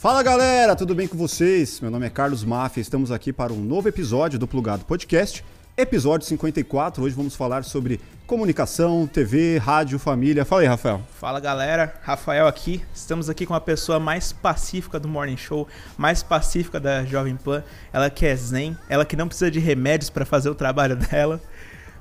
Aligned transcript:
Fala 0.00 0.22
galera, 0.22 0.74
tudo 0.74 0.94
bem 0.94 1.06
com 1.06 1.18
vocês? 1.18 1.78
Meu 1.78 1.90
nome 1.90 2.06
é 2.06 2.08
Carlos 2.08 2.42
Mafia, 2.42 2.80
estamos 2.80 3.12
aqui 3.12 3.34
para 3.34 3.52
um 3.52 3.60
novo 3.62 3.86
episódio 3.86 4.38
do 4.38 4.48
Plugado 4.48 4.82
Podcast, 4.86 5.44
episódio 5.76 6.26
54. 6.26 7.04
Hoje 7.04 7.14
vamos 7.14 7.36
falar 7.36 7.64
sobre 7.64 8.00
comunicação, 8.26 9.06
TV, 9.06 9.58
rádio, 9.58 9.98
família. 9.98 10.42
Fala 10.42 10.62
aí, 10.62 10.66
Rafael. 10.66 11.02
Fala 11.18 11.38
galera, 11.38 11.96
Rafael 12.00 12.46
aqui. 12.46 12.82
Estamos 12.94 13.28
aqui 13.28 13.44
com 13.44 13.52
a 13.52 13.60
pessoa 13.60 14.00
mais 14.00 14.32
pacífica 14.32 14.98
do 14.98 15.06
Morning 15.06 15.36
Show, 15.36 15.68
mais 15.98 16.22
pacífica 16.22 16.80
da 16.80 17.04
Jovem 17.04 17.36
Pan. 17.36 17.62
Ela 17.92 18.08
que 18.08 18.24
é 18.24 18.34
zen, 18.34 18.78
ela 18.88 19.04
que 19.04 19.16
não 19.16 19.28
precisa 19.28 19.50
de 19.50 19.60
remédios 19.60 20.08
para 20.08 20.24
fazer 20.24 20.48
o 20.48 20.54
trabalho 20.54 20.96
dela. 21.12 21.38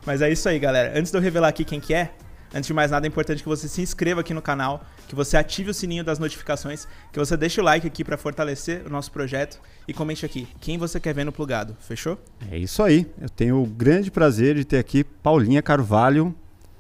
Mas 0.06 0.22
é 0.22 0.32
isso 0.32 0.48
aí, 0.48 0.58
galera. 0.58 0.98
Antes 0.98 1.12
de 1.12 1.18
eu 1.18 1.22
revelar 1.22 1.50
aqui 1.50 1.66
quem 1.66 1.82
que 1.82 1.94
é, 1.94 2.12
Antes 2.54 2.68
de 2.68 2.74
mais 2.74 2.90
nada, 2.90 3.06
é 3.06 3.10
importante 3.10 3.44
que 3.44 3.50
você 3.50 3.68
se 3.68 3.82
inscreva 3.82 4.22
aqui 4.22 4.34
no 4.34 4.42
canal, 4.42 4.84
que 5.10 5.16
você 5.16 5.36
ative 5.36 5.72
o 5.72 5.74
sininho 5.74 6.04
das 6.04 6.20
notificações, 6.20 6.88
que 7.12 7.18
você 7.18 7.36
deixe 7.36 7.60
o 7.60 7.64
like 7.64 7.86
aqui 7.86 8.04
para 8.04 8.16
fortalecer 8.16 8.84
o 8.86 8.92
nosso 8.92 9.12
projeto 9.12 9.60
e 9.88 9.94
comente 9.94 10.24
aqui 10.24 10.48
quem 10.62 10.78
você 10.78 11.00
quer 11.00 11.16
ver 11.16 11.24
no 11.24 11.32
plugado. 11.32 11.76
Fechou? 11.80 12.16
É 12.52 12.56
isso 12.56 12.84
aí. 12.84 13.08
Eu 13.20 13.28
tenho 13.28 13.60
o 13.60 13.66
grande 13.66 14.12
prazer 14.12 14.56
de 14.56 14.64
ter 14.64 14.78
aqui 14.78 15.04
Paulinha 15.04 15.64
Carvalho. 15.64 16.34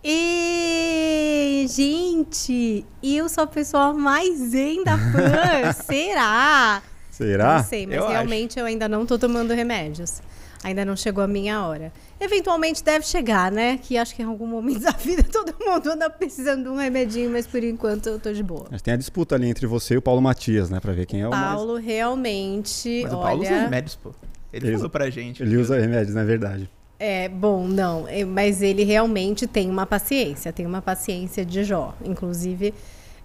E 0.03 1.65
gente, 1.67 2.85
eu 3.01 3.27
sou 3.27 3.45
a 3.45 3.47
pessoa 3.47 3.93
mais 3.93 4.37
zen 4.37 4.83
da 4.83 4.95
Pan. 4.95 5.73
Será? 5.73 6.83
Será? 7.09 7.57
Não 7.57 7.63
sei, 7.63 7.87
mas 7.87 7.95
Eu 7.95 8.07
realmente 8.09 8.59
eu 8.59 8.65
ainda 8.65 8.87
não 8.87 9.07
tô 9.07 9.17
tomando 9.17 9.55
remédios. 9.55 10.21
Ainda 10.63 10.85
não 10.85 10.95
chegou 10.95 11.23
a 11.23 11.27
minha 11.27 11.63
hora. 11.65 11.91
Eventualmente 12.19 12.83
deve 12.83 13.05
chegar, 13.05 13.51
né? 13.51 13.77
Que 13.81 13.97
acho 13.97 14.13
que 14.15 14.21
em 14.21 14.25
algum 14.25 14.45
momento 14.45 14.81
da 14.83 14.91
vida 14.91 15.23
todo 15.23 15.55
mundo 15.59 15.91
anda 15.91 16.09
precisando 16.09 16.63
de 16.63 16.69
um 16.69 16.75
remedinho, 16.75 17.29
mas 17.31 17.47
por 17.47 17.63
enquanto 17.63 18.07
eu 18.07 18.19
tô 18.19 18.33
de 18.33 18.43
boa. 18.43 18.65
Mas 18.69 18.81
tem 18.81 18.93
a 18.93 18.97
disputa 18.97 19.35
ali 19.35 19.47
entre 19.47 19.65
você 19.65 19.93
e 19.93 19.97
o 19.97 20.01
Paulo 20.01 20.21
Matias, 20.21 20.69
né? 20.69 20.79
Pra 20.79 20.91
ver 20.93 21.05
quem 21.05 21.21
é 21.21 21.27
o 21.27 21.31
mais... 21.31 21.55
Paulo 21.55 21.75
realmente, 21.75 23.01
Mas 23.03 23.13
o 23.13 23.17
Paulo 23.17 23.41
usa 23.41 23.51
olha, 23.51 23.61
remédios, 23.63 23.95
pô. 23.95 24.11
Ele 24.51 24.67
Ele 24.67 24.75
falou 24.75 24.89
pra 24.89 25.09
gente. 25.09 25.43
Ele 25.43 25.57
usa 25.57 25.79
remédios, 25.79 26.15
na 26.15 26.23
verdade. 26.23 26.69
é 26.99 27.29
bom, 27.29 27.67
não, 27.67 28.05
é, 28.07 28.25
mas 28.25 28.61
ele 28.61 28.83
realmente 28.83 29.47
tem 29.47 29.69
uma 29.69 29.85
paciência, 29.85 30.51
tem 30.51 30.65
uma 30.65 30.81
paciência 30.81 31.45
de 31.45 31.63
Jó. 31.63 31.95
Inclusive, 32.03 32.73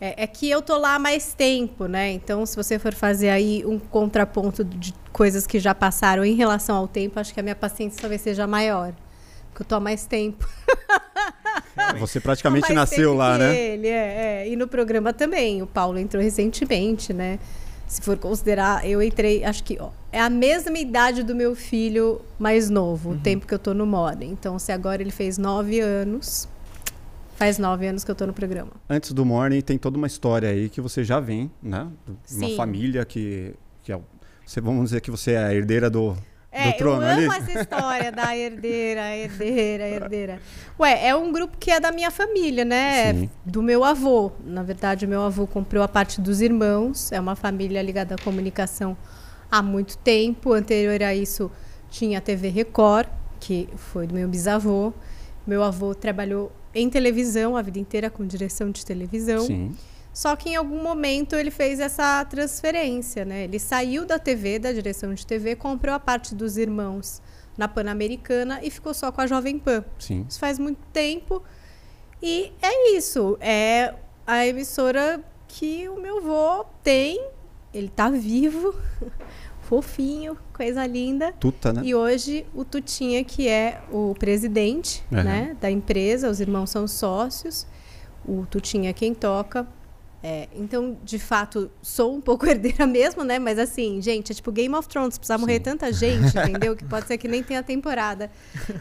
é, 0.01 0.25
é 0.25 0.27
que 0.27 0.49
eu 0.51 0.61
tô 0.63 0.77
lá 0.79 0.95
há 0.97 0.99
mais 0.99 1.35
tempo, 1.35 1.87
né? 1.87 2.11
Então, 2.13 2.45
se 2.47 2.57
você 2.57 2.79
for 2.79 2.93
fazer 2.95 3.29
aí 3.31 3.65
um 3.65 3.79
contraponto 3.79 4.65
de 4.65 4.93
coisas 5.13 5.47
que 5.47 5.59
já 5.59 5.75
passaram 5.75 6.25
em 6.25 6.35
relação 6.35 6.77
ao 6.77 6.89
tempo, 6.89 7.19
acho 7.21 7.33
que 7.33 7.41
a 7.41 7.43
minha 7.43 7.55
paciência 7.55 8.01
talvez 8.01 8.21
seja 8.21 8.47
maior. 8.47 8.93
Porque 9.51 9.63
eu 9.63 9.67
tô 9.67 9.77
há 9.77 9.81
mais 9.81 10.05
tempo. 10.05 10.49
Você 11.99 12.19
praticamente 12.21 12.73
nasceu 12.73 13.15
lá, 13.15 13.39
né? 13.39 13.57
Ele, 13.57 13.89
é, 13.89 14.43
é. 14.43 14.49
E 14.49 14.57
no 14.57 14.67
programa 14.67 15.13
também. 15.13 15.63
O 15.63 15.67
Paulo 15.67 15.99
entrou 15.99 16.23
recentemente, 16.23 17.13
né? 17.13 17.39
Se 17.87 18.01
for 18.01 18.17
considerar, 18.17 18.85
eu 18.89 19.01
entrei, 19.03 19.45
acho 19.45 19.63
que 19.63 19.77
ó, 19.79 19.91
é 20.11 20.19
a 20.21 20.31
mesma 20.31 20.77
idade 20.79 21.23
do 21.23 21.35
meu 21.35 21.55
filho 21.55 22.21
mais 22.39 22.69
novo, 22.71 23.11
Uhum. 23.11 23.17
o 23.17 23.19
tempo 23.21 23.47
que 23.47 23.55
eu 23.55 23.59
tô 23.59 23.75
no 23.75 23.87
Moda. 23.87 24.25
Então, 24.25 24.59
se 24.59 24.73
agora 24.73 25.03
ele 25.03 25.11
fez 25.13 25.37
nove 25.39 25.79
anos, 25.81 26.49
faz 27.37 27.59
nove 27.59 27.87
anos 27.87 28.05
que 28.05 28.11
eu 28.11 28.15
tô 28.15 28.27
no 28.27 28.33
programa. 28.33 28.71
Antes 28.89 29.13
do 29.13 29.25
Morning 29.25 29.61
tem 29.61 29.77
toda 29.79 29.97
uma 29.99 30.07
história 30.07 30.49
aí 30.49 30.69
que 30.69 30.81
você 30.81 31.03
já 31.05 31.21
vem, 31.21 31.51
né? 31.63 31.87
De 32.29 32.37
Uma 32.37 32.49
Sim. 32.49 32.57
família 32.57 33.05
que, 33.05 33.55
que 33.83 33.93
é, 33.93 33.99
você, 34.45 34.61
vamos 34.61 34.85
dizer 34.85 35.01
que 35.01 35.11
você 35.11 35.33
é 35.33 35.39
a 35.39 35.55
herdeira 35.55 35.89
do, 35.91 36.17
É, 36.53 36.71
do 36.73 36.77
trono 36.79 37.03
eu 37.03 37.09
ali. 37.09 37.25
amo 37.25 37.33
essa 37.35 37.61
história 37.61 38.13
da 38.13 38.35
herdeira, 38.37 39.17
herdeira, 39.17 39.89
herdeira. 39.89 40.41
Ué, 40.79 41.07
é 41.09 41.15
um 41.17 41.33
grupo 41.33 41.57
que 41.59 41.71
é 41.71 41.81
da 41.81 41.91
minha 41.91 42.11
família, 42.11 42.65
né? 42.65 43.13
Sim. 43.15 43.31
Do 43.45 43.63
meu 43.63 43.83
avô. 43.85 44.31
Na 44.45 44.63
verdade, 44.63 45.05
o 45.05 45.09
meu 45.09 45.23
avô 45.23 45.47
comprou 45.47 45.83
a 45.83 45.89
parte 45.89 46.21
dos 46.21 46.41
irmãos. 46.41 47.11
É 47.13 47.19
uma 47.21 47.35
família 47.35 47.83
ligada 47.83 48.15
à 48.15 48.19
comunicação 48.19 48.97
há 49.51 49.61
muito 49.63 49.99
tempo. 49.99 50.53
Anterior 50.53 51.03
a 51.03 51.15
isso, 51.15 51.51
tinha 51.91 52.19
a 52.19 52.21
TV 52.21 52.49
Record, 52.49 53.09
que 53.41 53.69
foi 53.77 54.07
do 54.07 54.15
meu 54.15 54.29
bisavô. 54.29 54.93
Meu 55.47 55.63
avô 55.63 55.95
trabalhou 55.95 56.51
em 56.75 56.91
televisão 56.91 57.57
a 57.57 57.63
vida 57.63 57.79
inteira 57.79 58.11
com 58.11 58.27
direção 58.27 58.71
de 58.71 58.85
televisão. 58.85 59.47
Sim. 59.47 59.73
Só 60.13 60.37
que 60.37 60.51
em 60.51 60.57
algum 60.57 60.81
momento 60.81 61.35
ele 61.35 61.51
fez 61.51 61.81
essa 61.81 62.25
transferência, 62.25 63.25
né? 63.25 63.45
Ele 63.45 63.59
saiu 63.59 64.07
da 64.07 64.19
TV, 64.19 64.61
da 64.61 64.73
direção 64.73 65.13
de 65.13 65.27
TV, 65.27 65.57
comprou 65.57 65.95
a 65.95 65.99
parte 65.99 66.35
dos 66.37 66.57
irmãos 66.57 67.21
na 67.57 67.67
Pan-Americana 67.67 68.61
e 68.63 68.71
ficou 68.71 68.95
só 68.95 69.11
com 69.11 69.21
a 69.21 69.27
Jovem 69.27 69.59
Pan. 69.59 69.85
Sim. 69.99 70.25
Isso 70.29 70.39
faz 70.39 70.59
muito 70.59 70.79
tempo. 70.93 71.43
E 72.23 72.53
é 72.63 72.97
isso. 72.97 73.37
É 73.41 73.95
a 74.27 74.47
emissora 74.47 75.23
que 75.49 75.89
o 75.89 76.01
meu 76.01 76.19
avô 76.19 76.65
tem. 76.83 77.29
Ele 77.73 77.89
tá 77.89 78.09
vivo, 78.09 78.73
fofinho, 79.65 80.37
coisa 80.53 80.87
linda. 80.87 81.33
Tuta, 81.33 81.73
né? 81.73 81.83
E 81.85 81.95
hoje 81.95 82.47
o 82.55 82.65
Tutinha, 82.65 83.25
que 83.25 83.49
é 83.49 83.81
o 83.91 84.15
presidente 84.19 85.03
Aham. 85.13 85.23
né, 85.23 85.57
da 85.61 85.71
empresa, 85.71 86.31
os 86.31 86.41
irmãos 86.41 86.71
são 86.71 86.87
sócios, 86.87 87.67
o 88.27 88.47
Tutinha 88.47 88.91
é 88.91 88.93
quem 88.93 89.15
toca. 89.15 89.67
É, 90.23 90.49
então, 90.57 90.97
de 91.05 91.19
fato, 91.19 91.71
sou 91.83 92.15
um 92.15 92.21
pouco 92.21 92.47
herdeira 92.49 92.87
mesmo, 92.87 93.23
né? 93.23 93.39
Mas 93.39 93.59
assim, 93.59 94.01
gente, 94.01 94.33
é 94.33 94.35
tipo 94.35 94.51
Game 94.51 94.75
of 94.75 94.89
Thrones, 94.89 95.19
precisa 95.19 95.37
morrer 95.37 95.61
tanta 95.61 95.93
gente, 95.93 96.33
entendeu? 96.39 96.75
Que 96.75 96.85
pode 96.85 97.07
ser 97.07 97.19
que 97.19 97.29
nem 97.29 97.43
tenha 97.43 97.63
temporada 97.63 98.31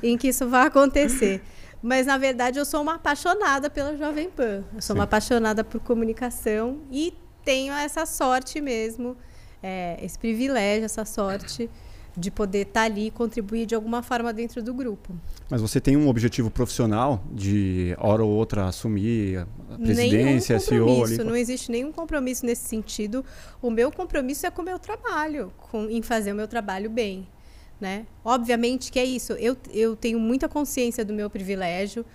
em 0.01 0.17
que 0.17 0.29
isso 0.29 0.47
vai 0.47 0.67
acontecer. 0.67 1.41
Mas, 1.81 2.07
na 2.07 2.17
verdade, 2.17 2.57
eu 2.57 2.63
sou 2.63 2.81
uma 2.81 2.95
apaixonada 2.95 3.69
pela 3.69 3.97
Jovem 3.97 4.29
Pan. 4.29 4.63
Eu 4.73 4.81
sou 4.81 4.93
Sim. 4.93 4.99
uma 4.99 5.03
apaixonada 5.03 5.65
por 5.65 5.81
comunicação 5.81 6.79
e 6.89 7.13
tenho 7.43 7.73
essa 7.73 8.05
sorte 8.05 8.61
mesmo, 8.61 9.17
é, 9.63 9.97
esse 10.03 10.19
privilégio, 10.19 10.83
essa 10.83 11.05
sorte 11.05 11.69
de 12.15 12.29
poder 12.29 12.67
estar 12.67 12.83
ali 12.83 13.07
e 13.07 13.11
contribuir 13.11 13.65
de 13.65 13.73
alguma 13.73 14.03
forma 14.03 14.31
dentro 14.31 14.61
do 14.61 14.73
grupo. 14.73 15.15
Mas 15.49 15.61
você 15.61 15.81
tem 15.81 15.97
um 15.97 16.07
objetivo 16.07 16.51
profissional 16.51 17.23
de 17.31 17.95
hora 17.97 18.23
ou 18.23 18.29
outra 18.29 18.67
assumir 18.67 19.39
a 19.39 19.77
presidência, 19.77 20.57
nenhum 20.57 20.67
CEO 20.67 20.87
compromisso, 20.87 21.21
ali? 21.21 21.29
não 21.29 21.35
existe 21.35 21.71
nenhum 21.71 21.91
compromisso 21.91 22.45
nesse 22.45 22.67
sentido. 22.67 23.25
O 23.61 23.71
meu 23.71 23.91
compromisso 23.91 24.45
é 24.45 24.51
com 24.51 24.61
o 24.61 24.65
meu 24.65 24.77
trabalho, 24.77 25.51
com, 25.71 25.89
em 25.89 26.01
fazer 26.03 26.33
o 26.33 26.35
meu 26.35 26.47
trabalho 26.47 26.89
bem. 26.89 27.27
Né? 27.81 28.05
Obviamente 28.23 28.91
que 28.91 28.99
é 28.99 29.05
isso. 29.05 29.33
Eu, 29.33 29.57
eu 29.73 29.95
tenho 29.95 30.19
muita 30.19 30.47
consciência 30.47 31.03
do 31.03 31.13
meu 31.13 31.29
privilégio, 31.29 32.05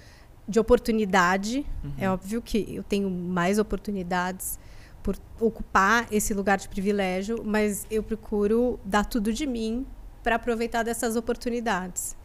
de 0.48 0.60
oportunidade. 0.60 1.66
É 1.98 2.09
óbvio 2.09 2.41
que 2.41 2.75
eu 2.75 2.82
tenho 2.82 3.10
mais 3.10 3.59
oportunidades 3.59 4.59
por 5.03 5.16
ocupar 5.41 6.06
esse 6.10 6.34
lugar 6.34 6.59
de 6.59 6.69
privilégio, 6.69 7.42
mas 7.44 7.86
eu 7.91 8.03
procuro 8.03 8.78
dar 8.84 9.04
tudo 9.06 9.32
de 9.32 9.47
mim 9.47 9.86
para 10.22 10.36
aproveitar 10.36 10.82
dessas 10.82 11.16
oportunidades. 11.16 12.16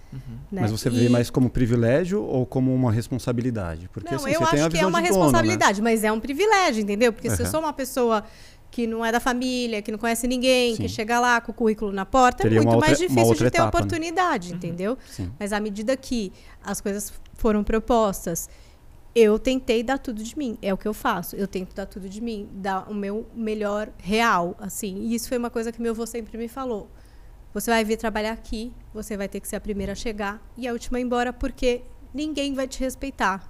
né? 0.51 0.61
Mas 0.61 0.69
você 0.71 0.89
E- 0.89 0.91
vê 0.91 1.09
mais 1.09 1.29
como 1.31 1.49
privilégio 1.49 2.21
ou 2.23 2.45
como 2.45 2.71
uma 2.73 2.91
responsabilidade? 2.91 3.89
Porque 3.91 4.09
não, 4.13 4.17
assim, 4.23 4.31
eu 4.31 4.39
você 4.41 4.51
tem 4.51 4.59
a 4.59 4.63
acho 4.63 4.69
que 4.69 4.75
visão 4.77 4.87
é 4.87 4.89
uma 4.91 5.01
de 5.01 5.07
dono, 5.07 5.19
né? 5.19 5.25
responsabilidade, 5.25 5.81
mas 5.81 6.03
é 6.03 6.11
um 6.11 6.19
privilégio, 6.19 6.83
entendeu? 6.83 7.11
Porque 7.11 7.29
se 7.31 7.41
eu 7.41 7.45
sou 7.47 7.59
uma 7.61 7.73
pessoa 7.73 8.23
que 8.69 8.85
não 8.87 9.03
é 9.05 9.11
da 9.11 9.19
família, 9.19 9.81
que 9.81 9.91
não 9.91 9.97
conhece 9.99 10.27
ninguém, 10.27 10.75
Sim. 10.75 10.83
que 10.83 10.89
chega 10.89 11.19
lá 11.19 11.39
com 11.41 11.51
o 11.51 11.55
currículo 11.55 11.91
na 11.91 12.05
porta, 12.05 12.43
Teria 12.43 12.59
é 12.59 12.61
muito 12.63 12.79
mais 12.79 12.99
outra- 12.99 13.05
uma 13.07 13.15
difícil 13.15 13.33
de 13.33 13.39
ter 13.51 13.57
etapa, 13.57 13.63
né? 13.63 13.69
oportunidade, 13.85 14.53
entendeu? 14.53 14.97
Sim. 15.09 15.31
Mas 15.39 15.51
à 15.53 15.59
medida 15.59 15.95
que 15.97 16.31
as 16.63 16.79
coisas 16.81 17.11
foram 17.35 17.63
propostas, 17.63 18.49
eu 19.15 19.37
tentei 19.37 19.83
dar 19.83 19.99
tudo 19.99 20.23
de 20.23 20.37
mim. 20.37 20.57
É 20.61 20.73
o 20.73 20.77
que 20.77 20.87
eu 20.87 20.93
faço. 20.93 21.35
Eu 21.35 21.47
tento 21.47 21.75
dar 21.75 21.85
tudo 21.85 22.09
de 22.09 22.19
mim, 22.21 22.49
dar 22.53 22.89
o 22.89 22.93
meu 22.93 23.27
melhor 23.33 23.89
real, 23.97 24.55
assim. 24.59 24.97
E 24.97 25.15
isso 25.15 25.27
foi 25.29 25.37
uma 25.37 25.49
coisa 25.49 25.71
que 25.71 25.81
meu 25.81 25.91
avô 25.91 26.05
sempre 26.05 26.37
me 26.37 26.47
falou. 26.47 26.89
Você 27.53 27.69
vai 27.69 27.83
vir 27.83 27.97
trabalhar 27.97 28.31
aqui, 28.31 28.73
você 28.93 29.15
vai 29.15 29.27
ter 29.27 29.39
que 29.39 29.47
ser 29.47 29.55
a 29.55 29.61
primeira 29.61 29.91
a 29.91 29.95
chegar 29.95 30.41
e 30.57 30.67
a 30.67 30.73
última 30.73 30.97
a 30.97 31.01
ir 31.01 31.03
embora, 31.03 31.31
porque 31.31 31.83
ninguém 32.11 32.55
vai 32.55 32.67
te 32.67 32.79
respeitar. 32.79 33.47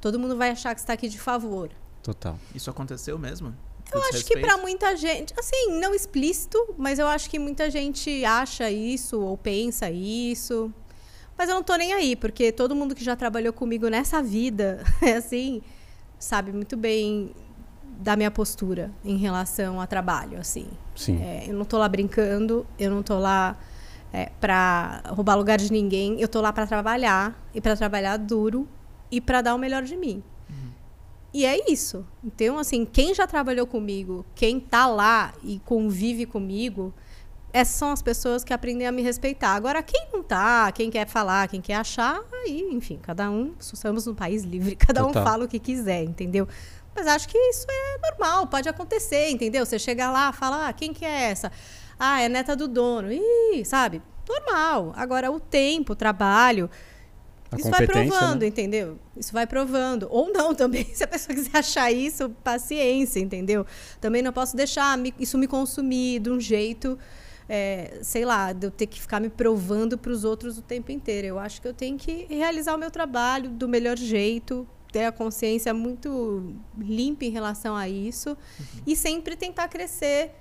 Todo 0.00 0.18
mundo 0.18 0.36
vai 0.36 0.50
achar 0.50 0.74
que 0.74 0.80
você 0.80 0.84
está 0.84 0.92
aqui 0.92 1.08
de 1.08 1.18
favor. 1.18 1.70
Total. 2.02 2.38
Isso 2.54 2.68
aconteceu 2.68 3.18
mesmo? 3.18 3.54
Eu 3.90 4.02
acho 4.02 4.24
que 4.24 4.38
para 4.38 4.58
muita 4.58 4.96
gente, 4.96 5.32
assim, 5.38 5.78
não 5.78 5.94
explícito, 5.94 6.74
mas 6.76 6.98
eu 6.98 7.06
acho 7.06 7.30
que 7.30 7.38
muita 7.38 7.70
gente 7.70 8.24
acha 8.24 8.70
isso 8.70 9.20
ou 9.20 9.38
pensa 9.38 9.90
isso. 9.90 10.72
Mas 11.36 11.48
eu 11.48 11.54
não 11.54 11.62
tô 11.62 11.74
nem 11.76 11.92
aí, 11.92 12.14
porque 12.16 12.52
todo 12.52 12.74
mundo 12.74 12.94
que 12.94 13.02
já 13.04 13.16
trabalhou 13.16 13.52
comigo 13.52 13.88
nessa 13.88 14.22
vida, 14.22 14.84
assim, 15.16 15.62
sabe 16.18 16.52
muito 16.52 16.76
bem 16.76 17.34
da 17.98 18.16
minha 18.16 18.30
postura 18.30 18.90
em 19.04 19.16
relação 19.16 19.80
a 19.80 19.86
trabalho, 19.86 20.38
assim. 20.38 20.66
Sim. 20.94 21.20
É, 21.22 21.44
eu 21.48 21.54
não 21.54 21.64
tô 21.64 21.78
lá 21.78 21.88
brincando, 21.88 22.66
eu 22.78 22.90
não 22.90 23.02
tô 23.02 23.18
lá 23.18 23.56
é, 24.12 24.30
para 24.40 25.02
roubar 25.08 25.34
lugar 25.34 25.58
de 25.58 25.72
ninguém, 25.72 26.20
eu 26.20 26.28
tô 26.28 26.40
lá 26.40 26.52
para 26.52 26.66
trabalhar 26.66 27.40
e 27.54 27.60
para 27.60 27.76
trabalhar 27.76 28.16
duro 28.16 28.68
e 29.10 29.20
para 29.20 29.42
dar 29.42 29.54
o 29.54 29.58
melhor 29.58 29.82
de 29.82 29.96
mim. 29.96 30.22
E 31.34 31.44
é 31.44 31.68
isso. 31.68 32.06
Então, 32.22 32.56
assim, 32.58 32.84
quem 32.84 33.12
já 33.12 33.26
trabalhou 33.26 33.66
comigo, 33.66 34.24
quem 34.36 34.60
tá 34.60 34.86
lá 34.86 35.34
e 35.42 35.58
convive 35.64 36.26
comigo, 36.26 36.94
essas 37.54 37.76
são 37.76 37.92
as 37.92 38.02
pessoas 38.02 38.42
que 38.42 38.52
aprendem 38.52 38.84
a 38.84 38.90
me 38.90 39.00
respeitar. 39.00 39.54
Agora, 39.54 39.80
quem 39.80 40.08
não 40.12 40.24
tá, 40.24 40.72
quem 40.72 40.90
quer 40.90 41.06
falar, 41.06 41.46
quem 41.46 41.60
quer 41.60 41.76
achar, 41.76 42.20
aí, 42.42 42.68
enfim, 42.72 42.98
cada 43.00 43.30
um, 43.30 43.54
estamos 43.60 44.06
num 44.06 44.14
país 44.14 44.42
livre, 44.42 44.74
cada 44.76 45.04
Total. 45.04 45.22
um 45.22 45.24
fala 45.24 45.44
o 45.44 45.48
que 45.48 45.60
quiser, 45.60 46.02
entendeu? 46.02 46.48
Mas 46.96 47.06
acho 47.06 47.28
que 47.28 47.38
isso 47.38 47.64
é 47.70 48.10
normal, 48.10 48.48
pode 48.48 48.68
acontecer, 48.68 49.30
entendeu? 49.30 49.64
Você 49.64 49.78
chega 49.78 50.10
lá, 50.10 50.32
fala, 50.32 50.66
ah, 50.66 50.72
quem 50.72 50.92
que 50.92 51.04
é 51.04 51.30
essa? 51.30 51.52
Ah, 51.96 52.20
é 52.20 52.28
neta 52.28 52.56
do 52.56 52.66
dono. 52.66 53.12
Ih, 53.12 53.64
sabe? 53.64 54.02
Normal. 54.28 54.92
Agora, 54.96 55.30
o 55.30 55.38
tempo, 55.38 55.92
o 55.92 55.96
trabalho, 55.96 56.68
A 57.52 57.56
isso 57.56 57.70
vai 57.70 57.86
provando, 57.86 58.40
né? 58.40 58.48
entendeu? 58.48 58.98
Isso 59.16 59.32
vai 59.32 59.46
provando. 59.46 60.08
Ou 60.10 60.32
não 60.32 60.54
também, 60.56 60.92
se 60.92 61.04
a 61.04 61.06
pessoa 61.06 61.36
quiser 61.36 61.56
achar 61.56 61.92
isso, 61.92 62.30
paciência, 62.42 63.20
entendeu? 63.20 63.64
Também 64.00 64.22
não 64.22 64.32
posso 64.32 64.56
deixar 64.56 64.98
isso 65.20 65.38
me 65.38 65.46
consumir 65.46 66.18
de 66.18 66.30
um 66.30 66.40
jeito, 66.40 66.98
é, 67.48 67.98
sei 68.02 68.24
lá, 68.24 68.52
de 68.52 68.66
eu 68.66 68.70
ter 68.70 68.86
que 68.86 69.00
ficar 69.00 69.20
me 69.20 69.28
provando 69.28 69.96
para 69.98 70.10
os 70.12 70.24
outros 70.24 70.58
o 70.58 70.62
tempo 70.62 70.90
inteiro. 70.92 71.26
Eu 71.26 71.38
acho 71.38 71.60
que 71.60 71.68
eu 71.68 71.74
tenho 71.74 71.96
que 71.98 72.26
realizar 72.28 72.74
o 72.74 72.78
meu 72.78 72.90
trabalho 72.90 73.50
do 73.50 73.68
melhor 73.68 73.96
jeito, 73.96 74.66
ter 74.92 75.04
a 75.04 75.12
consciência 75.12 75.74
muito 75.74 76.54
limpa 76.78 77.24
em 77.24 77.30
relação 77.30 77.74
a 77.74 77.88
isso 77.88 78.36
e 78.86 78.94
sempre 78.94 79.36
tentar 79.36 79.68
crescer 79.68 80.32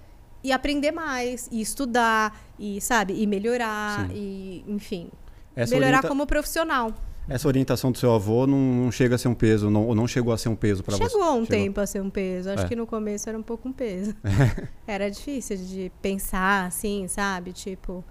e 0.44 0.52
aprender 0.52 0.92
mais, 0.92 1.48
e 1.52 1.62
estudar, 1.62 2.38
e 2.60 2.80
sabe, 2.82 3.14
e 3.22 3.26
melhorar, 3.26 4.08
Sim. 4.10 4.14
e 4.14 4.66
enfim, 4.68 5.10
Essa, 5.56 5.74
melhorar 5.74 6.00
orienta- 6.00 6.08
como 6.10 6.28
profissional. 6.28 6.94
Essa 7.28 7.48
orientação 7.48 7.92
do 7.92 7.98
seu 7.98 8.14
avô 8.14 8.46
não, 8.46 8.58
não 8.58 8.92
chega 8.92 9.16
a 9.16 9.18
ser 9.18 9.28
um 9.28 9.34
peso, 9.34 9.70
não, 9.70 9.88
ou 9.88 9.96
não 9.96 10.08
chegou 10.08 10.34
a 10.34 10.38
ser 10.38 10.50
um 10.50 10.56
peso 10.56 10.84
para 10.84 10.98
você? 10.98 11.10
Chegou 11.10 11.34
um 11.36 11.46
tempo 11.46 11.80
a 11.80 11.86
ser 11.88 12.02
um 12.02 12.10
peso. 12.10 12.50
Acho 12.50 12.66
É. 12.66 12.68
que 12.68 12.76
no 12.76 12.86
começo 12.86 13.30
era 13.30 13.38
um 13.38 13.44
pouco 13.44 13.68
um 13.70 13.74
peso. 13.74 14.14
era 14.88 15.10
difícil 15.10 15.58
de 15.58 15.92
pensar, 16.02 16.66
assim, 16.68 17.08
sabe? 17.08 17.54
Tipo. 17.54 18.04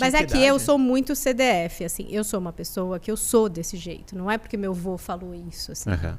Mas 0.00 0.14
é 0.14 0.18
que 0.24 0.32
idade? 0.34 0.44
eu 0.44 0.58
sou 0.58 0.76
muito 0.78 1.14
CDF, 1.14 1.84
assim. 1.84 2.08
Eu 2.10 2.24
sou 2.24 2.40
uma 2.40 2.52
pessoa 2.52 2.98
que 2.98 3.10
eu 3.10 3.16
sou 3.16 3.48
desse 3.48 3.76
jeito. 3.76 4.16
Não 4.16 4.28
é 4.30 4.36
porque 4.36 4.56
meu 4.56 4.72
avô 4.72 4.98
falou 4.98 5.32
isso, 5.34 5.70
assim. 5.72 5.90
Aham. 5.90 6.18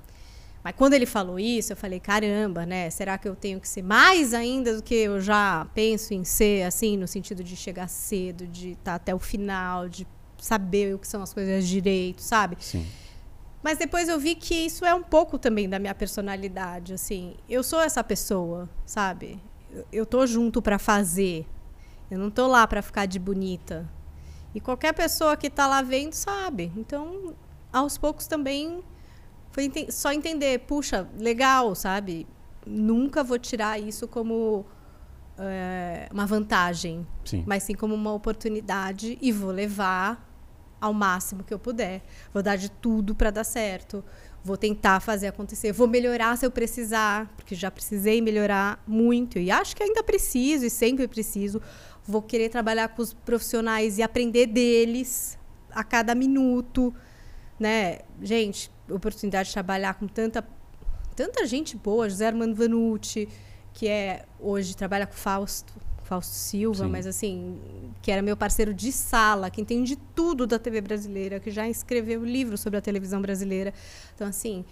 Mas 0.63 0.73
quando 0.75 0.93
ele 0.93 1.05
falou 1.05 1.39
isso, 1.39 1.71
eu 1.73 1.77
falei, 1.77 1.99
caramba, 1.99 2.65
né? 2.65 2.89
Será 2.89 3.17
que 3.17 3.27
eu 3.27 3.35
tenho 3.35 3.59
que 3.59 3.67
ser 3.67 3.81
mais 3.83 4.33
ainda 4.33 4.75
do 4.75 4.81
que 4.83 4.95
eu 4.95 5.19
já 5.21 5.65
penso 5.73 6.13
em 6.13 6.23
ser, 6.23 6.63
assim, 6.63 6.97
no 6.97 7.07
sentido 7.07 7.43
de 7.43 7.55
chegar 7.55 7.87
cedo, 7.87 8.47
de 8.47 8.71
estar 8.71 8.95
até 8.95 9.13
o 9.13 9.19
final, 9.19 9.87
de 9.87 10.05
saber 10.47 10.95
o 10.95 10.99
que 10.99 11.07
são 11.07 11.21
as 11.21 11.33
coisas 11.33 11.67
direito, 11.67 12.21
sabe? 12.21 12.57
Sim. 12.59 12.85
Mas 13.61 13.77
depois 13.77 14.07
eu 14.07 14.17
vi 14.17 14.33
que 14.35 14.55
isso 14.55 14.85
é 14.85 14.93
um 14.93 15.03
pouco 15.03 15.37
também 15.37 15.67
da 15.67 15.77
minha 15.77 15.93
personalidade, 15.93 16.93
assim. 16.93 17.35
Eu 17.49 17.63
sou 17.63 17.81
essa 17.81 18.03
pessoa, 18.03 18.69
sabe? 18.85 19.41
Eu, 19.91 20.05
tô 20.05 20.25
junto 20.25 20.61
pra 20.61 20.79
fazer. 20.79 21.45
Eu 22.09 22.17
não 22.17 22.31
tô 22.31 22.47
lá 22.47 22.65
pra 22.65 22.81
ficar 22.81 23.05
de 23.05 23.19
bonita. 23.19 23.89
E 24.55 24.61
qualquer 24.61 24.93
pessoa 24.93 25.35
que 25.35 25.49
tá 25.49 25.67
lá 25.67 25.81
vendo 25.81 26.13
sabe. 26.13 26.71
Então, 26.77 27.35
aos 27.73 27.97
poucos 27.97 28.25
também 28.25 28.81
foi 29.51 29.69
só 29.89 30.13
entender, 30.13 30.59
puxa, 30.59 31.07
legal, 31.19 31.75
sabe? 31.75 32.25
Nunca 32.65 33.23
vou 33.23 33.37
tirar 33.37 33.77
isso 33.79 34.07
como 34.07 34.65
eh, 35.37 36.07
uma 36.11 36.25
vantagem 36.25 37.05
Sim. 37.23 37.43
mas 37.45 37.63
sim 37.63 37.75
como 37.75 37.93
uma 37.93 38.11
oportunidade 38.11 39.17
e 39.21 39.31
vou 39.31 39.51
levar 39.51 40.26
ao 40.79 40.93
máximo 40.93 41.43
que 41.43 41.53
eu 41.53 41.59
puder. 41.59 42.03
Vou 42.33 42.41
dar 42.41 42.55
de 42.55 42.69
tudo 42.69 43.15
para 43.15 43.31
dar 43.31 43.43
certo. 43.43 44.03
Vou 44.43 44.55
tentar 44.55 44.99
fazer 44.99 45.27
acontecer. 45.27 45.71
Vou 45.71 45.87
melhorar 45.87 46.37
se 46.37 46.45
eu 46.45 46.51
precisar, 46.51 47.27
porque 47.35 47.55
já 47.55 47.69
precisei 47.69 48.21
melhorar 48.21 48.81
muito 48.87 49.37
e 49.39 49.51
acho 49.51 49.75
que 49.75 49.83
ainda 49.83 50.03
preciso 50.03 50.65
e 50.65 50.69
sempre 50.69 51.07
preciso. 51.07 51.61
Vou 52.05 52.21
querer 52.21 52.49
trabalhar 52.49 52.87
com 52.89 53.01
os 53.01 53.13
profissionais 53.13 53.97
e 53.97 54.03
aprender 54.03 54.45
deles 54.45 55.37
a 55.71 55.83
cada 55.83 56.15
minuto, 56.15 56.93
né? 57.59 57.99
Gente, 58.21 58.71
oportunidade 58.89 59.49
de 59.49 59.53
trabalhar 59.53 59.95
com 59.95 60.07
tanta 60.07 60.45
tanta 61.15 61.47
gente 61.47 61.75
boa, 61.75 62.07
José 62.07 62.27
Armando 62.27 62.55
Vanucci, 62.55 63.27
que 63.73 63.87
é 63.87 64.23
hoje 64.39 64.77
trabalha 64.77 65.07
com 65.07 65.13
Fausto, 65.13 65.73
Fausto 66.07 66.33
Silva, 66.33 66.85
Sim. 66.85 66.89
mas 66.89 67.05
assim, 67.05 67.59
que 68.01 68.09
era 68.09 68.21
meu 68.21 68.37
parceiro 68.37 68.73
de 68.73 68.91
sala, 68.91 69.49
que 69.49 69.59
entende 69.59 69.97
tudo 70.15 70.47
da 70.47 70.57
TV 70.57 70.79
brasileira, 70.79 71.39
que 71.39 71.51
já 71.51 71.67
escreveu 71.67 72.23
livro 72.23 72.57
sobre 72.57 72.79
a 72.79 72.81
televisão 72.81 73.21
brasileira. 73.21 73.73
Então 74.15 74.27
assim, 74.27 74.63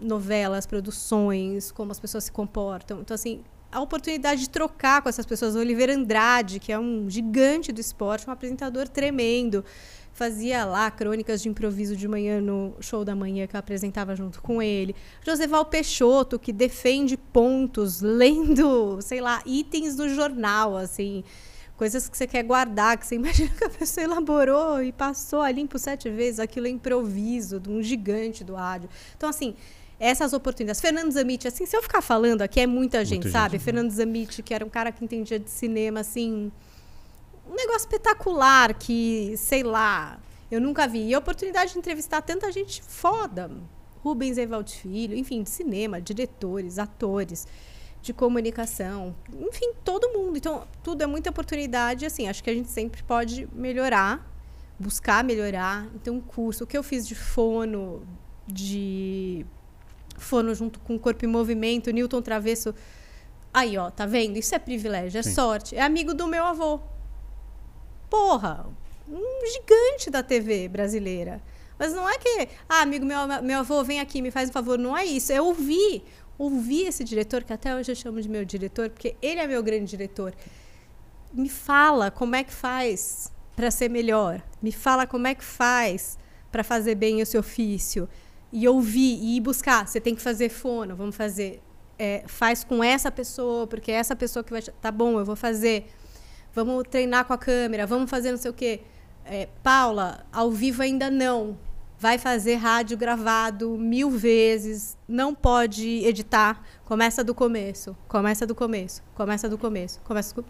novelas, 0.00 0.66
produções, 0.66 1.70
como 1.70 1.92
as 1.92 2.00
pessoas 2.00 2.24
se 2.24 2.32
comportam. 2.32 3.00
Então 3.00 3.14
assim, 3.14 3.40
a 3.70 3.80
oportunidade 3.80 4.40
de 4.40 4.50
trocar 4.50 5.00
com 5.00 5.08
essas 5.08 5.24
pessoas, 5.24 5.54
o 5.54 5.60
Oliveira 5.60 5.94
Andrade, 5.94 6.58
que 6.58 6.72
é 6.72 6.78
um 6.78 7.08
gigante 7.08 7.70
do 7.70 7.80
esporte, 7.80 8.28
um 8.28 8.32
apresentador 8.32 8.88
tremendo, 8.88 9.64
fazia 10.12 10.64
lá 10.64 10.90
crônicas 10.90 11.42
de 11.42 11.48
improviso 11.48 11.96
de 11.96 12.06
manhã 12.06 12.40
no 12.40 12.74
show 12.80 13.04
da 13.04 13.14
manhã 13.14 13.46
que 13.46 13.56
eu 13.56 13.60
apresentava 13.60 14.14
junto 14.14 14.40
com 14.42 14.62
ele. 14.62 14.94
Joseval 15.24 15.64
Peixoto, 15.64 16.38
que 16.38 16.52
defende 16.52 17.16
pontos 17.16 18.00
lendo, 18.02 19.00
sei 19.00 19.20
lá, 19.20 19.42
itens 19.46 19.96
do 19.96 20.08
jornal, 20.08 20.76
assim, 20.76 21.24
coisas 21.76 22.08
que 22.08 22.16
você 22.16 22.26
quer 22.26 22.42
guardar, 22.42 22.98
que 22.98 23.06
você 23.06 23.14
imagina 23.16 23.50
que 23.56 23.64
a 23.64 23.70
pessoa 23.70 24.04
elaborou 24.04 24.82
e 24.82 24.92
passou 24.92 25.40
a 25.40 25.50
limpo 25.50 25.78
sete 25.78 26.10
vezes, 26.10 26.38
aquilo 26.38 26.66
é 26.66 26.70
improviso 26.70 27.58
de 27.58 27.70
um 27.70 27.82
gigante 27.82 28.44
do 28.44 28.54
rádio. 28.54 28.90
Então, 29.16 29.28
assim, 29.28 29.54
essas 30.00 30.32
oportunidades. 30.32 30.80
Fernando 30.80 31.12
Zamit, 31.12 31.46
assim, 31.46 31.66
se 31.66 31.76
eu 31.76 31.82
ficar 31.82 32.00
falando 32.00 32.40
aqui, 32.40 32.58
é 32.60 32.66
muita 32.66 33.04
gente, 33.04 33.24
gente, 33.24 33.32
sabe? 33.32 33.56
uhum. 33.56 33.62
Fernando 33.62 33.90
Zamit, 33.90 34.42
que 34.42 34.54
era 34.54 34.64
um 34.64 34.68
cara 34.68 34.90
que 34.90 35.04
entendia 35.04 35.38
de 35.38 35.50
cinema, 35.50 36.00
assim, 36.00 36.50
um 37.50 37.54
negócio 37.54 37.80
espetacular 37.80 38.74
que, 38.74 39.34
sei 39.36 39.64
lá, 39.64 40.20
eu 40.50 40.60
nunca 40.60 40.86
vi. 40.86 41.08
E 41.08 41.14
a 41.14 41.18
oportunidade 41.18 41.72
de 41.72 41.78
entrevistar 41.78 42.22
tanta 42.22 42.50
gente 42.52 42.80
foda. 42.80 43.50
Rubens 44.02 44.38
Evald 44.38 44.72
Filho, 44.72 45.16
enfim, 45.16 45.42
de 45.42 45.50
cinema, 45.50 46.00
diretores, 46.00 46.78
atores, 46.78 47.46
de 48.00 48.14
comunicação, 48.14 49.14
enfim, 49.28 49.72
todo 49.84 50.08
mundo. 50.08 50.38
Então, 50.38 50.66
tudo 50.82 51.02
é 51.02 51.06
muita 51.06 51.28
oportunidade, 51.28 52.06
assim, 52.06 52.28
acho 52.28 52.42
que 52.42 52.48
a 52.48 52.54
gente 52.54 52.70
sempre 52.70 53.02
pode 53.02 53.46
melhorar, 53.52 54.26
buscar 54.78 55.22
melhorar. 55.22 55.86
Então, 55.94 56.14
um 56.14 56.20
curso, 56.20 56.64
o 56.64 56.66
que 56.66 56.78
eu 56.78 56.82
fiz 56.82 57.06
de 57.06 57.14
fono, 57.14 58.02
de 58.46 59.44
fono 60.16 60.54
junto 60.54 60.80
com 60.80 60.98
Corpo 60.98 61.26
em 61.26 61.28
Movimento, 61.28 61.90
Newton 61.90 62.22
Travesso. 62.22 62.74
Aí, 63.52 63.76
ó, 63.76 63.90
tá 63.90 64.06
vendo? 64.06 64.38
Isso 64.38 64.54
é 64.54 64.58
privilégio, 64.58 65.18
é 65.18 65.22
Sim. 65.22 65.34
sorte. 65.34 65.76
É 65.76 65.82
amigo 65.82 66.14
do 66.14 66.26
meu 66.26 66.44
avô. 66.46 66.80
Porra, 68.10 68.66
um 69.08 69.46
gigante 69.46 70.10
da 70.10 70.22
TV 70.22 70.68
brasileira. 70.68 71.40
Mas 71.78 71.94
não 71.94 72.06
é 72.06 72.18
que, 72.18 72.48
ah, 72.68 72.82
amigo 72.82 73.06
meu, 73.06 73.18
meu 73.42 73.60
avô, 73.60 73.82
vem 73.82 74.00
aqui, 74.00 74.20
me 74.20 74.30
faz 74.30 74.50
um 74.50 74.52
favor. 74.52 74.76
Não 74.76 74.94
é 74.94 75.04
isso. 75.04 75.32
É 75.32 75.40
ouvir. 75.40 76.02
Ouvir 76.36 76.86
esse 76.86 77.02
diretor, 77.04 77.42
que 77.42 77.52
até 77.52 77.74
hoje 77.74 77.92
eu 77.92 77.96
chamo 77.96 78.20
de 78.20 78.28
meu 78.28 78.44
diretor, 78.44 78.90
porque 78.90 79.16
ele 79.22 79.40
é 79.40 79.46
meu 79.46 79.62
grande 79.62 79.90
diretor. 79.90 80.34
Me 81.32 81.48
fala 81.48 82.10
como 82.10 82.36
é 82.36 82.44
que 82.44 82.52
faz 82.52 83.32
para 83.56 83.70
ser 83.70 83.88
melhor. 83.88 84.42
Me 84.60 84.72
fala 84.72 85.06
como 85.06 85.26
é 85.26 85.34
que 85.34 85.44
faz 85.44 86.18
para 86.50 86.64
fazer 86.64 86.96
bem 86.96 87.22
o 87.22 87.26
seu 87.26 87.40
ofício. 87.40 88.08
E 88.52 88.66
ouvir 88.66 89.18
e 89.22 89.36
ir 89.36 89.40
buscar. 89.40 89.86
Você 89.86 90.00
tem 90.00 90.14
que 90.14 90.20
fazer 90.20 90.48
fono, 90.48 90.96
vamos 90.96 91.16
fazer. 91.16 91.62
É, 91.98 92.24
faz 92.26 92.64
com 92.64 92.82
essa 92.82 93.10
pessoa, 93.10 93.66
porque 93.66 93.92
é 93.92 93.94
essa 93.94 94.16
pessoa 94.16 94.42
que 94.42 94.50
vai. 94.50 94.60
Tá 94.62 94.90
bom, 94.90 95.18
eu 95.18 95.24
vou 95.24 95.36
fazer. 95.36 95.86
Vamos 96.54 96.84
treinar 96.90 97.24
com 97.24 97.32
a 97.32 97.38
câmera, 97.38 97.86
vamos 97.86 98.10
fazer 98.10 98.30
não 98.30 98.38
sei 98.38 98.50
o 98.50 98.54
quê. 98.54 98.80
É, 99.24 99.48
Paula, 99.62 100.26
ao 100.32 100.50
vivo 100.50 100.82
ainda 100.82 101.10
não. 101.10 101.56
Vai 101.98 102.16
fazer 102.16 102.54
rádio 102.54 102.96
gravado 102.96 103.76
mil 103.76 104.10
vezes, 104.10 104.96
não 105.06 105.34
pode 105.34 105.86
editar. 106.04 106.62
Começa 106.84 107.22
do 107.22 107.34
começo, 107.34 107.96
começa 108.08 108.46
do 108.46 108.54
começo, 108.54 109.02
começa 109.14 109.48
do 109.48 109.58
começo. 109.58 110.00
Começa 110.00 110.34
com, 110.34 110.42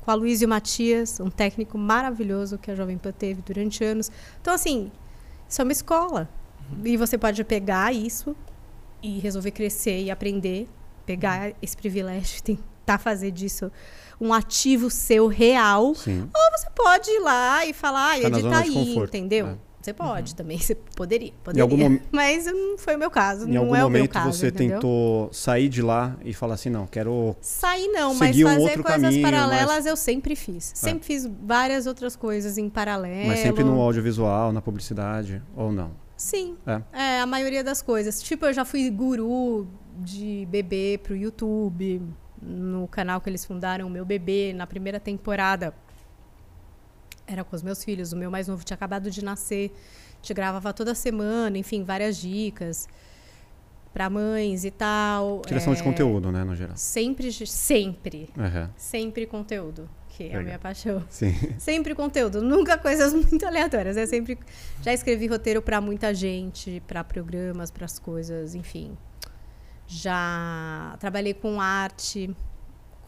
com 0.00 0.10
a 0.10 0.14
Luísio 0.14 0.48
Matias, 0.48 1.20
um 1.20 1.30
técnico 1.30 1.78
maravilhoso 1.78 2.58
que 2.58 2.70
a 2.70 2.74
Jovem 2.74 2.98
Pan 2.98 3.12
teve 3.12 3.40
durante 3.40 3.84
anos. 3.84 4.10
Então, 4.40 4.52
assim, 4.52 4.90
isso 5.48 5.60
é 5.60 5.64
uma 5.64 5.72
escola. 5.72 6.28
E 6.84 6.96
você 6.96 7.16
pode 7.16 7.42
pegar 7.44 7.94
isso 7.94 8.36
e 9.00 9.20
resolver 9.20 9.52
crescer 9.52 10.02
e 10.02 10.10
aprender, 10.10 10.68
pegar 11.06 11.52
esse 11.62 11.76
privilégio 11.76 12.42
tentar 12.42 12.98
fazer 12.98 13.30
disso 13.30 13.70
um 14.20 14.32
ativo 14.32 14.90
seu 14.90 15.26
real. 15.26 15.94
Sim. 15.94 16.28
Ou 16.34 16.58
você 16.58 16.68
pode 16.74 17.10
ir 17.10 17.20
lá 17.20 17.64
e 17.66 17.72
falar, 17.72 18.14
ah, 18.14 18.18
na 18.18 18.28
edita 18.28 18.40
zona 18.40 18.62
de 18.62 18.70
aí, 18.78 18.96
entendeu? 18.96 19.46
é. 19.48 19.66
Você 19.86 19.92
pode 19.92 20.34
também, 20.34 20.58
você 20.58 20.74
poderia, 20.74 21.32
poderia. 21.44 21.62
algum 21.62 21.98
Mas 22.10 22.46
não 22.46 22.76
foi 22.76 22.96
o 22.96 22.98
meu 22.98 23.08
caso, 23.08 23.48
Em 23.48 23.52
não 23.52 23.60
algum 23.62 23.76
é 23.76 23.84
o 23.84 23.88
meu 23.88 23.98
momento 24.00 24.10
caso, 24.10 24.32
você 24.36 24.48
entendeu? 24.48 24.80
tentou 24.80 25.28
sair 25.32 25.68
de 25.68 25.80
lá 25.80 26.16
e 26.24 26.34
falar 26.34 26.54
assim, 26.54 26.68
não, 26.68 26.88
quero 26.88 27.36
Sair 27.40 27.86
não, 27.92 28.12
mas 28.12 28.36
um 28.36 28.42
fazer 28.42 28.60
outro 28.62 28.82
coisas 28.82 29.02
caminho, 29.02 29.22
paralelas 29.22 29.76
mas- 29.76 29.86
É. 29.86 29.90
eu 29.92 29.96
sempre 29.96 30.34
fiz. 30.34 30.72
Sempre 30.74 31.04
fiz 31.06 31.24
várias 31.40 31.86
outras 31.86 32.16
coisas 32.16 32.58
em 32.58 32.68
paralelo. 32.68 33.28
Mas 33.28 33.38
sempre 33.38 33.62
no 33.62 33.80
audiovisual, 33.80 34.50
na 34.52 34.60
publicidade, 34.60 35.40
ou 35.54 35.70
não? 35.70 35.92
Sim. 36.16 36.56
É. 36.66 36.82
É. 36.92 37.20
a 37.20 37.26
maioria 37.26 37.62
das 37.62 37.80
coisas. 37.80 38.20
Tipo, 38.20 38.46
eu 38.46 38.52
já 38.52 38.64
fui 38.64 38.90
guru 38.90 39.68
de 40.00 40.48
bebê 40.50 40.98
pro 41.00 41.14
YouTube, 41.14 42.02
no 42.40 42.86
canal 42.88 43.20
que 43.20 43.28
eles 43.30 43.44
fundaram, 43.44 43.86
o 43.86 43.90
meu 43.90 44.04
bebê, 44.04 44.52
na 44.54 44.66
primeira 44.66 44.98
temporada. 45.00 45.74
Era 47.26 47.42
com 47.42 47.56
os 47.56 47.62
meus 47.62 47.82
filhos, 47.82 48.12
o 48.12 48.16
meu 48.16 48.30
mais 48.30 48.46
novo 48.46 48.64
tinha 48.64 48.74
acabado 48.74 49.10
de 49.10 49.24
nascer. 49.24 49.72
A 50.12 50.16
gente 50.22 50.34
gravava 50.34 50.72
toda 50.72 50.94
semana, 50.94 51.58
enfim, 51.58 51.82
várias 51.84 52.16
dicas. 52.16 52.88
para 53.92 54.10
mães 54.10 54.62
e 54.64 54.70
tal. 54.70 55.40
Criação 55.40 55.72
é, 55.72 55.76
de 55.76 55.82
conteúdo, 55.82 56.30
né, 56.30 56.44
no 56.44 56.54
geral. 56.54 56.76
Sempre, 56.76 57.32
sempre, 57.32 58.28
Uhum. 58.36 58.68
sempre 58.76 59.24
conteúdo, 59.26 59.88
que 60.10 60.24
é 60.24 60.36
a 60.36 60.42
minha 60.42 60.58
paixão. 60.58 61.02
Sim. 61.08 61.32
Sempre 61.58 61.94
conteúdo, 61.94 62.42
nunca 62.42 62.76
coisas 62.76 63.14
muito 63.16 63.44
aleatórias. 63.46 63.96
É 63.96 64.04
sempre 64.04 64.38
já 64.82 64.92
escrevi 64.92 65.26
roteiro 65.26 65.62
para 65.62 65.80
muita 65.80 66.12
gente, 66.14 66.82
para 66.86 67.02
programas, 67.02 67.70
para 67.70 67.86
as 67.86 67.98
coisas, 67.98 68.54
enfim. 68.54 68.94
Já 69.86 70.96
trabalhei 70.98 71.32
com 71.34 71.60
arte, 71.60 72.34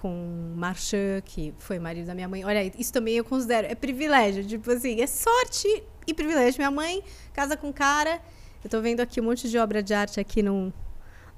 com 0.01 0.53
Marchand, 0.57 1.23
que 1.25 1.53
foi 1.59 1.79
marido 1.79 2.07
da 2.07 2.15
minha 2.15 2.29
mãe. 2.29 2.45
Olha, 2.45 2.71
isso 2.79 2.93
também 2.93 3.15
eu 3.17 3.25
considero 3.25 3.67
é 3.67 3.75
privilégio, 3.75 4.45
tipo 4.45 4.71
assim, 4.71 5.01
é 5.01 5.07
sorte 5.07 5.83
e 6.07 6.15
privilégio. 6.15 6.59
Minha 6.59 6.71
mãe 6.71 7.03
casa 7.33 7.57
com 7.57 7.73
cara. 7.73 8.21
Eu 8.63 8.71
tô 8.71 8.81
vendo 8.81 9.01
aqui 9.01 9.21
um 9.21 9.25
monte 9.25 9.49
de 9.49 9.59
obra 9.59 9.83
de 9.83 9.95
arte 9.95 10.19
aqui 10.21 10.43
num, 10.43 10.73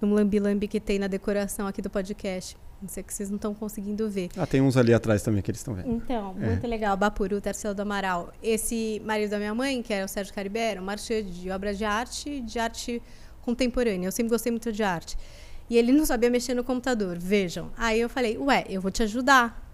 num 0.00 0.14
lambi-lambi 0.14 0.68
que 0.68 0.80
tem 0.80 0.98
na 0.98 1.06
decoração 1.06 1.66
aqui 1.66 1.80
do 1.82 1.90
podcast. 1.90 2.56
Não 2.80 2.88
sei 2.88 3.02
que 3.02 3.12
vocês 3.12 3.28
não 3.28 3.36
estão 3.36 3.52
conseguindo 3.54 4.08
ver. 4.08 4.30
Ah, 4.38 4.46
tem 4.46 4.62
uns 4.62 4.74
ali 4.74 4.94
atrás 4.94 5.22
também 5.22 5.42
que 5.42 5.50
eles 5.50 5.60
estão 5.60 5.74
vendo. 5.74 5.90
Então, 5.90 6.34
É. 6.40 6.46
muito 6.46 6.66
legal. 6.66 6.96
Bapuru, 6.96 7.38
Terceiro 7.38 7.74
do 7.74 7.82
Amaral. 7.82 8.32
Esse 8.42 9.02
marido 9.04 9.30
da 9.30 9.38
minha 9.38 9.54
mãe, 9.54 9.82
que 9.82 9.92
era 9.92 10.06
o 10.06 10.08
Sérgio 10.08 10.32
um 10.78 10.82
marchand 10.82 11.22
de 11.24 11.50
obras 11.50 11.76
de 11.76 11.84
arte, 11.84 12.40
de 12.40 12.58
arte 12.58 13.02
contemporânea. 13.50 14.08
Eu 14.08 14.12
sempre 14.12 14.30
gostei 14.30 14.50
muito 14.50 14.72
de 14.72 14.82
arte. 14.82 15.16
E 15.68 15.76
ele 15.76 15.92
não 15.92 16.04
sabia 16.04 16.30
mexer 16.30 16.54
no 16.54 16.64
computador. 16.64 17.18
Vejam. 17.18 17.70
Aí 17.76 18.00
eu 18.00 18.08
falei, 18.08 18.36
ué, 18.38 18.64
eu 18.68 18.80
vou 18.80 18.90
te 18.90 19.02
ajudar. 19.02 19.68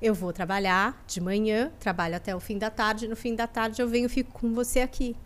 Eu 0.00 0.14
vou 0.14 0.32
trabalhar 0.32 1.02
de 1.06 1.20
manhã, 1.20 1.72
trabalho 1.80 2.16
até 2.16 2.34
o 2.36 2.40
fim 2.40 2.58
da 2.58 2.70
tarde. 2.70 3.08
No 3.08 3.16
fim 3.16 3.34
da 3.34 3.46
tarde 3.46 3.80
eu 3.80 3.88
venho 3.88 4.06
e 4.06 4.08
fico 4.08 4.32
com 4.32 4.52
você 4.52 4.80
aqui. 4.80 5.16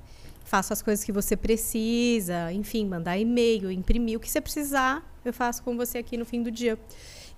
Faço 0.44 0.72
as 0.72 0.82
coisas 0.82 1.04
que 1.04 1.12
você 1.12 1.36
precisa, 1.36 2.52
enfim, 2.52 2.86
mandar 2.86 3.18
e-mail, 3.18 3.70
imprimir 3.70 4.16
o 4.16 4.20
que 4.20 4.28
você 4.28 4.40
precisar, 4.40 5.08
eu 5.24 5.32
faço 5.32 5.62
com 5.62 5.76
você 5.76 5.98
aqui 5.98 6.16
no 6.16 6.24
fim 6.24 6.42
do 6.42 6.50
dia. 6.50 6.78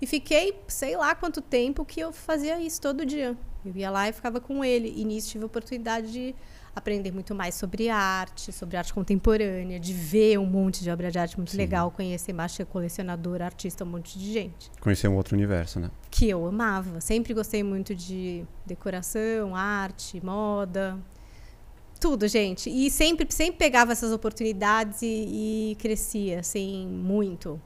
E 0.01 0.07
fiquei, 0.07 0.57
sei 0.67 0.97
lá 0.97 1.13
quanto 1.13 1.41
tempo 1.41 1.85
que 1.85 1.99
eu 1.99 2.11
fazia 2.11 2.59
isso 2.59 2.81
todo 2.81 3.05
dia. 3.05 3.37
Eu 3.65 3.75
ia 3.75 3.91
lá 3.91 4.09
e 4.09 4.13
ficava 4.13 4.39
com 4.39 4.63
ele. 4.63 4.93
E 4.95 5.05
nisso 5.05 5.29
tive 5.29 5.43
a 5.43 5.47
oportunidade 5.47 6.11
de 6.11 6.35
aprender 6.75 7.11
muito 7.11 7.35
mais 7.35 7.55
sobre 7.55 7.89
arte, 7.89 8.51
sobre 8.51 8.77
arte 8.77 8.93
contemporânea, 8.93 9.79
de 9.79 9.93
ver 9.93 10.39
um 10.39 10.45
monte 10.45 10.83
de 10.83 10.89
obra 10.89 11.11
de 11.11 11.19
arte 11.19 11.37
muito 11.37 11.51
Sim. 11.51 11.57
legal, 11.57 11.91
conhecer 11.91 12.33
mais 12.33 12.57
colecionador, 12.69 13.41
artista, 13.41 13.83
um 13.83 13.87
monte 13.87 14.17
de 14.17 14.31
gente 14.33 14.71
Conhecer 14.79 15.07
um 15.07 15.15
outro 15.15 15.35
universo, 15.35 15.79
né? 15.79 15.91
que 16.09 16.29
eu 16.29 16.45
amava. 16.45 17.01
Sempre 17.01 17.33
gostei 17.33 17.63
muito 17.63 17.95
de 17.95 18.45
decoração, 18.65 19.55
arte, 19.55 20.23
moda. 20.23 20.97
Tudo, 21.99 22.27
gente. 22.27 22.69
E 22.69 22.91
sempre, 22.91 23.25
sempre 23.29 23.57
pegava 23.57 23.91
essas 23.91 24.11
oportunidades 24.11 25.01
e, 25.01 25.71
e 25.71 25.75
crescia, 25.79 26.39
assim, 26.41 26.87
muito. 26.87 27.59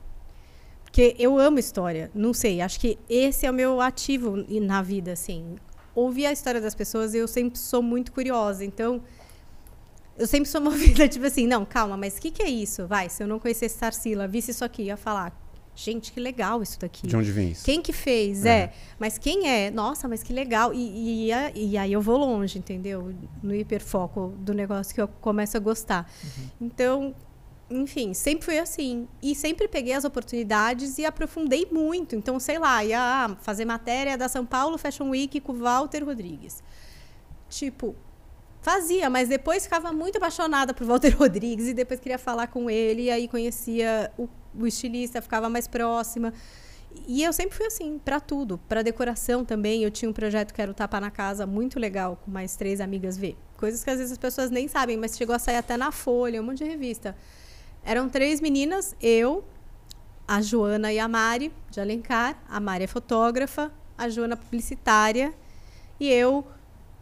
Porque 0.83 1.15
eu 1.19 1.37
amo 1.37 1.59
história. 1.59 2.09
Não 2.15 2.33
sei, 2.33 2.61
acho 2.61 2.79
que 2.79 2.97
esse 3.09 3.45
é 3.45 3.51
o 3.51 3.53
meu 3.53 3.81
ativo 3.81 4.37
na 4.61 4.81
vida, 4.81 5.11
assim. 5.11 5.55
Ouvir 5.97 6.27
a 6.27 6.31
história 6.31 6.61
das 6.61 6.75
pessoas, 6.75 7.15
eu 7.15 7.27
sempre 7.27 7.57
sou 7.57 7.81
muito 7.81 8.11
curiosa. 8.11 8.63
Então, 8.63 9.01
eu 10.15 10.27
sempre 10.27 10.47
sou 10.47 10.61
movida, 10.61 11.07
tipo 11.07 11.25
assim, 11.25 11.47
não, 11.47 11.65
calma, 11.65 11.97
mas 11.97 12.17
o 12.17 12.21
que, 12.21 12.29
que 12.29 12.43
é 12.43 12.49
isso? 12.49 12.85
Vai, 12.85 13.09
se 13.09 13.23
eu 13.23 13.27
não 13.27 13.39
conhecesse 13.39 13.79
Tarsila, 13.79 14.27
visse 14.27 14.51
isso 14.51 14.63
aqui, 14.63 14.83
ia 14.83 14.95
falar, 14.95 15.35
gente, 15.75 16.11
que 16.11 16.19
legal 16.19 16.61
isso 16.61 16.79
daqui. 16.79 17.07
De 17.07 17.15
onde 17.15 17.31
vem 17.31 17.49
isso? 17.49 17.65
Quem 17.65 17.81
que 17.81 17.91
fez? 17.91 18.45
É. 18.45 18.49
É. 18.49 18.73
Mas 18.99 19.17
quem 19.17 19.49
é? 19.49 19.71
Nossa, 19.71 20.07
mas 20.07 20.21
que 20.21 20.31
legal. 20.31 20.71
E, 20.71 21.29
e, 21.29 21.31
e 21.55 21.77
aí 21.77 21.93
eu 21.93 22.01
vou 22.01 22.17
longe, 22.17 22.59
entendeu? 22.59 23.11
No 23.41 23.55
hiperfoco 23.55 24.35
do 24.37 24.53
negócio 24.53 24.93
que 24.93 25.01
eu 25.01 25.07
começo 25.07 25.57
a 25.57 25.59
gostar. 25.59 26.11
Então, 26.61 27.15
enfim, 27.69 28.13
sempre 28.13 28.45
foi 28.45 28.59
assim. 28.59 29.07
E 29.21 29.35
sempre 29.35 29.67
peguei 29.67 29.93
as 29.93 30.05
oportunidades 30.05 30.97
e 30.97 31.05
aprofundei 31.05 31.67
muito. 31.71 32.15
Então, 32.15 32.39
sei 32.39 32.57
lá, 32.57 32.83
ia 32.83 33.35
fazer 33.41 33.65
matéria 33.65 34.17
da 34.17 34.27
São 34.29 34.45
Paulo 34.45 34.77
Fashion 34.77 35.09
Week 35.09 35.39
com 35.41 35.51
o 35.51 35.55
Walter 35.55 36.03
Rodrigues. 36.03 36.63
Tipo, 37.49 37.95
fazia, 38.61 39.09
mas 39.09 39.27
depois 39.27 39.63
ficava 39.63 39.91
muito 39.91 40.17
apaixonada 40.17 40.73
por 40.73 40.85
Walter 40.85 41.15
Rodrigues 41.17 41.67
e 41.67 41.73
depois 41.73 41.99
queria 41.99 42.17
falar 42.17 42.47
com 42.47 42.69
ele. 42.69 43.03
E 43.03 43.11
aí 43.11 43.27
conhecia 43.27 44.11
o, 44.17 44.29
o 44.57 44.65
estilista, 44.65 45.21
ficava 45.21 45.49
mais 45.49 45.67
próxima. 45.67 46.33
E 47.05 47.21
eu 47.21 47.33
sempre 47.33 47.55
fui 47.55 47.65
assim, 47.65 47.99
para 47.99 48.21
tudo. 48.21 48.57
Para 48.69 48.81
decoração 48.81 49.43
também. 49.43 49.83
Eu 49.83 49.91
tinha 49.91 50.09
um 50.09 50.13
projeto 50.13 50.53
que 50.53 50.61
era 50.61 50.71
o 50.71 50.73
Tapa 50.73 51.01
na 51.01 51.11
Casa, 51.11 51.45
muito 51.45 51.79
legal, 51.79 52.17
com 52.23 52.31
mais 52.31 52.55
três 52.55 52.79
amigas 52.79 53.17
ver. 53.17 53.35
Coisas 53.57 53.83
que 53.83 53.89
às 53.89 53.97
vezes 53.97 54.13
as 54.13 54.17
pessoas 54.17 54.49
nem 54.49 54.69
sabem, 54.69 54.95
mas 54.95 55.17
chegou 55.17 55.35
a 55.35 55.39
sair 55.39 55.57
até 55.57 55.75
na 55.75 55.91
Folha, 55.91 56.41
um 56.41 56.45
monte 56.45 56.59
de 56.59 56.63
revista. 56.63 57.15
Eram 57.87 58.09
três 58.09 58.41
meninas, 58.41 58.93
eu, 59.01 59.45
a 60.27 60.41
Joana 60.41 60.91
e 60.91 60.99
a 60.99 61.07
Mari, 61.07 61.53
de 61.71 61.79
Alencar. 61.79 62.37
A 62.49 62.59
Mari 62.59 62.83
é 62.83 62.87
fotógrafa, 62.87 63.71
a 63.97 64.09
Joana 64.09 64.35
publicitária 64.35 65.33
e 65.97 66.09
eu, 66.09 66.45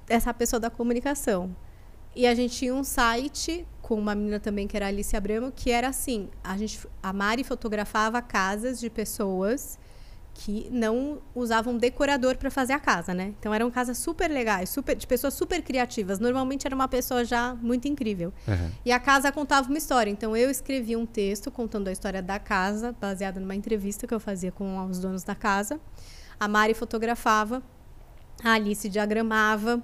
essa 0.08 0.32
pessoa 0.32 0.60
da 0.60 0.70
comunicação. 0.70 1.56
E 2.16 2.28
a 2.28 2.36
gente 2.36 2.58
tinha 2.58 2.76
um 2.76 2.84
site 2.84 3.68
com 3.82 3.96
uma 3.96 4.14
menina 4.14 4.40
também 4.40 4.68
que 4.68 4.78
era 4.78 4.86
Alice 4.86 5.18
Abramo, 5.18 5.52
que 5.52 5.72
era 5.72 5.88
assim, 5.88 6.30
a 6.44 6.56
gente 6.56 6.88
a 7.02 7.12
Mari 7.12 7.44
fotografava 7.44 8.22
casas 8.22 8.80
de 8.80 8.88
pessoas 8.88 9.80
que 10.36 10.68
não 10.70 11.22
usavam 11.34 11.78
decorador 11.78 12.38
para 12.38 12.52
fazer 12.52 12.74
a 12.74 12.80
casa, 12.80 13.14
né? 13.14 13.34
Então 13.40 13.54
eram 13.54 13.72
casas 13.72 13.98
super 13.98 14.30
legais, 14.30 14.70
super 14.70 14.94
de 14.94 15.08
pessoas 15.08 15.34
super 15.34 15.62
criativas. 15.64 16.20
Normalmente 16.20 16.68
era 16.68 16.76
uma 16.76 16.90
pessoa 16.90 17.24
já 17.24 17.56
muito 17.56 17.88
incrível. 17.88 18.34
Uhum. 18.46 18.72
E 18.84 18.92
a 18.92 19.00
casa 19.00 19.32
contava 19.32 19.70
uma 19.70 19.78
história. 19.78 20.12
Então 20.12 20.36
eu 20.36 20.52
escrevi 20.52 20.94
um 20.96 21.06
texto 21.06 21.50
contando 21.50 21.88
a 21.88 21.92
história 21.92 22.22
da 22.22 22.38
casa, 22.38 22.94
baseada 23.00 23.40
numa 23.40 23.56
entrevista 23.56 24.06
que 24.06 24.14
eu 24.14 24.20
fazia 24.20 24.52
com 24.52 24.78
os 24.86 25.00
donos 25.00 25.24
da 25.24 25.34
casa. 25.34 25.80
A 26.38 26.50
Mari 26.50 26.74
fotografava, 26.74 27.64
a 28.44 28.52
Alice 28.52 28.90
diagramava 28.90 29.82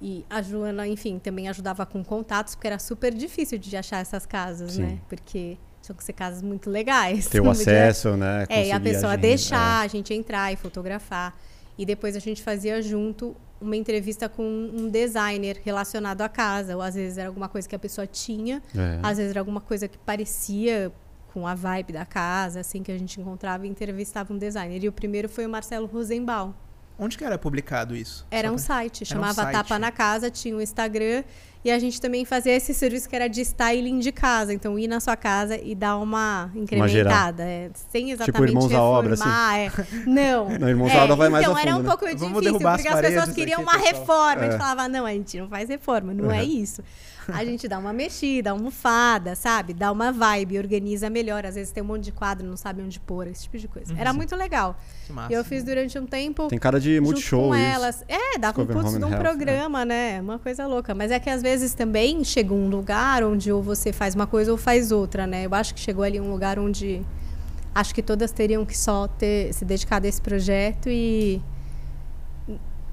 e 0.00 0.24
a 0.30 0.40
Joana, 0.40 0.88
enfim, 0.88 1.18
também 1.18 1.50
ajudava 1.50 1.84
com 1.84 2.02
contatos, 2.02 2.54
porque 2.54 2.66
era 2.66 2.78
super 2.78 3.12
difícil 3.12 3.58
de 3.58 3.76
achar 3.76 3.98
essas 3.98 4.24
casas, 4.24 4.72
Sim. 4.72 4.82
né? 4.82 5.00
Porque 5.06 5.58
tinham 5.82 5.96
que 5.96 6.04
ser 6.04 6.12
casas 6.12 6.40
muito 6.42 6.70
legais. 6.70 7.26
Ter 7.26 7.40
o 7.40 7.44
Não 7.44 7.52
podia- 7.52 7.62
acesso, 7.88 8.16
né? 8.16 8.46
é, 8.48 8.68
e 8.68 8.72
a 8.72 8.78
pessoa 8.80 9.12
agenda, 9.12 9.26
deixar 9.28 9.80
a 9.82 9.86
gente 9.88 10.14
entrar 10.14 10.52
e 10.52 10.56
fotografar. 10.56 11.34
E 11.76 11.84
depois 11.84 12.14
a 12.16 12.18
gente 12.20 12.42
fazia 12.42 12.80
junto 12.80 13.34
uma 13.60 13.76
entrevista 13.76 14.28
com 14.28 14.42
um 14.42 14.88
designer 14.88 15.60
relacionado 15.64 16.20
à 16.22 16.28
casa. 16.28 16.76
Ou 16.76 16.82
às 16.82 16.94
vezes 16.94 17.18
era 17.18 17.28
alguma 17.28 17.48
coisa 17.48 17.68
que 17.68 17.74
a 17.74 17.78
pessoa 17.78 18.06
tinha, 18.06 18.62
É. 18.76 18.98
às 19.02 19.16
vezes 19.16 19.30
era 19.30 19.40
alguma 19.40 19.60
coisa 19.60 19.88
que 19.88 19.98
parecia 19.98 20.92
com 21.32 21.46
a 21.46 21.54
vibe 21.54 21.92
da 21.94 22.04
casa, 22.04 22.60
assim, 22.60 22.82
que 22.82 22.92
a 22.92 22.98
gente 22.98 23.18
encontrava 23.20 23.66
e 23.66 23.70
entrevistava 23.70 24.32
um 24.34 24.38
designer. 24.38 24.84
E 24.84 24.88
o 24.88 24.92
primeiro 24.92 25.28
foi 25.28 25.46
o 25.46 25.48
Marcelo 25.48 25.86
Rosenbaum. 25.86 26.52
Onde 26.98 27.16
que 27.18 27.24
era 27.24 27.36
publicado 27.38 27.96
isso? 27.96 28.24
Era 28.30 28.48
Só 28.48 28.54
um 28.54 28.56
pra- 28.56 28.64
site, 28.64 29.02
Era 29.04 29.08
um 29.18 29.22
chamava 29.22 29.42
site. 29.42 29.52
Tapa 29.52 29.78
na 29.78 29.90
Casa, 29.90 30.30
tinha 30.30 30.56
um 30.56 30.60
Instagram. 30.60 31.24
E 31.64 31.70
a 31.70 31.78
gente 31.78 32.00
também 32.00 32.24
fazia 32.24 32.52
esse 32.56 32.74
serviço 32.74 33.08
que 33.08 33.14
era 33.14 33.28
de 33.28 33.40
styling 33.40 34.00
de 34.00 34.10
casa. 34.10 34.52
Então, 34.52 34.76
ir 34.76 34.88
na 34.88 34.98
sua 34.98 35.16
casa 35.16 35.56
e 35.56 35.76
dar 35.76 35.96
uma 35.96 36.50
incrementada. 36.56 37.44
é, 37.44 37.70
sem 37.92 38.10
exatamente 38.10 38.50
Irmãos 38.50 38.72
à 38.74 38.82
obra, 38.82 39.14
assim. 39.14 39.22
reformar. 39.22 39.58
é. 39.58 39.70
Não. 40.06 40.48
Não, 40.58 40.68
Irmãos 40.68 40.92
à 40.92 41.04
Obra 41.04 41.14
vai 41.16 41.28
mais 41.28 41.44
então, 41.44 41.56
a 41.56 41.60
era 41.62 41.70
fundo, 41.70 41.80
um 41.80 41.82
né? 41.84 41.88
pouco 41.88 42.04
Vamos 42.18 42.40
difícil, 42.42 42.68
as 42.68 42.74
porque 42.82 42.88
as 42.88 43.00
pessoas 43.00 43.32
queriam 43.32 43.60
aqui, 43.60 43.70
uma 43.70 43.78
pessoal. 43.80 43.94
reforma. 44.00 44.30
A 44.42 44.44
É. 44.46 44.50
gente 44.50 44.58
falava, 44.58 44.88
não, 44.88 45.06
a 45.06 45.12
gente 45.12 45.38
não 45.40 45.48
faz 45.48 45.68
reforma, 45.68 46.12
não 46.12 46.32
é 46.32 46.42
Uhum. 46.42 46.48
isso. 46.48 46.82
A 47.32 47.44
gente 47.44 47.68
dá 47.68 47.78
uma 47.78 47.92
mexida, 47.92 48.50
almofada, 48.50 49.34
sabe? 49.34 49.74
Dá 49.74 49.90
uma 49.92 50.12
vibe, 50.12 50.58
organiza 50.58 51.08
melhor. 51.10 51.44
Às 51.44 51.54
vezes 51.54 51.72
tem 51.72 51.82
um 51.82 51.86
monte 51.86 52.04
de 52.04 52.12
quadro, 52.12 52.46
não 52.46 52.56
sabe 52.56 52.82
onde 52.82 52.98
pôr, 53.00 53.26
esse 53.26 53.42
tipo 53.44 53.58
de 53.58 53.68
coisa. 53.68 53.94
Era 53.96 54.12
muito 54.12 54.34
legal. 54.36 54.76
Que 55.06 55.12
massa. 55.12 55.32
E 55.32 55.36
eu 55.36 55.44
fiz 55.44 55.62
durante 55.64 55.98
um 55.98 56.06
tempo 56.06 56.48
Tem 56.48 56.58
cara 56.58 56.80
de 56.80 57.00
multishow 57.00 57.48
com 57.48 57.54
isso. 57.54 57.64
elas. 57.64 58.04
É, 58.08 58.36
um 58.36 58.40
Discover 58.40 58.76
putz 58.76 58.98
de 58.98 59.04
um 59.04 59.10
Health, 59.10 59.20
programa, 59.20 59.84
né? 59.84 60.20
Uma 60.20 60.38
coisa 60.38 60.66
louca. 60.66 60.94
Mas 60.94 61.10
é 61.10 61.18
que 61.18 61.30
às 61.30 61.42
vezes 61.42 61.74
também 61.74 62.24
chega 62.24 62.52
um 62.52 62.68
lugar 62.68 63.22
onde 63.24 63.52
ou 63.52 63.62
você 63.62 63.92
faz 63.92 64.14
uma 64.14 64.26
coisa 64.26 64.50
ou 64.50 64.58
faz 64.58 64.92
outra, 64.92 65.26
né? 65.26 65.46
Eu 65.46 65.54
acho 65.54 65.74
que 65.74 65.80
chegou 65.80 66.04
ali 66.04 66.20
um 66.20 66.30
lugar 66.30 66.58
onde 66.58 67.02
acho 67.74 67.94
que 67.94 68.02
todas 68.02 68.30
teriam 68.32 68.64
que 68.64 68.76
só 68.76 69.08
ter 69.08 69.52
se 69.52 69.64
dedicado 69.64 70.06
a 70.06 70.08
esse 70.08 70.20
projeto 70.20 70.88
e 70.88 71.40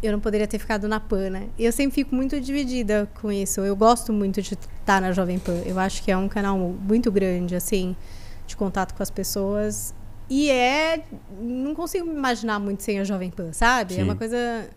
eu 0.01 0.11
não 0.11 0.19
poderia 0.19 0.47
ter 0.47 0.59
ficado 0.59 0.87
na 0.87 0.99
PAN, 0.99 1.29
né? 1.29 1.49
Eu 1.57 1.71
sempre 1.71 1.95
fico 1.95 2.15
muito 2.15 2.39
dividida 2.39 3.09
com 3.21 3.31
isso. 3.31 3.61
Eu 3.61 3.75
gosto 3.75 4.13
muito 4.13 4.41
de 4.41 4.53
estar 4.53 5.01
na 5.01 5.11
Jovem 5.11 5.37
Pan. 5.37 5.61
Eu 5.65 5.77
acho 5.79 6.01
que 6.03 6.11
é 6.11 6.17
um 6.17 6.29
canal 6.29 6.57
muito 6.57 7.11
grande, 7.11 7.55
assim, 7.55 7.95
de 8.47 8.55
contato 8.55 8.93
com 8.93 9.03
as 9.03 9.09
pessoas. 9.09 9.93
E 10.29 10.49
é. 10.49 11.03
Não 11.41 11.75
consigo 11.75 12.05
me 12.05 12.13
imaginar 12.13 12.59
muito 12.59 12.83
sem 12.83 12.99
a 12.99 13.03
Jovem 13.03 13.29
Pan, 13.29 13.51
sabe? 13.51 13.95
Sim. 13.95 14.01
É 14.01 14.03
uma 14.03 14.15
coisa. 14.15 14.69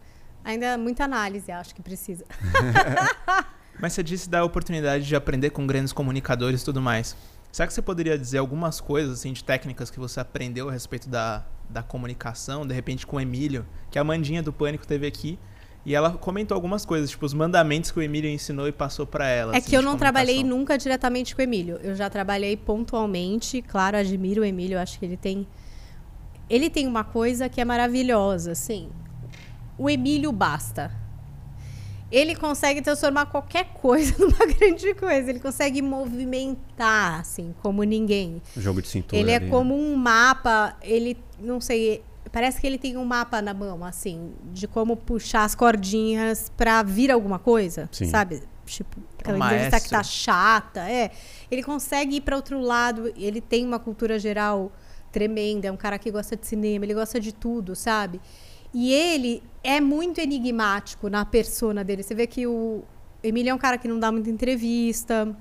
Ainda 0.44 0.76
muita 0.76 1.04
análise, 1.04 1.52
acho 1.52 1.72
que 1.74 1.82
precisa. 1.82 2.24
Mas 3.80 3.92
você 3.92 4.02
disse 4.02 4.28
da 4.28 4.44
oportunidade 4.44 5.06
de 5.06 5.14
aprender 5.14 5.50
com 5.50 5.66
grandes 5.66 5.92
comunicadores 5.92 6.62
e 6.62 6.64
tudo 6.64 6.80
mais. 6.80 7.16
Será 7.52 7.66
que 7.66 7.74
você 7.74 7.82
poderia 7.82 8.18
dizer 8.18 8.38
algumas 8.38 8.80
coisas, 8.80 9.18
assim, 9.18 9.32
de 9.32 9.44
técnicas 9.44 9.90
que 9.90 10.00
você 10.00 10.18
aprendeu 10.18 10.68
a 10.68 10.72
respeito 10.72 11.08
da, 11.08 11.44
da 11.72 11.82
comunicação, 11.82 12.66
de 12.66 12.74
repente 12.74 13.06
com 13.06 13.16
o 13.16 13.20
Emílio, 13.20 13.66
que 13.90 13.98
a 13.98 14.04
Mandinha 14.04 14.42
do 14.42 14.52
Pânico 14.52 14.86
teve 14.86 15.06
aqui, 15.06 15.38
E 15.84 15.94
ela 15.94 16.12
comentou 16.12 16.54
algumas 16.54 16.84
coisas, 16.84 17.10
tipo 17.10 17.26
os 17.26 17.34
mandamentos 17.34 17.90
que 17.90 17.98
o 17.98 18.02
Emílio 18.02 18.30
ensinou 18.30 18.68
e 18.68 18.72
passou 18.72 19.04
para 19.04 19.26
ela. 19.26 19.54
É 19.54 19.58
assim, 19.58 19.70
que 19.70 19.76
eu 19.76 19.82
não 19.82 19.96
trabalhei 19.96 20.44
nunca 20.44 20.78
diretamente 20.78 21.34
com 21.34 21.42
o 21.42 21.44
Emílio. 21.44 21.76
Eu 21.82 21.96
já 21.96 22.08
trabalhei 22.08 22.56
pontualmente. 22.56 23.60
Claro, 23.62 23.96
admiro 23.96 24.42
o 24.42 24.44
Emílio. 24.44 24.78
Acho 24.78 24.98
que 24.98 25.04
ele 25.04 25.16
tem. 25.16 25.46
Ele 26.48 26.70
tem 26.70 26.86
uma 26.86 27.02
coisa 27.02 27.48
que 27.48 27.60
é 27.60 27.64
maravilhosa, 27.64 28.52
assim. 28.52 28.90
O 29.76 29.90
Emílio 29.90 30.30
basta. 30.30 30.92
Ele 32.12 32.36
consegue 32.36 32.82
transformar 32.82 33.24
qualquer 33.26 33.72
coisa 33.72 34.14
numa 34.20 34.46
grande 34.46 34.92
coisa. 34.94 35.30
Ele 35.30 35.40
consegue 35.40 35.80
movimentar, 35.80 37.20
assim, 37.20 37.54
como 37.62 37.82
ninguém. 37.82 38.42
Jogo 38.54 38.82
de 38.82 38.88
cintura. 38.88 39.18
Ele 39.18 39.30
é 39.30 39.36
ali, 39.36 39.46
né? 39.46 39.50
como 39.50 39.74
um 39.74 39.96
mapa, 39.96 40.76
ele, 40.82 41.16
não 41.40 41.58
sei, 41.58 42.02
parece 42.30 42.60
que 42.60 42.66
ele 42.66 42.76
tem 42.76 42.98
um 42.98 43.04
mapa 43.04 43.40
na 43.40 43.54
mão, 43.54 43.82
assim, 43.82 44.32
de 44.52 44.68
como 44.68 44.94
puxar 44.94 45.44
as 45.44 45.54
cordinhas 45.54 46.52
pra 46.54 46.82
vir 46.82 47.10
alguma 47.10 47.38
coisa, 47.38 47.88
Sim. 47.90 48.10
sabe? 48.10 48.42
Tipo, 48.66 49.00
aquela 49.18 49.38
um 49.38 49.44
entrevista 49.44 49.80
que 49.80 49.88
tá 49.88 49.96
maestro. 49.96 50.18
chata, 50.18 50.80
é. 50.88 51.10
Ele 51.50 51.62
consegue 51.62 52.16
ir 52.16 52.20
pra 52.20 52.36
outro 52.36 52.60
lado, 52.60 53.10
ele 53.16 53.40
tem 53.40 53.64
uma 53.64 53.78
cultura 53.78 54.18
geral 54.18 54.70
tremenda, 55.10 55.66
é 55.66 55.72
um 55.72 55.76
cara 55.76 55.98
que 55.98 56.10
gosta 56.10 56.36
de 56.36 56.46
cinema, 56.46 56.84
ele 56.84 56.94
gosta 56.94 57.18
de 57.18 57.32
tudo, 57.32 57.74
sabe? 57.74 58.20
E 58.72 58.92
ele 58.92 59.42
é 59.64 59.80
muito 59.80 60.20
enigmático 60.20 61.08
na 61.08 61.24
persona 61.24 61.84
dele. 61.84 62.02
Você 62.02 62.14
vê 62.14 62.26
que 62.26 62.46
o 62.46 62.82
Emílio 63.22 63.50
é 63.50 63.54
um 63.54 63.58
cara 63.58 63.78
que 63.78 63.86
não 63.86 63.98
dá 63.98 64.10
muita 64.10 64.28
entrevista, 64.30 65.34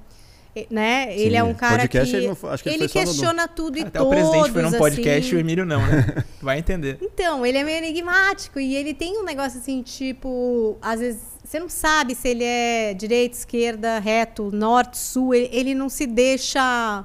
né? 0.69 1.17
ele 1.17 1.35
é 1.35 1.43
um 1.43 1.53
cara 1.53 1.83
podcast, 1.83 2.11
que 2.11 2.17
ele 2.17 2.27
não 2.27 2.49
acho 2.51 2.63
que 2.63 2.69
ele 2.69 2.75
ele 2.75 2.83
no- 2.83 2.89
questiona 2.89 3.47
tudo 3.47 3.77
e 3.77 3.81
Até 3.81 3.99
todos, 3.99 4.07
o 4.07 4.09
presidente 4.09 4.51
foi 4.51 4.61
num 4.61 4.71
podcast 4.73 5.27
assim. 5.27 5.33
e 5.33 5.37
o 5.37 5.39
Emílio 5.39 5.65
não, 5.65 5.79
né? 5.87 6.23
Vai 6.41 6.59
entender. 6.59 6.97
Então, 7.01 7.45
ele 7.45 7.57
é 7.57 7.63
meio 7.63 7.77
enigmático 7.77 8.59
e 8.59 8.75
ele 8.75 8.93
tem 8.93 9.17
um 9.17 9.23
negócio 9.23 9.59
assim, 9.59 9.81
tipo, 9.81 10.77
às 10.81 10.99
vezes 10.99 11.21
você 11.43 11.59
não 11.59 11.69
sabe 11.69 12.15
se 12.15 12.27
ele 12.27 12.43
é 12.43 12.93
direita, 12.93 13.35
esquerda, 13.37 13.99
reto, 13.99 14.51
norte, 14.53 14.97
sul, 14.97 15.33
ele, 15.33 15.49
ele 15.51 15.73
não 15.73 15.89
se 15.89 16.05
deixa 16.05 17.03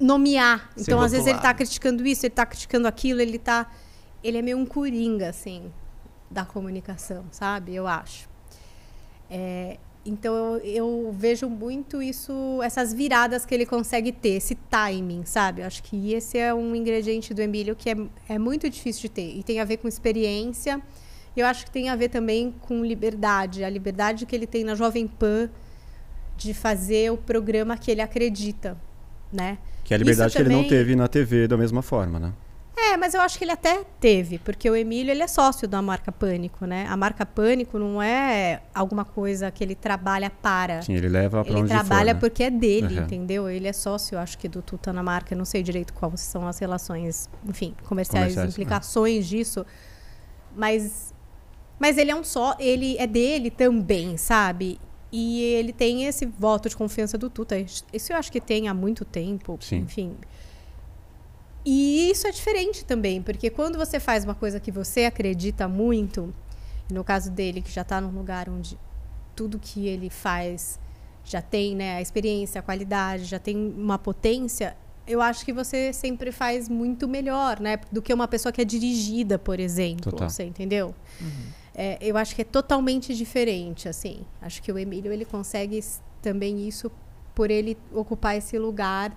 nomear. 0.00 0.70
Então, 0.78 1.00
às 1.00 1.12
vezes 1.12 1.26
ele 1.26 1.38
tá 1.38 1.52
criticando 1.52 2.06
isso, 2.06 2.24
ele 2.24 2.34
tá 2.34 2.46
criticando 2.46 2.88
aquilo, 2.88 3.20
ele 3.20 3.38
tá 3.38 3.70
ele 4.22 4.38
é 4.38 4.42
meio 4.42 4.56
um 4.56 4.64
coringa 4.64 5.28
assim 5.28 5.70
da 6.34 6.44
comunicação, 6.44 7.24
sabe? 7.30 7.74
Eu 7.74 7.86
acho. 7.86 8.28
É, 9.30 9.78
então 10.04 10.34
eu, 10.34 10.58
eu 10.64 11.14
vejo 11.16 11.48
muito 11.48 12.02
isso, 12.02 12.60
essas 12.62 12.92
viradas 12.92 13.46
que 13.46 13.54
ele 13.54 13.64
consegue 13.64 14.12
ter, 14.12 14.30
esse 14.30 14.54
timing, 14.54 15.24
sabe? 15.24 15.62
Eu 15.62 15.66
acho 15.66 15.82
que 15.82 16.12
esse 16.12 16.36
é 16.36 16.52
um 16.52 16.74
ingrediente 16.74 17.32
do 17.32 17.40
Emílio 17.40 17.74
que 17.74 17.88
é, 17.88 17.96
é 18.28 18.38
muito 18.38 18.68
difícil 18.68 19.02
de 19.02 19.08
ter. 19.10 19.36
E 19.36 19.42
tem 19.42 19.60
a 19.60 19.64
ver 19.64 19.78
com 19.78 19.88
experiência. 19.88 20.82
E 21.36 21.40
eu 21.40 21.46
acho 21.46 21.64
que 21.64 21.70
tem 21.70 21.88
a 21.88 21.96
ver 21.96 22.10
também 22.10 22.52
com 22.60 22.84
liberdade. 22.84 23.64
A 23.64 23.70
liberdade 23.70 24.26
que 24.26 24.36
ele 24.36 24.46
tem 24.46 24.62
na 24.62 24.74
Jovem 24.74 25.06
Pan 25.06 25.48
de 26.36 26.52
fazer 26.52 27.10
o 27.12 27.16
programa 27.16 27.76
que 27.78 27.90
ele 27.90 28.02
acredita, 28.02 28.76
né? 29.32 29.58
Que 29.84 29.94
é 29.94 29.96
a 29.96 29.98
liberdade 29.98 30.28
Isso 30.28 30.36
que 30.36 30.42
ele 30.42 30.50
não 30.50 30.62
também- 30.64 30.70
teve 30.70 30.96
na 30.96 31.08
TV 31.08 31.46
da 31.48 31.56
mesma 31.56 31.80
forma, 31.82 32.18
né? 32.18 32.32
É, 32.76 32.96
mas 32.96 33.14
eu 33.14 33.20
acho 33.20 33.38
que 33.38 33.44
ele 33.44 33.52
até 33.52 33.84
teve, 34.00 34.38
porque 34.38 34.68
o 34.68 34.74
Emílio 34.74 35.10
ele 35.12 35.22
é 35.22 35.28
sócio 35.28 35.66
da 35.68 35.80
marca 35.80 36.10
Pânico, 36.10 36.66
né? 36.66 36.86
A 36.88 36.96
marca 36.96 37.24
Pânico 37.24 37.78
não 37.78 38.02
é 38.02 38.62
alguma 38.74 39.04
coisa 39.04 39.48
que 39.50 39.62
ele 39.62 39.76
trabalha 39.76 40.28
para. 40.28 40.82
Sim, 40.82 40.94
ele 40.94 41.08
leva 41.08 41.44
Ele 41.46 41.60
onde 41.60 41.68
trabalha 41.68 42.10
for, 42.10 42.14
né? 42.14 42.20
porque 42.20 42.42
é 42.42 42.50
dele, 42.50 42.98
Uhum. 42.98 43.04
entendeu? 43.04 43.48
Ele 43.48 43.68
é 43.68 43.72
sócio, 43.72 44.18
acho 44.18 44.36
que, 44.36 44.48
do 44.48 44.60
Tuta 44.60 44.92
na 44.92 45.02
marca. 45.04 45.34
Eu 45.34 45.38
não 45.38 45.44
sei 45.44 45.62
direito 45.62 45.94
quais 45.94 46.20
são 46.20 46.48
as 46.48 46.58
relações, 46.58 47.28
enfim, 47.48 47.74
comerciais, 47.86 48.34
Comerciais, 48.34 48.50
implicações 48.50 49.26
disso. 49.28 49.64
Mas, 50.56 51.14
mas 51.78 51.96
ele 51.96 52.10
é 52.10 52.16
um 52.16 52.24
só, 52.24 52.56
ele 52.58 52.96
é 52.98 53.06
dele 53.06 53.50
também, 53.50 54.16
sabe? 54.16 54.80
E 55.12 55.42
ele 55.42 55.72
tem 55.72 56.06
esse 56.06 56.26
voto 56.26 56.68
de 56.68 56.76
confiança 56.76 57.16
do 57.16 57.30
Tuta. 57.30 57.56
Isso 57.92 58.12
eu 58.12 58.16
acho 58.16 58.32
que 58.32 58.40
tem 58.40 58.66
há 58.66 58.74
muito 58.74 59.04
tempo, 59.04 59.58
Sim. 59.60 59.76
enfim. 59.78 60.16
E 61.64 62.10
isso 62.10 62.26
é 62.26 62.30
diferente 62.30 62.84
também, 62.84 63.22
porque 63.22 63.48
quando 63.48 63.78
você 63.78 63.98
faz 63.98 64.24
uma 64.24 64.34
coisa 64.34 64.60
que 64.60 64.70
você 64.70 65.06
acredita 65.06 65.66
muito, 65.66 66.34
no 66.90 67.02
caso 67.02 67.30
dele, 67.30 67.62
que 67.62 67.70
já 67.70 67.82
está 67.82 68.00
num 68.00 68.10
lugar 68.10 68.48
onde 68.48 68.78
tudo 69.34 69.58
que 69.58 69.86
ele 69.86 70.10
faz 70.10 70.78
já 71.24 71.40
tem 71.40 71.74
né, 71.74 71.96
a 71.96 72.02
experiência, 72.02 72.58
a 72.58 72.62
qualidade, 72.62 73.24
já 73.24 73.38
tem 73.38 73.56
uma 73.56 73.98
potência, 73.98 74.76
eu 75.06 75.20
acho 75.20 75.44
que 75.44 75.52
você 75.52 75.92
sempre 75.92 76.32
faz 76.32 76.68
muito 76.68 77.06
melhor, 77.08 77.60
né? 77.60 77.78
Do 77.90 78.00
que 78.00 78.12
uma 78.12 78.28
pessoa 78.28 78.52
que 78.52 78.60
é 78.60 78.64
dirigida, 78.64 79.38
por 79.38 79.60
exemplo. 79.60 80.10
Total. 80.10 80.28
Você 80.28 80.44
entendeu? 80.44 80.94
Uhum. 81.20 81.46
É, 81.74 81.98
eu 82.00 82.16
acho 82.16 82.34
que 82.34 82.42
é 82.42 82.44
totalmente 82.44 83.14
diferente, 83.14 83.88
assim. 83.88 84.20
Acho 84.40 84.62
que 84.62 84.70
o 84.70 84.78
Emílio 84.78 85.12
ele 85.12 85.24
consegue 85.24 85.82
também 86.22 86.66
isso 86.66 86.90
por 87.34 87.50
ele 87.50 87.76
ocupar 87.92 88.36
esse 88.36 88.58
lugar 88.58 89.12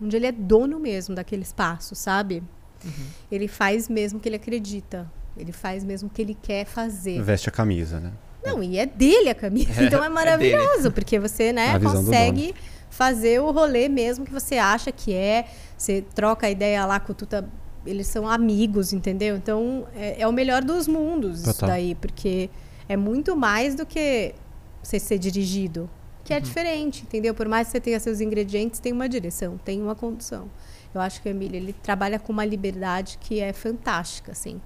onde 0.00 0.16
ele 0.16 0.26
é 0.26 0.32
dono 0.32 0.78
mesmo 0.78 1.14
daquele 1.14 1.42
espaço, 1.42 1.94
sabe? 1.94 2.42
Uhum. 2.84 3.06
Ele 3.30 3.46
faz 3.46 3.88
mesmo 3.88 4.18
o 4.18 4.22
que 4.22 4.28
ele 4.28 4.36
acredita. 4.36 5.10
Ele 5.36 5.52
faz 5.52 5.84
mesmo 5.84 6.08
o 6.08 6.10
que 6.10 6.20
ele 6.22 6.34
quer 6.34 6.64
fazer. 6.64 7.22
Veste 7.22 7.48
a 7.48 7.52
camisa, 7.52 8.00
né? 8.00 8.12
Não, 8.44 8.62
e 8.62 8.78
é 8.78 8.86
dele 8.86 9.28
a 9.28 9.34
camisa. 9.34 9.70
É, 9.80 9.84
então 9.84 10.02
é 10.02 10.06
é 10.06 10.08
maravilhoso, 10.08 10.90
porque 10.90 11.18
você, 11.18 11.52
né, 11.52 11.78
consegue 11.78 12.54
fazer 12.88 13.40
o 13.40 13.50
rolê 13.50 13.88
mesmo 13.88 14.24
que 14.24 14.32
você 14.32 14.56
acha 14.56 14.90
que 14.90 15.14
é. 15.14 15.46
Você 15.76 16.02
troca 16.14 16.46
a 16.46 16.50
ideia 16.50 16.84
lá 16.86 16.98
com 16.98 17.12
o 17.12 17.14
Tuta. 17.14 17.48
Eles 17.86 18.06
são 18.06 18.28
amigos, 18.28 18.92
entendeu? 18.92 19.36
Então 19.36 19.86
é, 19.94 20.22
é 20.22 20.28
o 20.28 20.32
melhor 20.32 20.62
dos 20.62 20.86
mundos 20.86 21.40
isso 21.40 21.54
Total. 21.54 21.70
daí, 21.70 21.94
porque 21.94 22.50
é 22.86 22.96
muito 22.96 23.34
mais 23.34 23.74
do 23.74 23.86
que 23.86 24.34
você 24.82 24.98
ser 24.98 25.18
dirigido. 25.18 25.88
Que 26.30 26.34
é 26.34 26.40
diferente, 26.40 27.02
entendeu? 27.02 27.34
Por 27.34 27.48
mais 27.48 27.66
que 27.66 27.72
você 27.72 27.80
tenha 27.80 27.98
seus 27.98 28.20
ingredientes, 28.20 28.78
tem 28.78 28.92
uma 28.92 29.08
direção, 29.08 29.58
tem 29.58 29.82
uma 29.82 29.96
condução. 29.96 30.48
Eu 30.94 31.00
acho 31.00 31.20
que 31.20 31.28
o 31.28 31.30
Emílio, 31.30 31.56
ele 31.56 31.72
trabalha 31.72 32.20
com 32.20 32.32
uma 32.32 32.44
liberdade 32.44 33.18
que 33.20 33.40
é 33.40 33.52
fantástica, 33.52 34.30
assim. 34.30 34.60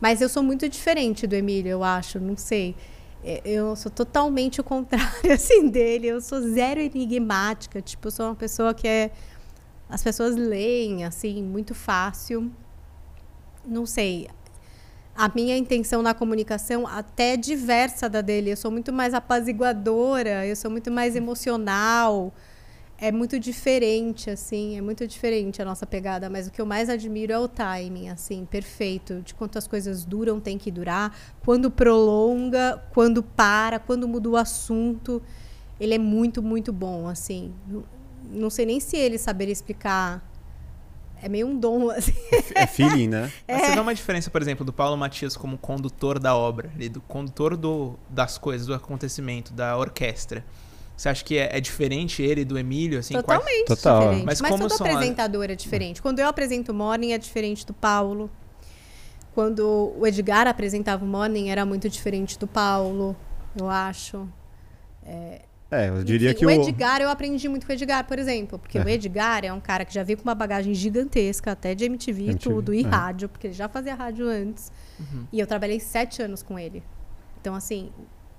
Mas 0.00 0.20
eu 0.20 0.28
sou 0.28 0.40
muito 0.40 0.68
diferente 0.68 1.26
do 1.26 1.34
Emílio, 1.34 1.68
eu 1.68 1.82
acho, 1.82 2.20
não 2.20 2.36
sei. 2.36 2.76
É, 3.24 3.42
Eu 3.44 3.74
sou 3.74 3.90
totalmente 3.90 4.60
o 4.60 4.64
contrário, 4.64 5.10
assim, 5.34 5.68
dele. 5.68 6.06
Eu 6.06 6.20
sou 6.20 6.40
zero 6.42 6.78
enigmática. 6.78 7.82
Tipo, 7.82 8.06
eu 8.06 8.12
sou 8.12 8.26
uma 8.26 8.36
pessoa 8.36 8.72
que 8.72 8.86
é... 8.86 9.10
As 9.88 10.04
pessoas 10.04 10.36
leem, 10.36 11.04
assim, 11.04 11.42
muito 11.42 11.74
fácil. 11.74 12.52
Não 13.66 13.84
sei. 13.84 14.28
A 15.20 15.30
minha 15.34 15.54
intenção 15.54 16.00
na 16.00 16.14
comunicação 16.14 16.86
até 16.86 17.34
é 17.34 17.36
diversa 17.36 18.08
da 18.08 18.22
dele. 18.22 18.52
Eu 18.52 18.56
sou 18.56 18.70
muito 18.70 18.90
mais 18.90 19.12
apaziguadora, 19.12 20.46
eu 20.46 20.56
sou 20.56 20.70
muito 20.70 20.90
mais 20.90 21.14
emocional. 21.14 22.32
É 22.96 23.12
muito 23.12 23.38
diferente, 23.38 24.30
assim, 24.30 24.78
é 24.78 24.80
muito 24.80 25.06
diferente 25.06 25.60
a 25.60 25.64
nossa 25.66 25.86
pegada, 25.86 26.30
mas 26.30 26.46
o 26.46 26.50
que 26.50 26.58
eu 26.58 26.64
mais 26.64 26.88
admiro 26.88 27.34
é 27.34 27.38
o 27.38 27.46
timing, 27.46 28.08
assim, 28.08 28.46
perfeito, 28.46 29.20
de 29.20 29.34
quanto 29.34 29.58
as 29.58 29.66
coisas 29.66 30.06
duram, 30.06 30.40
tem 30.40 30.56
que 30.56 30.70
durar, 30.70 31.14
quando 31.44 31.70
prolonga, 31.70 32.82
quando 32.94 33.22
para, 33.22 33.78
quando 33.78 34.08
muda 34.08 34.26
o 34.30 34.36
assunto. 34.38 35.22
Ele 35.78 35.92
é 35.92 35.98
muito, 35.98 36.42
muito 36.42 36.72
bom, 36.72 37.06
assim. 37.06 37.52
Não, 38.30 38.48
sei 38.48 38.64
nem 38.64 38.80
se 38.80 38.96
ele 38.96 39.18
saberia 39.18 39.52
explicar. 39.52 40.29
É 41.22 41.28
meio 41.28 41.46
um 41.46 41.58
dom, 41.58 41.90
assim. 41.92 42.14
É 42.54 42.66
feeling, 42.66 43.08
né? 43.08 43.32
Mas 43.46 43.62
você 43.62 43.74
vê 43.74 43.80
uma 43.80 43.94
diferença, 43.94 44.30
por 44.30 44.40
exemplo, 44.40 44.64
do 44.64 44.72
Paulo 44.72 44.96
Matias 44.96 45.36
como 45.36 45.58
condutor 45.58 46.18
da 46.18 46.34
obra, 46.34 46.70
ali, 46.74 46.88
do 46.88 47.00
condutor 47.02 47.56
do, 47.56 47.98
das 48.08 48.38
coisas, 48.38 48.66
do 48.66 48.74
acontecimento, 48.74 49.52
da 49.52 49.76
orquestra. 49.76 50.44
Você 50.96 51.08
acha 51.08 51.24
que 51.24 51.38
é, 51.38 51.56
é 51.56 51.60
diferente 51.60 52.22
ele 52.22 52.44
do 52.44 52.58
Emílio? 52.58 52.98
Assim, 52.98 53.14
Totalmente 53.14 53.66
Total. 53.66 54.00
diferente. 54.00 54.26
Mas 54.26 54.40
Mas, 54.40 54.50
como 54.50 54.68
todo 54.68 54.82
apresentador 54.82 55.44
é 55.50 55.54
diferente. 55.54 56.02
Quando 56.02 56.18
eu 56.18 56.28
apresento 56.28 56.72
o 56.72 56.74
Morning 56.74 57.12
é 57.12 57.18
diferente 57.18 57.64
do 57.64 57.72
Paulo. 57.72 58.30
Quando 59.34 59.94
o 59.96 60.06
Edgar 60.06 60.46
apresentava 60.46 61.02
o 61.02 61.08
Morning 61.08 61.48
era 61.48 61.64
muito 61.64 61.88
diferente 61.88 62.38
do 62.38 62.46
Paulo, 62.46 63.16
eu 63.58 63.70
acho. 63.70 64.28
É, 65.02 65.42
eu 65.70 66.02
diria 66.02 66.30
Enfim, 66.30 66.38
que 66.40 66.46
o 66.46 66.48
o. 66.48 66.50
Edgar, 66.52 67.00
eu 67.00 67.08
aprendi 67.08 67.48
muito 67.48 67.64
com 67.64 67.72
o 67.72 67.74
Edgar, 67.74 68.04
por 68.06 68.18
exemplo. 68.18 68.58
Porque 68.58 68.76
É. 68.78 68.82
o 68.82 68.88
Edgar 68.88 69.44
é 69.44 69.52
um 69.52 69.60
cara 69.60 69.84
que 69.84 69.94
já 69.94 70.02
veio 70.02 70.18
com 70.18 70.24
uma 70.24 70.34
bagagem 70.34 70.74
gigantesca, 70.74 71.52
até 71.52 71.74
de 71.74 71.84
MTV 71.84 72.22
e 72.22 72.30
MTV, 72.30 72.38
tudo, 72.54 72.74
e 72.74 72.82
é. 72.82 72.86
rádio, 72.88 73.28
porque 73.28 73.46
ele 73.48 73.54
já 73.54 73.68
fazia 73.68 73.94
rádio 73.94 74.26
antes. 74.28 74.72
Uhum. 74.98 75.26
E 75.32 75.38
eu 75.38 75.46
trabalhei 75.46 75.78
sete 75.78 76.22
anos 76.22 76.42
com 76.42 76.58
ele. 76.58 76.82
Então, 77.40 77.54
assim, 77.54 77.90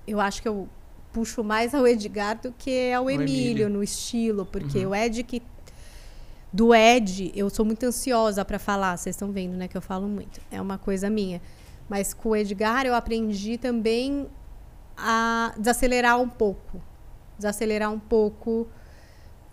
eu 0.06 0.20
acho 0.20 0.42
que 0.42 0.48
eu 0.48 0.68
puxo 1.12 1.42
mais 1.42 1.74
ao 1.74 1.86
Edgar 1.86 2.38
do 2.40 2.52
que 2.52 2.92
ao 2.92 3.10
Emílio, 3.10 3.34
Emílio. 3.34 3.68
no 3.70 3.82
estilo, 3.82 4.44
porque 4.46 4.84
Uhum. 4.84 4.92
o 4.92 4.94
Ed 4.94 5.22
que. 5.22 5.42
Do 6.52 6.74
Ed, 6.74 7.32
eu 7.34 7.48
sou 7.48 7.64
muito 7.64 7.82
ansiosa 7.86 8.44
pra 8.44 8.58
falar, 8.58 8.98
vocês 8.98 9.16
estão 9.16 9.32
vendo, 9.32 9.56
né, 9.56 9.68
que 9.68 9.76
eu 9.76 9.80
falo 9.80 10.06
muito. 10.06 10.38
É 10.50 10.60
uma 10.60 10.76
coisa 10.76 11.08
minha. 11.08 11.40
Mas 11.88 12.12
com 12.12 12.28
o 12.30 12.36
Edgar 12.36 12.84
eu 12.84 12.94
aprendi 12.94 13.56
também 13.56 14.26
a 14.96 15.54
desacelerar 15.56 16.20
um 16.20 16.28
pouco. 16.28 16.78
Desacelerar 17.42 17.90
um 17.90 17.98
pouco, 17.98 18.68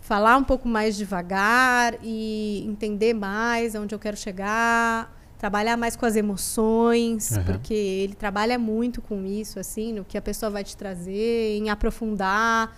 falar 0.00 0.36
um 0.36 0.44
pouco 0.44 0.68
mais 0.68 0.96
devagar 0.96 1.96
e 2.04 2.64
entender 2.64 3.14
mais 3.14 3.74
onde 3.74 3.92
eu 3.92 3.98
quero 3.98 4.16
chegar, 4.16 5.12
trabalhar 5.36 5.76
mais 5.76 5.96
com 5.96 6.06
as 6.06 6.14
emoções, 6.14 7.32
Aham. 7.32 7.44
porque 7.44 7.74
ele 7.74 8.14
trabalha 8.14 8.56
muito 8.60 9.02
com 9.02 9.26
isso, 9.26 9.58
assim, 9.58 9.92
no 9.92 10.04
que 10.04 10.16
a 10.16 10.22
pessoa 10.22 10.50
vai 10.50 10.62
te 10.62 10.76
trazer, 10.76 11.58
em 11.58 11.68
aprofundar. 11.68 12.76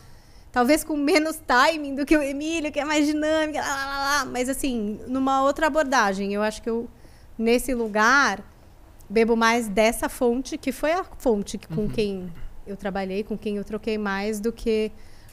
Talvez 0.51 0.83
com 0.83 0.97
menos 0.97 1.37
timing 1.47 1.95
do 1.95 2.07
que 2.07 2.17
o 2.17 2.23
Emílio, 2.23 2.73
que 2.73 2.81
é 2.81 2.85
mais 2.85 3.07
dinâmica, 3.07 3.61
lá, 3.61 3.67
lá, 3.67 3.99
lá, 3.99 4.25
mas 4.25 4.49
assim, 4.49 4.99
numa 5.09 5.43
outra 5.43 5.67
abordagem. 5.67 6.33
Eu 6.33 6.43
acho 6.43 6.63
que 6.63 6.71
eu, 6.71 6.89
nesse 7.37 7.75
lugar, 7.75 8.43
bebo 9.11 9.37
mais 9.37 9.69
dessa 9.69 10.09
fonte, 10.09 10.57
que 10.57 10.73
foi 10.73 10.93
a 10.93 11.05
fonte 11.05 11.59
com 11.59 11.87
quem 11.87 12.33
eu 12.67 12.77
trabalhei, 12.77 13.23
com 13.23 13.37
quem 13.37 13.57
eu 13.57 13.65
troquei 13.65 13.99
mais, 13.99 14.41
do 14.41 14.53
que 14.53 14.91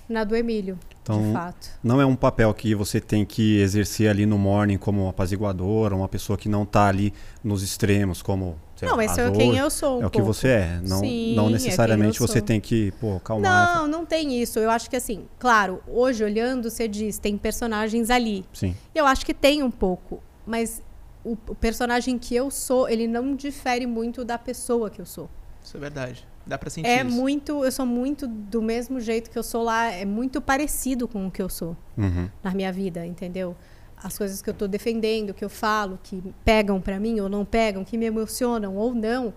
na 0.07 0.23
do 0.23 0.35
Emílio, 0.35 0.75
Então, 1.03 1.21
de 1.21 1.31
fato. 1.33 1.69
Não 1.83 2.01
é 2.01 2.05
um 2.05 2.15
papel 2.15 2.51
que 2.55 2.73
você 2.73 2.99
tem 2.99 3.23
que 3.23 3.59
exercer 3.59 4.09
ali 4.09 4.25
no 4.25 4.39
morning 4.39 4.75
como 4.77 5.07
apaziguadora, 5.07 5.95
uma 5.95 6.09
pessoa 6.09 6.35
que 6.35 6.49
não 6.49 6.65
tá 6.65 6.87
ali 6.87 7.13
nos 7.43 7.61
extremos, 7.61 8.19
como. 8.23 8.57
sei 8.75 8.89
Não, 8.89 8.95
lá, 8.97 9.05
esse 9.05 9.21
é 9.21 9.29
quem 9.29 9.55
eu 9.55 9.69
sou 9.69 9.99
um 9.99 10.03
É 10.03 10.07
o 10.07 10.09
que 10.09 10.17
pouco. 10.17 10.33
você 10.33 10.47
é. 10.47 10.79
Não, 10.83 10.99
Sim, 11.01 11.35
não 11.35 11.47
é 11.47 11.51
necessariamente 11.51 12.19
eu 12.19 12.27
você 12.27 12.41
tem 12.41 12.59
que, 12.59 12.91
pô, 12.99 13.19
calmar. 13.19 13.75
Não, 13.77 13.87
não 13.87 14.03
tem 14.05 14.41
isso. 14.41 14.57
Eu 14.57 14.71
acho 14.71 14.89
que 14.89 14.95
assim, 14.95 15.27
claro, 15.37 15.79
hoje 15.87 16.23
olhando, 16.23 16.71
você 16.71 16.87
diz, 16.87 17.19
tem 17.19 17.37
personagens 17.37 18.09
ali. 18.09 18.43
Sim. 18.51 18.75
Eu 18.95 19.05
acho 19.05 19.23
que 19.23 19.33
tem 19.33 19.61
um 19.61 19.69
pouco, 19.69 20.23
mas 20.43 20.81
o, 21.23 21.37
o 21.47 21.53
personagem 21.53 22.17
que 22.17 22.35
eu 22.35 22.49
sou, 22.49 22.89
ele 22.89 23.07
não 23.07 23.35
difere 23.35 23.85
muito 23.85 24.25
da 24.25 24.39
pessoa 24.39 24.89
que 24.89 24.99
eu 24.99 25.05
sou. 25.05 25.29
Isso 25.63 25.77
é 25.77 25.79
verdade. 25.79 26.27
Dá 26.49 26.57
pra 26.57 26.67
sentir 26.71 26.89
É 26.89 27.03
isso. 27.05 27.15
muito, 27.15 27.63
eu 27.63 27.71
sou 27.71 27.85
muito 27.85 28.27
do 28.27 28.59
mesmo 28.59 28.99
jeito 28.99 29.29
que 29.29 29.37
eu 29.37 29.43
sou 29.43 29.61
lá, 29.61 29.91
é 29.91 30.03
muito 30.03 30.41
parecido 30.41 31.07
com 31.07 31.27
o 31.27 31.31
que 31.31 31.39
eu 31.39 31.47
sou 31.47 31.77
Uhum. 31.95 32.27
na 32.43 32.51
minha 32.55 32.73
vida, 32.73 33.05
entendeu? 33.05 33.55
As 34.01 34.17
coisas 34.17 34.41
que 34.41 34.49
eu 34.49 34.53
tô 34.55 34.67
defendendo, 34.67 35.31
que 35.31 35.45
eu 35.45 35.49
falo, 35.49 35.99
que 36.01 36.23
pegam 36.43 36.81
pra 36.81 36.99
mim 36.99 37.19
ou 37.19 37.29
não 37.29 37.45
pegam, 37.45 37.83
que 37.83 37.97
me 37.99 38.05
emocionam 38.07 38.75
ou 38.75 38.95
não, 38.95 39.31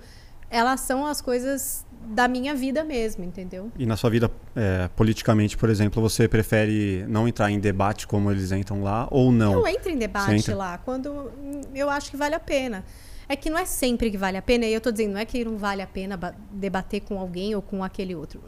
elas 0.49 0.81
são 0.81 1.05
as 1.07 1.21
coisas 1.21 1.85
da 2.07 2.27
minha 2.27 2.55
vida 2.55 2.83
mesmo, 2.83 3.23
entendeu? 3.25 3.71
E 3.79 3.85
na 3.85 3.97
sua 3.97 4.09
vida, 4.09 4.31
é, 4.57 4.89
politicamente, 4.97 5.57
por 5.57 5.69
exemplo, 5.69 6.01
você 6.01 6.27
prefere 6.27 7.05
não 7.09 7.29
entrar 7.29 7.51
em 7.51 7.61
debate 7.61 8.07
como 8.07 8.31
eles 8.31 8.53
entram 8.53 8.83
lá 8.83 9.07
ou 9.11 9.31
não? 9.31 9.57
Não 9.57 9.67
entra 9.69 9.93
em 9.93 9.99
debate 9.99 10.33
entra? 10.33 10.57
lá, 10.57 10.79
quando 10.79 11.11
hum, 11.13 11.61
eu 11.75 11.91
acho 11.91 12.11
que 12.11 12.17
vale 12.17 12.35
a 12.35 12.41
pena. 12.41 12.83
É 13.29 13.37
que 13.37 13.49
não 13.51 13.59
é 13.59 13.65
sempre 13.65 14.11
que 14.11 14.19
vale 14.19 14.37
a 14.37 14.43
pena, 14.43 14.67
e 14.67 14.73
eu 14.73 14.81
tô 14.81 14.91
dizendo, 14.91 15.13
não 15.13 15.21
é 15.21 15.25
que 15.25 15.45
não 15.45 15.57
vale 15.57 15.81
a 15.83 15.87
pena 15.87 16.17
ba- 16.17 16.35
debater 16.51 17.01
com 17.03 17.19
alguém 17.19 17.55
ou 17.55 17.63
com 17.63 17.83
aquele 17.83 18.15
outro. 18.15 18.43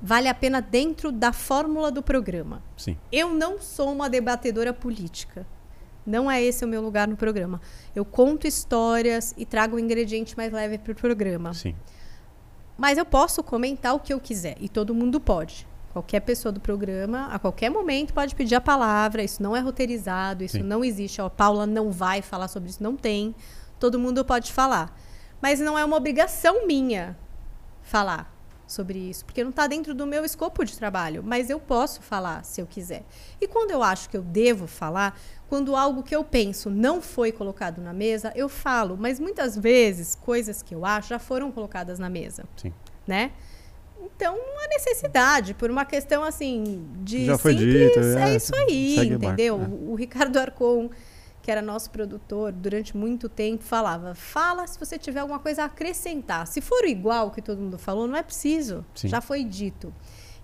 Vale 0.00 0.28
a 0.28 0.34
pena 0.34 0.60
dentro 0.60 1.10
da 1.10 1.32
fórmula 1.32 1.90
do 1.90 2.02
programa. 2.02 2.62
Sim. 2.76 2.96
Eu 3.10 3.30
não 3.30 3.60
sou 3.60 3.92
uma 3.92 4.08
debatedora 4.10 4.72
política. 4.72 5.46
Não 6.06 6.30
é 6.30 6.40
esse 6.42 6.64
o 6.64 6.68
meu 6.68 6.80
lugar 6.82 7.08
no 7.08 7.16
programa. 7.16 7.60
Eu 7.94 8.04
conto 8.04 8.46
histórias 8.46 9.34
e 9.36 9.44
trago 9.44 9.76
um 9.76 9.78
ingrediente 9.78 10.36
mais 10.36 10.52
leve 10.52 10.78
para 10.78 10.92
o 10.92 10.94
programa. 10.94 11.52
Sim. 11.52 11.74
Mas 12.78 12.98
eu 12.98 13.04
posso 13.04 13.42
comentar 13.42 13.94
o 13.94 13.98
que 13.98 14.12
eu 14.12 14.20
quiser. 14.20 14.56
E 14.60 14.68
todo 14.68 14.94
mundo 14.94 15.18
pode. 15.18 15.66
Qualquer 15.92 16.20
pessoa 16.20 16.52
do 16.52 16.60
programa, 16.60 17.28
a 17.32 17.38
qualquer 17.38 17.70
momento, 17.70 18.12
pode 18.12 18.34
pedir 18.34 18.54
a 18.54 18.60
palavra. 18.60 19.24
Isso 19.24 19.42
não 19.42 19.56
é 19.56 19.60
roteirizado, 19.60 20.44
isso 20.44 20.58
Sim. 20.58 20.62
não 20.62 20.84
existe. 20.84 21.20
Ó, 21.22 21.28
Paula 21.30 21.66
não 21.66 21.90
vai 21.90 22.20
falar 22.20 22.48
sobre 22.48 22.68
isso. 22.68 22.82
Não 22.82 22.94
tem. 22.94 23.34
Todo 23.78 23.98
mundo 23.98 24.24
pode 24.24 24.52
falar. 24.52 24.98
Mas 25.40 25.60
não 25.60 25.78
é 25.78 25.84
uma 25.84 25.96
obrigação 25.96 26.66
minha 26.66 27.16
falar 27.82 28.34
sobre 28.66 28.98
isso. 28.98 29.24
Porque 29.24 29.42
não 29.42 29.50
está 29.50 29.66
dentro 29.66 29.94
do 29.94 30.06
meu 30.06 30.24
escopo 30.24 30.64
de 30.64 30.76
trabalho. 30.76 31.22
Mas 31.24 31.50
eu 31.50 31.60
posso 31.60 32.02
falar 32.02 32.44
se 32.44 32.60
eu 32.60 32.66
quiser. 32.66 33.04
E 33.40 33.46
quando 33.46 33.70
eu 33.70 33.82
acho 33.82 34.08
que 34.08 34.16
eu 34.16 34.22
devo 34.22 34.66
falar, 34.66 35.18
quando 35.48 35.76
algo 35.76 36.02
que 36.02 36.14
eu 36.14 36.24
penso 36.24 36.68
não 36.70 37.00
foi 37.00 37.30
colocado 37.30 37.80
na 37.80 37.92
mesa, 37.92 38.32
eu 38.34 38.48
falo. 38.48 38.96
Mas 38.98 39.20
muitas 39.20 39.56
vezes, 39.56 40.14
coisas 40.14 40.62
que 40.62 40.74
eu 40.74 40.84
acho 40.84 41.10
já 41.10 41.18
foram 41.18 41.52
colocadas 41.52 41.98
na 41.98 42.08
mesa 42.08 42.44
Sim. 42.56 42.72
né? 43.06 43.32
Então, 44.00 44.36
não 44.36 44.64
há 44.64 44.68
necessidade, 44.68 45.54
por 45.54 45.70
uma 45.70 45.84
questão 45.84 46.22
assim 46.22 46.86
de 47.02 47.26
Já 47.26 47.38
foi 47.38 47.52
simples, 47.52 47.88
dito, 47.88 47.98
é, 48.00 48.32
é, 48.32 48.36
isso 48.36 48.54
aí, 48.54 49.08
entendeu? 49.08 49.60
é. 49.60 49.64
O, 49.66 49.92
o 49.92 49.94
Ricardo 49.94 50.38
Arcon, 50.38 50.90
que 51.46 51.50
era 51.52 51.62
nosso 51.62 51.90
produtor 51.90 52.50
durante 52.50 52.96
muito 52.96 53.28
tempo, 53.28 53.62
falava: 53.62 54.16
"Fala 54.16 54.66
se 54.66 54.76
você 54.76 54.98
tiver 54.98 55.20
alguma 55.20 55.38
coisa 55.38 55.62
a 55.62 55.66
acrescentar. 55.66 56.44
Se 56.44 56.60
for 56.60 56.84
igual 56.84 57.28
o 57.28 57.30
que 57.30 57.40
todo 57.40 57.62
mundo 57.62 57.78
falou, 57.78 58.08
não 58.08 58.16
é 58.16 58.22
preciso. 58.24 58.84
Sim. 58.96 59.06
Já 59.06 59.20
foi 59.20 59.44
dito." 59.44 59.94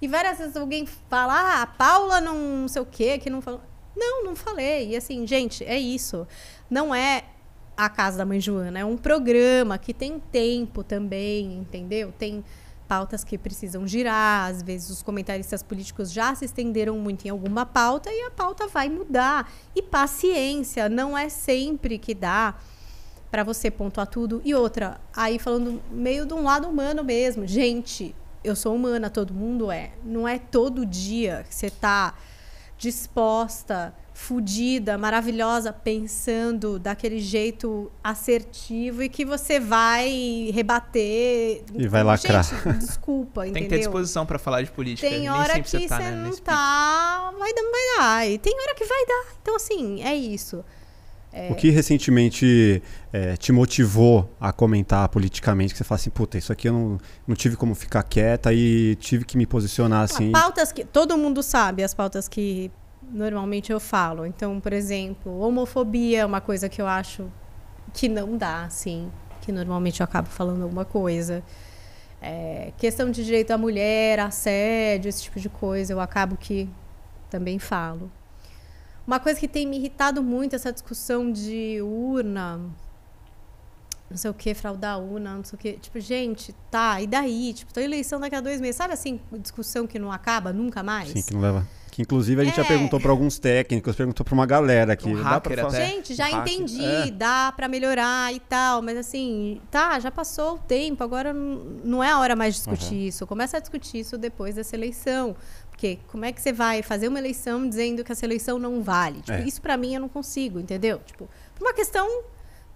E 0.01 0.07
várias 0.07 0.39
vezes 0.39 0.57
alguém 0.57 0.87
fala: 0.87 1.35
"Ah, 1.35 1.63
a 1.63 1.67
Paula 1.67 2.21
não, 2.21 2.37
não 2.37 2.69
sei 2.69 2.81
o 2.81 2.87
quê, 2.87 3.19
que 3.19 3.29
não 3.29 3.43
falou". 3.43 3.61
Não, 3.97 4.23
não 4.23 4.37
falei. 4.37 4.91
E 4.91 4.97
assim, 4.97 5.27
gente, 5.27 5.65
é 5.65 5.77
isso. 5.77 6.25
Não 6.71 6.95
é 6.95 7.25
a 7.77 7.89
casa 7.89 8.19
da 8.19 8.25
mãe 8.25 8.39
Joana, 8.39 8.79
é 8.79 8.85
um 8.85 8.97
programa 8.97 9.77
que 9.79 9.93
tem 9.93 10.21
tempo 10.21 10.85
também, 10.85 11.59
entendeu? 11.59 12.13
Tem 12.17 12.45
pautas 12.93 13.25
que 13.25 13.39
precisam 13.39 13.87
girar, 13.87 14.51
às 14.51 14.63
vezes 14.63 14.91
os 14.91 15.03
comentaristas 15.03 15.63
políticos 15.63 16.13
já 16.13 16.35
se 16.35 16.45
estenderam 16.45 16.99
muito 16.99 17.25
em 17.25 17.31
alguma 17.31 17.65
pauta 17.65 18.11
e 18.13 18.27
a 18.27 18.31
pauta 18.31 18.69
vai 18.69 18.91
mudar. 18.91 19.51
E 19.75 19.81
paciência, 19.81 20.91
não 20.91 21.17
é 21.17 21.31
sempre 21.31 21.97
que 21.97 22.15
dá 22.15 22.55
para 23.31 23.45
você 23.45 23.71
pontuar 23.71 24.07
tudo. 24.07 24.43
E 24.45 24.55
outra, 24.55 25.01
aí 25.17 25.39
falando 25.39 25.81
meio 25.91 26.27
de 26.27 26.35
um 26.35 26.43
lado 26.43 26.69
humano 26.69 27.03
mesmo. 27.03 27.47
Gente, 27.47 28.15
eu 28.45 28.55
sou 28.55 28.75
humana, 28.75 29.09
todo 29.09 29.33
mundo 29.33 29.73
é. 29.73 29.93
Não 30.05 30.29
é 30.29 30.39
todo 30.39 30.85
dia 30.85 31.47
que 31.49 31.55
você 31.55 31.71
tá 31.71 32.13
disposta, 32.77 33.95
fudida, 34.23 34.97
maravilhosa, 34.97 35.73
pensando 35.73 36.79
daquele 36.79 37.19
jeito 37.19 37.91
assertivo 38.05 39.03
e 39.03 39.09
que 39.09 39.25
você 39.25 39.59
vai 39.59 40.49
rebater. 40.55 41.65
E 41.75 41.89
vai 41.89 42.05
lacrar. 42.05 42.45
Gente, 42.45 42.79
desculpa, 42.79 43.43
Tem 43.43 43.51
entendeu? 43.51 43.69
que 43.69 43.75
ter 43.75 43.79
disposição 43.81 44.25
pra 44.25 44.39
falar 44.39 44.63
de 44.63 44.71
política. 44.71 45.09
Tem 45.09 45.29
hora 45.29 45.61
que 45.61 45.69
você 45.69 45.89
tá, 45.89 45.97
você 45.97 46.03
né, 46.05 46.25
não 46.25 46.37
tá, 46.37 47.33
vai 47.37 47.53
dar, 47.53 47.63
vai 47.63 47.99
dar. 47.99 48.31
E 48.31 48.39
tem 48.39 48.55
hora 48.55 48.75
que 48.77 48.85
vai 48.85 49.07
dar. 49.07 49.25
Então, 49.43 49.57
assim, 49.57 50.01
é 50.05 50.15
isso. 50.15 50.65
O 51.51 51.55
que 51.55 51.71
recentemente 51.71 52.83
é, 53.11 53.37
te 53.39 53.53
motivou 53.53 54.31
a 54.39 54.53
comentar 54.53 55.09
politicamente? 55.09 55.73
Que 55.73 55.79
você 55.79 55.85
fala 55.85 55.97
assim, 55.99 56.11
puta, 56.11 56.37
isso 56.37 56.53
aqui 56.53 56.69
eu 56.69 56.75
não, 56.75 56.99
não 57.27 57.35
tive 57.35 57.57
como 57.57 57.75
ficar 57.75 58.03
quieta 58.03 58.53
e 58.53 58.95
tive 58.97 59.25
que 59.25 59.37
me 59.37 59.47
posicionar 59.47 60.03
assim. 60.03 60.31
Ah, 60.35 60.43
Pautas 60.43 60.71
que 60.71 60.85
todo 60.85 61.17
mundo 61.17 61.43
sabe, 61.43 61.83
as 61.83 61.95
pautas 61.95 62.29
que 62.29 62.71
normalmente 63.13 63.71
eu 63.71 63.79
falo. 63.79 64.25
Então, 64.25 64.59
por 64.59 64.73
exemplo, 64.73 65.39
homofobia 65.39 66.21
é 66.21 66.27
uma 66.27 66.41
coisa 66.41 66.69
que 66.69 66.81
eu 66.81 66.87
acho 66.87 67.31
que 67.93 68.09
não 68.09 68.37
dá, 68.37 68.65
assim, 68.65 69.11
que 69.43 69.53
normalmente 69.53 70.01
eu 70.01 70.05
acabo 70.05 70.29
falando 70.29 70.63
alguma 70.63 70.85
coisa. 70.85 71.43
É, 72.21 72.73
questão 72.79 73.11
de 73.11 73.25
direito 73.25 73.51
à 73.51 73.59
mulher, 73.59 74.21
assédio, 74.21 75.09
esse 75.09 75.25
tipo 75.25 75.39
de 75.39 75.49
coisa, 75.49 75.93
eu 75.93 76.01
acabo 76.01 76.37
que 76.37 76.69
também 77.29 77.59
falo. 77.59 78.11
Uma 79.07 79.19
coisa 79.19 79.39
que 79.39 79.49
tem 79.49 79.67
me 79.67 79.77
irritado 79.77 80.23
muito 80.23 80.55
essa 80.55 80.73
discussão 80.73 81.31
de 81.31 81.83
urna, 81.83 82.61
não 84.09 84.17
sei 84.17 84.31
o 84.31 84.35
que, 84.35 84.55
fraudar 84.55 85.01
urna, 85.01 85.35
não 85.35 85.45
sei 85.45 85.57
o 85.57 85.59
que. 85.59 85.73
Tipo, 85.75 85.99
gente, 85.99 86.55
tá, 86.71 87.01
e 87.01 87.07
daí? 87.07 87.53
Tipo, 87.53 87.75
tem 87.75 87.85
eleição 87.85 88.21
daqui 88.21 88.37
a 88.37 88.41
dois 88.41 88.61
meses. 88.61 88.77
Sabe 88.77 88.95
assim, 88.95 89.21
discussão 89.41 89.87
que 89.87 89.99
não 89.99 90.13
acaba 90.13 90.53
nunca 90.53 90.83
mais? 90.83 91.09
Sim, 91.09 91.23
que 91.23 91.35
não 91.35 91.41
leva. 91.41 91.67
Que 91.93 92.01
inclusive 92.01 92.41
a 92.41 92.45
gente 92.45 92.57
já 92.57 92.63
É. 92.63 92.67
perguntou 92.67 92.99
para 92.99 93.11
alguns 93.11 93.39
técnicos, 93.39 93.95
perguntou 93.95 94.25
para 94.25 94.33
uma 94.33 94.47
galera 94.47 94.95
aqui. 94.95 95.07
Um 95.11 95.17
Dá 95.17 95.39
pra 95.39 95.55
hacker 95.55 95.57
falar- 95.59 95.69
até. 95.69 95.87
Gente, 95.89 96.15
já 96.15 96.27
Um 96.27 96.41
entendi, 96.41 96.83
É. 96.83 97.11
dá 97.11 97.53
pra 97.55 97.69
melhorar 97.69 98.33
e 98.33 98.41
tal, 98.41 98.81
mas 98.81 98.97
assim, 98.97 99.61
tá, 99.71 100.01
já 100.01 100.11
passou 100.11 100.55
o 100.55 100.59
tempo, 100.59 101.05
agora 101.05 101.35
não 101.35 102.03
é 102.03 102.11
a 102.11 102.19
hora 102.19 102.35
mais 102.35 102.55
de 102.55 102.61
discutir 102.61 102.95
Uhum. 102.95 103.01
isso. 103.09 103.27
Começa 103.27 103.59
a 103.59 103.61
discutir 103.61 103.99
isso 104.01 104.17
depois 104.17 104.55
dessa 104.55 104.75
eleição. 104.75 105.37
Porque 105.69 105.99
como 106.09 106.25
é 106.25 106.33
que 106.33 106.41
você 106.41 106.51
vai 106.53 106.83
fazer 106.83 107.09
uma 107.09 107.19
eleição 107.19 107.69
dizendo 107.69 108.03
que 108.03 108.11
essa 108.11 108.25
eleição 108.25 108.59
não 108.59 108.83
vale? 108.83 109.21
Tipo, 109.21 109.33
É. 109.33 109.43
Isso 109.47 109.61
pra 109.61 109.77
mim 109.77 109.95
eu 109.95 110.01
não 110.01 110.09
consigo, 110.09 110.59
entendeu? 110.59 110.99
Tipo, 111.05 111.29
por 111.55 111.63
uma 111.67 111.75
questão 111.75 112.09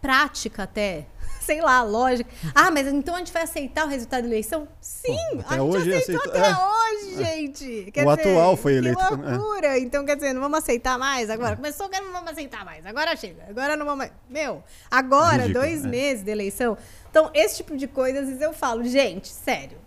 prática 0.01 0.63
até. 0.65 1.07
Sei 1.41 1.61
lá, 1.61 1.83
lógica. 1.85 2.29
Ah, 2.55 2.73
mas 2.73 2.89
então 2.89 3.15
a 3.15 3.19
gente 3.19 3.33
vai 3.33 3.45
aceitar 3.45 3.87
o 3.87 3.89
resultado 3.89 4.23
da 4.23 4.29
eleição? 4.29 4.67
Sim, 4.81 5.17
Pô, 5.35 5.41
até 5.41 5.55
a 5.55 5.59
gente 5.59 5.61
hoje 5.77 5.95
aceitou 5.95 6.21
aceitou- 6.21 6.41
até 6.41 6.51
é. 6.51 6.57
hoje, 6.57 7.25
gente. 7.25 7.91
Quer 7.93 8.05
O 8.07 8.17
dizer, 8.17 8.29
atual 8.31 8.57
foi 8.57 8.75
eleito, 8.75 8.99
Que 8.99 9.15
é. 9.15 9.17
loucura. 9.37 9.79
Então, 9.79 10.05
quer 10.05 10.17
dizer, 10.17 10.33
não 10.33 10.41
vamos 10.41 10.59
aceitar 10.59 10.99
mais 10.99 11.31
agora? 11.31 11.55
Começou 11.55 11.89
que 11.89 12.01
não 12.01 12.13
vamos 12.13 12.33
aceitar 12.33 12.65
mais. 12.65 12.85
Agora 12.85 13.15
chega. 13.15 13.45
Agora 13.49 13.77
não 13.77 13.85
vamos 13.87 13.99
mais. 13.99 14.13
Meu, 14.29 14.61
agora, 14.91 15.43
Ridículo, 15.45 15.65
dois 15.65 15.85
é. 15.85 15.89
meses 15.89 16.25
de 16.25 16.31
eleição. 16.33 16.77
Então, 17.09 17.31
esse 17.33 17.59
tipo 17.59 17.77
de 17.77 17.87
coisa, 17.87 18.21
às 18.21 18.27
vezes 18.27 18.43
eu 18.43 18.53
falo, 18.53 18.83
gente, 18.83 19.29
sério. 19.29 19.79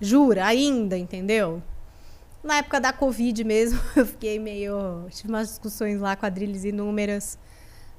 Jura, 0.00 0.44
ainda, 0.44 0.98
entendeu? 0.98 1.62
Na 2.42 2.56
época 2.58 2.80
da 2.80 2.92
Covid 2.92 3.44
mesmo, 3.44 3.80
eu 3.94 4.04
fiquei 4.04 4.38
meio. 4.40 5.06
Tive 5.10 5.28
umas 5.28 5.48
discussões 5.48 6.00
lá, 6.00 6.16
quadrilhas 6.16 6.64
inúmeras. 6.64 7.38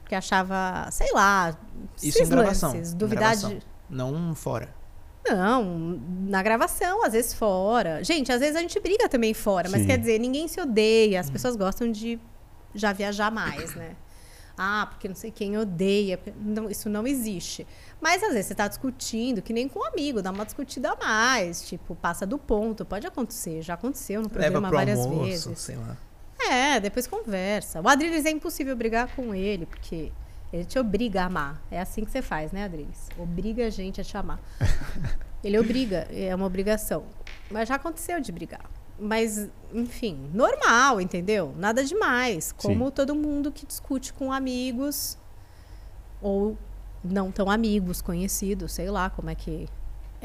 Porque 0.06 0.14
achava, 0.14 0.88
sei 0.92 1.12
lá. 1.14 1.58
Isso 2.02 2.22
em 2.22 2.30
gravação. 2.30 2.74
lances, 2.74 2.94
em 2.94 2.98
duvidar 2.98 3.36
gravação. 3.36 3.58
de. 3.58 3.66
Não 3.90 4.36
fora. 4.36 4.70
Não, 5.28 6.00
na 6.28 6.44
gravação, 6.44 7.04
às 7.04 7.14
vezes 7.14 7.34
fora. 7.34 8.04
Gente, 8.04 8.32
às 8.32 8.40
vezes 8.40 8.56
a 8.56 8.60
gente 8.60 8.80
briga 8.80 9.10
também 9.10 9.34
fora, 9.34 9.68
mas 9.68 9.82
Sim. 9.82 9.88
quer 9.88 9.98
dizer, 9.98 10.20
ninguém 10.20 10.48
se 10.48 10.62
odeia, 10.62 11.20
as 11.20 11.32
pessoas 11.32 11.56
gostam 11.56 11.92
de 11.92 12.20
já 12.76 12.94
viajar 12.94 13.32
mais, 13.32 13.74
né? 13.74 13.96
Ah, 14.56 14.88
porque 14.92 15.08
não 15.08 15.16
sei 15.16 15.32
quem 15.32 15.58
odeia. 15.58 16.20
Não, 16.40 16.70
isso 16.70 16.88
não 16.88 17.08
existe. 17.08 17.66
Mas 18.00 18.22
às 18.22 18.34
vezes 18.34 18.46
você 18.46 18.56
tá 18.56 18.68
discutindo, 18.68 19.42
que 19.42 19.52
nem 19.52 19.68
com 19.68 19.80
um 19.80 19.86
amigo, 19.86 20.22
dá 20.22 20.30
uma 20.32 20.46
discutida 20.46 20.92
a 20.92 20.96
mais. 20.96 21.68
Tipo, 21.68 21.96
passa 21.96 22.26
do 22.28 22.38
ponto. 22.38 22.86
Pode 22.86 23.06
acontecer. 23.08 23.64
Já 23.64 23.74
aconteceu 23.74 24.22
no 24.22 24.28
Leva 24.28 24.40
programa 24.40 24.68
pro 24.70 24.78
várias 24.78 25.00
almoço, 25.00 25.24
vezes. 25.50 25.60
sei 25.60 25.76
lá. 25.76 25.98
É, 26.50 26.80
depois 26.80 27.08
conversa. 27.08 27.82
O 27.82 27.88
Adriles 27.88 28.26
é 28.26 28.30
impossível 28.30 28.76
brigar 28.76 29.08
com 29.16 29.34
ele, 29.34 29.66
porque 29.66 30.12
ele 30.52 30.66
te 30.66 30.80
obriga 30.80 31.24
a 31.24 31.26
amar. 31.26 31.62
É 31.70 31.80
assim 31.80 32.04
que 32.06 32.12
você 32.12 32.22
faz, 32.22 32.52
né, 32.52 32.66
Adriles? 32.66 33.10
Obriga 33.18 33.66
a 33.66 33.70
gente 33.70 34.00
a 34.00 34.04
te 34.04 34.18
amar. 34.18 34.40
ele 35.44 35.58
obriga, 35.60 36.08
é 36.12 36.34
uma 36.34 36.46
obrigação. 36.46 37.06
Mas 37.50 37.70
já 37.70 37.76
aconteceu 37.76 38.20
de 38.20 38.32
brigar. 38.32 38.70
Mas, 38.98 39.50
enfim, 39.74 40.30
normal, 40.34 41.02
entendeu? 41.02 41.54
Nada 41.58 41.84
demais. 41.84 42.52
Como 42.54 42.86
Sim. 42.86 42.92
todo 42.92 43.14
mundo 43.14 43.52
que 43.52 43.66
discute 43.66 44.14
com 44.14 44.32
amigos 44.32 45.18
ou 46.22 46.58
não 47.04 47.32
tão 47.32 47.52
amigos, 47.52 48.02
conhecidos, 48.02 48.72
sei 48.72 48.90
lá 48.90 49.10
como 49.10 49.30
é 49.30 49.36
que 49.36 49.68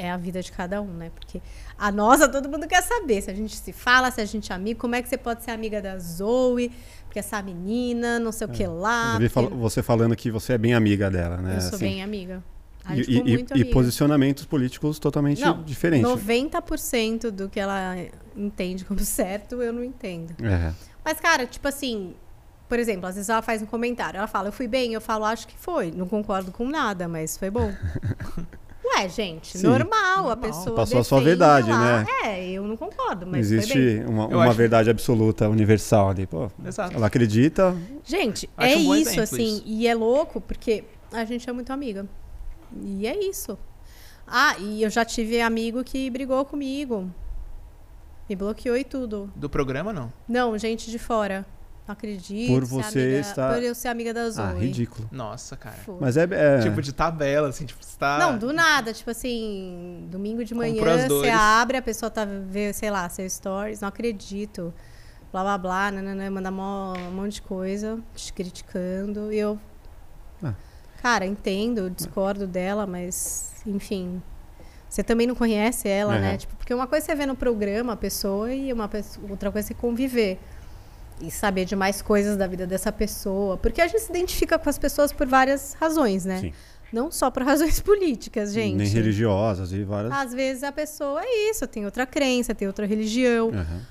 é 0.00 0.10
a 0.10 0.16
vida 0.16 0.40
de 0.42 0.50
cada 0.52 0.80
um, 0.80 0.92
né? 0.92 1.10
Porque 1.14 1.40
a 1.78 1.90
nossa, 1.92 2.28
todo 2.28 2.48
mundo 2.48 2.66
quer 2.66 2.82
saber 2.82 3.20
se 3.22 3.30
a 3.30 3.34
gente 3.34 3.56
se 3.56 3.72
fala, 3.72 4.10
se 4.10 4.20
a 4.20 4.24
gente 4.24 4.50
é 4.50 4.54
amigo, 4.54 4.80
como 4.80 4.94
é 4.94 5.02
que 5.02 5.08
você 5.08 5.16
pode 5.18 5.42
ser 5.44 5.50
amiga 5.50 5.80
da 5.82 5.98
Zoe, 5.98 6.70
porque 7.04 7.18
essa 7.18 7.40
menina, 7.42 8.18
não 8.18 8.32
sei 8.32 8.46
o 8.46 8.50
que 8.50 8.66
lá. 8.66 9.12
Porque 9.12 9.28
fal- 9.28 9.50
você 9.50 9.82
falando 9.82 10.14
que 10.16 10.30
você 10.30 10.54
é 10.54 10.58
bem 10.58 10.74
amiga 10.74 11.10
dela, 11.10 11.36
né? 11.38 11.56
eu 11.56 11.60
sou 11.60 11.68
assim. 11.76 11.84
bem 11.84 12.02
amiga. 12.02 12.42
A 12.84 12.96
E, 12.96 13.00
e- 13.00 13.46
e 13.60 13.64
posicionamentos 13.66 14.44
políticos 14.46 14.98
totalmente 14.98 15.40
Não, 15.42 15.62
diferentes. 15.62 16.08
90% 16.10 17.30
do 17.30 17.48
que 17.48 17.60
ela 17.60 17.94
entende 18.34 18.84
como 18.84 19.00
certo, 19.04 19.60
eu 19.62 19.72
não 19.72 19.84
entendo. 19.84 20.34
É. 20.42 20.72
Mas, 21.04 21.20
cara, 21.20 21.46
tipo 21.46 21.68
assim, 21.68 22.14
por 22.68 22.78
exemplo, 22.78 23.06
às 23.06 23.16
vezes 23.16 23.28
ela 23.28 23.42
faz 23.42 23.60
um 23.60 23.66
comentário, 23.66 24.16
ela 24.18 24.26
fala, 24.26 24.48
eu 24.48 24.52
fui 24.52 24.66
bem, 24.66 24.94
eu 24.94 25.00
falo, 25.00 25.24
acho 25.24 25.46
que 25.46 25.56
foi. 25.58 25.90
Não 25.90 26.06
concordo 26.08 26.50
com 26.52 26.66
nada, 26.68 27.06
mas 27.08 27.36
foi 27.36 27.50
bom. 27.50 27.70
Ué, 28.84 29.08
gente, 29.08 29.58
Sim. 29.58 29.66
normal, 29.66 30.30
a 30.30 30.36
pessoa. 30.36 30.74
Passou 30.74 31.00
a 31.00 31.04
sua 31.04 31.20
verdade, 31.20 31.70
lá. 31.70 32.02
né? 32.02 32.06
É, 32.24 32.50
eu 32.50 32.64
não 32.64 32.76
concordo, 32.76 33.26
mas 33.26 33.46
foi 33.48 33.56
bem. 33.56 33.64
existe 33.66 34.04
uma, 34.08 34.26
uma 34.26 34.44
acho- 34.46 34.54
verdade 34.56 34.88
absoluta, 34.90 35.48
universal 35.48 36.10
ali. 36.10 36.26
Pô, 36.26 36.50
Exato. 36.64 36.94
ela 36.96 37.06
acredita. 37.06 37.76
Gente, 38.04 38.48
Acho 38.56 38.74
é 38.74 38.76
um 38.78 38.94
isso, 38.94 39.20
assim, 39.20 39.42
isso. 39.56 39.62
e 39.66 39.86
é 39.86 39.94
louco 39.94 40.40
porque 40.40 40.84
a 41.12 41.24
gente 41.24 41.48
é 41.48 41.52
muito 41.52 41.72
amiga. 41.72 42.06
E 42.82 43.06
é 43.06 43.16
isso. 43.28 43.58
Ah, 44.26 44.56
e 44.58 44.82
eu 44.82 44.88
já 44.90 45.04
tive 45.04 45.40
amigo 45.40 45.84
que 45.84 46.08
brigou 46.08 46.44
comigo. 46.44 47.10
Me 48.28 48.36
bloqueou 48.36 48.76
e 48.76 48.84
tudo. 48.84 49.30
Do 49.34 49.50
programa, 49.50 49.92
não. 49.92 50.12
Não, 50.28 50.56
gente 50.56 50.90
de 50.90 50.98
fora. 50.98 51.44
Não 51.90 51.92
acredito. 51.92 52.52
Por 52.52 52.64
você 52.64 52.98
amiga- 53.00 53.18
estar- 53.20 53.54
Por 53.54 53.62
eu 53.64 53.74
ser 53.74 53.88
amiga 53.88 54.14
da 54.14 54.30
Zoe. 54.30 54.44
Ah, 54.44 54.52
ridículo. 54.52 55.08
Nossa, 55.10 55.56
cara. 55.56 55.74
Foi. 55.76 55.96
Mas 56.00 56.16
é. 56.16 56.22
é- 56.30 56.58
Tipo, 56.60 56.80
de 56.80 56.92
tabela, 56.92 57.48
assim, 57.48 57.66
tipo, 57.66 57.84
você 57.84 57.98
tá... 57.98 58.16
Não, 58.18 58.38
do 58.38 58.52
nada, 58.52 58.92
tipo 58.92 59.10
assim, 59.10 60.06
domingo 60.08 60.44
de 60.44 60.54
manhã, 60.54 60.80
você 61.08 61.28
abre, 61.30 61.76
a 61.76 61.82
pessoa 61.82 62.08
tá 62.08 62.24
vê, 62.24 62.72
sei 62.72 62.90
lá, 62.90 63.08
seu 63.08 63.28
stories, 63.28 63.80
não 63.80 63.88
acredito. 63.88 64.72
Blá 65.32 65.42
blá 65.42 65.58
blá, 65.58 65.90
nananã, 65.90 66.30
manda 66.30 66.50
mó- 66.50 66.94
um 66.96 67.10
monte 67.12 67.34
de 67.34 67.42
coisa, 67.42 67.98
te 68.14 68.32
criticando. 68.32 69.32
E 69.32 69.38
eu. 69.38 69.58
Ah. 70.42 70.54
Cara, 71.02 71.26
entendo, 71.26 71.90
discordo 71.90 72.46
dela, 72.46 72.86
mas, 72.86 73.52
enfim. 73.66 74.22
Você 74.88 75.02
também 75.02 75.26
não 75.26 75.34
conhece 75.34 75.88
ela, 75.88 76.14
Uhum. 76.14 76.20
né? 76.20 76.36
Tipo, 76.36 76.54
porque 76.56 76.72
uma 76.74 76.86
coisa 76.86 77.04
é 77.04 77.06
você 77.06 77.14
vê 77.16 77.26
no 77.26 77.34
programa 77.36 77.92
a 77.94 77.96
pessoa 77.96 78.52
e 78.52 78.72
uma 78.72 78.88
pessoa- 78.88 79.26
outra 79.30 79.50
coisa 79.50 79.66
é 79.66 79.68
você 79.68 79.74
conviver. 79.74 80.38
E 81.20 81.30
saber 81.30 81.64
de 81.64 81.76
mais 81.76 82.00
coisas 82.00 82.36
da 82.36 82.46
vida 82.46 82.66
dessa 82.66 82.90
pessoa. 82.90 83.56
Porque 83.56 83.80
a 83.80 83.86
gente 83.86 84.00
se 84.00 84.10
identifica 84.10 84.58
com 84.58 84.68
as 84.70 84.78
pessoas 84.78 85.12
por 85.12 85.26
várias 85.26 85.74
razões, 85.74 86.24
né? 86.24 86.40
Sim. 86.40 86.52
Não 86.92 87.10
só 87.10 87.30
por 87.30 87.42
razões 87.44 87.80
políticas, 87.80 88.52
gente. 88.52 88.76
Nem 88.76 88.88
religiosas 88.88 89.72
e 89.72 89.84
várias. 89.84 90.12
Às 90.12 90.32
vezes 90.32 90.62
a 90.62 90.72
pessoa 90.72 91.22
é 91.22 91.50
isso, 91.50 91.66
tem 91.66 91.84
outra 91.84 92.06
crença, 92.06 92.54
tem 92.54 92.66
outra 92.66 92.86
religião, 92.86 93.50
Aham. 93.50 93.86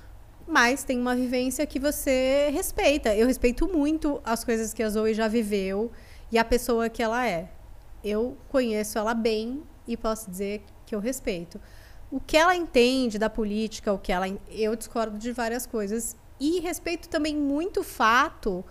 mas 0.48 0.84
tem 0.84 1.00
uma 1.00 1.16
vivência 1.16 1.66
que 1.66 1.80
você 1.80 2.50
respeita. 2.52 3.16
Eu 3.16 3.28
respeito 3.28 3.68
muito 3.68 4.20
as 4.24 4.44
coisas 4.44 4.74
que 4.74 4.82
a 4.84 4.90
Zoe 4.90 5.14
já 5.14 5.28
viveu 5.28 5.92
e 6.32 6.38
a 6.38 6.44
pessoa 6.44 6.90
que 6.90 7.02
ela 7.02 7.26
é. 7.28 7.50
Eu 8.04 8.38
conheço 8.50 8.98
ela 8.98 9.14
bem 9.14 9.62
e 9.88 9.96
posso 9.96 10.30
dizer 10.30 10.64
que 10.86 10.96
eu 10.96 11.00
respeito. 11.00 11.60
O 12.12 12.20
que 12.20 12.36
ela 12.36 12.56
entende 12.56 13.20
da 13.20 13.30
política, 13.30 13.94
o 13.94 14.00
que 14.00 14.12
ela 14.12 14.26
eu 14.50 14.76
discordo 14.76 15.18
de 15.18 15.32
várias 15.32 15.68
coisas 15.68 16.16
e 16.40 16.60
respeito 16.60 17.10
também 17.10 17.36
muito 17.36 17.82
o 17.82 17.84
fato 17.84 18.64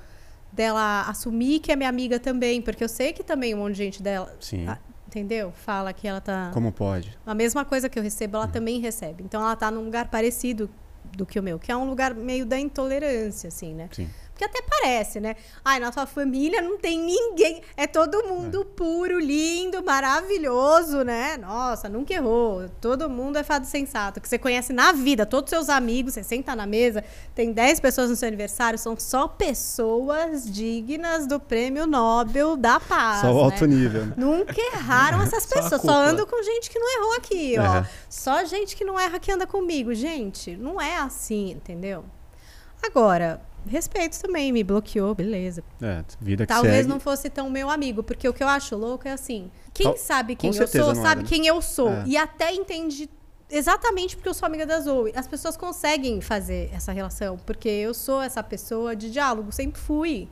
dela 0.52 1.02
assumir 1.02 1.60
que 1.60 1.70
é 1.70 1.76
minha 1.76 1.88
amiga 1.88 2.18
também, 2.18 2.62
porque 2.62 2.82
eu 2.82 2.88
sei 2.88 3.12
que 3.12 3.22
também 3.22 3.54
um 3.54 3.58
monte 3.58 3.72
de 3.72 3.78
gente 3.84 4.02
dela, 4.02 4.34
Sim. 4.40 4.66
ah, 4.66 4.78
entendeu? 5.06 5.52
Fala 5.52 5.92
que 5.92 6.08
ela 6.08 6.20
tá 6.20 6.50
Como 6.54 6.72
pode? 6.72 7.16
a 7.26 7.34
mesma 7.34 7.64
coisa 7.64 7.88
que 7.88 7.98
eu 7.98 8.02
recebo, 8.02 8.36
ela 8.36 8.48
também 8.48 8.80
recebe. 8.80 9.22
Então 9.22 9.40
ela 9.40 9.54
tá 9.56 9.70
num 9.70 9.84
lugar 9.84 10.08
parecido 10.08 10.70
do 11.16 11.26
que 11.26 11.38
o 11.38 11.42
meu, 11.42 11.58
que 11.58 11.70
é 11.70 11.76
um 11.76 11.88
lugar 11.88 12.14
meio 12.14 12.44
da 12.46 12.58
intolerância, 12.58 13.48
assim, 13.48 13.74
né? 13.74 13.88
Sim. 13.92 14.08
Porque 14.38 14.44
até 14.44 14.62
parece, 14.62 15.18
né? 15.18 15.34
Ai, 15.64 15.80
na 15.80 15.90
sua 15.90 16.06
família 16.06 16.62
não 16.62 16.78
tem 16.78 16.96
ninguém. 16.96 17.60
É 17.76 17.88
todo 17.88 18.22
mundo 18.28 18.64
puro, 18.64 19.18
lindo, 19.18 19.82
maravilhoso, 19.82 21.02
né? 21.02 21.36
Nossa, 21.36 21.88
nunca 21.88 22.14
errou. 22.14 22.68
Todo 22.80 23.10
mundo 23.10 23.36
é 23.36 23.42
fado 23.42 23.66
sensato. 23.66 24.20
Que 24.20 24.28
você 24.28 24.38
conhece 24.38 24.72
na 24.72 24.92
vida, 24.92 25.26
todos 25.26 25.50
os 25.52 25.56
seus 25.58 25.68
amigos, 25.68 26.14
você 26.14 26.22
senta 26.22 26.54
na 26.54 26.66
mesa, 26.66 27.02
tem 27.34 27.52
10 27.52 27.80
pessoas 27.80 28.10
no 28.10 28.14
seu 28.14 28.28
aniversário, 28.28 28.78
são 28.78 28.96
só 28.96 29.26
pessoas 29.26 30.48
dignas 30.48 31.26
do 31.26 31.40
prêmio 31.40 31.84
Nobel 31.84 32.56
da 32.56 32.78
Paz. 32.78 33.22
Só 33.22 33.32
o 33.32 33.38
né? 33.38 33.42
alto 33.42 33.66
nível. 33.66 34.06
né? 34.06 34.14
Nunca 34.16 34.60
erraram 34.72 35.20
essas 35.20 35.42
Só 35.48 35.56
pessoas. 35.56 35.70
Só 35.70 35.78
cúpula. 35.78 36.10
ando 36.10 36.24
com 36.28 36.40
gente 36.44 36.70
que 36.70 36.78
não 36.78 36.96
errou 36.96 37.16
aqui, 37.16 37.56
ó. 37.58 37.62
Aham. 37.62 37.88
Só 38.08 38.44
gente 38.44 38.76
que 38.76 38.84
não 38.84 39.00
erra 39.00 39.18
que 39.18 39.32
anda 39.32 39.48
comigo. 39.48 39.92
Gente, 39.94 40.56
não 40.56 40.80
é 40.80 40.96
assim, 40.98 41.50
entendeu? 41.50 42.04
Agora, 42.80 43.40
respeito 43.68 44.20
também, 44.20 44.52
me 44.52 44.64
bloqueou, 44.64 45.14
beleza. 45.14 45.62
É, 45.80 46.02
vida 46.20 46.46
que 46.46 46.52
Talvez 46.52 46.76
segue. 46.78 46.88
não 46.88 46.98
fosse 46.98 47.28
tão 47.30 47.48
meu 47.50 47.70
amigo, 47.70 48.02
porque 48.02 48.28
o 48.28 48.32
que 48.32 48.42
eu 48.42 48.48
acho 48.48 48.76
louco 48.76 49.06
é 49.06 49.12
assim: 49.12 49.50
quem 49.72 49.86
Tal- 49.86 49.96
sabe 49.96 50.34
com 50.34 50.40
quem 50.40 50.60
eu 50.60 50.66
sou, 50.66 50.94
não 50.94 50.94
sabe 50.94 51.08
era, 51.10 51.22
né? 51.22 51.26
quem 51.28 51.46
eu 51.46 51.62
sou. 51.62 51.90
É. 51.90 52.04
E 52.06 52.16
até 52.16 52.52
entende 52.52 53.08
exatamente 53.50 54.16
porque 54.16 54.28
eu 54.28 54.34
sou 54.34 54.46
amiga 54.46 54.66
da 54.66 54.80
Zoe. 54.80 55.12
As 55.14 55.26
pessoas 55.26 55.56
conseguem 55.56 56.20
fazer 56.20 56.70
essa 56.72 56.92
relação, 56.92 57.38
porque 57.46 57.68
eu 57.68 57.94
sou 57.94 58.20
essa 58.22 58.42
pessoa 58.42 58.94
de 58.94 59.10
diálogo, 59.10 59.52
sempre 59.52 59.80
fui. 59.80 60.28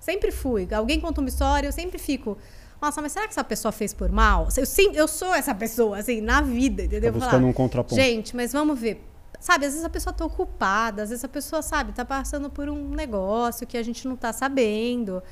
Sempre 0.00 0.30
fui. 0.30 0.68
Alguém 0.72 1.00
conta 1.00 1.20
uma 1.20 1.28
história, 1.28 1.66
eu 1.68 1.72
sempre 1.72 1.98
fico. 1.98 2.38
Nossa, 2.80 3.02
mas 3.02 3.10
será 3.10 3.26
que 3.26 3.32
essa 3.32 3.42
pessoa 3.42 3.72
fez 3.72 3.92
por 3.92 4.10
mal? 4.10 4.46
Eu, 4.56 4.64
sim, 4.64 4.92
eu 4.94 5.08
sou 5.08 5.34
essa 5.34 5.52
pessoa, 5.52 5.98
assim, 5.98 6.20
na 6.20 6.40
vida, 6.40 6.84
entendeu? 6.84 7.12
Tá 7.12 7.18
buscando 7.18 7.40
falar, 7.40 7.46
um 7.50 7.52
contraponto. 7.52 7.96
Gente, 7.96 8.36
mas 8.36 8.52
vamos 8.52 8.78
ver. 8.78 9.04
Sabe, 9.40 9.66
às 9.66 9.72
vezes 9.72 9.84
a 9.84 9.90
pessoa 9.90 10.12
tá 10.12 10.24
ocupada, 10.24 11.02
às 11.02 11.10
vezes 11.10 11.24
a 11.24 11.28
pessoa, 11.28 11.62
sabe, 11.62 11.92
tá 11.92 12.04
passando 12.04 12.50
por 12.50 12.68
um 12.68 12.88
negócio 12.90 13.66
que 13.66 13.76
a 13.76 13.82
gente 13.82 14.06
não 14.08 14.16
tá 14.16 14.32
sabendo. 14.32 15.22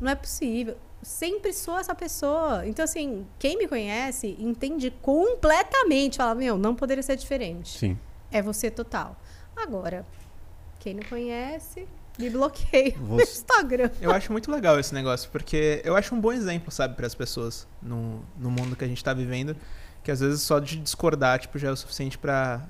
Não 0.00 0.10
é 0.10 0.14
possível. 0.14 0.76
Sempre 1.02 1.52
sou 1.52 1.78
essa 1.78 1.94
pessoa. 1.94 2.66
Então, 2.66 2.84
assim, 2.84 3.26
quem 3.38 3.56
me 3.58 3.66
conhece 3.68 4.36
entende 4.38 4.90
completamente. 4.90 6.16
Fala, 6.18 6.34
meu, 6.34 6.56
não 6.58 6.74
poderia 6.74 7.02
ser 7.02 7.16
diferente. 7.16 7.78
Sim. 7.78 7.98
É 8.30 8.40
você 8.42 8.70
total. 8.70 9.16
Agora, 9.56 10.04
quem 10.78 10.94
não 10.94 11.02
conhece, 11.04 11.86
me 12.18 12.28
bloqueia 12.30 12.94
no 12.98 13.16
Você- 13.16 13.22
Instagram. 13.40 13.90
Eu 14.00 14.10
acho 14.10 14.30
muito 14.32 14.50
legal 14.50 14.78
esse 14.78 14.92
negócio, 14.94 15.30
porque 15.30 15.80
eu 15.84 15.96
acho 15.96 16.14
um 16.14 16.20
bom 16.20 16.32
exemplo, 16.32 16.70
sabe, 16.70 16.94
para 16.94 17.06
as 17.06 17.14
pessoas 17.14 17.66
no, 17.82 18.22
no 18.38 18.50
mundo 18.50 18.76
que 18.76 18.84
a 18.84 18.88
gente 18.88 19.02
tá 19.02 19.12
vivendo, 19.14 19.56
que 20.02 20.10
às 20.10 20.20
vezes 20.20 20.42
só 20.42 20.58
de 20.58 20.76
discordar, 20.78 21.38
tipo, 21.40 21.58
já 21.58 21.68
é 21.68 21.70
o 21.72 21.76
suficiente 21.76 22.18
pra 22.18 22.62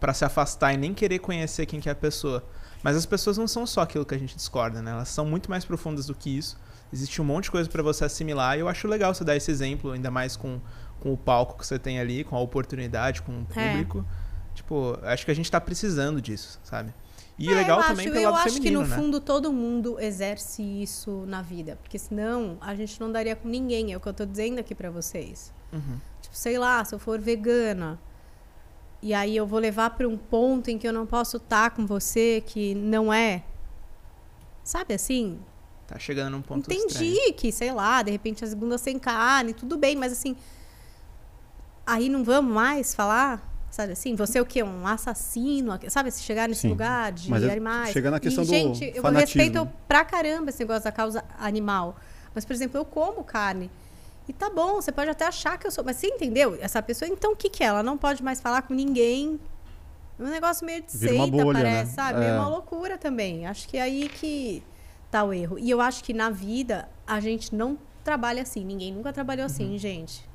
para 0.00 0.12
se 0.14 0.24
afastar 0.24 0.72
e 0.72 0.76
nem 0.76 0.92
querer 0.94 1.18
conhecer 1.18 1.66
quem 1.66 1.80
que 1.80 1.88
é 1.88 1.92
a 1.92 1.96
pessoa. 1.96 2.44
Mas 2.82 2.96
as 2.96 3.06
pessoas 3.06 3.36
não 3.38 3.48
são 3.48 3.66
só 3.66 3.80
aquilo 3.82 4.04
que 4.04 4.14
a 4.14 4.18
gente 4.18 4.36
discorda, 4.36 4.80
né? 4.82 4.90
Elas 4.92 5.08
são 5.08 5.24
muito 5.26 5.50
mais 5.50 5.64
profundas 5.64 6.06
do 6.06 6.14
que 6.14 6.36
isso. 6.36 6.58
Existe 6.92 7.20
um 7.20 7.24
monte 7.24 7.44
de 7.44 7.50
coisa 7.50 7.68
para 7.68 7.82
você 7.82 8.04
assimilar 8.04 8.56
e 8.56 8.60
eu 8.60 8.68
acho 8.68 8.86
legal 8.86 9.12
você 9.14 9.24
dar 9.24 9.34
esse 9.34 9.50
exemplo, 9.50 9.90
ainda 9.92 10.10
mais 10.10 10.36
com, 10.36 10.60
com 11.00 11.12
o 11.12 11.16
palco 11.16 11.58
que 11.58 11.66
você 11.66 11.78
tem 11.78 11.98
ali, 11.98 12.22
com 12.22 12.36
a 12.36 12.40
oportunidade, 12.40 13.22
com 13.22 13.32
o 13.32 13.46
É. 13.56 13.70
público. 13.70 14.04
Tipo, 14.54 14.98
acho 15.02 15.24
que 15.24 15.30
a 15.30 15.34
gente 15.34 15.50
tá 15.50 15.60
precisando 15.60 16.20
disso, 16.20 16.60
sabe? 16.62 16.94
E 17.38 17.50
É, 17.50 17.54
legal 17.54 17.80
eu 17.80 17.86
também 17.88 18.06
acho, 18.06 18.12
pelo 18.14 18.24
eu 18.24 18.30
lado 18.30 18.46
acho 18.46 18.54
feminino, 18.54 18.80
que 18.82 18.88
no 18.88 18.90
né? 18.90 18.96
fundo 19.02 19.20
todo 19.20 19.52
mundo 19.52 20.00
exerce 20.00 20.62
isso 20.62 21.24
na 21.26 21.42
vida, 21.42 21.76
porque 21.82 21.98
senão 21.98 22.56
a 22.62 22.74
gente 22.74 22.98
não 22.98 23.12
daria 23.12 23.36
com 23.36 23.46
ninguém, 23.48 23.92
é 23.92 23.96
o 23.96 24.00
que 24.00 24.08
eu 24.08 24.14
tô 24.14 24.24
dizendo 24.24 24.58
aqui 24.58 24.74
pra 24.74 24.90
vocês. 24.90 25.52
Uhum. 25.72 25.98
Tipo, 26.22 26.34
sei 26.36 26.56
lá, 26.58 26.82
se 26.84 26.94
eu 26.94 26.98
for 26.98 27.20
vegana 27.20 27.98
e 29.02 29.12
aí 29.14 29.36
eu 29.36 29.46
vou 29.46 29.58
levar 29.58 29.90
pra 29.90 30.06
um 30.08 30.16
ponto 30.16 30.70
em 30.70 30.78
que 30.78 30.86
eu 30.88 30.92
não 30.92 31.06
posso 31.06 31.36
estar 31.36 31.70
com 31.70 31.86
você 31.86 32.42
que 32.46 32.74
não 32.74 33.12
é 33.12 33.42
Sabe 34.64 34.94
assim? 34.94 35.38
Tá 35.86 35.96
chegando 35.96 36.32
num 36.32 36.42
ponto 36.42 36.66
Entendi 36.72 37.04
estranho. 37.12 37.34
que, 37.34 37.52
sei 37.52 37.72
lá, 37.72 38.02
de 38.02 38.10
repente 38.10 38.42
as 38.42 38.50
segundas 38.50 38.80
sem 38.80 38.98
carne, 38.98 39.54
tudo 39.54 39.76
bem, 39.76 39.94
mas 39.94 40.10
assim. 40.12 40.34
Aí 41.86 42.08
não 42.08 42.24
vamos 42.24 42.52
mais 42.52 42.92
falar? 42.92 43.52
Sabe 43.70 43.92
assim? 43.92 44.16
Você 44.16 44.38
é 44.38 44.42
o 44.42 44.46
quê? 44.46 44.62
Um 44.64 44.86
assassino? 44.86 45.70
Sabe? 45.88 46.10
Se 46.10 46.22
chegar 46.22 46.48
nesse 46.48 46.62
Sim. 46.62 46.70
lugar 46.70 47.12
de 47.12 47.30
Mas 47.30 47.44
é- 47.44 47.50
animais. 47.52 47.90
chega 47.92 48.10
na 48.10 48.18
questão 48.18 48.42
e, 48.42 48.46
do 48.46 48.50
gente, 48.52 48.92
eu 48.94 49.02
fanatismo. 49.02 49.40
respeito 49.42 49.70
pra 49.86 50.04
caramba 50.04 50.50
esse 50.50 50.58
negócio 50.60 50.82
da 50.82 50.90
causa 50.90 51.24
animal. 51.38 51.96
Mas, 52.34 52.44
por 52.44 52.52
exemplo, 52.54 52.78
eu 52.80 52.84
como 52.84 53.22
carne. 53.22 53.70
E 54.28 54.32
tá 54.32 54.50
bom, 54.50 54.74
você 54.74 54.90
pode 54.90 55.08
até 55.10 55.24
achar 55.26 55.56
que 55.58 55.66
eu 55.66 55.70
sou. 55.70 55.84
Mas 55.84 55.96
você 55.96 56.08
entendeu? 56.08 56.58
Essa 56.60 56.82
pessoa, 56.82 57.08
então 57.08 57.32
o 57.32 57.36
que, 57.36 57.48
que 57.48 57.62
é? 57.62 57.66
Ela 57.68 57.82
não 57.82 57.96
pode 57.96 58.22
mais 58.22 58.40
falar 58.40 58.62
com 58.62 58.74
ninguém. 58.74 59.38
É 60.18 60.22
um 60.22 60.26
negócio 60.30 60.64
meio 60.66 60.82
de 60.82 60.96
Vira 60.96 61.12
seita, 61.12 61.30
bolha, 61.44 61.52
parece, 61.60 61.90
né? 61.90 61.94
sabe? 61.94 62.24
É. 62.24 62.28
É 62.28 62.32
uma 62.32 62.48
loucura 62.48 62.98
também. 62.98 63.46
Acho 63.46 63.68
que 63.68 63.76
é 63.76 63.82
aí 63.82 64.08
que 64.08 64.62
tá 65.10 65.22
o 65.22 65.32
erro. 65.32 65.58
E 65.58 65.70
eu 65.70 65.80
acho 65.80 66.02
que 66.02 66.12
na 66.12 66.30
vida 66.30 66.88
a 67.06 67.20
gente 67.20 67.54
não 67.54 67.78
trabalha 68.02 68.42
assim. 68.42 68.64
Ninguém 68.64 68.92
nunca 68.92 69.12
trabalhou 69.12 69.46
assim, 69.46 69.72
Uhum. 69.72 69.78
gente. 69.78 70.28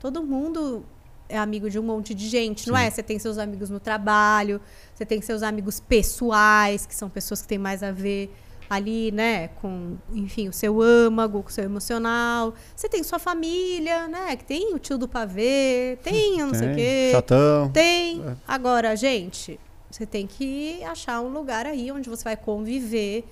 Todo 0.00 0.22
mundo 0.22 0.84
é 1.28 1.36
amigo 1.36 1.68
de 1.68 1.78
um 1.78 1.82
monte 1.82 2.14
de 2.14 2.26
gente, 2.26 2.68
não 2.68 2.76
Sim. 2.76 2.82
é? 2.84 2.90
Você 2.90 3.02
tem 3.02 3.18
seus 3.18 3.36
amigos 3.38 3.68
no 3.70 3.78
trabalho, 3.78 4.60
você 4.94 5.04
tem 5.04 5.20
seus 5.20 5.42
amigos 5.42 5.78
pessoais, 5.78 6.86
que 6.86 6.94
são 6.94 7.08
pessoas 7.10 7.42
que 7.42 7.48
têm 7.48 7.58
mais 7.58 7.82
a 7.82 7.92
ver 7.92 8.34
ali, 8.68 9.10
né, 9.10 9.48
com, 9.48 9.96
enfim, 10.12 10.48
o 10.48 10.52
seu 10.52 10.80
âmago, 10.82 11.42
com 11.42 11.48
o 11.48 11.52
seu 11.52 11.64
emocional. 11.64 12.52
Você 12.76 12.88
tem 12.88 13.02
sua 13.02 13.18
família, 13.18 14.06
né, 14.08 14.36
que 14.36 14.44
tem 14.44 14.74
o 14.74 14.78
tio 14.78 14.98
do 14.98 15.08
pavê, 15.08 15.98
tem 16.02 16.38
eu 16.40 16.46
não 16.46 16.54
sei 16.54 16.68
o 16.72 16.74
Tem, 16.74 16.76
quê. 16.76 17.10
Chatão. 17.12 17.70
Tem. 17.72 18.22
É. 18.22 18.36
Agora, 18.46 18.94
gente, 18.96 19.58
você 19.90 20.04
tem 20.04 20.26
que 20.26 20.82
achar 20.84 21.20
um 21.20 21.28
lugar 21.28 21.64
aí 21.66 21.90
onde 21.90 22.10
você 22.10 22.24
vai 22.24 22.36
conviver. 22.36 23.24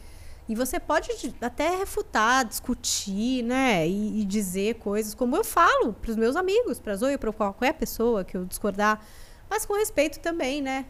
E 0.48 0.54
você 0.54 0.78
pode 0.78 1.08
de- 1.18 1.34
até 1.40 1.76
refutar, 1.76 2.44
discutir, 2.44 3.42
né? 3.42 3.86
E, 3.86 4.20
e 4.20 4.24
dizer 4.24 4.74
coisas 4.76 5.12
como 5.12 5.34
eu 5.36 5.42
falo 5.42 5.92
para 5.92 6.08
os 6.12 6.16
meus 6.16 6.36
amigos, 6.36 6.78
para 6.78 6.94
Zoe, 6.94 7.18
para 7.18 7.32
qualquer 7.32 7.74
pessoa 7.74 8.24
que 8.24 8.36
eu 8.36 8.44
discordar. 8.44 9.04
Mas 9.50 9.66
com 9.66 9.74
respeito 9.74 10.20
também, 10.20 10.62
né? 10.62 10.86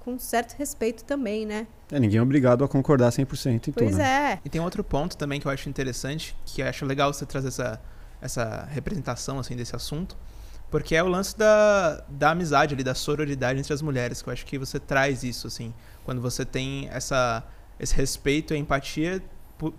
Com 0.00 0.18
certo 0.18 0.54
respeito 0.56 1.04
também, 1.04 1.44
né? 1.46 1.66
É, 1.92 2.00
ninguém 2.00 2.18
é 2.18 2.22
obrigado 2.22 2.64
a 2.64 2.68
concordar 2.68 3.10
100% 3.10 3.68
em 3.68 3.72
Pois 3.72 3.90
tudo. 3.90 3.98
né? 3.98 4.32
é. 4.32 4.38
E 4.44 4.48
tem 4.48 4.60
outro 4.60 4.82
ponto 4.82 5.16
também 5.16 5.38
que 5.38 5.46
eu 5.46 5.50
acho 5.50 5.68
interessante, 5.68 6.34
que 6.46 6.62
eu 6.62 6.66
acho 6.66 6.84
legal 6.86 7.12
você 7.12 7.26
trazer 7.26 7.48
essa, 7.48 7.80
essa 8.20 8.68
representação 8.70 9.38
assim 9.38 9.54
desse 9.54 9.76
assunto, 9.76 10.16
porque 10.70 10.94
é 10.94 11.02
o 11.02 11.08
lance 11.08 11.36
da, 11.36 12.02
da 12.08 12.30
amizade 12.30 12.74
ali, 12.74 12.82
da 12.82 12.94
sororidade 12.94 13.58
entre 13.58 13.72
as 13.72 13.82
mulheres, 13.82 14.22
que 14.22 14.28
eu 14.28 14.32
acho 14.32 14.46
que 14.46 14.56
você 14.58 14.80
traz 14.80 15.22
isso 15.22 15.46
assim, 15.46 15.74
quando 16.04 16.20
você 16.20 16.44
tem 16.44 16.88
essa 16.90 17.44
esse 17.78 17.94
respeito 17.94 18.52
e 18.54 18.58
empatia 18.58 19.22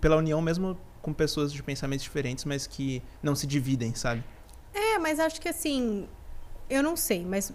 pela 0.00 0.16
união 0.16 0.42
mesmo 0.42 0.76
com 1.00 1.12
pessoas 1.12 1.52
de 1.52 1.62
pensamentos 1.62 2.02
diferentes, 2.02 2.44
mas 2.44 2.66
que 2.66 3.02
não 3.22 3.34
se 3.34 3.46
dividem, 3.46 3.94
sabe? 3.94 4.24
É, 4.74 4.98
mas 4.98 5.20
acho 5.20 5.40
que 5.40 5.48
assim, 5.48 6.08
eu 6.68 6.82
não 6.82 6.96
sei, 6.96 7.24
mas 7.24 7.52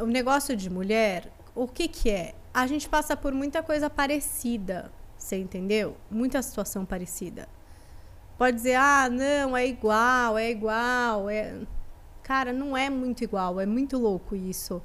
o 0.00 0.06
negócio 0.06 0.56
de 0.56 0.70
mulher, 0.70 1.30
o 1.54 1.66
que 1.66 1.88
que 1.88 2.10
é? 2.10 2.34
A 2.52 2.66
gente 2.66 2.88
passa 2.88 3.16
por 3.16 3.32
muita 3.32 3.62
coisa 3.62 3.90
parecida, 3.90 4.90
você 5.16 5.36
entendeu? 5.36 5.96
Muita 6.10 6.40
situação 6.42 6.84
parecida. 6.84 7.48
Pode 8.38 8.56
dizer, 8.56 8.74
ah, 8.74 9.08
não, 9.10 9.56
é 9.56 9.66
igual, 9.66 10.38
é 10.38 10.50
igual, 10.50 11.28
é... 11.30 11.60
Cara, 12.22 12.52
não 12.52 12.76
é 12.76 12.88
muito 12.88 13.22
igual, 13.24 13.60
é 13.60 13.66
muito 13.66 13.98
louco 13.98 14.34
isso. 14.34 14.82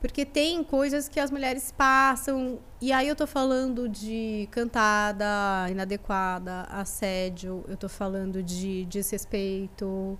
Porque 0.00 0.24
tem 0.24 0.62
coisas 0.62 1.08
que 1.08 1.18
as 1.18 1.30
mulheres 1.30 1.72
passam, 1.72 2.58
e 2.80 2.92
aí 2.92 3.08
eu 3.08 3.16
tô 3.16 3.26
falando 3.26 3.88
de 3.88 4.48
cantada 4.50 5.24
inadequada, 5.70 6.62
assédio, 6.64 7.64
eu 7.68 7.76
tô 7.76 7.88
falando 7.88 8.42
de 8.42 8.84
desrespeito, 8.84 10.18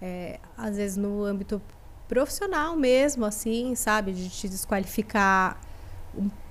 é, 0.00 0.38
às 0.56 0.76
vezes 0.76 0.98
no 0.98 1.24
âmbito 1.24 1.62
profissional 2.14 2.76
mesmo, 2.76 3.24
assim, 3.24 3.74
sabe? 3.74 4.12
De 4.12 4.30
te 4.30 4.48
desqualificar 4.48 5.60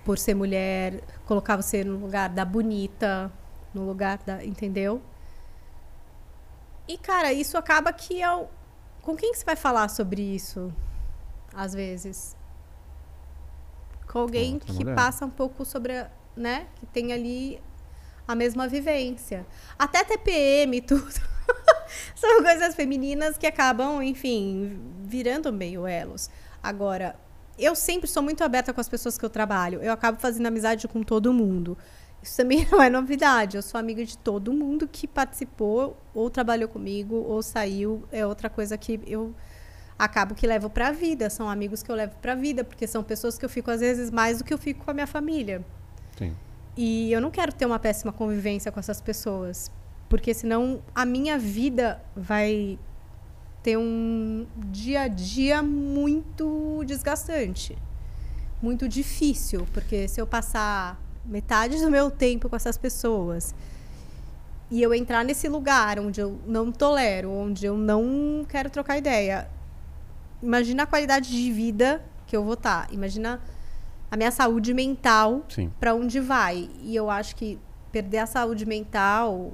por 0.03 0.17
ser 0.17 0.35
mulher, 0.35 1.01
colocar 1.25 1.55
você 1.55 1.85
no 1.85 1.97
lugar 1.97 2.27
da 2.27 2.43
bonita, 2.43 3.31
no 3.73 3.85
lugar 3.85 4.17
da. 4.25 4.43
Entendeu? 4.43 5.01
E, 6.85 6.97
cara, 6.97 7.31
isso 7.31 7.57
acaba 7.57 7.93
que 7.93 8.21
é 8.21 8.29
o. 8.29 8.47
Com 9.01 9.15
quem 9.15 9.31
que 9.31 9.37
você 9.37 9.45
vai 9.45 9.55
falar 9.55 9.87
sobre 9.87 10.21
isso? 10.21 10.73
Às 11.55 11.73
vezes. 11.73 12.35
Com 14.11 14.19
alguém 14.19 14.55
outra 14.55 14.73
que 14.73 14.85
passa 14.93 15.25
um 15.25 15.29
pouco 15.29 15.63
sobre, 15.63 15.97
a, 15.97 16.11
né? 16.35 16.67
Que 16.75 16.85
tem 16.87 17.13
ali 17.13 17.61
a 18.27 18.35
mesma 18.35 18.67
vivência. 18.67 19.45
Até 19.79 20.03
TPM 20.03 20.75
e 20.77 20.81
tudo. 20.81 21.33
São 22.15 22.43
coisas 22.43 22.75
femininas 22.75 23.37
que 23.37 23.45
acabam, 23.45 24.01
enfim, 24.01 24.79
virando 25.13 25.53
meio 25.53 25.85
elos. 25.85 26.27
Agora, 26.61 27.15
eu 27.57 27.75
sempre 27.75 28.09
sou 28.09 28.23
muito 28.23 28.43
aberta 28.43 28.73
com 28.73 28.81
as 28.81 28.89
pessoas 28.89 29.15
que 29.15 29.23
eu 29.23 29.29
trabalho. 29.29 29.79
Eu 29.83 29.93
acabo 29.93 30.19
fazendo 30.19 30.47
amizade 30.47 30.87
com 30.87 31.03
todo 31.03 31.31
mundo. 31.31 31.77
Isso 32.23 32.35
também 32.37 32.67
não 32.71 32.81
é 32.81 32.89
novidade. 32.89 33.55
Eu 33.55 33.61
sou 33.61 33.79
amiga 33.79 34.03
de 34.03 34.17
todo 34.17 34.51
mundo 34.51 34.87
que 34.87 35.07
participou, 35.07 35.95
ou 36.15 36.31
trabalhou 36.31 36.67
comigo, 36.67 37.15
ou 37.15 37.43
saiu. 37.43 38.03
É 38.11 38.25
outra 38.25 38.49
coisa 38.49 38.75
que 38.75 38.99
eu 39.05 39.35
acabo 39.99 40.33
que 40.33 40.47
levo 40.47 40.67
para 40.67 40.87
a 40.87 40.91
vida. 40.91 41.29
São 41.29 41.47
amigos 41.47 41.83
que 41.83 41.91
eu 41.91 41.95
levo 41.95 42.15
para 42.19 42.31
a 42.31 42.35
vida, 42.35 42.63
porque 42.63 42.87
são 42.87 43.03
pessoas 43.03 43.37
que 43.37 43.45
eu 43.45 43.49
fico 43.49 43.69
às 43.69 43.81
vezes 43.81 44.09
mais 44.09 44.39
do 44.39 44.43
que 44.43 44.51
eu 44.51 44.57
fico 44.57 44.83
com 44.83 44.89
a 44.89 44.93
minha 44.95 45.07
família. 45.07 45.63
Sim. 46.17 46.35
E 46.75 47.11
eu 47.11 47.21
não 47.21 47.29
quero 47.29 47.53
ter 47.53 47.67
uma 47.67 47.77
péssima 47.77 48.11
convivência 48.11 48.71
com 48.71 48.79
essas 48.79 48.99
pessoas, 48.99 49.69
porque 50.09 50.33
senão 50.33 50.81
a 50.95 51.05
minha 51.05 51.37
vida 51.37 52.01
vai 52.15 52.79
ter 53.63 53.77
um 53.77 54.45
dia 54.69 55.03
a 55.03 55.07
dia 55.07 55.63
muito 55.63 56.83
desgastante, 56.85 57.77
muito 58.61 58.87
difícil, 58.89 59.65
porque 59.73 60.07
se 60.07 60.19
eu 60.19 60.27
passar 60.27 61.01
metade 61.25 61.79
do 61.79 61.89
meu 61.89 62.11
tempo 62.11 62.49
com 62.49 62.55
essas 62.55 62.77
pessoas 62.77 63.55
e 64.69 64.81
eu 64.81 64.93
entrar 64.93 65.23
nesse 65.23 65.47
lugar 65.47 65.97
onde 65.97 66.19
eu 66.19 66.37
não 66.45 66.71
tolero, 66.71 67.31
onde 67.31 67.65
eu 67.65 67.77
não 67.77 68.45
quero 68.47 68.69
trocar 68.69 68.97
ideia, 68.97 69.49
imagina 70.41 70.83
a 70.83 70.85
qualidade 70.85 71.29
de 71.29 71.51
vida 71.51 72.03
que 72.27 72.35
eu 72.35 72.43
vou 72.43 72.55
estar, 72.55 72.91
imagina 72.91 73.39
a 74.11 74.17
minha 74.17 74.31
saúde 74.31 74.73
mental 74.73 75.45
para 75.79 75.95
onde 75.95 76.19
vai. 76.19 76.69
E 76.81 76.95
eu 76.95 77.09
acho 77.09 77.35
que 77.35 77.57
perder 77.91 78.19
a 78.19 78.25
saúde 78.25 78.65
mental, 78.65 79.53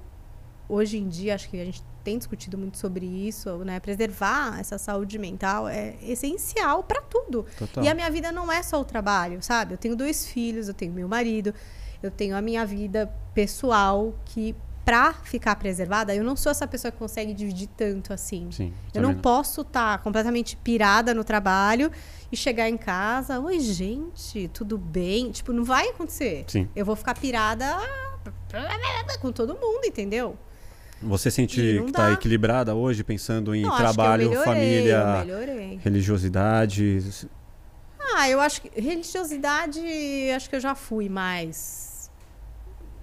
hoje 0.67 0.97
em 0.97 1.07
dia, 1.07 1.35
acho 1.35 1.49
que 1.49 1.61
a 1.61 1.65
gente 1.65 1.83
tem 2.03 2.17
discutido 2.17 2.57
muito 2.57 2.77
sobre 2.77 3.05
isso, 3.05 3.57
né? 3.59 3.79
Preservar 3.79 4.59
essa 4.59 4.77
saúde 4.77 5.17
mental 5.19 5.67
é 5.67 5.95
essencial 6.01 6.83
para 6.83 7.01
tudo. 7.01 7.45
Total. 7.57 7.83
E 7.83 7.87
a 7.87 7.93
minha 7.93 8.09
vida 8.09 8.31
não 8.31 8.51
é 8.51 8.63
só 8.63 8.79
o 8.81 8.85
trabalho, 8.85 9.41
sabe? 9.41 9.73
Eu 9.73 9.77
tenho 9.77 9.95
dois 9.95 10.25
filhos, 10.25 10.67
eu 10.67 10.73
tenho 10.73 10.93
meu 10.93 11.07
marido, 11.07 11.53
eu 12.01 12.09
tenho 12.09 12.35
a 12.35 12.41
minha 12.41 12.65
vida 12.65 13.11
pessoal 13.33 14.13
que 14.25 14.55
para 14.85 15.13
ficar 15.13 15.55
preservada, 15.57 16.15
eu 16.15 16.23
não 16.23 16.35
sou 16.35 16.51
essa 16.51 16.65
pessoa 16.65 16.91
que 16.91 16.97
consegue 16.97 17.31
dividir 17.31 17.69
tanto 17.77 18.11
assim. 18.11 18.49
Sim. 18.51 18.73
Eu 18.91 19.03
não 19.03 19.13
posso 19.13 19.61
estar 19.61 20.01
completamente 20.01 20.57
pirada 20.57 21.13
no 21.13 21.23
trabalho 21.23 21.91
e 22.31 22.35
chegar 22.35 22.67
em 22.67 22.77
casa, 22.77 23.39
oi 23.39 23.59
gente, 23.59 24.47
tudo 24.47 24.79
bem? 24.79 25.29
Tipo, 25.29 25.53
não 25.53 25.63
vai 25.63 25.89
acontecer. 25.89 26.45
Sim. 26.47 26.67
Eu 26.75 26.85
vou 26.85 26.95
ficar 26.95 27.13
pirada 27.13 27.77
com 29.21 29.31
todo 29.31 29.53
mundo, 29.53 29.85
entendeu? 29.85 30.35
Você 31.01 31.31
sente 31.31 31.55
que 31.55 31.89
está 31.89 32.11
equilibrada 32.11 32.75
hoje, 32.75 33.03
pensando 33.03 33.55
em 33.55 33.61
Não, 33.61 33.75
trabalho, 33.75 34.29
melhorei, 34.29 34.53
família, 34.53 35.25
religiosidade? 35.79 37.27
Ah, 38.15 38.29
eu 38.29 38.41
acho 38.41 38.61
que 38.61 38.69
religiosidade, 38.79 39.79
acho 40.35 40.49
que 40.49 40.55
eu 40.57 40.59
já 40.59 40.75
fui 40.75 41.07
mais. 41.07 42.11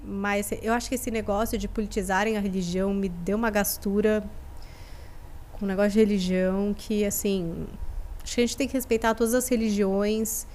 Mas 0.05 0.51
eu 0.63 0.75
acho 0.75 0.89
que 0.89 0.95
esse 0.95 1.11
negócio 1.11 1.57
de 1.57 1.67
politizarem 1.67 2.37
a 2.37 2.41
religião 2.41 2.93
me 2.93 3.09
deu 3.09 3.37
uma 3.37 3.51
gastura 3.51 4.23
com 5.53 5.65
o 5.65 5.69
negócio 5.69 5.93
de 5.93 5.99
religião 5.99 6.75
que, 6.77 7.05
assim, 7.05 7.67
acho 8.23 8.35
que 8.35 8.41
a 8.43 8.47
gente 8.47 8.57
tem 8.59 8.69
que 8.69 8.75
respeitar 8.75 9.15
todas 9.15 9.33
as 9.33 9.49
religiões. 9.49 10.47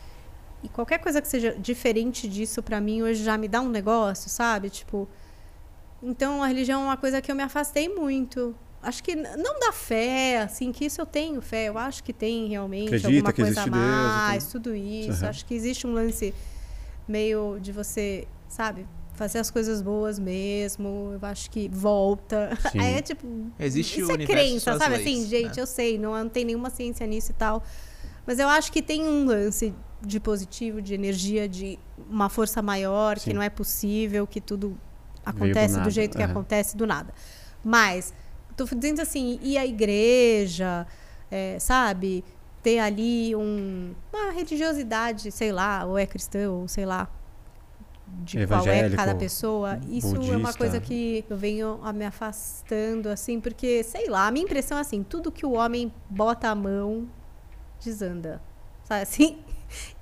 E 0.63 0.69
qualquer 0.69 0.99
coisa 0.99 1.19
que 1.19 1.27
seja 1.27 1.55
diferente 1.57 2.27
disso, 2.27 2.61
pra 2.61 2.79
mim, 2.79 3.01
hoje 3.01 3.23
já 3.23 3.35
me 3.35 3.47
dá 3.47 3.61
um 3.61 3.69
negócio, 3.69 4.29
sabe? 4.29 4.69
Tipo. 4.69 5.09
Então, 6.03 6.41
a 6.41 6.47
religião 6.47 6.81
é 6.81 6.85
uma 6.85 6.97
coisa 6.97 7.21
que 7.21 7.31
eu 7.31 7.35
me 7.35 7.43
afastei 7.43 7.87
muito. 7.87 8.55
Acho 8.81 9.03
que 9.03 9.15
não 9.15 9.59
da 9.59 9.71
fé, 9.71 10.39
assim, 10.39 10.71
que 10.71 10.85
isso 10.85 10.99
eu 10.99 11.05
tenho 11.05 11.39
fé. 11.39 11.65
Eu 11.69 11.77
acho 11.77 12.03
que 12.03 12.11
tem 12.11 12.47
realmente 12.47 12.87
Acredita 12.87 13.07
alguma 13.09 13.33
que 13.33 13.41
coisa 13.43 13.61
a 13.61 13.63
existe 13.63 13.69
Deus 13.69 13.85
mais, 13.85 14.47
tudo. 14.47 14.63
tudo 14.63 14.75
isso. 14.75 15.21
Aham. 15.21 15.29
Acho 15.29 15.45
que 15.45 15.53
existe 15.53 15.85
um 15.85 15.93
lance 15.93 16.33
meio 17.07 17.59
de 17.61 17.71
você, 17.71 18.27
sabe? 18.47 18.87
Fazer 19.13 19.37
as 19.37 19.51
coisas 19.51 19.83
boas 19.83 20.17
mesmo. 20.17 21.11
Eu 21.13 21.27
acho 21.27 21.51
que 21.51 21.69
volta. 21.69 22.57
Sim. 22.71 22.79
Aí 22.79 22.95
é 22.95 23.01
tipo. 23.03 23.27
Existe 23.59 24.01
isso 24.01 24.11
o 24.11 24.19
é 24.19 24.25
crença, 24.25 24.75
sabe? 24.79 24.95
leis, 24.95 25.07
assim, 25.07 25.27
gente, 25.29 25.57
né? 25.57 25.61
eu 25.61 25.67
sei, 25.67 25.99
não, 25.99 26.11
não 26.17 26.29
tem 26.29 26.43
nenhuma 26.43 26.71
ciência 26.71 27.05
nisso 27.05 27.29
e 27.29 27.35
tal. 27.35 27.61
Mas 28.25 28.39
eu 28.39 28.47
acho 28.49 28.71
que 28.71 28.81
tem 28.81 29.03
um 29.03 29.25
lance 29.25 29.75
de 30.01 30.19
positivo, 30.19 30.81
de 30.81 30.95
energia, 30.95 31.47
de 31.47 31.77
uma 32.09 32.29
força 32.29 32.63
maior, 32.63 33.19
Sim. 33.19 33.29
que 33.29 33.35
não 33.35 33.43
é 33.43 33.49
possível, 33.49 34.25
que 34.25 34.41
tudo 34.41 34.69
do 34.69 34.90
acontece 35.25 35.73
do, 35.73 35.79
nada, 35.79 35.89
jeito 35.89 36.17
que 36.17 36.23
é. 36.23 36.25
acontece 36.25 36.77
do 36.77 36.87
nada. 36.87 37.13
Mas, 37.63 38.13
tô 38.55 38.65
dizendo 38.65 39.01
assim, 39.01 39.39
e 39.41 39.57
a 39.57 39.65
igreja, 39.65 40.87
é, 41.29 41.57
sabe? 41.59 42.23
ter 42.61 42.79
ali 42.79 43.35
um, 43.35 43.93
uma 44.13 44.31
religiosidade, 44.31 45.31
sei 45.31 45.51
lá, 45.51 45.85
ou 45.85 45.97
é 45.97 46.05
cristão, 46.05 46.61
ou 46.61 46.67
sei 46.67 46.85
lá, 46.85 47.09
de 48.07 48.45
qual 48.45 48.67
é 48.67 48.89
cada 48.89 49.15
pessoa. 49.15 49.79
Isso 49.89 50.13
budista. 50.13 50.33
é 50.33 50.37
uma 50.37 50.53
coisa 50.53 50.79
que 50.79 51.25
eu 51.29 51.37
venho 51.37 51.79
me 51.93 52.05
afastando, 52.05 53.09
assim, 53.09 53.39
porque, 53.39 53.83
sei 53.83 54.07
lá, 54.09 54.27
a 54.27 54.31
minha 54.31 54.45
impressão 54.45 54.77
é 54.77 54.81
assim, 54.81 55.03
tudo 55.03 55.31
que 55.31 55.45
o 55.45 55.53
homem 55.53 55.91
bota 56.09 56.49
a 56.49 56.55
mão 56.55 57.07
desanda. 57.83 58.41
Sabe 58.83 59.01
assim? 59.01 59.39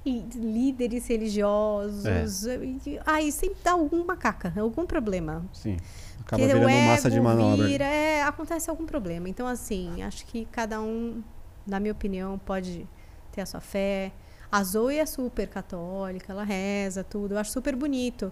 E 0.05 0.25
líderes 0.35 1.07
religiosos. 1.07 2.05
É. 2.05 3.01
Aí 3.05 3.31
sempre 3.31 3.57
dá 3.63 3.71
alguma 3.71 4.15
caca, 4.15 4.53
algum 4.59 4.85
problema. 4.85 5.45
Sim. 5.53 5.77
Acaba 6.21 6.45
virando 6.45 6.69
massa 6.87 7.09
de 7.09 7.19
manobra. 7.19 7.67
Vira, 7.67 7.85
é, 7.85 8.23
acontece 8.23 8.69
algum 8.69 8.85
problema. 8.85 9.27
Então, 9.29 9.47
assim, 9.47 10.03
acho 10.03 10.25
que 10.25 10.45
cada 10.45 10.79
um, 10.81 11.23
na 11.65 11.79
minha 11.79 11.91
opinião, 11.91 12.37
pode 12.39 12.87
ter 13.31 13.41
a 13.41 13.45
sua 13.45 13.61
fé 13.61 14.11
a 14.51 14.63
Zoe 14.63 14.97
é 14.97 15.05
super 15.05 15.47
católica, 15.47 16.33
ela 16.33 16.43
reza 16.43 17.03
tudo. 17.03 17.35
Eu 17.35 17.37
acho 17.37 17.51
super 17.51 17.75
bonito. 17.75 18.31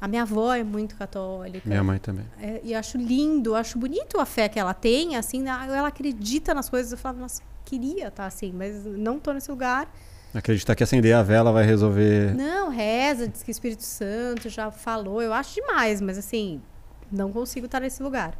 A 0.00 0.08
minha 0.08 0.22
avó 0.22 0.52
é 0.52 0.64
muito 0.64 0.96
católica. 0.96 1.66
Minha 1.68 1.84
mãe 1.84 1.98
também. 1.98 2.26
É, 2.40 2.60
e 2.64 2.74
acho 2.74 2.98
lindo, 2.98 3.54
acho 3.54 3.78
bonito 3.78 4.18
a 4.18 4.26
fé 4.26 4.48
que 4.48 4.58
ela 4.58 4.74
tem, 4.74 5.16
assim, 5.16 5.46
ela 5.46 5.86
acredita 5.86 6.52
nas 6.52 6.68
coisas. 6.68 6.90
Eu 6.90 6.98
falava, 6.98 7.20
nossa, 7.20 7.40
queria 7.64 8.08
estar 8.08 8.26
assim, 8.26 8.52
mas 8.52 8.84
não 8.84 9.16
estou 9.16 9.32
nesse 9.32 9.50
lugar. 9.50 9.88
Acreditar 10.34 10.74
que 10.74 10.82
acender 10.82 11.14
a 11.14 11.22
vela 11.22 11.52
vai 11.52 11.64
resolver. 11.64 12.34
Não, 12.34 12.68
reza, 12.68 13.28
diz 13.28 13.42
que 13.42 13.50
o 13.50 13.52
Espírito 13.52 13.84
Santo 13.84 14.48
já 14.48 14.70
falou. 14.70 15.22
Eu 15.22 15.32
acho 15.32 15.54
demais, 15.54 16.00
mas 16.00 16.18
assim, 16.18 16.60
não 17.10 17.30
consigo 17.30 17.66
estar 17.66 17.80
nesse 17.80 18.02
lugar. 18.02 18.36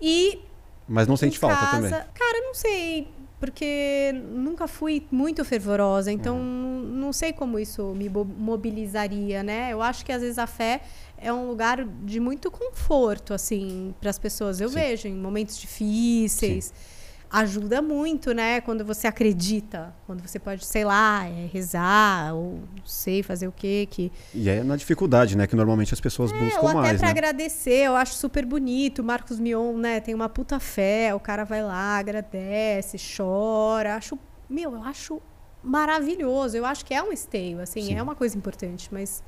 E. 0.00 0.40
Mas 0.86 1.08
não 1.08 1.16
sente 1.16 1.38
falta 1.38 1.56
casa, 1.56 1.76
também. 1.76 1.90
Cara, 1.90 2.40
não 2.42 2.54
sei 2.54 3.08
porque 3.40 4.12
nunca 4.32 4.66
fui 4.66 5.06
muito 5.12 5.44
fervorosa, 5.44 6.10
então 6.10 6.36
uhum. 6.36 6.82
não 6.92 7.12
sei 7.12 7.32
como 7.32 7.58
isso 7.58 7.94
me 7.94 8.08
mobilizaria, 8.08 9.42
né? 9.42 9.72
Eu 9.72 9.80
acho 9.80 10.04
que 10.04 10.10
às 10.10 10.22
vezes 10.22 10.38
a 10.38 10.46
fé 10.46 10.80
é 11.16 11.32
um 11.32 11.46
lugar 11.46 11.84
de 11.84 12.18
muito 12.18 12.50
conforto, 12.50 13.32
assim, 13.32 13.94
para 14.00 14.10
as 14.10 14.18
pessoas. 14.18 14.60
Eu 14.60 14.68
Sim. 14.68 14.74
vejo 14.74 15.08
em 15.08 15.14
momentos 15.14 15.58
difíceis. 15.58 16.66
Sim 16.66 16.97
ajuda 17.30 17.82
muito, 17.82 18.32
né? 18.32 18.60
Quando 18.60 18.84
você 18.84 19.06
acredita, 19.06 19.94
quando 20.06 20.26
você 20.26 20.38
pode, 20.38 20.64
sei 20.64 20.84
lá, 20.84 21.26
é, 21.26 21.46
rezar 21.52 22.34
ou 22.34 22.60
sei 22.84 23.22
fazer 23.22 23.46
o 23.46 23.52
quê 23.52 23.86
que. 23.90 24.10
E 24.34 24.48
é 24.48 24.62
na 24.62 24.76
dificuldade, 24.76 25.36
né? 25.36 25.46
Que 25.46 25.54
normalmente 25.54 25.92
as 25.92 26.00
pessoas 26.00 26.32
é, 26.32 26.38
buscam 26.38 26.60
ou 26.60 26.68
até 26.68 26.78
mais. 26.78 26.96
Até 26.96 27.06
né? 27.06 27.10
agradecer, 27.10 27.86
eu 27.86 27.96
acho 27.96 28.14
super 28.14 28.44
bonito. 28.46 29.04
Marcos 29.04 29.38
Mion, 29.38 29.76
né? 29.76 30.00
Tem 30.00 30.14
uma 30.14 30.28
puta 30.28 30.58
fé, 30.58 31.14
o 31.14 31.20
cara 31.20 31.44
vai 31.44 31.62
lá, 31.62 31.98
agradece, 31.98 32.96
chora. 33.16 33.96
Acho, 33.96 34.18
meu, 34.48 34.74
eu 34.74 34.82
acho 34.82 35.20
maravilhoso. 35.62 36.56
Eu 36.56 36.64
acho 36.64 36.84
que 36.84 36.94
é 36.94 37.02
um 37.02 37.12
esteio, 37.12 37.60
assim, 37.60 37.82
Sim. 37.82 37.94
é 37.94 38.02
uma 38.02 38.14
coisa 38.14 38.36
importante, 38.36 38.88
mas 38.90 39.22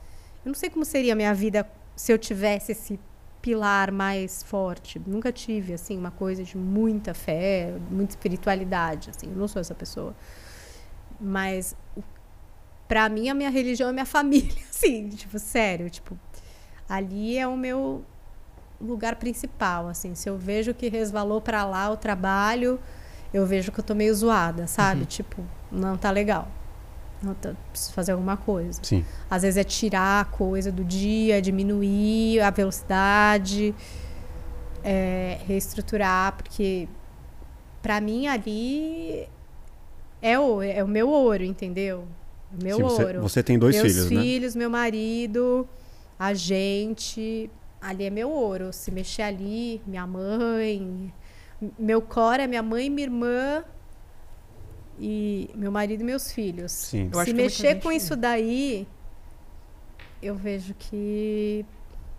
eu 0.45 0.49
não 0.49 0.55
sei 0.55 0.71
como 0.71 0.85
seria 0.85 1.13
a 1.13 1.17
minha 1.17 1.35
vida 1.35 1.67
se 1.95 2.13
eu 2.13 2.19
tivesse 2.19 2.73
esse 2.73 2.99
pilar 3.41 3.91
mais 3.91 4.43
forte. 4.43 5.01
Nunca 5.07 5.33
tive 5.33 5.73
assim 5.73 5.97
uma 5.97 6.11
coisa 6.11 6.45
de 6.45 6.57
muita 6.57 7.15
fé, 7.15 7.75
muita 7.91 8.13
espiritualidade, 8.13 9.11
assim. 9.11 9.29
Eu 9.29 9.37
não 9.37 9.49
sou 9.49 9.61
essa 9.61 9.75
pessoa. 9.75 10.15
Mas 11.21 11.77
para 12.89 13.09
mim 13.09 13.29
a 13.29 13.35
minha 13.35 13.51
religião 13.51 13.91
é 13.91 13.93
minha 13.93 14.07
família, 14.07 14.53
assim, 14.69 15.09
tipo, 15.11 15.39
sério, 15.39 15.89
tipo, 15.89 16.19
ali 16.89 17.39
é 17.39 17.47
o 17.47 17.57
meu 17.57 18.05
lugar 18.81 19.17
principal, 19.17 19.89
assim. 19.89 20.15
Se 20.15 20.29
eu 20.29 20.37
vejo 20.37 20.75
que 20.75 20.89
resvalou 20.89 21.41
para 21.41 21.65
lá 21.65 21.91
o 21.91 21.97
trabalho, 21.97 22.81
eu 23.33 23.47
vejo 23.47 23.71
que 23.71 23.81
eu 23.81 23.85
tô 23.85 23.95
meio 23.95 24.15
zoada, 24.15 24.67
sabe? 24.67 25.01
Uhum. 25.01 25.07
Tipo, 25.07 25.47
não 25.71 25.97
tá 25.97 26.11
legal. 26.11 26.49
Não, 27.23 27.35
tá, 27.35 27.55
preciso 27.71 27.93
fazer 27.93 28.13
alguma 28.13 28.37
coisa. 28.37 28.81
Sim. 28.83 29.05
Às 29.31 29.43
vezes 29.43 29.59
é 29.59 29.65
tirar 29.65 30.23
a 30.23 30.25
coisa 30.25 30.73
do 30.73 30.83
dia, 30.83 31.41
diminuir 31.43 32.41
a 32.41 32.51
velocidade, 32.51 33.75
é, 34.83 35.39
reestruturar, 35.47 36.35
porque 36.37 36.89
para 37.83 38.01
mim 38.01 38.27
ali 38.27 39.29
é 40.23 40.39
o, 40.39 40.63
é 40.63 40.83
o 40.83 40.89
meu 40.89 41.09
ouro, 41.09 41.45
entendeu? 41.45 42.07
O 42.59 42.63
meu 42.63 42.77
Sim, 42.77 42.83
você, 42.83 43.05
ouro. 43.05 43.21
Você 43.23 43.43
tem 43.43 43.59
dois 43.59 43.77
Meus 43.77 43.87
filhos, 43.87 44.09
filhos, 44.09 44.19
né? 44.19 44.23
filhos, 44.23 44.57
meu 44.57 44.71
marido, 44.71 45.69
a 46.19 46.35
gente. 46.35 47.51
Ali 47.81 48.05
é 48.05 48.11
meu 48.11 48.29
ouro. 48.31 48.73
Se 48.73 48.91
mexer 48.91 49.23
ali, 49.23 49.81
minha 49.87 50.07
mãe. 50.07 51.13
Meu 51.79 52.03
core 52.03 52.43
é 52.43 52.47
minha 52.47 52.63
mãe 52.63 52.87
e 52.87 52.91
minha 52.91 53.07
irmã 53.07 53.65
e 55.01 55.51
meu 55.55 55.73
marido 55.73 56.03
e 56.03 56.05
meus 56.05 56.31
filhos. 56.31 56.71
Sim. 56.73 57.11
Se 57.25 57.33
mexer 57.33 57.81
com 57.81 57.91
isso 57.91 58.15
daí, 58.15 58.87
eu 60.23 60.35
vejo 60.35 60.75
que 60.75 61.65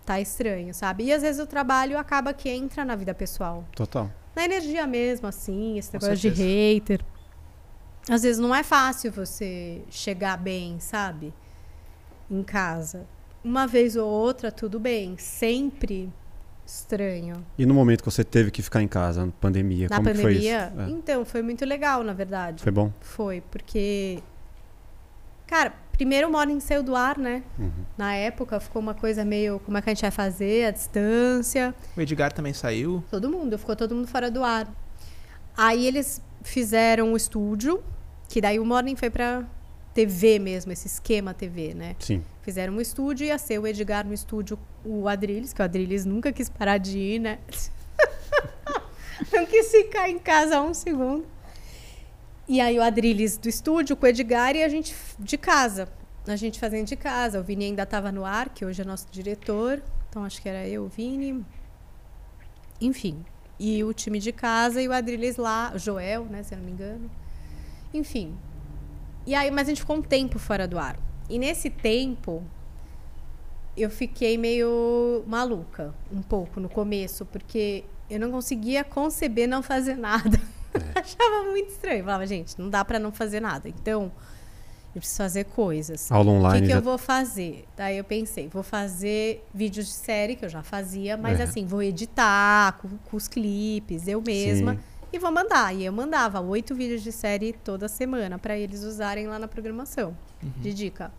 tá 0.03 0.19
estranho, 0.19 0.73
sabe? 0.73 1.05
E 1.05 1.13
às 1.13 1.21
vezes 1.21 1.39
o 1.39 1.45
trabalho 1.45 1.97
acaba 1.97 2.33
que 2.33 2.49
entra 2.49 2.83
na 2.83 2.95
vida 2.95 3.13
pessoal. 3.13 3.63
Total. 3.75 4.11
Na 4.35 4.43
energia 4.45 4.87
mesmo, 4.87 5.27
assim, 5.27 5.77
esse 5.77 5.93
negócio 5.93 6.15
de 6.15 6.29
hater. 6.29 7.01
Às 8.09 8.23
vezes 8.23 8.39
não 8.39 8.53
é 8.55 8.63
fácil 8.63 9.11
você 9.11 9.83
chegar 9.91 10.37
bem, 10.37 10.79
sabe? 10.79 11.31
Em 12.29 12.41
casa. 12.41 13.05
Uma 13.43 13.67
vez 13.67 13.95
ou 13.95 14.09
outra, 14.09 14.51
tudo 14.51 14.79
bem. 14.79 15.17
Sempre 15.17 16.11
estranho. 16.65 17.45
E 17.57 17.65
no 17.65 17.73
momento 17.73 18.03
que 18.03 18.09
você 18.09 18.23
teve 18.23 18.51
que 18.51 18.61
ficar 18.61 18.81
em 18.81 18.87
casa, 18.87 19.25
na 19.25 19.31
pandemia, 19.31 19.87
na 19.89 19.97
como 19.97 20.09
pandemia, 20.09 20.23
foi 20.23 20.33
isso? 20.35 20.81
É. 20.81 20.89
Então, 20.89 21.25
foi 21.25 21.41
muito 21.41 21.65
legal, 21.65 22.03
na 22.03 22.13
verdade. 22.13 22.61
Foi 22.63 22.71
bom? 22.71 22.91
Foi, 23.01 23.41
porque... 23.51 24.19
Cara, 25.47 25.73
primeiro 25.91 26.29
o 26.29 26.31
Morning 26.31 26.59
saiu 26.59 26.81
do 26.81 26.95
ar, 26.95 27.17
né? 27.17 27.43
Uhum. 27.59 27.71
Na 27.97 28.15
época 28.15 28.59
ficou 28.59 28.81
uma 28.81 28.93
coisa 28.93 29.25
meio... 29.25 29.59
Como 29.59 29.77
é 29.77 29.81
que 29.81 29.89
a 29.89 29.93
gente 29.93 30.01
vai 30.01 30.11
fazer? 30.11 30.65
A 30.65 30.71
distância. 30.71 31.75
O 31.95 32.01
Edgar 32.01 32.31
também 32.31 32.53
saiu? 32.53 33.03
Todo 33.11 33.29
mundo, 33.29 33.57
ficou 33.57 33.75
todo 33.75 33.93
mundo 33.93 34.07
fora 34.07 34.31
do 34.31 34.43
ar. 34.43 34.73
Aí 35.57 35.85
eles 35.85 36.21
fizeram 36.41 37.13
o 37.13 37.17
estúdio, 37.17 37.83
que 38.29 38.39
daí 38.39 38.59
o 38.59 38.65
Morning 38.65 38.95
foi 38.95 39.09
pra 39.09 39.45
TV 39.93 40.39
mesmo, 40.39 40.71
esse 40.71 40.87
esquema 40.87 41.33
TV, 41.33 41.73
né? 41.73 41.95
Sim. 41.99 42.23
Fizeram 42.41 42.73
um 42.73 42.81
estúdio, 42.81 43.25
ia 43.27 43.37
ser 43.37 43.59
o 43.59 43.67
Edgar 43.67 44.05
no 44.05 44.13
estúdio, 44.13 44.57
o 44.83 45.07
Adriles, 45.07 45.53
que 45.53 45.61
o 45.61 45.65
Adriles 45.65 46.05
nunca 46.05 46.31
quis 46.31 46.49
parar 46.49 46.77
de 46.77 46.97
ir, 46.97 47.19
né? 47.19 47.39
Não 49.31 49.45
quis 49.45 49.69
ficar 49.69 50.09
em 50.09 50.17
casa 50.17 50.61
um 50.61 50.73
segundo. 50.73 51.25
E 52.47 52.59
aí 52.59 52.77
o 52.79 52.83
Adriles 52.83 53.37
do 53.37 53.47
estúdio 53.47 53.95
com 53.95 54.05
o 54.05 54.09
Edgar 54.09 54.55
e 54.55 54.63
a 54.63 54.69
gente 54.69 54.95
de 55.19 55.37
casa. 55.37 55.87
A 56.27 56.35
gente 56.35 56.59
fazendo 56.59 56.87
de 56.87 56.95
casa. 56.95 57.39
O 57.39 57.43
Vini 57.43 57.65
ainda 57.65 57.83
estava 57.83 58.11
no 58.11 58.25
ar, 58.25 58.49
que 58.49 58.65
hoje 58.65 58.81
é 58.81 58.85
nosso 58.85 59.07
diretor. 59.11 59.81
Então 60.09 60.23
acho 60.23 60.41
que 60.41 60.49
era 60.49 60.67
eu, 60.67 60.85
o 60.85 60.87
Vini. 60.87 61.45
Enfim. 62.79 63.23
E 63.59 63.83
o 63.83 63.93
time 63.93 64.17
de 64.17 64.31
casa 64.31 64.81
e 64.81 64.87
o 64.87 64.93
Adriles 64.93 65.37
lá, 65.37 65.73
Joel, 65.75 66.25
né, 66.25 66.41
se 66.41 66.53
eu 66.53 66.57
não 66.57 66.65
me 66.65 66.71
engano. 66.71 67.09
Enfim, 67.93 68.35
e 69.25 69.35
aí, 69.35 69.51
mas 69.51 69.67
a 69.67 69.71
gente 69.71 69.81
ficou 69.81 69.97
um 69.97 70.01
tempo 70.01 70.39
fora 70.39 70.67
do 70.67 70.79
ar. 70.79 70.97
E 71.31 71.39
nesse 71.39 71.69
tempo, 71.69 72.43
eu 73.77 73.89
fiquei 73.89 74.37
meio 74.37 75.23
maluca, 75.25 75.93
um 76.11 76.21
pouco 76.21 76.59
no 76.59 76.67
começo, 76.67 77.25
porque 77.25 77.85
eu 78.09 78.19
não 78.19 78.29
conseguia 78.29 78.83
conceber 78.83 79.47
não 79.47 79.63
fazer 79.63 79.95
nada. 79.95 80.37
É. 80.73 80.91
Achava 80.99 81.49
muito 81.49 81.69
estranho. 81.69 82.03
Falava, 82.03 82.27
gente, 82.27 82.59
não 82.59 82.69
dá 82.69 82.83
para 82.83 82.99
não 82.99 83.13
fazer 83.13 83.39
nada. 83.39 83.69
Então, 83.69 84.11
eu 84.93 84.99
preciso 84.99 85.19
fazer 85.19 85.45
coisas. 85.45 86.11
Aula 86.11 86.31
online. 86.31 86.57
O 86.57 86.59
que, 86.59 86.67
que 86.67 86.73
já... 86.73 86.79
eu 86.79 86.81
vou 86.81 86.97
fazer? 86.97 87.65
Daí 87.77 87.97
eu 87.97 88.03
pensei, 88.03 88.49
vou 88.49 88.61
fazer 88.61 89.47
vídeos 89.53 89.85
de 89.85 89.93
série, 89.93 90.35
que 90.35 90.43
eu 90.43 90.49
já 90.49 90.61
fazia, 90.61 91.15
mas 91.15 91.39
é. 91.39 91.43
assim, 91.43 91.65
vou 91.65 91.81
editar 91.81 92.73
com, 92.73 92.89
com, 93.09 93.15
os 93.15 93.29
clipes, 93.29 94.05
eu 94.05 94.21
mesma. 94.21 94.73
Sim 94.73 94.79
e 95.13 95.19
vou 95.19 95.31
mandar. 95.31 95.75
E 95.75 95.85
eu 95.85 95.91
mandava 95.91 96.39
oito 96.39 96.73
vídeos 96.73 97.03
de 97.03 97.11
série 97.11 97.53
toda 97.53 97.87
semana 97.87 98.39
para 98.39 98.57
eles 98.57 98.83
usarem 98.83 99.27
lá 99.27 99.37
na 99.37 99.47
programação 99.47 100.15
uhum. 100.41 100.51
de 100.57 100.73
dica. 100.73 101.11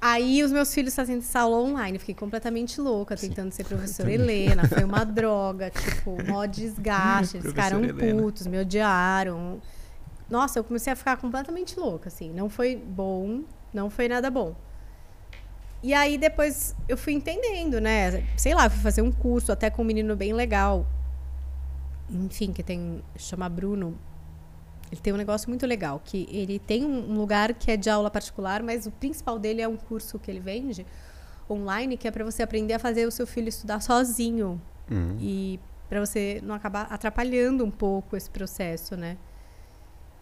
Aí 0.00 0.42
os 0.42 0.50
meus 0.50 0.72
filhos 0.72 0.94
fazendo 0.94 1.18
essa 1.18 1.40
aula 1.40 1.58
online, 1.58 1.98
fiquei 1.98 2.14
completamente 2.14 2.80
louca, 2.80 3.14
tentando 3.16 3.52
ser 3.52 3.64
professora 3.68 4.10
Helena. 4.10 4.66
Foi 4.66 4.82
uma 4.82 5.04
droga, 5.04 5.70
tipo, 5.70 6.16
mó 6.26 6.46
desgaste. 6.46 7.36
Eles 7.36 7.48
ficaram 7.48 7.84
Helena. 7.84 8.22
putos, 8.22 8.46
me 8.46 8.58
odiaram. 8.58 9.60
Nossa, 10.28 10.58
eu 10.58 10.64
comecei 10.64 10.92
a 10.92 10.96
ficar 10.96 11.18
completamente 11.18 11.78
louca, 11.78 12.08
assim. 12.08 12.32
Não 12.32 12.48
foi 12.48 12.76
bom, 12.76 13.42
não 13.74 13.90
foi 13.90 14.08
nada 14.08 14.30
bom. 14.30 14.56
E 15.82 15.92
aí 15.92 16.16
depois 16.16 16.74
eu 16.88 16.96
fui 16.96 17.12
entendendo, 17.12 17.80
né? 17.80 18.24
Sei 18.36 18.54
lá, 18.54 18.68
fui 18.70 18.80
fazer 18.80 19.02
um 19.02 19.12
curso 19.12 19.50
até 19.52 19.68
com 19.68 19.82
um 19.82 19.84
menino 19.84 20.14
bem 20.14 20.32
legal, 20.32 20.86
enfim, 22.08 22.52
que 22.52 22.62
tem 22.62 23.02
chama 23.16 23.48
Bruno. 23.48 23.98
Ele 24.90 25.00
tem 25.00 25.12
um 25.12 25.16
negócio 25.16 25.48
muito 25.48 25.66
legal, 25.66 26.00
que 26.04 26.28
ele 26.30 26.58
tem 26.58 26.84
um 26.84 27.16
lugar 27.16 27.54
que 27.54 27.70
é 27.70 27.76
de 27.76 27.88
aula 27.88 28.10
particular, 28.10 28.62
mas 28.62 28.86
o 28.86 28.90
principal 28.90 29.38
dele 29.38 29.62
é 29.62 29.68
um 29.68 29.76
curso 29.76 30.18
que 30.18 30.30
ele 30.30 30.40
vende 30.40 30.84
online, 31.48 31.96
que 31.96 32.08
é 32.08 32.10
para 32.10 32.24
você 32.24 32.42
aprender 32.42 32.74
a 32.74 32.78
fazer 32.78 33.06
o 33.06 33.10
seu 33.10 33.26
filho 33.26 33.48
estudar 33.48 33.80
sozinho. 33.80 34.60
Uhum. 34.90 35.16
E 35.20 35.60
para 35.88 36.04
você 36.04 36.40
não 36.42 36.54
acabar 36.54 36.82
atrapalhando 36.90 37.64
um 37.64 37.70
pouco 37.70 38.16
esse 38.16 38.30
processo, 38.30 38.96
né? 38.96 39.16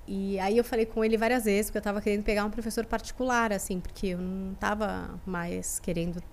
E 0.06 0.38
aí 0.40 0.56
eu 0.56 0.64
falei 0.64 0.86
com 0.86 1.04
ele 1.04 1.18
várias 1.18 1.44
vezes, 1.44 1.66
porque 1.66 1.78
eu 1.78 1.82
tava 1.82 2.00
querendo 2.00 2.22
pegar 2.22 2.44
um 2.44 2.50
professor 2.50 2.86
particular, 2.86 3.52
assim, 3.52 3.78
porque 3.78 4.08
eu 4.08 4.18
não 4.18 4.54
tava 4.54 5.20
mais 5.26 5.78
querendo 5.78 6.16
estar 6.16 6.24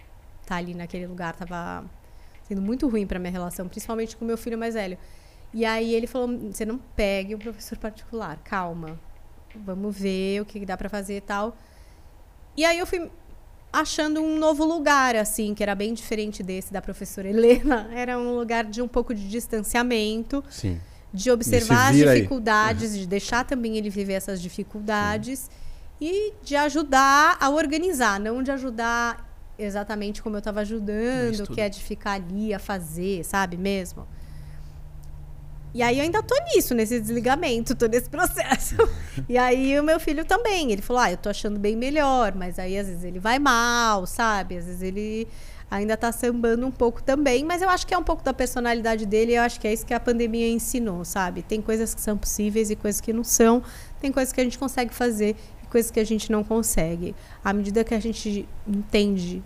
tá 0.46 0.56
ali 0.56 0.74
naquele 0.74 1.06
lugar, 1.06 1.36
tava 1.36 1.84
sendo 2.44 2.62
muito 2.62 2.88
ruim 2.88 3.06
para 3.06 3.20
minha 3.20 3.32
relação, 3.32 3.68
principalmente 3.68 4.16
com 4.16 4.24
meu 4.24 4.38
filho 4.38 4.58
mais 4.58 4.76
velho. 4.76 4.98
E 5.56 5.66
aí 5.66 5.96
ele 5.96 6.06
falou: 6.06 6.28
"Você 6.52 6.66
não 6.66 6.78
pegue 6.78 7.34
um 7.34 7.40
professor 7.40 7.78
particular, 7.78 8.38
calma. 8.44 9.00
Vamos 9.56 9.98
ver 9.98 10.42
o 10.42 10.46
que 10.46 10.64
dá 10.66 10.78
para 10.78 10.90
fazer 10.90 11.18
e 11.18 11.22
tal". 11.22 11.58
E 12.56 12.64
aí 12.64 12.78
eu 12.78 12.86
fui 12.86 13.10
achando 13.72 14.22
um 14.22 14.38
novo 14.38 14.64
lugar, 14.64 15.16
assim, 15.16 15.54
que 15.54 15.64
era 15.64 15.74
bem 15.74 15.94
diferente 15.94 16.44
desse 16.44 16.72
da 16.72 16.82
professora 16.82 17.30
Helena. 17.30 17.90
Era 17.96 18.18
um 18.18 18.38
lugar 18.38 18.64
de 18.66 18.82
um 18.82 18.88
pouco 18.88 19.14
de 19.14 19.28
distanciamento. 19.28 20.44
Sim 20.50 20.80
de 21.16 21.32
observar 21.32 21.92
as 21.92 21.96
dificuldades, 21.96 22.92
uhum. 22.92 23.00
de 23.00 23.08
deixar 23.08 23.46
também 23.46 23.78
ele 23.78 23.90
viver 23.90 24.14
essas 24.14 24.42
dificuldades 24.42 25.40
Sim. 25.40 25.50
e 26.02 26.34
de 26.44 26.56
ajudar 26.58 27.38
a 27.40 27.50
organizar, 27.50 28.20
não 28.20 28.44
de 28.44 28.52
ajudar 28.52 29.26
exatamente 29.58 30.22
como 30.22 30.36
eu 30.36 30.40
estava 30.40 30.60
ajudando, 30.60 31.48
que 31.48 31.62
é 31.62 31.70
de 31.70 31.82
ficar 31.82 32.14
ali 32.14 32.54
a 32.54 32.60
fazer, 32.60 33.24
sabe 33.24 33.56
mesmo? 33.56 34.06
E 35.76 35.84
aí 35.84 35.98
eu 35.98 36.04
ainda 36.06 36.24
tô 36.24 36.34
nisso, 36.54 36.74
nesse 36.74 37.02
desligamento, 37.02 37.76
tô 37.76 37.86
nesse 37.88 38.08
processo. 38.10 38.78
e 39.28 39.38
aí 39.38 39.78
o 39.78 39.84
meu 39.84 40.00
filho 40.00 40.24
também, 40.24 40.72
ele 40.72 40.82
falou: 40.82 41.02
"Ah, 41.02 41.12
eu 41.12 41.18
tô 41.18 41.28
achando 41.28 41.60
bem 41.60 41.76
melhor", 41.76 42.34
mas 42.34 42.58
aí 42.58 42.78
às 42.78 42.88
vezes 42.88 43.04
ele 43.04 43.20
vai 43.20 43.40
mal, 43.40 44.06
sabe? 44.06 44.58
Às 44.58 44.68
vezes 44.68 44.82
ele 44.82 45.28
ainda 45.70 45.98
tá 45.98 46.14
sambando 46.14 46.66
um 46.66 46.72
pouco 46.72 47.04
também, 47.04 47.44
mas 47.44 47.62
eu 47.62 47.70
acho 47.70 47.86
que 47.86 47.94
é 47.94 47.98
um 47.98 48.04
pouco 48.04 48.24
da 48.24 48.34
personalidade 48.34 49.06
dele, 49.06 49.34
eu 49.34 49.42
acho 49.42 49.60
que 49.60 49.68
é 49.68 49.74
isso 49.74 49.86
que 49.86 49.94
a 49.94 50.00
pandemia 50.00 50.48
ensinou, 50.48 51.04
sabe? 51.04 51.44
Tem 51.44 51.62
coisas 51.62 51.94
que 51.94 52.00
são 52.00 52.18
possíveis 52.18 52.70
e 52.70 52.76
coisas 52.78 53.02
que 53.02 53.12
não 53.12 53.26
são, 53.26 53.62
tem 54.00 54.14
coisas 54.14 54.32
que 54.32 54.40
a 54.40 54.46
gente 54.46 54.58
consegue 54.58 54.94
fazer 54.94 55.36
e 55.62 55.68
coisas 55.68 55.92
que 55.92 56.00
a 56.00 56.06
gente 56.06 56.32
não 56.32 56.42
consegue. 56.42 57.14
À 57.44 57.52
medida 57.52 57.84
que 57.84 57.94
a 57.94 58.00
gente 58.00 58.48
entende 58.66 59.44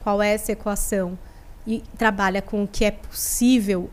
qual 0.00 0.22
é 0.22 0.32
essa 0.32 0.52
equação 0.52 1.18
e 1.66 1.82
trabalha 1.98 2.40
com 2.40 2.62
o 2.62 2.68
que 2.68 2.84
é 2.84 2.92
possível, 2.92 3.90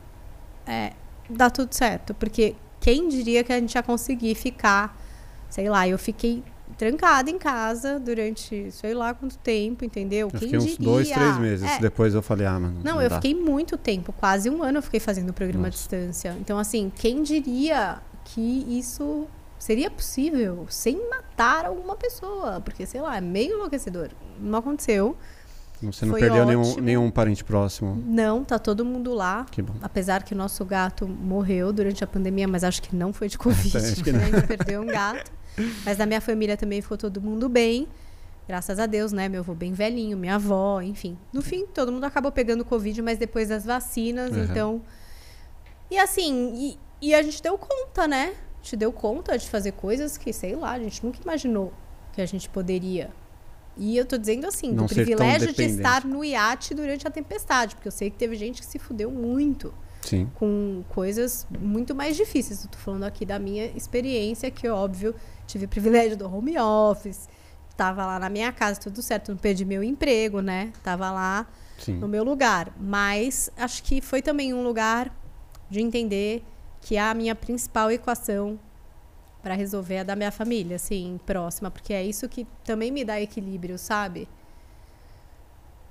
é, 0.67 0.93
dá 1.29 1.49
tudo 1.49 1.73
certo, 1.73 2.13
porque 2.13 2.55
quem 2.79 3.07
diria 3.07 3.43
que 3.43 3.51
a 3.51 3.59
gente 3.59 3.75
ia 3.75 3.83
conseguir 3.83 4.35
ficar, 4.35 4.97
sei 5.49 5.69
lá, 5.69 5.87
eu 5.87 5.97
fiquei 5.97 6.43
trancada 6.77 7.29
em 7.29 7.37
casa 7.37 7.99
durante 7.99 8.71
sei 8.71 8.93
lá 8.93 9.13
quanto 9.13 9.37
tempo, 9.39 9.83
entendeu? 9.83 10.29
Eu 10.33 10.39
Quem 10.39 10.55
uns 10.55 10.63
diria? 10.63 10.77
dois, 10.79 11.09
três 11.09 11.37
meses. 11.37 11.69
É. 11.69 11.79
Depois 11.79 12.15
eu 12.15 12.21
falei, 12.21 12.47
ah, 12.47 12.57
mano. 12.59 12.81
Não, 12.83 12.95
não 12.95 13.01
eu 13.01 13.09
dá. 13.09 13.15
fiquei 13.15 13.35
muito 13.35 13.77
tempo, 13.77 14.13
quase 14.13 14.49
um 14.49 14.63
ano 14.63 14.77
eu 14.77 14.81
fiquei 14.81 14.99
fazendo 14.99 15.29
o 15.29 15.33
programa 15.33 15.67
Nossa. 15.67 15.77
à 15.77 15.79
distância. 15.79 16.37
Então, 16.39 16.57
assim, 16.57 16.91
quem 16.95 17.21
diria 17.21 17.97
que 18.23 18.65
isso 18.69 19.27
seria 19.57 19.91
possível 19.91 20.65
sem 20.69 21.09
matar 21.09 21.65
alguma 21.65 21.95
pessoa? 21.97 22.61
Porque, 22.61 22.85
sei 22.85 23.01
lá, 23.01 23.17
é 23.17 23.21
meio 23.21 23.55
enlouquecedor. 23.55 24.09
Não 24.39 24.59
aconteceu. 24.59 25.17
Você 25.81 26.05
não 26.05 26.13
Foi 26.13 26.19
perdeu 26.19 26.45
nenhum, 26.45 26.75
nenhum 26.81 27.11
parente 27.11 27.43
próximo? 27.43 28.03
Não, 28.05 28.43
tá 28.43 28.59
todo 28.59 28.83
mundo 28.83 29.13
lá. 29.13 29.45
Que 29.49 29.61
bom. 29.61 29.73
Apesar 29.81 30.23
que 30.23 30.33
o 30.33 30.37
nosso 30.37 30.65
gato 30.65 31.07
morreu 31.07 31.71
durante 31.71 32.03
a 32.03 32.07
pandemia, 32.07 32.47
mas 32.47 32.63
acho 32.63 32.81
que 32.81 32.95
não 32.95 33.13
foi 33.13 33.29
de 33.29 33.37
Covid. 33.37 33.75
acho 33.77 34.03
que 34.03 34.11
não. 34.11 34.19
A 34.19 34.25
gente 34.25 34.47
perdeu 34.47 34.81
um 34.81 34.85
gato. 34.85 35.31
Mas 35.85 35.97
na 35.97 36.05
minha 36.05 36.21
família 36.21 36.57
também 36.57 36.81
ficou 36.81 36.97
todo 36.97 37.21
mundo 37.21 37.47
bem. 37.47 37.87
Graças 38.47 38.79
a 38.79 38.85
Deus, 38.85 39.11
né? 39.11 39.29
Meu 39.29 39.41
avô 39.41 39.53
bem 39.53 39.73
velhinho, 39.73 40.17
minha 40.17 40.35
avó, 40.35 40.81
enfim. 40.81 41.17
No 41.31 41.41
fim, 41.41 41.65
todo 41.67 41.91
mundo 41.91 42.03
acabou 42.05 42.31
pegando 42.31 42.65
Covid, 42.65 43.01
mas 43.01 43.17
depois 43.17 43.49
das 43.49 43.63
vacinas, 43.63 44.31
uhum. 44.31 44.43
então. 44.43 44.81
E 45.89 45.97
assim, 45.99 46.53
e, 46.55 46.79
e 47.09 47.13
a 47.13 47.21
gente 47.21 47.43
deu 47.43 47.57
conta, 47.57 48.07
né? 48.07 48.33
A 48.59 48.63
gente 48.63 48.75
deu 48.75 48.91
conta 48.91 49.37
de 49.37 49.47
fazer 49.47 49.73
coisas 49.73 50.17
que, 50.17 50.33
sei 50.33 50.55
lá, 50.55 50.71
a 50.71 50.79
gente 50.79 51.05
nunca 51.05 51.19
imaginou 51.21 51.71
que 52.11 52.21
a 52.21 52.25
gente 52.25 52.49
poderia. 52.49 53.11
E 53.79 53.97
eu 53.97 54.05
tô 54.05 54.17
dizendo 54.17 54.45
assim, 54.45 54.71
Não 54.71 54.85
do 54.85 54.93
privilégio 54.93 55.53
de 55.53 55.63
estar 55.63 56.05
no 56.05 56.23
iate 56.23 56.75
durante 56.75 57.07
a 57.07 57.11
tempestade, 57.11 57.75
porque 57.75 57.87
eu 57.87 57.91
sei 57.91 58.09
que 58.09 58.17
teve 58.17 58.35
gente 58.35 58.59
que 58.59 58.67
se 58.67 58.77
fudeu 58.77 59.09
muito. 59.09 59.73
Sim. 60.01 60.29
com 60.35 60.81
coisas 60.89 61.45
muito 61.59 61.93
mais 61.93 62.15
difíceis. 62.15 62.63
Estou 62.63 62.79
falando 62.79 63.03
aqui 63.03 63.25
da 63.25 63.37
minha 63.37 63.65
experiência, 63.75 64.49
que 64.49 64.67
óbvio 64.67 65.13
tive 65.45 65.65
o 65.65 65.67
privilégio 65.67 66.15
do 66.15 66.25
home 66.25 66.57
office, 66.57 67.27
estava 67.69 68.05
lá 68.05 68.19
na 68.19 68.29
minha 68.29 68.51
casa, 68.51 68.79
tudo 68.79 69.01
certo, 69.01 69.31
não 69.31 69.37
perdi 69.37 69.65
meu 69.65 69.83
emprego, 69.83 70.41
né? 70.41 70.71
Tava 70.83 71.11
lá 71.11 71.47
Sim. 71.77 71.97
no 71.97 72.07
meu 72.07 72.23
lugar. 72.23 72.73
Mas 72.79 73.51
acho 73.57 73.83
que 73.83 74.01
foi 74.01 74.21
também 74.21 74.53
um 74.53 74.63
lugar 74.63 75.13
de 75.69 75.81
entender 75.81 76.43
que 76.81 76.97
a 76.97 77.13
minha 77.13 77.35
principal 77.35 77.91
equação 77.91 78.59
para 79.41 79.53
resolver 79.55 79.95
é 79.95 79.99
a 80.01 80.03
da 80.03 80.15
minha 80.15 80.31
família, 80.31 80.75
assim, 80.75 81.19
próxima, 81.25 81.71
porque 81.71 81.93
é 81.93 82.03
isso 82.03 82.27
que 82.27 82.45
também 82.63 82.91
me 82.91 83.05
dá 83.05 83.19
equilíbrio, 83.19 83.77
sabe? 83.77 84.27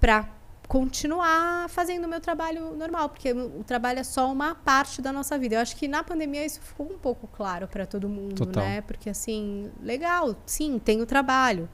Para 0.01 0.29
continuar 0.69 1.69
fazendo 1.71 2.05
o 2.05 2.09
meu 2.09 2.21
trabalho 2.21 2.77
normal, 2.77 3.09
porque 3.09 3.33
o 3.33 3.65
trabalho 3.65 4.01
é 4.01 4.05
só 4.05 4.31
uma 4.31 4.55
parte 4.55 5.01
da 5.01 5.11
nossa 5.11 5.39
vida. 5.39 5.55
Eu 5.55 5.61
acho 5.61 5.75
que 5.77 5.89
na 5.89 6.05
pandemia 6.05 6.45
isso 6.45 6.61
ficou 6.61 6.87
um 6.93 6.99
pouco 6.99 7.27
claro 7.27 7.67
para 7.67 7.87
todo 7.87 8.07
mundo, 8.07 8.35
Total. 8.35 8.63
né? 8.63 8.81
Porque 8.83 9.09
assim, 9.09 9.71
legal, 9.81 10.37
sim, 10.45 10.79
tem 10.79 11.01
o 11.01 11.07
trabalho, 11.07 11.69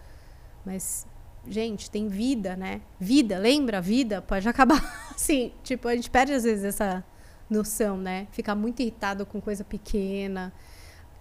mas 0.64 1.07
gente, 1.47 1.91
tem 1.91 2.07
vida, 2.07 2.57
né? 2.57 2.81
Vida, 3.01 3.37
lembra? 3.37 3.81
Vida 3.81 4.22
pode 4.22 4.47
acabar 4.49 4.81
assim, 5.12 5.53
tipo, 5.64 5.89
a 5.89 5.97
gente 5.97 6.09
perde 6.09 6.33
às 6.33 6.45
vezes 6.45 6.64
essa 6.64 7.05
noção, 7.51 7.97
né? 7.97 8.29
Ficar 8.31 8.55
muito 8.55 8.81
irritado 8.81 9.27
com 9.27 9.41
coisa 9.41 9.64
pequena 9.64 10.53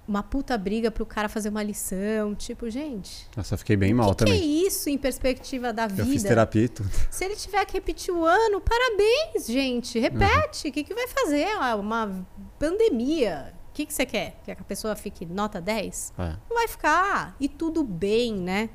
uma 0.07 0.21
puta 0.21 0.57
briga 0.57 0.91
pro 0.91 1.05
cara 1.05 1.29
fazer 1.29 1.49
uma 1.49 1.63
lição. 1.63 2.35
Tipo, 2.35 2.69
gente. 2.69 3.27
Nossa, 3.35 3.53
eu 3.53 3.57
fiquei 3.57 3.75
bem 3.75 3.93
mal 3.93 4.11
que 4.11 4.17
também. 4.17 4.39
Que 4.39 4.43
é 4.43 4.67
isso 4.67 4.89
em 4.89 4.97
perspectiva 4.97 5.71
da 5.71 5.87
vida? 5.87 6.01
Eu 6.01 6.05
fiz 6.07 6.23
terapia 6.23 6.63
e 6.63 6.69
tudo. 6.69 6.89
Se 7.09 7.23
ele 7.23 7.35
tiver 7.35 7.65
que 7.65 7.73
repetir 7.73 8.13
o 8.13 8.25
ano, 8.25 8.61
parabéns, 8.61 9.47
gente. 9.47 9.99
Repete. 9.99 10.65
O 10.65 10.67
uhum. 10.67 10.73
que, 10.73 10.83
que 10.83 10.93
vai 10.93 11.07
fazer? 11.07 11.47
Ah, 11.59 11.75
uma 11.75 12.25
pandemia. 12.59 13.53
O 13.69 13.73
que, 13.73 13.85
que 13.85 13.93
você 13.93 14.05
quer? 14.05 14.39
Quer 14.43 14.55
que 14.55 14.61
a 14.61 14.65
pessoa 14.65 14.95
fique 14.95 15.25
nota 15.25 15.59
10? 15.59 16.13
É. 16.17 16.23
Não 16.49 16.55
vai 16.55 16.67
ficar. 16.67 17.35
E 17.39 17.47
tudo 17.47 17.83
bem, 17.83 18.35
né? 18.35 18.69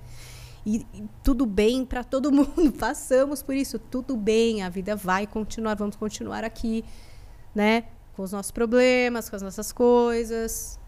E, 0.67 0.85
e 0.93 1.05
tudo 1.23 1.47
bem 1.47 1.85
para 1.85 2.03
todo 2.03 2.33
mundo. 2.33 2.73
Passamos 2.73 3.43
por 3.43 3.55
isso. 3.55 3.79
Tudo 3.79 4.17
bem. 4.17 4.63
A 4.63 4.71
vida 4.71 4.97
vai 4.97 5.27
continuar. 5.27 5.75
Vamos 5.77 5.95
continuar 5.95 6.43
aqui, 6.43 6.85
né? 7.55 7.85
Com 8.17 8.23
os 8.23 8.33
nossos 8.33 8.51
problemas, 8.51 9.29
com 9.29 9.37
as 9.37 9.43
nossas 9.43 9.71
coisas 9.71 10.79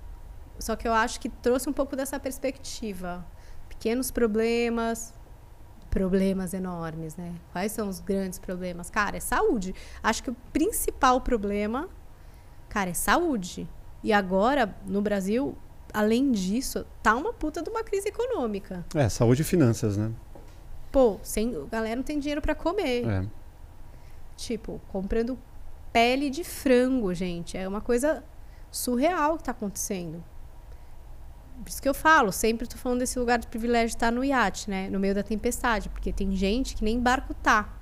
só 0.61 0.77
que 0.77 0.87
eu 0.87 0.93
acho 0.93 1.19
que 1.19 1.29
trouxe 1.29 1.69
um 1.69 1.73
pouco 1.73 1.97
dessa 1.97 2.21
perspectiva. 2.21 3.27
Pequenos 3.69 4.11
problemas, 4.11 5.15
problemas 5.91 6.55
enormes, 6.55 7.17
né? 7.17 7.35
Quais 7.53 7.73
são 7.73 7.89
os 7.89 8.01
grandes 8.01 8.39
problemas? 8.39 8.91
Cara, 8.91 9.17
é 9.17 9.21
saúde. 9.21 9.75
Acho 10.03 10.23
que 10.23 10.31
o 10.31 10.37
principal 10.53 11.21
problema, 11.21 11.89
cara, 12.69 12.91
é 12.91 12.95
saúde. 12.95 13.69
E 14.03 14.13
agora, 14.13 14.75
no 14.87 15.03
Brasil, 15.03 15.57
além 15.93 16.31
disso, 16.31 16.87
tá 17.03 17.15
uma 17.15 17.33
puta 17.33 17.63
de 17.63 17.69
uma 17.71 17.83
crise 17.83 18.09
econômica. 18.09 18.85
É, 18.95 19.09
saúde 19.09 19.43
e 19.43 19.45
finanças, 19.45 19.97
né? 19.97 20.13
Pô, 20.93 21.19
sem, 21.23 21.55
a 21.55 21.67
galera 21.67 21.97
não 21.97 22.03
tem 22.03 22.19
dinheiro 22.19 22.41
para 22.41 22.55
comer. 22.55 23.07
É. 23.07 23.27
Tipo, 24.37 24.81
comprando 24.89 25.39
pele 25.93 26.31
de 26.31 26.45
frango, 26.45 27.13
gente. 27.15 27.57
É 27.57 27.69
uma 27.69 27.81
coisa 27.81 28.25
surreal 28.71 29.37
que 29.37 29.45
tá 29.45 29.51
acontecendo. 29.51 30.23
Por 31.63 31.69
isso 31.69 31.83
que 31.83 31.89
eu 31.89 31.95
falo, 31.95 32.33
sempre 32.33 32.65
estou 32.65 32.79
falando 32.79 33.01
desse 33.01 33.19
lugar 33.19 33.39
de 33.39 33.47
privilégio 33.47 33.89
de 33.89 33.97
estar 33.97 34.11
no 34.11 34.25
iate, 34.25 34.71
né? 34.71 34.89
No 34.91 34.99
meio 34.99 35.15
da 35.15 35.23
tempestade, 35.23 35.89
porque 35.89 36.13
tem 36.13 36.35
gente 36.35 36.75
que 36.75 36.83
nem 36.83 36.99
barco 36.99 37.35
tá. 37.35 37.81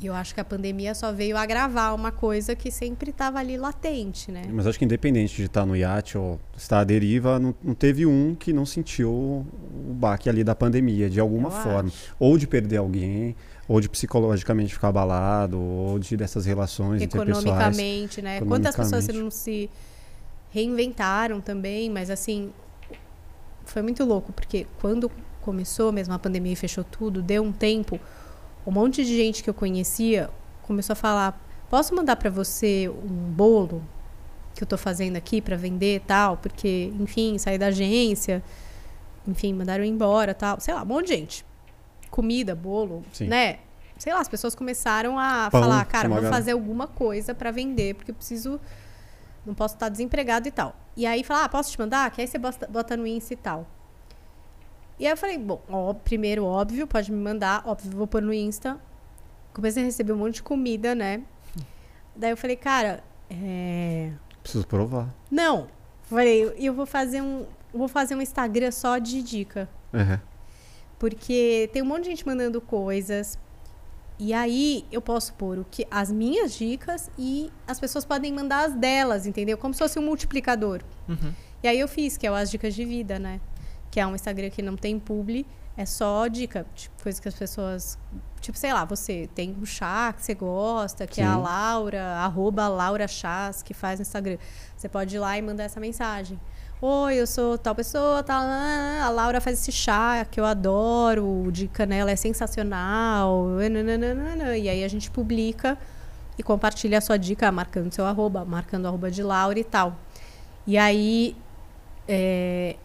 E 0.00 0.06
eu 0.06 0.14
acho 0.14 0.32
que 0.32 0.40
a 0.40 0.44
pandemia 0.44 0.94
só 0.94 1.12
veio 1.12 1.36
agravar 1.36 1.92
uma 1.94 2.12
coisa 2.12 2.54
que 2.54 2.70
sempre 2.70 3.10
estava 3.10 3.40
ali 3.40 3.56
latente, 3.56 4.30
né? 4.30 4.42
Mas 4.48 4.66
acho 4.66 4.78
que 4.78 4.84
independente 4.84 5.34
de 5.34 5.44
estar 5.44 5.66
no 5.66 5.74
iate 5.74 6.16
ou 6.16 6.38
estar 6.56 6.80
à 6.80 6.84
deriva, 6.84 7.38
não, 7.40 7.52
não 7.62 7.74
teve 7.74 8.06
um 8.06 8.34
que 8.34 8.52
não 8.52 8.64
sentiu 8.64 9.10
o 9.10 9.94
baque 9.94 10.28
ali 10.28 10.44
da 10.44 10.54
pandemia, 10.54 11.10
de 11.10 11.18
alguma 11.18 11.48
eu 11.48 11.52
forma. 11.52 11.88
Acho. 11.88 12.14
Ou 12.18 12.38
de 12.38 12.46
perder 12.46 12.76
alguém, 12.76 13.34
ou 13.66 13.80
de 13.80 13.88
psicologicamente 13.88 14.72
ficar 14.72 14.88
abalado, 14.88 15.60
ou 15.60 15.98
de 15.98 16.16
dessas 16.16 16.46
relações 16.46 17.02
Economicamente, 17.02 18.22
né? 18.22 18.36
Economicamente. 18.36 18.48
Quantas 18.48 18.76
pessoas 18.76 19.08
não 19.08 19.30
se 19.32 19.68
reinventaram 20.50 21.40
também, 21.40 21.90
mas 21.90 22.10
assim, 22.10 22.52
foi 23.64 23.82
muito 23.82 24.04
louco, 24.04 24.32
porque 24.32 24.66
quando 24.80 25.10
começou 25.40 25.92
mesmo 25.92 26.14
a 26.14 26.18
pandemia 26.18 26.52
e 26.52 26.56
fechou 26.56 26.84
tudo, 26.84 27.22
deu 27.22 27.42
um 27.42 27.52
tempo, 27.52 27.98
um 28.66 28.70
monte 28.70 29.04
de 29.04 29.16
gente 29.16 29.42
que 29.42 29.50
eu 29.50 29.54
conhecia 29.54 30.30
começou 30.62 30.92
a 30.92 30.96
falar: 30.96 31.40
"Posso 31.70 31.94
mandar 31.94 32.16
para 32.16 32.30
você 32.30 32.88
um 32.88 33.32
bolo 33.32 33.82
que 34.54 34.62
eu 34.62 34.66
tô 34.66 34.76
fazendo 34.76 35.16
aqui 35.16 35.40
para 35.40 35.56
vender 35.56 36.02
tal, 36.06 36.36
porque, 36.36 36.92
enfim, 36.98 37.38
saí 37.38 37.56
da 37.56 37.68
agência, 37.68 38.42
enfim, 39.26 39.54
mandaram 39.54 39.84
embora, 39.84 40.34
tal, 40.34 40.58
sei 40.60 40.74
lá, 40.74 40.82
um 40.82 40.86
monte 40.86 41.06
de 41.06 41.14
gente. 41.14 41.46
Comida, 42.10 42.54
bolo, 42.54 43.04
Sim. 43.12 43.28
né? 43.28 43.58
Sei 43.96 44.12
lá, 44.12 44.20
as 44.20 44.28
pessoas 44.28 44.54
começaram 44.54 45.18
a 45.18 45.48
Pão, 45.50 45.62
falar, 45.62 45.84
cara, 45.84 46.08
vou 46.08 46.22
fazer 46.22 46.52
alguma 46.52 46.86
coisa 46.86 47.34
para 47.34 47.50
vender, 47.50 47.94
porque 47.94 48.10
eu 48.10 48.14
preciso 48.14 48.60
não 49.48 49.54
posso 49.54 49.74
estar 49.74 49.88
desempregado 49.88 50.46
e 50.46 50.50
tal. 50.50 50.76
E 50.96 51.06
aí 51.06 51.24
fala, 51.24 51.44
ah, 51.44 51.48
posso 51.48 51.72
te 51.72 51.78
mandar? 51.78 52.10
Que 52.10 52.20
aí 52.20 52.28
você 52.28 52.38
bota, 52.38 52.66
bota 52.68 52.96
no 52.96 53.06
Insta 53.06 53.32
e 53.32 53.36
tal. 53.36 53.66
E 54.98 55.06
aí 55.06 55.12
eu 55.12 55.16
falei, 55.16 55.38
bom, 55.38 55.62
ó, 55.68 55.94
primeiro, 55.94 56.44
óbvio, 56.44 56.86
pode 56.86 57.10
me 57.10 57.18
mandar, 57.18 57.62
óbvio, 57.64 57.90
vou 57.96 58.06
pôr 58.06 58.20
no 58.20 58.32
Insta. 58.32 58.78
Comecei 59.54 59.82
a 59.82 59.86
receber 59.86 60.12
um 60.12 60.18
monte 60.18 60.34
de 60.34 60.42
comida, 60.42 60.94
né? 60.94 61.22
Daí 62.14 62.30
eu 62.30 62.36
falei, 62.36 62.56
cara, 62.56 63.02
é... 63.30 64.12
Preciso 64.42 64.66
provar. 64.66 65.14
Não. 65.30 65.68
Falei, 66.02 66.54
eu 66.56 66.72
vou 66.72 66.86
fazer 66.86 67.20
um. 67.20 67.46
Vou 67.72 67.86
fazer 67.88 68.14
um 68.14 68.22
Instagram 68.22 68.70
só 68.70 68.98
de 68.98 69.22
dica. 69.22 69.68
É. 69.92 70.18
Porque 70.98 71.68
tem 71.72 71.82
um 71.82 71.84
monte 71.86 72.04
de 72.04 72.10
gente 72.10 72.26
mandando 72.26 72.60
coisas. 72.60 73.38
E 74.18 74.34
aí 74.34 74.84
eu 74.90 75.00
posso 75.00 75.32
pôr 75.34 75.58
o 75.58 75.64
que, 75.64 75.86
as 75.90 76.10
minhas 76.10 76.52
dicas 76.54 77.08
e 77.16 77.52
as 77.66 77.78
pessoas 77.78 78.04
podem 78.04 78.32
mandar 78.32 78.66
as 78.66 78.74
delas, 78.74 79.26
entendeu? 79.26 79.56
Como 79.56 79.72
se 79.72 79.78
fosse 79.78 79.98
um 79.98 80.02
multiplicador. 80.02 80.82
Uhum. 81.08 81.32
E 81.62 81.68
aí 81.68 81.78
eu 81.78 81.86
fiz, 81.86 82.16
que 82.16 82.26
é 82.26 82.30
o 82.30 82.34
As 82.34 82.50
Dicas 82.50 82.74
de 82.74 82.84
Vida, 82.84 83.18
né? 83.18 83.40
Que 83.90 84.00
é 84.00 84.06
um 84.06 84.14
Instagram 84.14 84.50
que 84.50 84.60
não 84.60 84.76
tem 84.76 84.98
publi, 84.98 85.46
é 85.76 85.86
só 85.86 86.26
dica, 86.26 86.66
tipo, 86.74 87.00
coisa 87.00 87.22
que 87.22 87.28
as 87.28 87.34
pessoas. 87.34 87.96
Tipo, 88.40 88.58
sei 88.58 88.72
lá, 88.72 88.84
você 88.84 89.28
tem 89.32 89.56
um 89.60 89.64
chá 89.64 90.12
que 90.12 90.24
você 90.24 90.34
gosta, 90.34 91.06
que 91.06 91.20
é 91.20 91.24
a 91.24 91.34
Sim. 91.34 91.40
Laura, 91.40 92.04
arroba 92.16 92.66
Laura 92.66 93.06
Chás, 93.06 93.62
que 93.62 93.72
faz 93.72 94.00
no 94.00 94.02
Instagram. 94.02 94.38
Você 94.76 94.88
pode 94.88 95.14
ir 95.14 95.18
lá 95.20 95.38
e 95.38 95.42
mandar 95.42 95.64
essa 95.64 95.78
mensagem. 95.78 96.38
Oi, 96.80 97.16
eu 97.16 97.26
sou 97.26 97.58
tal 97.58 97.74
pessoa, 97.74 98.22
tal. 98.22 98.40
A 98.40 99.10
Laura 99.10 99.40
faz 99.40 99.58
esse 99.58 99.72
chá 99.72 100.24
que 100.24 100.38
eu 100.38 100.44
adoro, 100.44 101.50
de 101.50 101.66
canela 101.66 102.08
é 102.08 102.14
sensacional. 102.14 103.46
E 104.56 104.68
aí 104.68 104.84
a 104.84 104.88
gente 104.88 105.10
publica 105.10 105.76
e 106.38 106.42
compartilha 106.42 106.98
a 106.98 107.00
sua 107.00 107.16
dica, 107.16 107.50
marcando 107.50 107.92
seu 107.92 108.06
arroba, 108.06 108.44
marcando 108.44 108.84
o 108.84 108.88
arroba 108.88 109.10
de 109.10 109.24
Laura 109.24 109.58
e 109.58 109.64
tal. 109.64 109.98
E 110.64 110.78
aí, 110.78 111.34
é, 112.06 112.76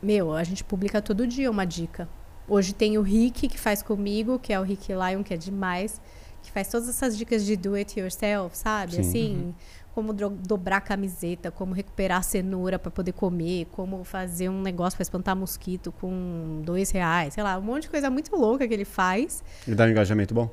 meu, 0.00 0.32
a 0.32 0.44
gente 0.44 0.62
publica 0.62 1.02
todo 1.02 1.26
dia 1.26 1.50
uma 1.50 1.64
dica. 1.64 2.08
Hoje 2.46 2.72
tem 2.72 2.98
o 2.98 3.02
Rick 3.02 3.48
que 3.48 3.58
faz 3.58 3.82
comigo, 3.82 4.38
que 4.38 4.52
é 4.52 4.60
o 4.60 4.62
Rick 4.62 4.92
Lion, 4.92 5.24
que 5.24 5.34
é 5.34 5.36
demais, 5.36 6.00
que 6.40 6.52
faz 6.52 6.68
todas 6.68 6.88
essas 6.88 7.18
dicas 7.18 7.44
de 7.44 7.56
do 7.56 7.74
it 7.74 7.98
yourself, 7.98 8.56
sabe? 8.56 8.92
Sim. 8.92 9.00
Assim, 9.00 9.54
como 9.94 10.12
dobrar 10.12 10.76
a 10.76 10.80
camiseta, 10.80 11.50
como 11.50 11.72
recuperar 11.74 12.18
a 12.18 12.22
cenoura 12.22 12.78
para 12.78 12.90
poder 12.90 13.12
comer, 13.12 13.66
como 13.72 14.04
fazer 14.04 14.48
um 14.48 14.62
negócio 14.62 14.96
para 14.96 15.02
espantar 15.02 15.34
mosquito 15.36 15.90
com 15.92 16.62
dois 16.64 16.90
reais, 16.90 17.34
sei 17.34 17.42
lá, 17.42 17.58
um 17.58 17.62
monte 17.62 17.82
de 17.82 17.90
coisa 17.90 18.08
muito 18.08 18.34
louca 18.36 18.66
que 18.68 18.72
ele 18.74 18.84
faz. 18.84 19.42
E 19.66 19.74
dá 19.74 19.84
um 19.84 19.88
engajamento 19.88 20.32
bom? 20.32 20.48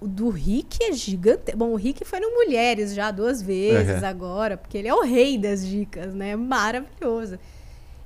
O 0.00 0.06
do 0.06 0.30
Rick 0.30 0.78
é 0.82 0.92
gigante. 0.92 1.54
Bom, 1.56 1.70
o 1.72 1.76
Rick 1.76 2.04
foi 2.04 2.20
no 2.20 2.30
Mulheres 2.30 2.94
já 2.94 3.10
duas 3.10 3.42
vezes 3.42 4.00
Uhum. 4.00 4.08
agora, 4.08 4.56
porque 4.56 4.78
ele 4.78 4.88
é 4.88 4.94
o 4.94 5.02
rei 5.02 5.36
das 5.36 5.66
dicas, 5.66 6.14
né? 6.14 6.36
Maravilhoso. 6.36 7.38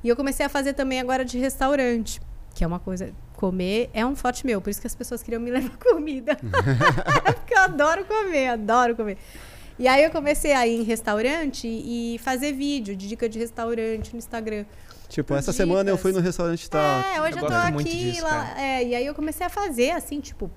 E 0.03 0.09
eu 0.09 0.17
comecei 0.17 0.45
a 0.45 0.49
fazer 0.49 0.73
também 0.73 0.99
agora 0.99 1.25
de 1.25 1.39
restaurante, 1.39 2.21
que 2.55 2.65
é 2.65 2.67
uma 2.67 2.81
coisa. 2.81 3.13
Comer 3.37 3.91
é 3.93 4.05
um 4.07 4.17
forte 4.17 4.47
meu, 4.47 4.61
por 4.61 4.71
isso 4.71 4.81
que 4.81 4.87
as 4.87 4.95
pessoas 4.95 5.23
queriam 5.23 5.41
me 5.41 5.51
levar 5.53 5.77
comida. 5.77 6.37
porque 7.37 7.55
eu 7.55 7.59
adoro 7.61 8.05
comer, 8.05 8.49
adoro 8.49 8.97
comer. 8.97 9.19
E 9.83 9.89
aí 9.89 10.05
eu 10.05 10.13
comecei 10.13 10.53
a 10.53 10.65
ir 10.65 10.79
em 10.79 10.85
restaurante 10.85 11.67
e 11.67 12.17
fazer 12.23 12.53
vídeo 12.53 12.95
de 12.95 13.09
dica 13.09 13.29
de 13.29 13.37
restaurante 13.37 14.13
no 14.13 14.19
Instagram. 14.21 14.65
Tipo, 15.09 15.35
essa 15.35 15.51
Dicas. 15.51 15.57
semana 15.57 15.91
eu 15.91 15.99
fui 15.99 16.13
no 16.13 16.21
restaurante 16.21 16.71
tal. 16.71 16.81
É, 16.81 17.21
hoje 17.21 17.37
Eu 17.37 17.43
eu, 17.43 17.49
tô 17.49 17.53
aqui, 17.53 17.83
disso, 17.83 18.23
lá, 18.23 18.31
cara. 18.31 18.63
é, 18.63 18.85
e 18.85 18.95
aí 18.95 19.05
eu 19.05 19.13
comecei 19.13 19.45
a 19.45 19.51
fazer, 19.51 19.91
assim, 19.91 20.21
tipo, 20.21 20.49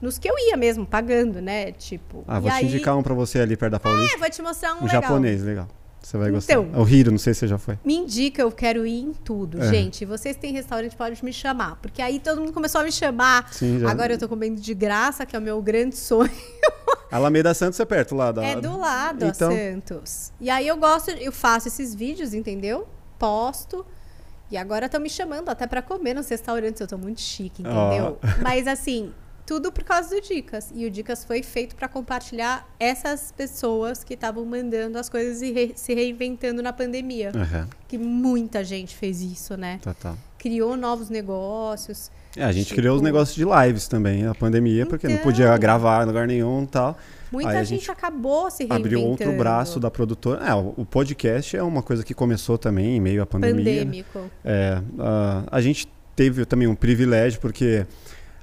nos 0.00 0.18
que 0.18 0.30
eu 0.30 0.34
ia 0.38 0.56
mesmo, 0.56 0.86
pagando, 0.86 1.42
né? 1.42 1.72
Tipo. 1.72 2.22
Ah, 2.28 2.38
e 2.38 2.40
vou 2.42 2.48
te 2.48 2.56
aí, 2.58 2.64
indicar 2.64 2.96
um 2.96 3.02
pra 3.02 3.12
você 3.12 3.40
ali 3.40 3.56
perto 3.56 3.72
da 3.72 3.80
Paulista. 3.80 4.16
É, 4.16 4.20
vou 4.20 4.30
te 4.30 4.40
mostrar 4.40 4.74
um, 4.74 4.82
um 4.82 4.84
legal. 4.84 5.02
japonês, 5.02 5.42
legal. 5.42 5.66
Você 6.02 6.16
vai 6.16 6.30
gostar. 6.30 6.54
Então. 6.54 6.70
É 6.74 6.78
o 6.82 6.88
Hiro, 6.88 7.10
não 7.10 7.18
sei 7.18 7.34
se 7.34 7.40
você 7.40 7.48
já 7.48 7.58
foi. 7.58 7.78
Me 7.84 7.94
indica, 7.94 8.40
eu 8.42 8.50
quero 8.50 8.86
ir 8.86 9.00
em 9.00 9.12
tudo. 9.12 9.62
É. 9.62 9.68
Gente, 9.68 10.04
vocês 10.04 10.34
têm 10.36 10.52
restaurante, 10.52 10.96
pode 10.96 11.22
me 11.24 11.32
chamar. 11.32 11.76
Porque 11.76 12.00
aí 12.00 12.18
todo 12.18 12.40
mundo 12.40 12.52
começou 12.52 12.80
a 12.80 12.84
me 12.84 12.90
chamar. 12.92 13.52
Sim, 13.52 13.80
já. 13.80 13.90
Agora 13.90 14.14
eu 14.14 14.18
tô 14.18 14.28
comendo 14.28 14.60
de 14.60 14.74
graça, 14.74 15.26
que 15.26 15.36
é 15.36 15.38
o 15.38 15.42
meu 15.42 15.60
grande 15.60 15.96
sonho. 15.96 16.30
Alameda 17.12 17.52
Santos 17.52 17.78
é 17.80 17.84
perto 17.84 18.14
lá 18.14 18.32
da. 18.32 18.42
É 18.44 18.56
do 18.56 18.78
lado, 18.78 19.26
Então- 19.26 19.50
a 19.50 19.54
Santos. 19.54 20.32
E 20.40 20.48
aí 20.48 20.66
eu 20.66 20.76
gosto, 20.76 21.10
eu 21.10 21.32
faço 21.32 21.68
esses 21.68 21.94
vídeos, 21.94 22.32
entendeu? 22.34 22.86
Posto. 23.18 23.84
E 24.50 24.56
agora 24.56 24.86
estão 24.86 25.00
me 25.00 25.10
chamando 25.10 25.48
até 25.48 25.66
pra 25.66 25.82
comer 25.82 26.14
nos 26.14 26.28
restaurantes. 26.28 26.80
Eu 26.80 26.86
tô 26.86 26.96
muito 26.98 27.20
chique, 27.20 27.62
entendeu? 27.62 28.18
Mas 28.42 28.66
assim, 28.66 29.12
tudo 29.50 29.72
por 29.72 29.82
causa 29.82 30.10
do 30.14 30.20
Dicas. 30.20 30.70
E 30.72 30.86
o 30.86 30.90
Dicas 30.90 31.24
foi 31.24 31.42
feito 31.42 31.74
pra 31.74 31.88
compartilhar 31.88 32.64
essas 32.78 33.32
pessoas 33.36 34.04
que 34.04 34.14
estavam 34.14 34.44
mandando 34.44 34.96
as 34.96 35.08
coisas 35.08 35.42
e 35.42 35.50
re- 35.50 35.72
se 35.74 35.92
reinventando 35.92 36.62
na 36.62 36.72
pandemia. 36.72 37.32
Aham, 37.34 37.66
Que 37.88 37.98
muita 37.98 38.62
gente 38.62 38.94
fez 38.94 39.20
isso, 39.20 39.56
né? 39.56 39.80
total. 39.82 40.16
Criou 40.38 40.76
novos 40.76 41.10
negócios. 41.10 42.12
É, 42.36 42.44
a 42.44 42.52
gente 42.52 42.66
Tipo- 42.68 42.76
criou 42.80 42.94
os 42.94 43.02
negócios 43.02 43.34
de 43.36 43.44
lives 43.44 43.88
também, 43.88 44.24
a 44.24 44.32
pandemia, 44.36 44.86
porque 44.86 45.08
não 45.08 45.14
Então. 45.14 45.24
podia 45.24 45.58
gravar 45.58 46.04
em 46.04 46.06
lugar 46.06 46.28
nenhum 46.28 46.62
e 46.62 46.66
tal. 46.68 46.96
Muita 47.32 47.64
gente, 47.64 47.80
gente 47.80 47.90
acabou 47.90 48.48
se 48.52 48.58
reinventando. 48.58 48.86
Abriu 48.86 49.02
outro 49.02 49.32
braço 49.36 49.80
da 49.80 49.90
produtora. 49.90 50.44
É, 50.46 50.54
o 50.54 50.84
podcast 50.88 51.56
é 51.56 51.62
uma 51.62 51.82
coisa 51.82 52.04
que 52.04 52.14
começou 52.14 52.56
também 52.56 52.96
em 52.96 53.00
meio 53.00 53.20
à 53.20 53.26
pandemia. 53.26 53.64
pandêmico. 53.84 54.30
É, 54.44 54.80
a, 54.96 55.42
a 55.50 55.60
gente 55.60 55.88
teve 56.14 56.44
também 56.44 56.68
um 56.68 56.74
privilégio, 56.76 57.40
porque 57.40 57.84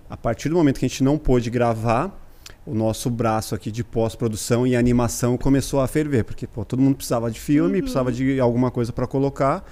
a 0.10 0.18
partir 0.18 0.50
do 0.50 0.56
momento 0.56 0.80
que 0.80 0.86
a 0.86 0.90
gente 0.90 1.04
não 1.04 1.18
pôde 1.18 1.50
gravar, 1.50 2.24
o 2.66 2.74
nosso 2.74 3.10
braço 3.10 3.56
aqui 3.56 3.72
de 3.72 3.84
pós-produção 3.84 4.68
e 4.68 4.76
animação 4.76 5.38
começou 5.38 5.80
a 5.80 5.88
ferver, 5.88 6.24
porque 6.24 6.46
pô, 6.46 6.66
todo 6.66 6.82
mundo 6.82 6.96
precisava 6.96 7.32
de 7.32 7.40
filme, 7.40 7.82
precisava 7.82 8.12
de 8.12 8.40
alguma 8.40 8.70
coisa 8.70 8.92
para 8.92 9.08
colocar, 9.08 9.64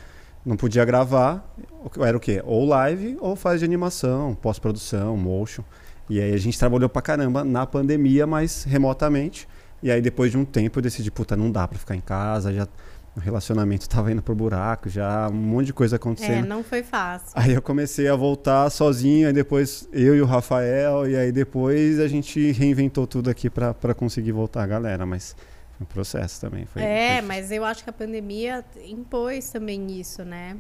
não 0.46 0.56
podia 0.56 0.86
gravar, 0.86 1.54
era 2.00 2.16
o 2.16 2.20
quê? 2.20 2.42
Ou 2.46 2.66
live 2.66 3.18
ou 3.20 3.36
faz 3.36 3.60
de 3.60 3.66
animação, 3.66 4.36
pós-produção, 4.36 5.18
motion. 5.18 5.64
E 6.10 6.22
aí 6.22 6.34
a 6.34 6.38
gente 6.38 6.58
trabalhou 6.58 6.88
pra 6.88 7.02
caramba 7.02 7.44
na 7.44 7.66
pandemia, 7.66 8.28
mas 8.28 8.64
remotamente. 8.64 9.48
E 9.82 9.92
aí 9.92 10.02
depois 10.02 10.32
de 10.32 10.38
um 10.38 10.46
tempo 10.46 10.80
eu 10.80 10.84
decidi, 10.84 11.12
puta, 11.12 11.36
não 11.36 11.52
dá 11.52 11.68
pra 11.68 11.78
ficar 11.78 11.96
em 11.96 12.02
casa, 12.02 12.54
já 12.54 12.68
o 13.16 13.20
relacionamento 13.20 13.88
tava 13.88 14.12
indo 14.12 14.22
pro 14.22 14.36
buraco, 14.36 14.90
já 14.90 15.30
um 15.30 15.34
monte 15.34 15.68
de 15.68 15.74
coisa 15.74 15.96
É, 15.96 15.98
acontecendo. 15.98 16.46
não 16.48 16.64
foi 16.64 16.84
fácil. 16.84 17.30
Aí 17.34 17.54
eu 17.54 17.62
comecei 17.62 18.08
a 18.10 18.16
voltar 18.16 18.70
sozinho, 18.70 19.28
aí 19.28 19.34
depois 19.34 19.88
eu 19.94 20.16
e 20.16 20.22
o 20.22 20.26
Rafael, 20.26 21.10
e 21.10 21.16
aí 21.16 21.32
depois 21.32 22.00
a 22.00 22.08
gente 22.08 22.52
reinventou 22.52 23.08
tudo 23.08 23.30
aqui 23.30 23.50
pra 23.50 23.94
conseguir 23.96 24.34
voltar 24.34 24.64
a 24.64 24.68
galera, 24.68 25.06
mas 25.06 25.36
foi 25.78 25.84
um 25.84 25.86
processo 25.86 26.42
também. 26.42 26.66
Foi, 26.66 26.82
é, 26.82 27.20
foi 27.20 27.28
mas 27.28 27.52
eu 27.52 27.64
acho 27.64 27.84
que 27.84 27.90
a 27.90 27.94
pandemia 27.94 28.66
impôs 28.86 29.50
também 29.50 29.98
isso, 30.00 30.24
né? 30.26 30.58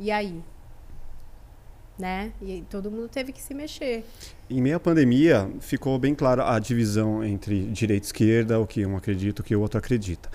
E 0.00 0.10
aí? 0.10 0.42
Né? 1.98 2.30
E 2.40 2.64
todo 2.70 2.90
mundo 2.92 3.08
teve 3.08 3.32
que 3.32 3.42
se 3.42 3.52
mexer. 3.52 4.04
Em 4.48 4.62
meio 4.62 4.76
à 4.76 4.80
pandemia, 4.80 5.50
ficou 5.60 5.98
bem 5.98 6.14
clara 6.14 6.54
a 6.54 6.58
divisão 6.60 7.24
entre 7.24 7.64
direita 7.66 8.04
e 8.04 8.06
esquerda, 8.06 8.60
o 8.60 8.66
que 8.66 8.86
um 8.86 8.96
acredita, 8.96 9.42
o 9.42 9.44
que 9.44 9.54
o 9.56 9.60
outro 9.60 9.78
acredita. 9.78 10.28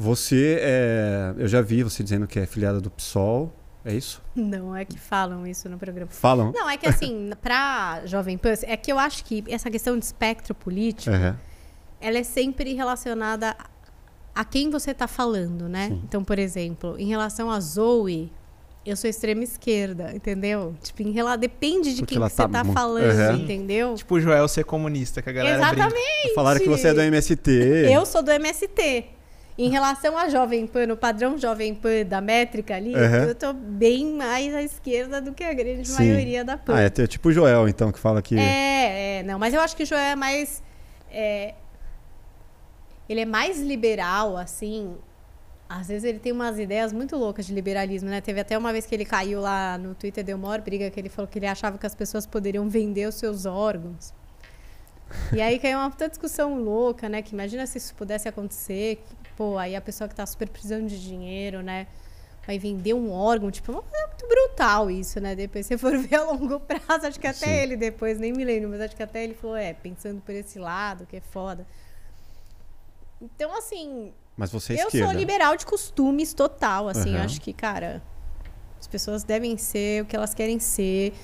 Você, 0.00 0.58
é, 0.60 1.34
eu 1.38 1.48
já 1.48 1.60
vi 1.60 1.82
você 1.82 2.04
dizendo 2.04 2.24
que 2.28 2.38
é 2.38 2.46
filiada 2.46 2.80
do 2.80 2.88
PSOL, 2.88 3.52
é 3.84 3.92
isso? 3.92 4.22
Não 4.32 4.74
é 4.76 4.84
que 4.84 4.96
falam 4.96 5.44
isso 5.44 5.68
no 5.68 5.76
programa. 5.76 6.08
Falam? 6.08 6.52
Não, 6.54 6.70
é 6.70 6.76
que 6.76 6.86
assim, 6.88 7.30
pra 7.42 8.02
Jovem 8.04 8.38
Pan, 8.38 8.52
é 8.62 8.76
que 8.76 8.92
eu 8.92 8.98
acho 8.98 9.24
que 9.24 9.42
essa 9.48 9.68
questão 9.68 9.98
de 9.98 10.04
espectro 10.04 10.54
político, 10.54 11.10
Aham. 11.12 11.36
ela 12.00 12.16
é 12.18 12.22
sempre 12.22 12.74
relacionada 12.74 13.56
a 14.32 14.44
quem 14.44 14.70
você 14.70 14.94
tá 14.94 15.08
falando, 15.08 15.68
né? 15.68 15.88
Sim. 15.88 16.00
Então, 16.04 16.22
por 16.22 16.38
exemplo, 16.38 16.94
em 16.96 17.08
relação 17.08 17.50
a 17.50 17.58
Zoe, 17.58 18.30
eu 18.86 18.96
sou 18.96 19.10
extrema 19.10 19.42
esquerda, 19.42 20.12
entendeu? 20.14 20.76
Tipo, 20.80 21.02
em 21.02 21.10
rela... 21.10 21.34
depende 21.36 21.92
de 21.92 22.02
Porque 22.02 22.14
quem 22.14 22.22
que 22.22 22.36
tá 22.36 22.46
você 22.46 22.52
tá 22.52 22.62
mu- 22.62 22.72
falando, 22.72 23.10
Aham. 23.10 23.36
entendeu? 23.38 23.94
Tipo 23.96 24.14
o 24.14 24.20
Joel 24.20 24.46
ser 24.46 24.62
comunista, 24.64 25.20
que 25.20 25.28
a 25.28 25.32
galera 25.32 25.56
brinca. 25.58 25.74
Exatamente. 25.88 26.34
Falaram 26.36 26.60
que 26.60 26.68
você 26.68 26.86
é 26.86 26.94
do 26.94 27.00
MST. 27.00 27.50
Eu 27.92 28.06
sou 28.06 28.22
do 28.22 28.30
MST. 28.30 29.17
Em 29.58 29.68
relação 29.70 30.16
a 30.16 30.28
Jovem 30.28 30.66
Pan, 30.68 30.92
o 30.92 30.96
padrão 30.96 31.36
Jovem 31.36 31.74
Pan 31.74 32.04
da 32.06 32.20
métrica 32.20 32.76
ali, 32.76 32.94
Aham. 32.94 33.24
eu 33.24 33.34
tô 33.34 33.52
bem 33.52 34.06
mais 34.14 34.54
à 34.54 34.62
esquerda 34.62 35.20
do 35.20 35.32
que 35.34 35.42
a 35.42 35.52
grande 35.52 35.88
Sim. 35.88 35.96
maioria 35.96 36.44
da 36.44 36.56
Pan. 36.56 36.76
Ah, 36.76 36.82
é 36.82 36.88
t- 36.88 37.08
tipo 37.08 37.28
o 37.28 37.32
Joel, 37.32 37.68
então, 37.68 37.90
que 37.90 37.98
fala 37.98 38.22
que. 38.22 38.38
É, 38.38 39.18
é, 39.18 39.22
não, 39.24 39.36
mas 39.36 39.52
eu 39.52 39.60
acho 39.60 39.76
que 39.76 39.82
o 39.82 39.86
Joel 39.86 40.00
é 40.00 40.14
mais. 40.16 40.62
é, 41.10 41.54
ele 43.08 43.20
é 43.22 43.24
mais 43.26 43.60
liberal, 43.60 44.36
assim. 44.36 44.94
Às 45.68 45.88
vezes 45.88 46.04
ele 46.04 46.18
tem 46.18 46.30
umas 46.32 46.58
ideias 46.58 46.92
muito 46.92 47.16
loucas 47.16 47.44
de 47.46 47.52
liberalismo, 47.52 48.08
né? 48.08 48.20
Teve 48.20 48.40
até 48.40 48.56
uma 48.56 48.72
vez 48.72 48.86
que 48.86 48.94
ele 48.94 49.04
caiu 49.04 49.40
lá 49.40 49.76
no 49.76 49.94
Twitter, 49.94 50.22
deu 50.24 50.38
maior 50.38 50.60
briga, 50.60 50.88
que 50.90 50.98
ele 51.00 51.08
falou 51.08 51.28
que 51.28 51.38
ele 51.38 51.46
achava 51.46 51.76
que 51.76 51.84
as 51.84 51.94
pessoas 51.94 52.24
poderiam 52.26 52.68
vender 52.68 53.06
os 53.08 53.16
seus 53.16 53.44
órgãos. 53.44 54.14
E 55.32 55.40
aí 55.40 55.58
caiu 55.58 55.78
uma 55.78 55.90
puta 55.90 56.06
discussão 56.08 56.58
louca, 56.58 57.08
né? 57.08 57.22
Que 57.22 57.32
imagina 57.34 57.66
se 57.66 57.78
isso 57.78 57.94
pudesse 57.94 58.28
acontecer. 58.28 58.96
que, 58.96 59.16
pô, 59.38 59.56
aí 59.56 59.76
a 59.76 59.80
pessoa 59.80 60.08
que 60.08 60.16
tá 60.16 60.26
super 60.26 60.48
precisando 60.48 60.88
de 60.88 61.00
dinheiro, 61.00 61.62
né? 61.62 61.86
Vai 62.44 62.58
vender 62.58 62.92
um 62.92 63.12
órgão, 63.12 63.52
tipo, 63.52 63.70
é 63.70 63.74
uma 63.76 63.82
coisa 63.82 64.06
muito 64.08 64.26
brutal 64.26 64.90
isso, 64.90 65.20
né? 65.20 65.36
Depois 65.36 65.64
se 65.64 65.78
for 65.78 65.96
ver 65.96 66.16
a 66.16 66.24
longo 66.24 66.58
prazo, 66.58 67.06
acho 67.06 67.20
que 67.20 67.26
até 67.26 67.46
Sim. 67.46 67.62
ele 67.62 67.76
depois, 67.76 68.18
nem 68.18 68.32
me 68.32 68.44
lembro, 68.44 68.68
mas 68.70 68.80
acho 68.80 68.96
que 68.96 69.02
até 69.02 69.22
ele 69.22 69.34
falou, 69.34 69.54
é, 69.56 69.72
pensando 69.74 70.20
por 70.22 70.34
esse 70.34 70.58
lado, 70.58 71.06
que 71.06 71.14
é 71.16 71.20
foda. 71.20 71.64
Então, 73.22 73.56
assim, 73.56 74.12
Mas 74.36 74.50
você 74.50 74.72
é 74.72 74.82
Eu 74.82 74.88
esquerda. 74.88 75.06
sou 75.06 75.16
liberal 75.16 75.56
de 75.56 75.64
costumes 75.64 76.34
total, 76.34 76.88
assim. 76.88 77.14
Aham. 77.14 77.24
Acho 77.24 77.40
que, 77.40 77.52
cara, 77.52 78.02
as 78.80 78.88
pessoas 78.88 79.22
devem 79.22 79.56
ser 79.56 80.02
o 80.02 80.06
que 80.06 80.16
elas 80.16 80.34
querem 80.34 80.58
ser. 80.58 81.14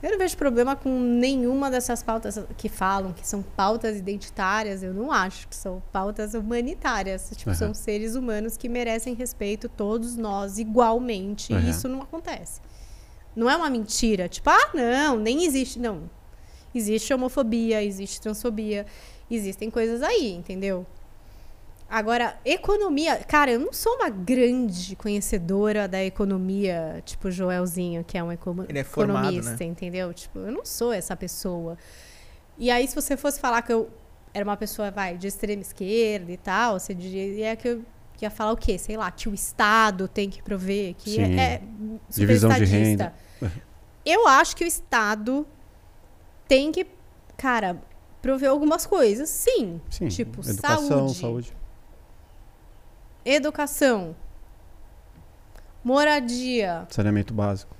Eu 0.00 0.12
não 0.12 0.18
vejo 0.18 0.36
problema 0.36 0.76
com 0.76 0.90
nenhuma 1.00 1.70
dessas 1.70 2.04
pautas 2.04 2.38
que 2.56 2.68
falam 2.68 3.12
que 3.12 3.26
são 3.26 3.42
pautas 3.42 3.96
identitárias. 3.96 4.82
Eu 4.82 4.94
não 4.94 5.10
acho 5.10 5.48
que 5.48 5.56
são 5.56 5.82
pautas 5.92 6.34
humanitárias. 6.34 7.30
Tipo, 7.34 7.50
Aham. 7.50 7.58
são 7.58 7.74
seres 7.74 8.14
humanos 8.14 8.56
que 8.56 8.68
merecem 8.68 9.14
respeito, 9.14 9.68
todos 9.68 10.16
nós, 10.16 10.58
igualmente. 10.58 11.52
Aham. 11.52 11.66
E 11.66 11.70
isso 11.70 11.88
não 11.88 12.00
acontece. 12.00 12.60
Não 13.34 13.50
é 13.50 13.56
uma 13.56 13.68
mentira. 13.68 14.28
Tipo, 14.28 14.50
ah, 14.50 14.70
não, 14.72 15.18
nem 15.18 15.44
existe. 15.44 15.80
Não. 15.80 16.08
Existe 16.72 17.12
homofobia, 17.12 17.82
existe 17.82 18.20
transfobia, 18.20 18.86
existem 19.28 19.70
coisas 19.70 20.02
aí, 20.02 20.32
entendeu? 20.32 20.86
Agora, 21.88 22.38
economia. 22.44 23.16
Cara, 23.26 23.52
eu 23.52 23.58
não 23.58 23.72
sou 23.72 23.94
uma 23.94 24.10
grande 24.10 24.94
conhecedora 24.94 25.88
da 25.88 26.04
economia, 26.04 27.02
tipo 27.04 27.28
o 27.28 27.30
Joelzinho, 27.30 28.04
que 28.04 28.18
é 28.18 28.22
um 28.22 28.30
econo- 28.30 28.66
Ele 28.68 28.78
é 28.78 28.84
formado, 28.84 29.28
economista, 29.28 29.64
né? 29.64 29.70
entendeu? 29.70 30.12
Tipo, 30.12 30.40
eu 30.40 30.52
não 30.52 30.66
sou 30.66 30.92
essa 30.92 31.16
pessoa. 31.16 31.78
E 32.58 32.70
aí, 32.70 32.86
se 32.86 32.94
você 32.94 33.16
fosse 33.16 33.40
falar 33.40 33.62
que 33.62 33.72
eu 33.72 33.88
era 34.34 34.44
uma 34.44 34.56
pessoa, 34.56 34.90
vai, 34.90 35.16
de 35.16 35.28
extrema 35.28 35.62
esquerda 35.62 36.30
e 36.30 36.36
tal, 36.36 36.78
você 36.78 36.92
diria 36.92 37.56
que 37.56 37.68
eu 37.68 37.82
ia 38.20 38.30
falar 38.30 38.52
o 38.52 38.56
quê? 38.56 38.76
Sei 38.76 38.96
lá, 38.96 39.10
que 39.10 39.28
o 39.28 39.34
Estado 39.34 40.06
tem 40.08 40.28
que 40.28 40.42
prover, 40.42 40.94
que 40.94 41.10
Sim. 41.12 41.22
é, 41.22 41.54
é 41.54 41.62
Divisão 42.10 42.50
de 42.50 42.64
renda. 42.64 43.14
Eu 44.04 44.26
acho 44.28 44.54
que 44.54 44.64
o 44.64 44.66
Estado 44.66 45.46
tem 46.46 46.70
que, 46.70 46.86
cara, 47.36 47.80
prover 48.20 48.50
algumas 48.50 48.84
coisas, 48.84 49.28
sim. 49.30 49.80
Sim. 49.88 50.08
Tipo, 50.08 50.40
Educação, 50.40 50.88
saúde, 50.88 51.14
saúde. 51.18 51.56
Educação, 53.28 54.16
moradia. 55.84 56.86
Saneamento 56.90 57.34
básico. 57.34 57.78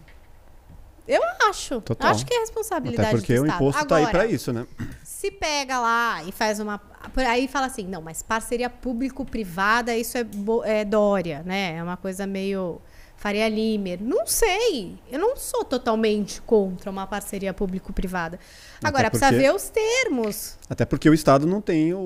Acho. 1.48 1.80
Total. 1.80 2.10
Acho 2.10 2.26
que 2.26 2.34
é 2.34 2.40
responsabilidade 2.40 3.08
Até 3.08 3.16
porque 3.16 3.34
do 3.34 3.42
o 3.42 3.46
Estado. 3.46 3.62
imposto 3.62 3.86
tá 3.86 3.96
aí 3.96 4.06
pra 4.06 4.26
isso, 4.26 4.52
né? 4.52 4.66
Se 5.02 5.30
pega 5.30 5.80
lá 5.80 6.22
e 6.24 6.32
faz 6.32 6.60
uma. 6.60 6.78
por 6.78 7.24
Aí 7.24 7.48
fala 7.48 7.66
assim, 7.66 7.86
não, 7.86 8.02
mas 8.02 8.22
parceria 8.22 8.68
público-privada, 8.68 9.96
isso 9.96 10.16
é, 10.18 10.26
é 10.64 10.84
Dória, 10.84 11.42
né? 11.44 11.76
É 11.76 11.82
uma 11.82 11.96
coisa 11.96 12.26
meio 12.26 12.80
Faria 13.18 13.48
Limer. 13.48 13.98
Não 14.00 14.24
sei. 14.28 14.94
Eu 15.10 15.18
não 15.18 15.36
sou 15.36 15.64
totalmente 15.64 16.40
contra 16.42 16.88
uma 16.88 17.04
parceria 17.04 17.52
público-privada. 17.52 18.38
Agora, 18.82 19.10
precisa 19.10 19.32
porque- 19.32 19.42
ver 19.42 19.52
os 19.52 19.68
termos. 19.68 20.56
Até 20.70 20.84
porque 20.84 21.10
o 21.10 21.14
Estado 21.14 21.44
não 21.44 21.60
tem 21.60 21.92
o, 21.92 21.98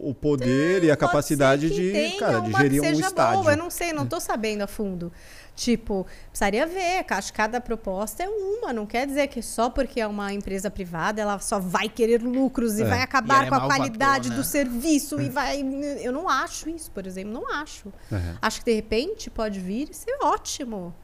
o 0.00 0.14
poder 0.14 0.84
e 0.84 0.90
a 0.90 0.96
capacidade 0.96 1.68
de, 1.68 2.16
cara, 2.16 2.38
de 2.40 2.52
gerir 2.52 2.80
um 2.80 2.84
seja 2.84 3.06
estádio. 3.06 3.40
boa, 3.40 3.52
eu 3.52 3.56
não 3.56 3.70
sei, 3.70 3.92
não 3.92 4.06
tô 4.06 4.20
sabendo 4.20 4.62
a 4.62 4.68
fundo. 4.68 5.12
Tipo, 5.54 6.06
precisaria 6.30 6.66
ver, 6.66 7.04
acho 7.10 7.30
que 7.30 7.36
cada 7.36 7.60
proposta 7.60 8.22
é 8.22 8.28
uma, 8.28 8.72
não 8.72 8.86
quer 8.86 9.06
dizer 9.06 9.26
que 9.28 9.42
só 9.42 9.68
porque 9.68 10.00
é 10.00 10.06
uma 10.06 10.32
empresa 10.32 10.70
privada 10.70 11.20
ela 11.20 11.38
só 11.38 11.58
vai 11.58 11.90
querer 11.90 12.22
lucros 12.22 12.78
e 12.78 12.82
É. 12.82 12.86
vai 12.86 13.00
E 13.00 13.02
acabar 13.02 13.34
ela 13.34 13.44
é 13.46 13.48
com 13.50 13.54
a 13.56 13.66
qualidade 13.66 14.30
do 14.30 14.42
serviço 14.42 15.20
e 15.20 15.28
vai. 15.28 15.60
Eu 16.02 16.10
não 16.10 16.26
acho 16.28 16.70
isso, 16.70 16.90
por 16.90 17.06
exemplo, 17.06 17.32
não 17.32 17.52
acho. 17.54 17.92
Uhum. 18.10 18.34
Acho 18.40 18.60
que 18.60 18.64
de 18.64 18.74
repente 18.74 19.28
pode 19.30 19.60
vir 19.60 19.90
e 19.90 19.94
ser 19.94 20.16
ótimo. 20.22 20.94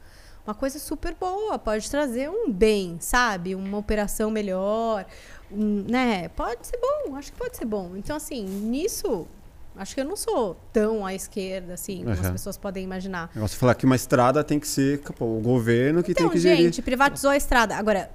Uma 0.47 0.55
coisa 0.55 0.79
super 0.79 1.13
boa, 1.13 1.59
pode 1.59 1.87
trazer 1.91 2.27
um 2.27 2.51
bem, 2.51 2.97
sabe? 2.99 3.53
Uma 3.53 3.77
operação 3.77 4.31
melhor, 4.31 5.05
um, 5.51 5.85
né? 5.87 6.27
Pode 6.29 6.65
ser 6.65 6.79
bom, 6.79 7.15
acho 7.15 7.31
que 7.31 7.37
pode 7.37 7.55
ser 7.55 7.65
bom. 7.65 7.95
Então, 7.95 8.15
assim, 8.15 8.43
nisso, 8.45 9.27
acho 9.75 9.95
que 9.95 10.01
eu 10.01 10.05
não 10.05 10.15
sou 10.15 10.55
tão 10.73 11.05
à 11.05 11.13
esquerda, 11.13 11.73
assim, 11.73 11.99
como 11.99 12.11
as 12.11 12.19
Aham. 12.19 12.31
pessoas 12.33 12.57
podem 12.57 12.83
imaginar. 12.83 13.29
Você 13.35 13.55
falar 13.55 13.75
que 13.75 13.85
uma 13.85 13.95
estrada 13.95 14.43
tem 14.43 14.59
que 14.59 14.67
ser 14.67 14.99
pô, 15.17 15.25
o 15.25 15.39
governo 15.41 16.03
que 16.03 16.11
Então, 16.11 16.25
tem 16.25 16.33
que 16.33 16.39
gerir. 16.39 16.65
gente, 16.65 16.81
privatizou 16.81 17.31
a 17.31 17.37
estrada. 17.37 17.75
Agora, 17.75 18.11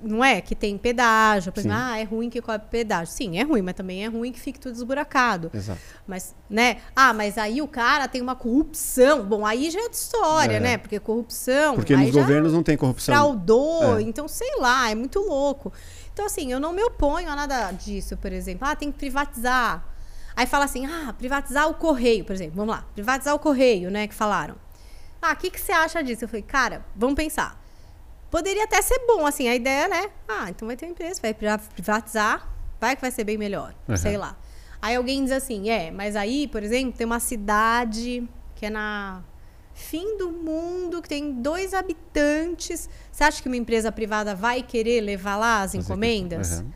não 0.00 0.24
é 0.24 0.40
que 0.40 0.54
tem 0.54 0.78
pedágio, 0.78 1.52
por 1.52 1.60
exemplo, 1.60 1.76
ah, 1.78 1.98
é 1.98 2.04
ruim 2.04 2.30
que 2.30 2.40
cobre 2.40 2.66
pedágio. 2.70 3.12
Sim, 3.12 3.38
é 3.38 3.42
ruim, 3.42 3.62
mas 3.62 3.74
também 3.74 4.04
é 4.04 4.08
ruim 4.08 4.32
que 4.32 4.40
fique 4.40 4.58
tudo 4.58 4.74
esburacado. 4.74 5.50
Exato. 5.52 5.80
Mas, 6.06 6.34
né? 6.48 6.78
Ah, 6.94 7.12
mas 7.12 7.36
aí 7.36 7.60
o 7.60 7.68
cara 7.68 8.06
tem 8.08 8.22
uma 8.22 8.34
corrupção. 8.36 9.24
Bom, 9.24 9.44
aí 9.44 9.70
já 9.70 9.80
é 9.80 9.82
outra 9.82 9.98
história, 9.98 10.56
É. 10.56 10.60
né? 10.60 10.78
Porque 10.78 10.98
corrupção. 11.00 11.74
Porque 11.74 11.96
nos 11.96 12.10
governos 12.10 12.52
não 12.52 12.62
tem 12.62 12.76
corrupção. 12.76 13.12
fraudou, 13.14 13.98
É. 13.98 14.02
então 14.02 14.26
sei 14.28 14.56
lá, 14.58 14.88
é 14.90 14.94
muito 14.94 15.18
louco. 15.20 15.72
Então, 16.12 16.26
assim, 16.26 16.52
eu 16.52 16.60
não 16.60 16.72
me 16.72 16.82
oponho 16.84 17.28
a 17.28 17.34
nada 17.36 17.72
disso, 17.72 18.16
por 18.16 18.32
exemplo. 18.32 18.66
Ah, 18.68 18.76
tem 18.76 18.90
que 18.92 18.98
privatizar. 18.98 19.84
Aí 20.34 20.46
fala 20.46 20.64
assim, 20.64 20.86
ah, 20.86 21.12
privatizar 21.16 21.68
o 21.68 21.74
correio, 21.74 22.24
por 22.24 22.32
exemplo. 22.32 22.54
Vamos 22.56 22.74
lá, 22.74 22.84
privatizar 22.94 23.34
o 23.34 23.38
correio, 23.38 23.90
né? 23.90 24.06
Que 24.08 24.14
falaram. 24.14 24.56
Ah, 25.20 25.32
o 25.32 25.36
que, 25.36 25.50
que 25.50 25.60
você 25.60 25.72
acha 25.72 26.02
disso? 26.02 26.24
Eu 26.24 26.28
falei, 26.28 26.42
cara, 26.42 26.84
vamos 26.96 27.14
pensar. 27.16 27.60
Poderia 28.30 28.64
até 28.64 28.80
ser 28.80 28.98
bom, 29.06 29.26
assim, 29.26 29.46
a 29.48 29.54
ideia, 29.54 29.86
né? 29.88 30.06
Ah, 30.26 30.46
então 30.48 30.66
vai 30.66 30.76
ter 30.76 30.86
uma 30.86 30.92
empresa, 30.92 31.20
vai 31.20 31.34
priva- 31.34 31.58
privatizar, 31.58 32.48
vai 32.80 32.96
que 32.96 33.02
vai 33.02 33.10
ser 33.10 33.24
bem 33.24 33.36
melhor, 33.36 33.74
Uhum. 33.88 33.96
sei 33.96 34.16
lá. 34.16 34.36
Aí 34.80 34.96
alguém 34.96 35.22
diz 35.22 35.32
assim, 35.32 35.68
é, 35.68 35.90
mas 35.90 36.16
aí, 36.16 36.48
por 36.48 36.62
exemplo, 36.62 36.96
tem 36.96 37.04
uma 37.06 37.20
cidade 37.20 38.26
que 38.56 38.66
é 38.66 38.70
na 38.70 39.22
fim 39.74 40.16
do 40.18 40.30
mundo, 40.32 41.00
que 41.02 41.08
tem 41.08 41.34
dois 41.40 41.72
habitantes. 41.72 42.88
Você 43.10 43.22
acha 43.24 43.40
que 43.42 43.48
uma 43.48 43.56
empresa 43.56 43.92
privada 43.92 44.34
vai 44.34 44.62
querer 44.62 45.00
levar 45.02 45.36
lá 45.36 45.62
as 45.62 45.74
encomendas? 45.74 46.60
Uhum. 46.60 46.72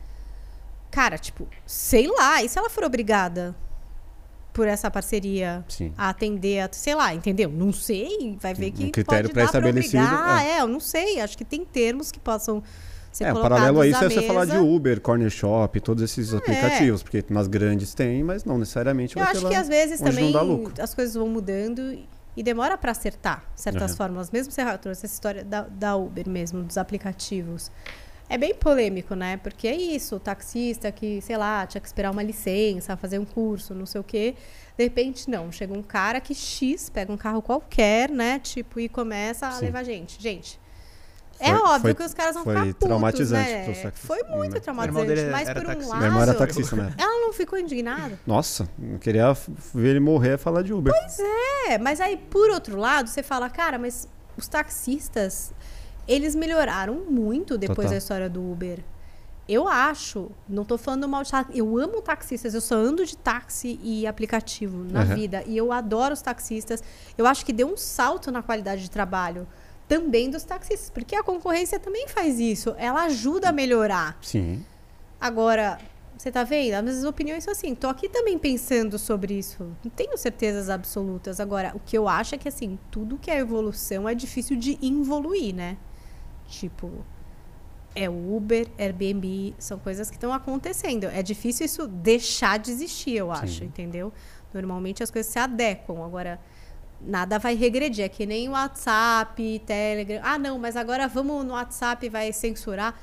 Cara, 0.97 1.15
tipo, 1.19 1.47
sei 1.63 2.07
lá, 2.07 2.41
e 2.41 2.49
se 2.49 2.57
ela 2.57 2.71
for 2.71 2.83
obrigada 2.83 3.55
por 4.51 4.67
essa 4.67 4.89
parceria 4.89 5.63
Sim. 5.69 5.93
a 5.95 6.09
atender, 6.09 6.61
a, 6.61 6.69
sei 6.71 6.95
lá, 6.95 7.13
entendeu? 7.13 7.51
Não 7.51 7.71
sei, 7.71 8.35
vai 8.41 8.55
ver 8.55 8.69
Um 8.69 8.71
que 8.71 8.89
critério 8.89 9.29
pode 9.29 9.33
dar 9.45 9.51
pré-estabelecido, 9.51 10.03
obrigar. 10.03 10.43
é. 10.43 10.49
É. 10.53 10.61
eu 10.61 10.67
não 10.67 10.79
sei, 10.79 11.21
acho 11.21 11.37
que 11.37 11.45
tem 11.45 11.63
termos 11.63 12.11
que 12.11 12.19
possam 12.19 12.63
ser 13.11 13.25
É, 13.25 13.31
um 13.31 13.39
paralelo 13.43 13.79
a 13.79 13.85
isso 13.87 14.03
é 14.03 14.09
você 14.09 14.23
falar 14.23 14.45
de. 14.45 14.53
É. 14.55 14.59
Uber, 14.59 14.99
Corner 14.99 15.29
Shop, 15.29 15.79
todos 15.81 16.01
esses 16.01 16.33
aplicativos, 16.33 17.03
porque 17.03 17.23
nas 17.29 17.47
grandes 17.47 17.93
tem, 17.93 18.23
mas 18.23 18.43
não 18.43 18.57
necessariamente 18.57 19.15
Eu 19.15 19.23
vai 19.23 19.33
acho 19.33 19.47
que 19.47 19.53
às 19.53 19.67
vezes 19.67 19.99
também 20.01 20.33
as 20.81 20.95
coisas 20.95 21.13
vão 21.13 21.27
mudando 21.29 21.93
e- 22.35 22.41
demora 22.41 22.75
para 22.75 22.89
acertar 22.91 23.43
certas 23.55 23.91
Uhum. 23.91 23.97
fórmulas. 23.97 24.31
Mesmo 24.31 24.51
você 24.51 24.63
trouxe 24.79 25.05
essa 25.05 25.13
história 25.13 25.43
da, 25.43 25.61
da 25.61 25.95
Uber 25.95 26.27
mesmo, 26.27 26.63
dos 26.63 26.77
aplicativos. 26.79 27.69
É 28.29 28.37
bem 28.37 28.53
polêmico, 28.53 29.15
né? 29.15 29.37
Porque 29.37 29.67
é 29.67 29.75
isso, 29.75 30.17
o 30.17 30.19
taxista 30.19 30.91
que, 30.91 31.21
sei 31.21 31.37
lá, 31.37 31.65
tinha 31.65 31.79
que 31.79 31.87
esperar 31.87 32.11
uma 32.11 32.21
licença, 32.23 32.97
fazer 32.97 33.19
um 33.19 33.25
curso, 33.25 33.73
não 33.73 33.85
sei 33.85 34.01
o 34.01 34.03
quê. 34.03 34.35
De 34.77 34.83
repente, 34.83 35.29
não. 35.29 35.51
Chega 35.51 35.73
um 35.73 35.81
cara 35.81 36.19
que 36.19 36.35
X, 36.35 36.89
pega 36.89 37.11
um 37.11 37.17
carro 37.17 37.41
qualquer, 37.41 38.09
né? 38.09 38.37
Tipo, 38.39 38.79
e 38.79 38.89
começa 38.89 39.47
a 39.47 39.51
Sim. 39.53 39.65
levar 39.65 39.83
gente. 39.83 40.21
Gente, 40.21 40.59
é 41.39 41.51
Foi- 41.51 41.55
óbvio 41.61 41.79
foi- 41.81 41.93
que 41.95 42.03
os 42.03 42.13
caras 42.13 42.33
vão 42.35 42.43
foi 42.43 42.53
ficar 42.55 42.65
putos, 42.67 42.87
traumatizante 42.87 43.49
né? 43.49 43.65
taxistas. 43.65 43.93
Foi 43.95 44.17
muito 44.23 44.29
Meu 44.33 44.41
irmão 44.43 44.61
traumatizante. 44.61 45.07
dele 45.07 45.29
Mas 45.31 45.49
por 45.49 45.57
um 45.61 45.65
taxista. 45.65 45.87
lado... 45.89 45.97
Minha 45.99 46.09
irmã 46.09 46.21
era 46.23 46.33
taxista, 46.33 46.75
né? 46.75 46.93
Ela 46.99 47.21
não 47.25 47.33
ficou 47.33 47.57
indignada? 47.57 48.19
Nossa, 48.27 48.67
não 48.77 48.97
queria 48.97 49.31
ver 49.73 49.89
ele 49.89 49.99
morrer 50.01 50.33
e 50.33 50.37
falar 50.37 50.63
de 50.63 50.73
Uber. 50.73 50.93
É, 51.69 51.77
mas 51.77 52.01
aí, 52.01 52.17
por 52.17 52.49
outro 52.49 52.77
lado, 52.77 53.07
você 53.07 53.23
fala, 53.23 53.49
cara, 53.49 53.79
mas 53.79 54.07
os 54.35 54.47
taxistas, 54.47 55.53
eles 56.07 56.35
melhoraram 56.35 57.05
muito 57.09 57.57
depois 57.57 57.77
Total. 57.77 57.91
da 57.91 57.97
história 57.97 58.29
do 58.29 58.41
Uber. 58.51 58.79
Eu 59.47 59.65
acho, 59.67 60.29
não 60.47 60.65
tô 60.65 60.77
falando 60.77 61.07
mal 61.07 61.23
de 61.23 61.31
táxi, 61.31 61.57
eu 61.57 61.77
amo 61.77 62.01
taxistas, 62.01 62.53
eu 62.53 62.59
só 62.59 62.75
ando 62.75 63.05
de 63.05 63.15
táxi 63.15 63.79
e 63.81 64.05
aplicativo 64.05 64.83
na 64.83 65.01
Aham. 65.01 65.15
vida. 65.15 65.43
E 65.47 65.55
eu 65.55 65.71
adoro 65.71 66.13
os 66.13 66.21
taxistas. 66.21 66.83
Eu 67.17 67.25
acho 67.25 67.45
que 67.45 67.53
deu 67.53 67.67
um 67.67 67.77
salto 67.77 68.29
na 68.29 68.43
qualidade 68.43 68.81
de 68.81 68.91
trabalho 68.91 69.47
também 69.87 70.29
dos 70.29 70.43
taxistas, 70.43 70.89
porque 70.89 71.15
a 71.15 71.23
concorrência 71.23 71.79
também 71.79 72.09
faz 72.09 72.39
isso. 72.41 72.75
Ela 72.77 73.05
ajuda 73.05 73.49
a 73.49 73.51
melhorar. 73.53 74.17
Sim. 74.21 74.65
Agora, 75.19 75.79
você 76.17 76.29
tá 76.29 76.43
vendo? 76.43 76.73
As 76.73 76.83
minhas 76.83 77.03
opiniões 77.05 77.45
são 77.45 77.53
assim. 77.53 77.73
Tô 77.73 77.87
aqui 77.87 78.09
também 78.09 78.37
pensando 78.37 78.99
sobre 78.99 79.35
isso. 79.35 79.63
Não 79.81 79.89
tenho 79.89 80.17
certezas 80.17 80.69
absolutas. 80.69 81.39
Agora, 81.39 81.71
o 81.73 81.79
que 81.79 81.97
eu 81.97 82.09
acho 82.09 82.35
é 82.35 82.37
que, 82.37 82.49
assim, 82.49 82.77
tudo 82.91 83.17
que 83.17 83.31
é 83.31 83.37
evolução 83.37 84.09
é 84.09 84.13
difícil 84.13 84.57
de 84.57 84.77
involuir, 84.81 85.55
né? 85.55 85.77
Tipo, 86.47 86.91
é 87.93 88.09
Uber, 88.09 88.67
Airbnb, 88.77 89.55
são 89.57 89.77
coisas 89.79 90.09
que 90.09 90.15
estão 90.15 90.31
acontecendo. 90.31 91.05
É 91.05 91.21
difícil 91.21 91.65
isso 91.65 91.87
deixar 91.87 92.57
de 92.59 92.71
existir, 92.71 93.15
eu 93.15 93.31
acho, 93.31 93.59
Sim. 93.59 93.65
entendeu? 93.65 94.13
Normalmente 94.53 95.03
as 95.03 95.11
coisas 95.11 95.31
se 95.31 95.39
adequam. 95.39 96.03
Agora, 96.05 96.39
nada 97.01 97.37
vai 97.37 97.55
regredir. 97.55 98.05
É 98.05 98.09
que 98.09 98.25
nem 98.25 98.49
o 98.49 98.51
WhatsApp, 98.51 99.61
Telegram. 99.65 100.21
Ah, 100.23 100.37
não, 100.37 100.57
mas 100.57 100.75
agora 100.75 101.07
vamos 101.07 101.45
no 101.45 101.53
WhatsApp 101.53 102.07
vai 102.09 102.31
censurar. 102.31 102.99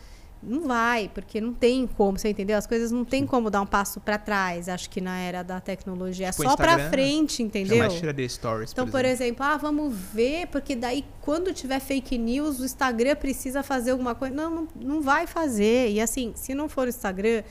Não 0.47 0.66
vai, 0.66 1.11
porque 1.12 1.40
não 1.40 1.53
tem 1.53 1.86
como, 1.86 2.18
você 2.18 2.28
entendeu? 2.28 2.57
As 2.57 2.66
coisas 2.66 2.90
não 2.90 3.05
tem 3.05 3.26
como 3.26 3.51
dar 3.51 3.62
um 3.62 3.66
passo 3.66 4.01
para 4.01 4.18
trás, 4.18 4.68
acho 4.68 4.88
que 4.90 5.01
na 5.01 5.18
era 5.18 5.42
da 5.42 5.61
tecnologia. 5.61 6.28
É 6.28 6.30
Tipo, 6.30 6.42
só 6.45 6.57
para 6.57 6.72
Instagram, 6.72 6.90
frente, 6.90 7.42
entendeu? 7.42 7.76
Jamais 7.76 7.95
tiraria 7.95 8.28
stories, 8.28 8.72
Então, 8.72 8.88
por 8.88 9.05
exemplo, 9.05 9.45
ah, 9.45 9.57
vamos 9.57 9.95
ver, 9.95 10.47
porque 10.49 10.76
daí 10.76 11.05
quando 11.20 11.53
tiver 11.53 11.80
fake 11.80 12.18
news, 12.18 12.61
o 12.61 12.64
Instagram 12.64 13.16
precisa 13.16 13.62
fazer 13.62 13.92
alguma 13.92 14.14
coisa. 14.14 14.34
Não, 14.34 14.51
não, 14.51 14.68
não 14.76 15.03
vai 15.03 15.26
fazer. 15.26 15.90
E 15.90 16.01
assim, 16.01 16.32
se 16.34 16.55
não 16.55 16.68
for 16.68 16.86
o 16.86 16.90
Instagram, 16.90 17.42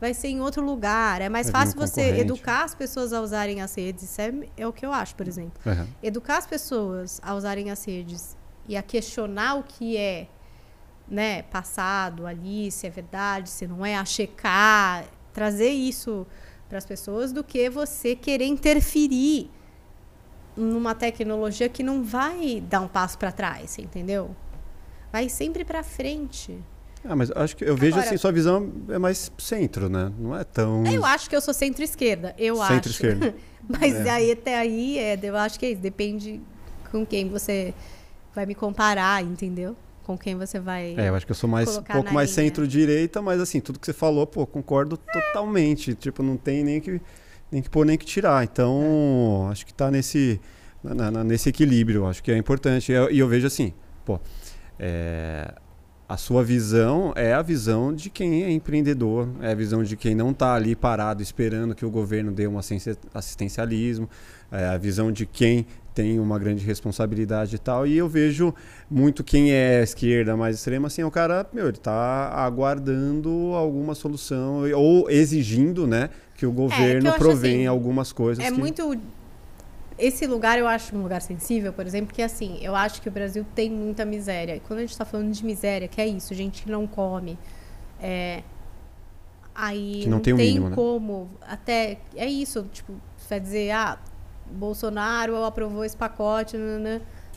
vai 0.00 0.12
ser 0.12 0.28
em 0.28 0.40
outro 0.40 0.64
lugar. 0.64 1.20
É 1.20 1.28
mais 1.28 1.48
um 1.48 1.52
fácil 1.52 1.78
você 1.78 2.20
educar 2.20 2.64
as 2.64 2.74
pessoas 2.74 3.12
a 3.12 3.20
usarem 3.20 3.60
as 3.62 3.74
redes. 3.74 4.04
Isso 4.04 4.20
é, 4.20 4.32
é 4.56 4.66
o 4.66 4.72
que 4.72 4.84
eu 4.84 4.92
acho, 4.92 5.14
por 5.14 5.26
exemplo. 5.26 5.60
Aham. 5.66 5.86
Educar 6.02 6.38
as 6.38 6.46
pessoas 6.46 7.20
a 7.22 7.34
usarem 7.34 7.70
as 7.70 7.84
redes 7.84 8.36
e 8.68 8.76
a 8.76 8.82
questionar 8.82 9.54
o 9.56 9.62
que 9.62 9.96
é 9.96 10.28
né, 11.08 11.42
passado 11.42 12.26
ali, 12.26 12.70
se 12.70 12.86
é 12.86 12.90
verdade, 12.90 13.48
se 13.50 13.66
não 13.66 13.84
é, 13.86 13.96
a 13.96 14.04
checar, 14.04 15.04
trazer 15.32 15.70
isso 15.70 16.26
para 16.68 16.78
as 16.78 16.84
pessoas 16.86 17.32
do 17.32 17.44
que 17.44 17.70
você 17.70 18.16
querer 18.16 18.46
interferir 18.46 19.50
numa 20.56 20.94
tecnologia 20.94 21.68
que 21.68 21.82
não 21.82 22.02
vai 22.02 22.60
dar 22.66 22.80
um 22.80 22.88
passo 22.88 23.18
para 23.18 23.30
trás, 23.30 23.78
entendeu? 23.78 24.34
Vai 25.12 25.28
sempre 25.28 25.64
para 25.64 25.82
frente. 25.82 26.58
Ah, 27.04 27.14
mas 27.14 27.30
acho 27.30 27.56
que 27.56 27.62
eu 27.64 27.76
vejo 27.76 27.92
Agora- 27.96 28.06
assim, 28.08 28.16
sua 28.16 28.32
visão 28.32 28.72
é 28.88 28.98
mais 28.98 29.30
centro, 29.38 29.88
né? 29.88 30.10
Não 30.18 30.34
é 30.36 30.42
tão 30.42 30.84
Eu 30.86 31.04
acho 31.04 31.30
que 31.30 31.36
eu 31.36 31.40
sou 31.40 31.54
centro-esquerda, 31.54 32.34
eu 32.36 32.60
acho. 32.60 32.74
centro-esquerda. 32.74 33.34
Mas 33.68 33.94
É. 33.94 34.10
aí 34.10 34.32
até 34.32 34.58
aí, 34.58 34.98
é, 34.98 35.18
eu 35.22 35.36
acho 35.36 35.58
que 35.58 35.66
é 35.66 35.70
isso. 35.70 35.80
Depende 35.80 36.40
com 36.90 37.04
quem 37.06 37.28
você 37.28 37.74
vai 38.34 38.46
me 38.46 38.54
comparar, 38.54 39.22
entendeu? 39.22 39.76
Com 40.06 40.16
quem 40.16 40.36
você 40.36 40.60
vai. 40.60 40.94
É, 40.96 41.08
eu 41.08 41.16
acho 41.16 41.26
que 41.26 41.32
eu 41.32 41.36
sou 41.36 41.50
mais 41.50 41.68
um 41.76 41.82
pouco 41.82 42.14
mais 42.14 42.30
centro-direita, 42.30 43.20
mas 43.20 43.40
assim, 43.40 43.60
tudo 43.60 43.80
que 43.80 43.86
você 43.86 43.92
falou, 43.92 44.24
pô, 44.24 44.46
concordo 44.46 44.96
totalmente. 44.96 45.94
Tipo, 45.96 46.22
não 46.22 46.36
tem 46.36 46.62
nem 46.62 46.80
que 46.80 47.00
nem 47.50 47.60
que 47.60 47.68
pôr 47.68 47.84
nem 47.84 47.98
que 47.98 48.06
tirar. 48.06 48.44
Então, 48.44 49.48
acho 49.50 49.66
que 49.66 49.74
tá 49.74 49.90
nesse 49.90 50.40
na- 50.82 51.10
na- 51.10 51.24
nesse 51.24 51.48
equilíbrio, 51.48 52.06
acho 52.06 52.22
que 52.22 52.30
é 52.30 52.36
importante. 52.36 52.92
E 52.92 52.94
eu, 52.94 53.10
e 53.10 53.18
eu 53.18 53.26
vejo 53.26 53.48
assim, 53.48 53.72
pô, 54.04 54.20
é, 54.78 55.52
a 56.08 56.16
sua 56.16 56.44
visão 56.44 57.12
é 57.16 57.32
a 57.34 57.42
visão 57.42 57.92
de 57.92 58.08
quem 58.08 58.44
é 58.44 58.50
empreendedor, 58.52 59.28
é 59.40 59.50
a 59.50 59.54
visão 59.56 59.82
de 59.82 59.96
quem 59.96 60.14
não 60.14 60.30
está 60.30 60.54
ali 60.54 60.76
parado 60.76 61.20
esperando 61.20 61.74
que 61.74 61.84
o 61.84 61.90
governo 61.90 62.30
dê 62.30 62.46
um 62.46 62.56
assisten- 62.58 62.94
assistencialismo, 63.12 64.08
é 64.52 64.66
a 64.66 64.76
visão 64.78 65.10
de 65.10 65.26
quem 65.26 65.66
tem 65.96 66.20
uma 66.20 66.38
grande 66.38 66.62
responsabilidade 66.62 67.56
e 67.56 67.58
tal. 67.58 67.86
E 67.86 67.96
eu 67.96 68.06
vejo 68.06 68.54
muito 68.90 69.24
quem 69.24 69.50
é 69.50 69.82
esquerda 69.82 70.36
mais 70.36 70.56
extrema, 70.56 70.88
assim, 70.88 71.00
é 71.00 71.06
o 71.06 71.10
cara, 71.10 71.46
meu, 71.54 71.68
ele 71.68 71.78
está 71.78 72.28
aguardando 72.34 73.30
alguma 73.54 73.94
solução 73.94 74.62
ou 74.74 75.10
exigindo, 75.10 75.86
né, 75.86 76.10
que 76.34 76.44
o 76.44 76.52
governo 76.52 77.08
acho 77.08 77.18
provenha 77.18 77.54
assim, 77.60 77.66
algumas 77.66 78.12
coisas. 78.12 78.44
É 78.44 78.50
que- 78.50 78.58
muito. 78.58 78.94
Esse 79.98 80.26
lugar 80.26 80.58
eu 80.58 80.68
acho 80.68 80.94
um 80.94 81.02
lugar 81.02 81.22
sensível, 81.22 81.72
por 81.72 81.86
exemplo, 81.86 82.14
que 82.14 82.20
assim, 82.20 82.58
eu 82.60 82.76
acho 82.76 83.00
que 83.00 83.08
o 83.08 83.10
Brasil 83.10 83.46
tem 83.54 83.70
muita 83.70 84.04
miséria. 84.04 84.54
E 84.56 84.60
quando 84.60 84.80
a 84.80 84.82
gente 84.82 84.90
está 84.90 85.06
falando 85.06 85.32
de 85.32 85.42
miséria, 85.42 85.88
que 85.88 85.98
é 85.98 86.06
isso, 86.06 86.34
gente 86.34 86.64
que 86.64 86.70
não 86.70 86.86
come. 86.86 87.38
É, 87.98 88.42
aí 89.54 90.00
Que 90.02 90.08
não 90.10 90.20
tem 90.20 90.34
o 90.34 90.36
mínimo, 90.36 90.68
né? 90.68 90.76
como. 90.76 91.30
Até. 91.40 91.96
É 92.14 92.26
isso, 92.26 92.66
tipo, 92.70 92.92
você 93.16 93.28
vai 93.30 93.40
dizer, 93.40 93.70
ah, 93.70 93.98
Bolsonaro 94.52 95.44
aprovou 95.44 95.84
esse 95.84 95.96
pacote 95.96 96.56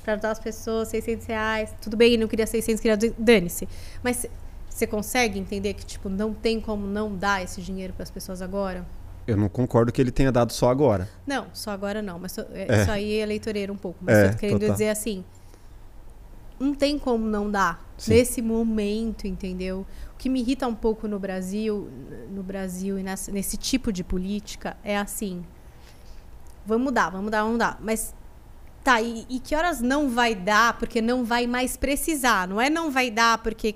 para 0.04 0.14
ajudar 0.14 0.32
as 0.32 0.40
pessoas, 0.40 0.88
600 0.90 1.26
reais. 1.28 1.74
Tudo 1.82 1.98
bem, 1.98 2.18
não 2.18 2.28
queria 2.28 2.48
600, 2.48 2.82
queria. 2.82 2.98
Dane-se. 3.18 3.68
Mas 4.04 4.26
você 4.70 4.88
consegue 4.88 5.38
entender 5.40 5.74
que, 5.74 5.86
tipo, 5.86 6.08
não 6.10 6.34
tem 6.34 6.60
como 6.62 6.88
não 6.88 7.16
dar 7.16 7.44
esse 7.44 7.62
dinheiro 7.62 7.94
para 7.94 8.04
as 8.04 8.12
pessoas 8.12 8.42
agora? 8.42 8.86
Eu 9.28 9.38
não 9.38 9.50
concordo 9.50 9.92
que 9.92 10.02
ele 10.02 10.12
tenha 10.12 10.32
dado 10.32 10.52
só 10.54 10.70
agora. 10.70 11.08
Não, 11.28 11.48
só 11.54 11.72
agora 11.72 12.02
não. 12.02 12.18
Mas 12.18 12.38
é, 12.38 12.46
É. 12.68 12.82
isso 12.82 12.92
aí 12.92 13.14
é 13.20 13.22
eleitoreiro 13.24 13.72
um 13.74 13.78
pouco. 13.78 14.00
Mas 14.02 14.16
É, 14.18 14.26
eu 14.28 14.32
tô 14.32 14.38
querendo 14.38 14.60
total. 14.60 14.74
dizer 14.74 14.90
assim. 14.90 15.24
Não 16.60 16.74
tem 16.74 17.00
como 17.00 17.26
não 17.26 17.50
dar 17.50 17.86
Sim. 17.98 18.12
nesse 18.16 18.42
momento, 18.42 19.26
entendeu? 19.28 19.86
O 20.14 20.18
que 20.18 20.28
me 20.28 20.42
irrita 20.42 20.68
um 20.68 20.76
pouco 20.76 21.08
no 21.08 21.18
Brasil, 21.20 21.90
no 22.32 22.44
Brasil 22.44 23.00
e 23.00 23.04
nesse 23.04 23.56
tipo 23.56 23.94
de 23.94 24.04
política 24.04 24.76
é 24.84 24.98
assim. 24.98 25.46
Vamos 26.66 26.94
dar, 26.94 27.10
vamos 27.10 27.32
dar, 27.32 27.44
vamos 27.44 27.60
dar. 27.60 27.78
Mas 27.82 28.14
tá, 28.84 29.02
e, 29.02 29.26
e 29.30 29.40
que 29.40 29.56
horas 29.56 29.82
não 29.82 30.10
vai 30.10 30.36
dar 30.36 30.78
porque 30.78 31.02
não 31.02 31.24
vai 31.24 31.48
mais 31.48 31.78
precisar? 31.78 32.48
Não 32.48 32.60
é 32.60 32.70
não 32.70 32.92
vai 32.92 33.10
dar 33.12 33.38
porque 33.40 33.76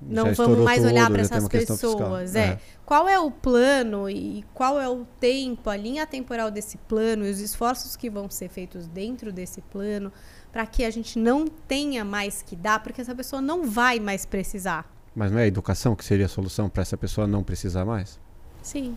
não 0.00 0.32
vamos 0.32 0.58
mais 0.58 0.84
olhar 0.84 1.10
para 1.10 1.22
essas 1.22 1.48
pessoas. 1.48 2.36
É. 2.36 2.58
Qual 2.84 3.08
é 3.08 3.18
o 3.18 3.30
plano 3.30 4.08
e 4.08 4.44
qual 4.54 4.80
é 4.80 4.88
o 4.88 5.04
tempo, 5.18 5.68
a 5.68 5.76
linha 5.76 6.06
temporal 6.06 6.50
desse 6.50 6.78
plano 6.78 7.26
e 7.26 7.30
os 7.30 7.40
esforços 7.40 7.96
que 7.96 8.08
vão 8.08 8.30
ser 8.30 8.48
feitos 8.48 8.86
dentro 8.86 9.32
desse 9.32 9.60
plano 9.60 10.12
para 10.52 10.64
que 10.66 10.84
a 10.84 10.90
gente 10.90 11.18
não 11.18 11.46
tenha 11.46 12.04
mais 12.04 12.42
que 12.42 12.56
dar, 12.56 12.82
porque 12.82 13.00
essa 13.00 13.14
pessoa 13.14 13.42
não 13.42 13.68
vai 13.68 14.00
mais 14.00 14.24
precisar. 14.24 14.90
Mas 15.14 15.30
não 15.32 15.38
é 15.38 15.42
a 15.42 15.46
educação 15.46 15.94
que 15.96 16.04
seria 16.04 16.26
a 16.26 16.28
solução 16.28 16.68
para 16.68 16.82
essa 16.82 16.96
pessoa 16.96 17.26
não 17.26 17.42
precisar 17.42 17.84
mais? 17.84 18.20
Sim. 18.62 18.96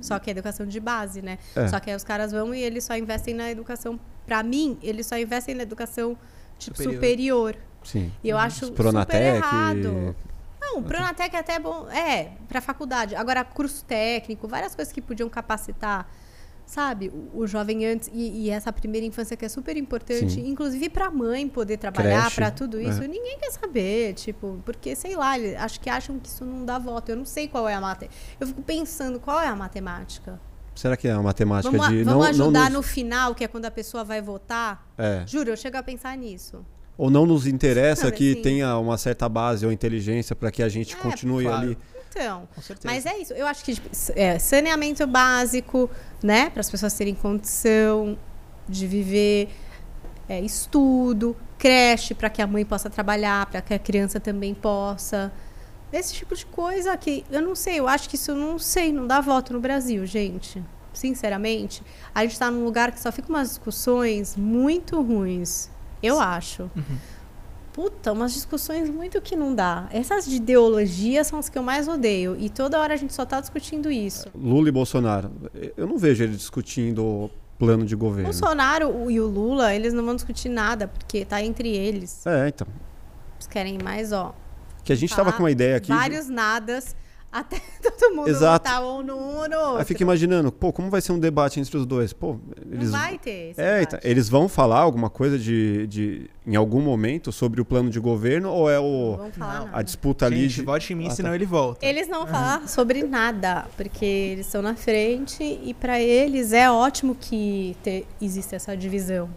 Só 0.00 0.18
que 0.18 0.30
é 0.30 0.32
educação 0.32 0.66
de 0.66 0.80
base, 0.80 1.22
né? 1.22 1.38
É. 1.54 1.68
Só 1.68 1.78
que 1.80 1.90
aí 1.90 1.96
os 1.96 2.04
caras 2.04 2.32
vão 2.32 2.54
e 2.54 2.60
eles 2.60 2.84
só 2.84 2.96
investem 2.96 3.34
na 3.34 3.50
educação. 3.50 3.98
Para 4.26 4.42
mim, 4.42 4.78
eles 4.82 5.06
só 5.06 5.16
investem 5.16 5.54
na 5.54 5.62
educação 5.62 6.16
tipo, 6.58 6.76
Superior. 6.76 6.94
superior. 6.94 7.56
Sim. 7.84 8.12
E 8.22 8.28
eu 8.28 8.38
acho 8.38 8.66
super 8.66 8.82
Pronatec, 8.82 9.22
errado. 9.22 10.16
Não, 10.60 10.78
o 10.78 10.82
Pronatec 10.82 11.36
é 11.36 11.38
até 11.38 11.58
bom. 11.58 11.88
É, 11.90 12.32
pra 12.48 12.60
faculdade. 12.60 13.14
Agora, 13.14 13.44
curso 13.44 13.84
técnico, 13.84 14.48
várias 14.48 14.74
coisas 14.74 14.92
que 14.92 15.00
podiam 15.00 15.28
capacitar, 15.28 16.08
sabe, 16.66 17.12
o, 17.34 17.40
o 17.40 17.46
jovem 17.46 17.86
antes. 17.86 18.10
E, 18.12 18.44
e 18.46 18.50
essa 18.50 18.72
primeira 18.72 19.06
infância 19.06 19.36
que 19.36 19.44
é 19.44 19.48
super 19.48 19.76
importante, 19.76 20.32
Sim. 20.32 20.48
inclusive 20.48 20.88
pra 20.88 21.10
mãe 21.10 21.48
poder 21.48 21.76
trabalhar, 21.76 22.30
pra 22.34 22.50
tudo 22.50 22.80
isso. 22.80 23.02
é. 23.02 23.08
Ninguém 23.08 23.38
quer 23.38 23.50
saber, 23.52 24.14
tipo, 24.14 24.60
porque, 24.64 24.94
sei 24.96 25.16
lá, 25.16 25.38
eles- 25.38 25.56
acho 25.58 25.80
que 25.80 25.88
acham 25.90 26.18
que 26.18 26.28
isso 26.28 26.44
não 26.44 26.64
dá 26.64 26.78
voto. 26.78 27.10
Eu 27.10 27.16
não 27.16 27.24
sei 27.24 27.46
qual 27.48 27.68
é 27.68 27.74
a 27.74 27.80
matemática. 27.80 28.14
Eu 28.40 28.46
fico 28.46 28.62
pensando, 28.62 29.20
qual 29.20 29.40
é 29.40 29.46
a 29.48 29.56
matemática? 29.56 30.40
Será 30.74 30.96
que 30.96 31.06
é 31.06 31.14
uma 31.14 31.22
matemática 31.24 31.70
Vamos, 31.70 31.86
a- 31.86 31.90
de 31.90 32.02
vamos 32.02 32.20
não, 32.20 32.28
ajudar 32.46 32.58
não 32.58 32.64
nos, 32.64 32.72
no 32.72 32.82
final, 32.82 33.34
que 33.34 33.44
é 33.44 33.48
quando 33.48 33.64
a 33.66 33.70
pessoa 33.70 34.02
vai 34.02 34.20
votar? 34.20 34.88
é, 34.98 35.22
Juro, 35.26 35.50
eu 35.50 35.56
chego 35.56 35.76
a 35.76 35.82
pensar 35.84 36.16
nisso. 36.16 36.64
ou 36.98 37.10
não 37.10 37.26
nos 37.26 37.46
interessa 37.46 38.02
Sabe 38.10 38.16
que 38.16 38.32
assim? 38.32 38.42
tenha 38.42 38.76
uma 38.78 38.98
certa 38.98 39.28
base 39.28 39.64
ou 39.64 39.70
inteligência 39.70 40.34
para 40.34 40.50
que 40.50 40.62
a 40.62 40.68
gente 40.68 40.94
É, 40.94 40.98
continue 40.98 41.44
claro. 41.44 41.62
ali. 41.66 41.78
Então, 42.14 42.48
Com 42.54 42.62
certeza. 42.62 42.94
Mas 42.94 43.04
é 43.04 43.18
isso. 43.18 43.32
Eu 43.32 43.46
acho 43.46 43.64
que 43.64 43.74
tipo, 43.74 43.88
é, 44.14 44.38
saneamento 44.38 45.04
básico, 45.06 45.90
né? 46.22 46.48
Para 46.50 46.60
as 46.60 46.70
pessoas 46.70 46.94
terem 46.94 47.14
condição 47.14 48.16
de 48.68 48.86
viver, 48.86 49.48
é, 50.28 50.40
estudo, 50.40 51.36
creche 51.58 52.14
para 52.14 52.30
que 52.30 52.40
a 52.40 52.46
mãe 52.46 52.64
possa 52.64 52.88
trabalhar, 52.88 53.46
para 53.46 53.60
que 53.60 53.74
a 53.74 53.78
criança 53.78 54.20
também 54.20 54.54
possa. 54.54 55.32
Esse 55.92 56.14
tipo 56.14 56.34
de 56.34 56.46
coisa 56.46 56.96
que 56.96 57.24
eu 57.30 57.42
não 57.42 57.54
sei. 57.54 57.80
Eu 57.80 57.88
acho 57.88 58.08
que 58.08 58.14
isso 58.14 58.30
eu 58.30 58.36
não 58.36 58.58
sei, 58.58 58.92
não 58.92 59.06
dá 59.06 59.20
voto 59.20 59.52
no 59.52 59.60
Brasil, 59.60 60.06
gente. 60.06 60.62
Sinceramente, 60.92 61.82
a 62.14 62.22
gente 62.22 62.32
está 62.32 62.48
num 62.50 62.64
lugar 62.64 62.92
que 62.92 63.00
só 63.00 63.10
fica 63.10 63.28
umas 63.28 63.48
discussões 63.48 64.36
muito 64.36 65.00
ruins. 65.02 65.68
Eu 66.00 66.20
acho. 66.20 66.70
Puta, 67.74 68.12
umas 68.12 68.32
discussões 68.32 68.88
muito 68.88 69.20
que 69.20 69.34
não 69.34 69.52
dá. 69.52 69.88
Essas 69.90 70.26
de 70.26 70.36
ideologia 70.36 71.24
são 71.24 71.40
as 71.40 71.48
que 71.48 71.58
eu 71.58 71.62
mais 71.62 71.88
odeio. 71.88 72.36
E 72.38 72.48
toda 72.48 72.78
hora 72.78 72.94
a 72.94 72.96
gente 72.96 73.12
só 73.12 73.26
tá 73.26 73.40
discutindo 73.40 73.90
isso. 73.90 74.28
Lula 74.32 74.68
e 74.68 74.72
Bolsonaro. 74.72 75.32
Eu 75.76 75.84
não 75.84 75.98
vejo 75.98 76.22
eles 76.22 76.38
discutindo 76.38 77.04
o 77.04 77.30
plano 77.58 77.84
de 77.84 77.96
governo. 77.96 78.30
Bolsonaro 78.30 79.10
e 79.10 79.18
o 79.18 79.26
Lula, 79.26 79.74
eles 79.74 79.92
não 79.92 80.04
vão 80.04 80.14
discutir 80.14 80.48
nada, 80.48 80.86
porque 80.86 81.24
tá 81.24 81.42
entre 81.42 81.68
eles. 81.68 82.24
É, 82.24 82.46
então. 82.46 82.68
Eles 83.34 83.48
querem 83.48 83.76
mais, 83.82 84.12
ó. 84.12 84.32
Que 84.84 84.92
a 84.92 84.96
gente 84.96 85.10
estava 85.10 85.32
com 85.32 85.42
uma 85.42 85.50
ideia 85.50 85.78
aqui. 85.78 85.88
Vários 85.88 86.28
nadas, 86.28 86.94
até 87.34 87.60
todo 87.82 88.14
mundo 88.14 88.28
Exato. 88.28 88.68
votar 88.68 88.82
um 88.84 89.02
no 89.02 89.16
um 89.16 89.48
no 89.48 89.56
outro. 89.58 89.78
Aí 89.78 89.84
fica 89.84 90.02
imaginando, 90.02 90.52
pô, 90.52 90.72
como 90.72 90.88
vai 90.88 91.00
ser 91.00 91.10
um 91.10 91.18
debate 91.18 91.58
entre 91.58 91.76
os 91.76 91.84
dois? 91.84 92.12
Pô, 92.12 92.36
eles 92.70 92.90
Não 92.90 92.98
vai 92.98 93.18
ter 93.18 93.50
esse 93.50 93.60
É, 93.60 93.82
então, 93.82 93.98
eles 94.04 94.28
vão 94.28 94.48
falar 94.48 94.78
alguma 94.78 95.10
coisa 95.10 95.36
de, 95.36 95.86
de 95.88 96.30
em 96.46 96.54
algum 96.54 96.80
momento 96.80 97.32
sobre 97.32 97.60
o 97.60 97.64
plano 97.64 97.90
de 97.90 97.98
governo 97.98 98.50
ou 98.50 98.70
é 98.70 98.78
o 98.78 99.18
a 99.72 99.82
disputa 99.82 100.26
ali 100.26 100.42
Gente, 100.42 100.54
de 100.56 100.62
vote 100.62 100.92
em 100.92 100.96
mim, 100.96 101.06
Ah, 101.06 101.08
tá. 101.08 101.14
senão 101.16 101.34
ele 101.34 101.44
volta. 101.44 101.84
Eles 101.84 102.06
não 102.08 102.20
vão 102.20 102.28
falar 102.28 102.68
sobre 102.68 103.02
nada, 103.02 103.66
porque 103.76 104.04
eles 104.04 104.46
estão 104.46 104.62
na 104.62 104.76
frente 104.76 105.42
e 105.42 105.74
para 105.74 106.00
eles 106.00 106.52
é 106.52 106.70
ótimo 106.70 107.16
que 107.18 107.76
te, 107.82 108.06
existe 108.22 108.54
essa 108.54 108.76
divisão. 108.76 109.28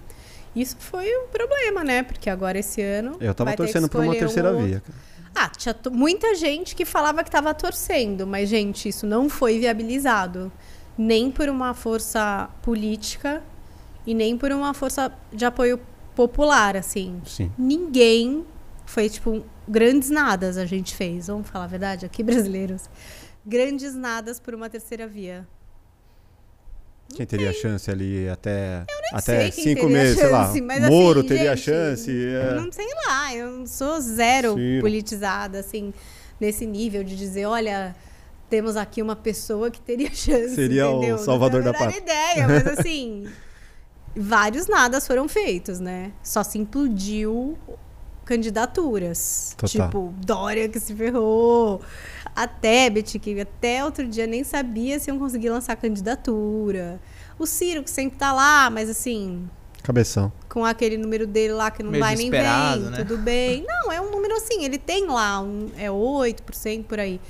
Isso 0.55 0.75
foi 0.79 1.07
um 1.17 1.27
problema, 1.27 1.83
né? 1.83 2.01
Porque 2.03 2.29
agora 2.29 2.57
esse 2.57 2.81
ano. 2.81 3.17
Eu 3.19 3.33
tava 3.33 3.49
vai 3.51 3.57
ter 3.57 3.65
que 3.65 3.71
torcendo 3.71 3.89
por 3.89 4.01
uma 4.01 4.13
um 4.13 4.17
terceira 4.17 4.49
outro. 4.51 4.65
via. 4.65 4.79
cara. 4.81 4.97
Ah, 5.39 5.49
tinha 5.49 5.75
muita 5.91 6.33
gente 6.33 6.75
que 6.75 6.83
falava 6.83 7.21
que 7.23 7.29
estava 7.29 7.53
torcendo, 7.53 8.25
mas, 8.25 8.49
gente, 8.49 8.89
isso 8.89 9.05
não 9.05 9.29
foi 9.29 9.59
viabilizado. 9.59 10.51
Nem 10.97 11.29
por 11.29 11.47
uma 11.47 11.75
força 11.75 12.49
política 12.63 13.43
e 14.03 14.15
nem 14.15 14.35
por 14.35 14.51
uma 14.51 14.73
força 14.73 15.13
de 15.31 15.45
apoio 15.45 15.79
popular, 16.15 16.75
assim. 16.75 17.21
Sim. 17.23 17.51
Ninguém 17.55 18.43
foi, 18.83 19.07
tipo, 19.09 19.45
grandes 19.67 20.09
nadas 20.09 20.57
a 20.57 20.65
gente 20.65 20.95
fez. 20.95 21.27
Vamos 21.27 21.47
falar 21.47 21.65
a 21.65 21.67
verdade 21.67 22.03
aqui, 22.03 22.23
brasileiros. 22.23 22.89
Grandes 23.45 23.93
nadas 23.93 24.39
por 24.39 24.55
uma 24.55 24.67
terceira 24.71 25.05
via. 25.05 25.47
Quem 27.15 27.25
teria 27.25 27.51
chance 27.53 27.89
ali 27.89 28.27
até 28.29 28.85
até 29.11 29.49
cinco 29.49 29.87
meses, 29.87 30.19
sei 30.19 30.29
lá. 30.29 30.45
chance, 30.47 30.61
mas, 30.61 30.87
Moro 30.89 31.19
assim, 31.19 31.29
teria 31.29 31.55
gente, 31.55 31.65
chance. 31.65 32.11
é. 32.11 32.55
Não 32.55 32.71
sei 32.71 32.87
lá, 33.07 33.35
eu 33.35 33.65
sou 33.65 33.99
zero 34.01 34.53
Ciro. 34.55 34.81
politizada, 34.81 35.59
assim, 35.59 35.93
nesse 36.39 36.65
nível 36.65 37.03
de 37.03 37.15
dizer, 37.15 37.45
olha, 37.45 37.95
temos 38.49 38.75
aqui 38.75 39.01
uma 39.01 39.15
pessoa 39.15 39.71
que 39.71 39.81
teria 39.81 40.09
chance. 40.13 40.55
Seria 40.55 40.89
o 40.89 40.97
entendeu? 40.97 41.17
salvador 41.17 41.63
Não 41.63 41.71
da 41.71 41.77
tenho 41.77 41.89
a 41.89 41.93
menor 41.93 42.03
ideia, 42.03 42.47
mas 42.47 42.67
assim, 42.79 43.25
vários 44.15 44.67
nadas 44.67 45.07
foram 45.07 45.27
feitos, 45.27 45.79
né? 45.79 46.11
Só 46.21 46.43
se 46.43 46.57
implodiu 46.57 47.57
candidaturas. 48.28 49.55
Total. 49.57 49.88
Tipo, 49.88 50.13
Dória 50.17 50.67
que 50.67 50.80
se 50.80 50.93
ferrou, 50.93 51.82
a 52.36 52.45
Tebet, 52.47 53.17
que 53.17 53.39
até 53.39 53.84
outro 53.84 54.07
dia 54.07 54.28
nem 54.28 54.43
sabia 54.43 54.99
se 54.99 55.09
iam 55.09 55.17
conseguir 55.17 55.49
lançar 55.49 55.75
candidatura. 55.78 56.99
O 57.39 57.45
Ciro, 57.47 57.84
que 57.84 57.89
sempre 57.89 58.17
tá 58.19 58.34
lá, 58.34 58.69
mas 58.69 58.89
assim, 58.89 59.49
Cabeção. 59.82 60.32
com 60.49 60.65
aquele 60.65 60.97
número 60.97 61.25
dele 61.25 61.53
lá 61.53 61.71
que 61.71 61.82
não 61.82 61.91
Meio 61.91 62.03
vai 62.03 62.15
nem 62.15 62.30
vem, 62.30 62.41
né? 62.41 62.97
tudo 62.97 63.17
bem. 63.17 63.63
Não, 63.67 63.91
é 63.91 64.01
um 64.01 64.11
número 64.11 64.36
assim, 64.36 64.65
ele 64.65 64.78
tem 64.78 65.05
lá, 65.07 65.39
um, 65.41 65.69
é 65.78 65.88
8% 65.88 66.84
por 66.84 66.99
aí. 66.99 67.21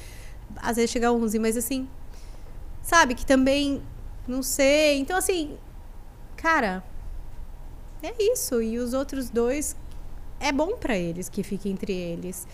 Às 0.55 0.77
vezes 0.77 0.89
chega 0.89 1.09
a 1.09 1.11
11, 1.11 1.37
mas 1.37 1.55
assim, 1.55 1.87
sabe, 2.81 3.13
que 3.13 3.25
também, 3.25 3.81
não 4.27 4.41
sei. 4.41 4.97
Então, 4.97 5.15
assim, 5.17 5.57
cara, 6.35 6.83
é 8.01 8.13
isso. 8.31 8.61
E 8.61 8.79
os 8.79 8.93
outros 8.93 9.29
dois, 9.29 9.75
é 10.39 10.51
bom 10.51 10.75
pra 10.77 10.97
eles 10.97 11.29
que 11.29 11.43
fique 11.43 11.69
entre 11.69 11.93
eles. 11.93 12.47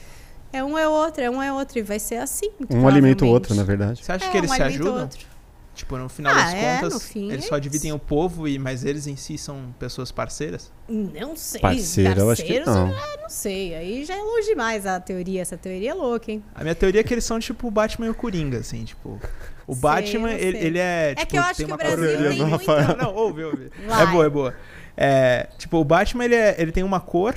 É 0.51 0.63
um 0.63 0.77
é 0.77 0.87
outro, 0.87 1.23
é 1.23 1.29
um 1.29 1.41
é 1.41 1.51
outro. 1.51 1.79
E 1.79 1.81
vai 1.81 1.99
ser 1.99 2.15
assim, 2.17 2.49
Um 2.69 2.87
alimenta 2.87 3.25
o 3.25 3.27
outro, 3.27 3.55
na 3.55 3.63
verdade. 3.63 4.03
Você 4.03 4.11
acha 4.11 4.25
É, 4.25 4.29
que 4.29 4.37
eles 4.37 4.51
um 4.51 4.53
se 4.55 4.61
alimenta 4.61 4.83
o 4.83 4.87
ajudam? 4.87 5.03
outro. 5.03 5.33
Tipo, 5.75 5.97
no 5.97 6.07
final 6.07 6.31
Ah, 6.31 6.37
das 6.37 6.53
é, 6.53 6.79
contas, 6.81 7.07
fim 7.07 7.31
eles 7.31 7.45
é 7.45 7.47
só 7.47 7.57
dividem 7.57 7.91
o 7.91 7.97
povo, 7.97 8.47
e 8.47 8.59
mas 8.59 8.85
eles 8.85 9.07
em 9.07 9.15
si 9.15 9.39
são 9.39 9.73
pessoas 9.79 10.11
parceiras? 10.11 10.71
Não 10.87 11.35
sei. 11.35 11.59
Parceiro, 11.59 12.19
eu 12.19 12.29
acho 12.29 12.43
que 12.45 12.59
Parceiros, 12.61 12.75
não. 12.75 12.95
ah, 12.95 13.17
não 13.23 13.29
sei. 13.29 13.73
Aí 13.73 14.05
já 14.05 14.13
é 14.15 14.21
longe 14.21 14.49
demais 14.49 14.85
a 14.85 14.99
teoria. 14.99 15.41
Essa 15.41 15.57
teoria 15.57 15.89
é 15.89 15.93
louca, 15.95 16.31
hein? 16.31 16.43
A 16.53 16.61
minha 16.61 16.75
teoria 16.75 17.01
é 17.01 17.03
que 17.03 17.11
eles 17.11 17.23
são 17.23 17.39
tipo 17.39 17.67
o 17.67 17.71
Batman 17.71 18.05
e 18.05 18.09
o 18.11 18.13
Coringa, 18.13 18.59
assim, 18.59 18.83
tipo. 18.83 19.19
O 19.65 19.73
Sei, 19.73 19.81
Batman, 19.81 20.31
ele, 20.33 20.57
ele 20.59 20.77
é. 20.77 21.15
Tipo, 21.15 21.27
que 21.31 21.37
eu 21.37 21.41
acho 21.41 21.55
tem 21.55 21.65
que 21.65 21.73
o 21.73 21.77
Brasil 21.77 21.97
Teoria 21.97 22.29
tem 22.29 22.45
muito... 22.45 22.67
Não, 23.01 23.15
ouve, 23.15 23.43
ouve. 23.43 23.71
É 23.83 23.87
Vai. 23.87 24.11
boa, 24.11 24.25
é 24.25 24.29
boa. 24.29 24.53
É, 24.95 25.47
tipo, 25.57 25.77
o 25.77 25.83
Batman, 25.83 26.25
ele, 26.25 26.35
é- 26.35 26.55
ele 26.59 26.71
tem 26.71 26.83
uma 26.83 26.99
cor, 26.99 27.33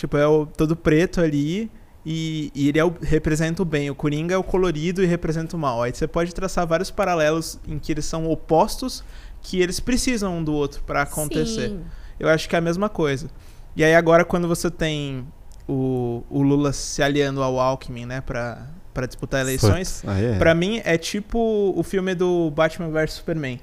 tipo, 0.00 0.16
é 0.16 0.26
o 0.26 0.46
todo 0.46 0.74
preto 0.74 1.20
ali, 1.20 1.70
e, 2.06 2.50
e 2.54 2.68
ele 2.70 2.78
é 2.78 2.84
o- 2.84 2.94
representa 3.02 3.60
o 3.62 3.64
bem. 3.64 3.90
O 3.90 3.94
Coringa 3.94 4.34
é 4.34 4.38
o 4.38 4.42
colorido 4.42 5.02
e 5.02 5.06
representa 5.06 5.54
o 5.56 5.58
mal. 5.58 5.82
Aí 5.82 5.92
você 5.92 6.06
pode 6.08 6.34
traçar 6.34 6.66
vários 6.66 6.90
paralelos 6.90 7.58
em 7.68 7.78
que 7.78 7.92
eles 7.92 8.06
são 8.06 8.26
opostos, 8.30 9.04
que 9.42 9.60
eles 9.60 9.78
precisam 9.80 10.38
um 10.38 10.42
do 10.44 10.52
outro 10.54 10.82
pra 10.84 11.02
acontecer. 11.02 11.68
Sim. 11.68 11.80
Eu 12.18 12.28
acho 12.28 12.48
que 12.48 12.54
é 12.54 12.58
a 12.58 12.62
mesma 12.62 12.88
coisa. 12.88 13.28
E 13.76 13.84
aí 13.84 13.94
agora 13.94 14.24
quando 14.24 14.48
você 14.48 14.70
tem 14.70 15.26
o, 15.68 16.22
o 16.30 16.42
Lula 16.42 16.72
se 16.72 17.02
aliando 17.02 17.42
ao 17.42 17.60
Alckmin, 17.60 18.06
né, 18.06 18.20
pra, 18.22 18.66
pra 18.94 19.06
disputar 19.06 19.40
eleições, 19.42 20.02
aí 20.06 20.24
é. 20.24 20.38
Pra 20.38 20.54
mim 20.54 20.80
é 20.84 20.96
tipo 20.98 21.38
o 21.76 21.82
filme 21.82 22.14
do 22.14 22.50
Batman 22.50 22.88
vs 22.90 23.12
Superman. 23.12 23.60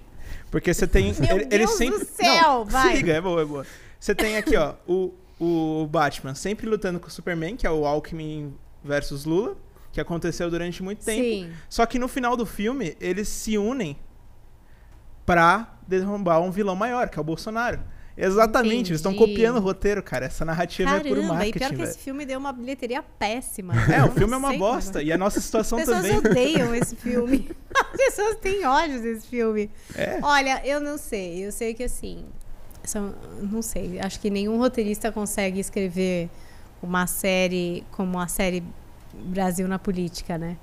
Porque 0.51 0.71
você 0.73 0.85
tem. 0.87 1.11
Meu 1.19 1.35
ele, 1.37 1.47
ele 1.49 1.57
Deus 1.65 1.71
sempre. 1.71 1.99
do 1.99 2.05
céu, 2.05 2.41
Não, 2.41 2.65
vai. 2.65 2.91
Se 2.91 2.95
liga, 2.97 3.13
é 3.13 3.21
boa, 3.21 3.41
é 3.41 3.45
boa. 3.45 3.65
Você 3.99 4.13
tem 4.13 4.37
aqui, 4.37 4.55
ó, 4.55 4.73
o, 4.87 5.11
o 5.39 5.87
Batman 5.89 6.33
sempre 6.35 6.67
lutando 6.67 6.99
com 6.99 7.07
o 7.07 7.11
Superman, 7.11 7.55
que 7.55 7.65
é 7.67 7.71
o 7.71 7.85
Alckmin 7.85 8.53
versus 8.83 9.25
Lula, 9.25 9.55
que 9.91 10.01
aconteceu 10.01 10.49
durante 10.49 10.81
muito 10.83 11.03
tempo. 11.03 11.21
Sim. 11.23 11.51
Só 11.69 11.85
que 11.85 11.99
no 11.99 12.07
final 12.07 12.35
do 12.37 12.45
filme, 12.45 12.95
eles 12.99 13.27
se 13.27 13.57
unem 13.57 13.97
pra 15.25 15.77
derrubar 15.87 16.39
um 16.39 16.51
vilão 16.51 16.75
maior, 16.75 17.09
que 17.09 17.17
é 17.17 17.21
o 17.21 17.23
Bolsonaro. 17.23 17.79
Exatamente, 18.19 18.89
eles 18.89 18.99
estão 18.99 19.11
Entendi. 19.11 19.31
copiando 19.33 19.57
o 19.57 19.59
roteiro, 19.59 20.01
cara. 20.01 20.25
Essa 20.25 20.43
narrativa 20.43 20.89
é 20.89 20.99
puro 21.01 21.21
Caramba, 21.21 21.33
e 21.33 21.37
marketing, 21.37 21.59
pior 21.59 21.69
que 21.69 21.75
velho. 21.75 21.89
esse 21.89 21.99
filme 21.99 22.25
deu 22.25 22.39
uma 22.39 22.51
bilheteria 22.51 23.03
péssima. 23.03 23.75
É, 23.93 24.01
o 24.03 24.07
Eu 24.07 24.11
filme 24.13 24.33
é 24.33 24.37
uma 24.37 24.47
como 24.47 24.59
bosta. 24.59 24.93
vai. 24.93 25.03
E 25.03 25.11
a 25.13 25.17
nossa 25.19 25.39
situação 25.39 25.77
As 25.77 25.85
pessoas 25.85 26.21
também. 26.23 26.31
odeiam 26.31 26.73
esse 26.73 26.95
filme. 26.97 27.47
As 27.75 27.91
pessoas 27.95 28.37
têm 28.37 28.65
ódio 28.65 28.99
desse 29.03 29.27
filme. 29.27 29.69
É. 29.93 30.17
Olha, 30.23 30.65
eu 30.65 30.81
não 30.81 30.97
sei. 30.97 31.45
Eu 31.45 31.51
sei 31.51 31.75
que 31.75 31.83
assim. 31.83 32.25
São, 32.87 33.13
não 33.41 33.61
sei. 33.61 33.99
Acho 33.99 34.17
que 34.19 34.29
nenhum 34.29 34.57
roteirista 34.57 35.11
consegue 35.11 35.59
escrever 35.59 36.29
uma 36.81 37.05
série 37.05 37.83
como 37.91 38.17
a 38.17 38.27
série 38.27 38.63
Brasil 39.13 39.67
na 39.67 39.77
política, 39.77 40.37
né? 40.37 40.57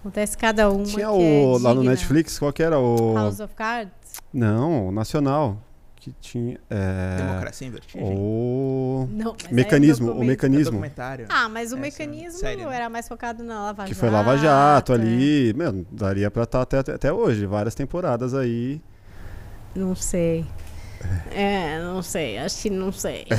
Acontece 0.00 0.36
cada 0.36 0.70
uma. 0.70 0.84
Tinha 0.84 1.06
que 1.06 1.12
o. 1.12 1.56
é 1.56 1.62
lá 1.62 1.74
no. 1.74 1.82
Netflix, 1.82 2.38
qual 2.38 2.52
que 2.52 2.62
era 2.62 2.78
o. 2.78 3.14
House 3.14 3.40
of 3.40 3.54
Cards? 3.54 3.92
Não, 4.32 4.88
o 4.88 4.92
Nacional. 4.92 5.58
Que 5.96 6.12
tinha. 6.20 6.60
É... 6.68 7.16
Democracia 7.16 7.66
em 7.66 7.70
vertigem. 7.70 8.02
O. 8.04 9.08
Não, 9.10 9.34
é 9.48 9.52
Mecanismo, 9.52 10.12
o. 10.12 10.22
É 10.22 10.26
mecanismo. 10.26 10.72
documentário. 10.72 11.26
Ah, 11.30 11.48
mas 11.48 11.72
o 11.72 11.76
Essa 11.76 11.80
mecanismo 11.80 12.38
série, 12.38 12.64
né? 12.64 12.76
era 12.76 12.90
mais 12.90 13.08
focado 13.08 13.42
na 13.42 13.62
Lava 13.62 13.82
Jato. 13.82 13.88
Que 13.88 13.94
foi 13.94 14.10
Lava 14.10 14.36
Jato 14.36 14.92
é. 14.92 14.94
ali. 14.96 15.54
Meu, 15.54 15.86
daria 15.90 16.30
pra 16.30 16.42
estar 16.42 16.60
até, 16.60 16.78
até 16.78 17.10
hoje. 17.10 17.46
Várias 17.46 17.74
temporadas 17.74 18.34
aí. 18.34 18.82
Não 19.74 19.94
sei. 19.94 20.44
É, 21.30 21.78
não 21.80 22.02
sei. 22.02 22.38
Acho 22.38 22.62
que 22.62 22.70
não 22.70 22.92
sei. 22.92 23.26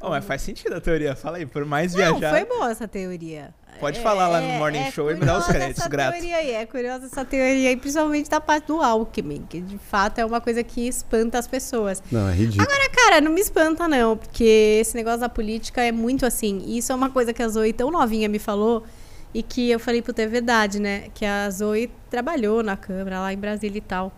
Oh, 0.00 0.10
mas 0.10 0.24
faz 0.24 0.42
sentido 0.42 0.74
a 0.74 0.80
teoria. 0.80 1.14
Fala 1.14 1.36
aí, 1.36 1.46
por 1.46 1.64
mais 1.64 1.94
Não, 1.94 2.18
viajar. 2.18 2.30
foi 2.30 2.44
boa 2.44 2.70
essa 2.70 2.88
teoria. 2.88 3.54
Pode 3.80 4.00
falar 4.00 4.28
lá 4.28 4.40
no 4.40 4.48
Morning 4.58 4.90
Show 4.90 5.10
e 5.10 5.14
me 5.14 5.24
dá 5.24 5.38
os 5.38 5.46
créditos 5.46 5.78
essa 5.78 5.88
grátis. 5.88 6.20
teoria 6.20 6.36
aí, 6.36 6.50
é 6.52 6.66
curiosa 6.66 7.06
essa 7.06 7.24
teoria 7.24 7.68
aí, 7.70 7.76
principalmente 7.76 8.28
da 8.28 8.40
parte 8.40 8.66
do 8.66 8.80
Alckmin, 8.80 9.44
que 9.48 9.60
de 9.60 9.78
fato 9.78 10.18
é 10.18 10.24
uma 10.24 10.40
coisa 10.40 10.62
que 10.62 10.86
espanta 10.86 11.38
as 11.38 11.46
pessoas. 11.46 12.02
Não, 12.10 12.28
é 12.28 12.32
ridículo. 12.32 12.68
Agora, 12.68 12.90
cara, 12.90 13.20
não 13.20 13.32
me 13.32 13.40
espanta 13.40 13.88
não, 13.88 14.16
porque 14.16 14.78
esse 14.80 14.94
negócio 14.94 15.20
da 15.20 15.28
política 15.28 15.82
é 15.82 15.90
muito 15.90 16.26
assim. 16.26 16.62
E 16.66 16.78
isso 16.78 16.92
é 16.92 16.94
uma 16.94 17.10
coisa 17.10 17.32
que 17.32 17.42
a 17.42 17.48
Zoe 17.48 17.72
tão 17.72 17.90
novinha 17.90 18.28
me 18.28 18.38
falou 18.38 18.84
e 19.34 19.42
que 19.42 19.70
eu 19.70 19.80
falei 19.80 20.02
pro 20.02 20.14
é 20.16 20.26
verdade, 20.26 20.78
né? 20.78 21.04
Que 21.14 21.24
a 21.24 21.48
Zoe 21.50 21.90
trabalhou 22.10 22.62
na 22.62 22.76
Câmara 22.76 23.20
lá 23.20 23.32
em 23.32 23.38
Brasília 23.38 23.78
e 23.78 23.82
tal. 23.82 24.12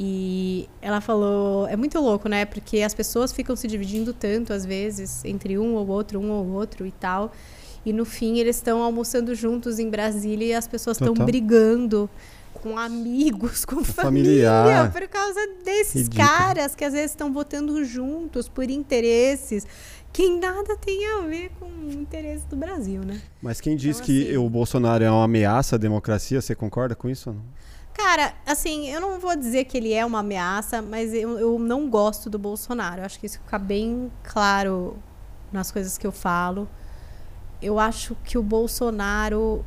E 0.00 0.68
ela 0.80 1.00
falou, 1.00 1.66
é 1.66 1.74
muito 1.74 1.98
louco, 1.98 2.28
né? 2.28 2.44
Porque 2.44 2.82
as 2.82 2.94
pessoas 2.94 3.32
ficam 3.32 3.56
se 3.56 3.66
dividindo 3.66 4.12
tanto 4.12 4.52
às 4.52 4.64
vezes 4.64 5.24
entre 5.24 5.58
um 5.58 5.74
ou 5.74 5.88
outro, 5.88 6.20
um 6.20 6.30
ou 6.30 6.46
outro 6.52 6.86
e 6.86 6.92
tal. 6.92 7.32
E 7.84 7.92
no 7.92 8.04
fim 8.04 8.38
eles 8.38 8.54
estão 8.56 8.80
almoçando 8.80 9.34
juntos 9.34 9.80
em 9.80 9.90
Brasília 9.90 10.46
e 10.46 10.54
as 10.54 10.68
pessoas 10.68 11.00
estão 11.00 11.14
brigando 11.14 12.08
com 12.54 12.78
amigos, 12.78 13.64
com 13.66 13.82
familiar. 13.82 14.64
família, 14.66 14.90
por 14.92 15.08
causa 15.08 15.40
desses 15.64 16.06
Ridículo. 16.06 16.28
caras 16.28 16.76
que 16.76 16.84
às 16.84 16.92
vezes 16.92 17.10
estão 17.10 17.32
votando 17.32 17.84
juntos 17.84 18.48
por 18.48 18.70
interesses 18.70 19.66
que 20.12 20.28
nada 20.38 20.76
tem 20.76 21.06
a 21.12 21.20
ver 21.22 21.50
com 21.58 21.66
o 21.66 21.92
interesse 21.92 22.46
do 22.46 22.56
Brasil, 22.56 23.02
né? 23.04 23.20
Mas 23.42 23.60
quem 23.60 23.74
diz 23.76 23.96
Então, 23.96 24.06
que 24.06 24.28
assim- 24.28 24.36
o 24.36 24.48
Bolsonaro 24.48 25.02
é 25.02 25.10
uma 25.10 25.24
ameaça 25.24 25.74
à 25.74 25.78
democracia, 25.78 26.40
você 26.40 26.54
concorda 26.54 26.94
com 26.94 27.08
isso? 27.08 27.30
ou 27.30 27.34
não? 27.36 27.42
Cara, 27.98 28.32
assim, 28.46 28.88
eu 28.88 29.00
não 29.00 29.18
vou 29.18 29.34
dizer 29.34 29.64
que 29.64 29.76
ele 29.76 29.92
é 29.92 30.06
uma 30.06 30.20
ameaça, 30.20 30.80
mas 30.80 31.12
eu, 31.12 31.36
eu 31.36 31.58
não 31.58 31.90
gosto 31.90 32.30
do 32.30 32.38
Bolsonaro. 32.38 33.00
Eu 33.00 33.04
acho 33.04 33.18
que 33.18 33.26
isso 33.26 33.40
fica 33.40 33.58
bem 33.58 34.10
claro 34.22 34.96
nas 35.52 35.72
coisas 35.72 35.98
que 35.98 36.06
eu 36.06 36.12
falo. 36.12 36.68
Eu 37.60 37.76
acho 37.76 38.16
que 38.24 38.38
o 38.38 38.42
Bolsonaro 38.42 39.64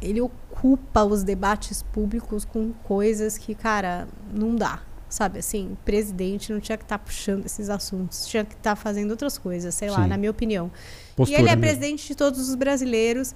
ele 0.00 0.22
ocupa 0.22 1.04
os 1.04 1.22
debates 1.22 1.82
públicos 1.82 2.46
com 2.46 2.72
coisas 2.82 3.36
que, 3.36 3.54
cara, 3.54 4.08
não 4.32 4.56
dá. 4.56 4.80
Sabe 5.08 5.38
assim, 5.38 5.72
o 5.72 5.76
presidente 5.84 6.52
não 6.52 6.60
tinha 6.60 6.78
que 6.78 6.84
estar 6.84 6.98
puxando 6.98 7.44
esses 7.44 7.68
assuntos, 7.68 8.26
tinha 8.26 8.44
que 8.44 8.54
estar 8.54 8.74
fazendo 8.74 9.10
outras 9.10 9.36
coisas, 9.36 9.74
sei 9.74 9.90
lá, 9.90 10.02
Sim. 10.02 10.08
na 10.08 10.16
minha 10.16 10.30
opinião. 10.30 10.70
Postura 11.14 11.38
e 11.38 11.42
ele 11.42 11.50
é 11.50 11.56
mesmo. 11.56 11.60
presidente 11.60 12.08
de 12.08 12.14
todos 12.14 12.48
os 12.48 12.54
brasileiros 12.54 13.34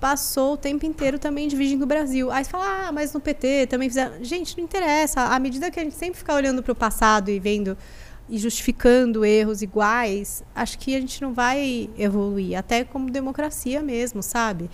passou 0.00 0.54
o 0.54 0.56
tempo 0.56 0.84
inteiro 0.84 1.18
também 1.18 1.48
dividindo 1.48 1.84
o 1.84 1.86
Brasil. 1.86 2.30
Aí 2.30 2.44
você 2.44 2.50
fala, 2.50 2.88
ah, 2.88 2.92
mas 2.92 3.12
no 3.12 3.20
PT 3.20 3.66
também 3.66 3.88
fizeram. 3.88 4.22
Gente, 4.22 4.56
não 4.56 4.64
interessa. 4.64 5.22
À 5.22 5.38
medida 5.38 5.70
que 5.70 5.80
a 5.80 5.82
gente 5.82 5.96
sempre 5.96 6.18
ficar 6.18 6.34
olhando 6.34 6.62
para 6.62 6.72
o 6.72 6.74
passado 6.74 7.30
e 7.30 7.38
vendo 7.38 7.76
e 8.28 8.38
justificando 8.38 9.24
erros 9.24 9.62
iguais, 9.62 10.42
acho 10.54 10.78
que 10.78 10.96
a 10.96 11.00
gente 11.00 11.22
não 11.22 11.32
vai 11.32 11.88
evoluir, 11.96 12.58
até 12.58 12.82
como 12.82 13.10
democracia 13.10 13.82
mesmo, 13.82 14.22
sabe? 14.22 14.68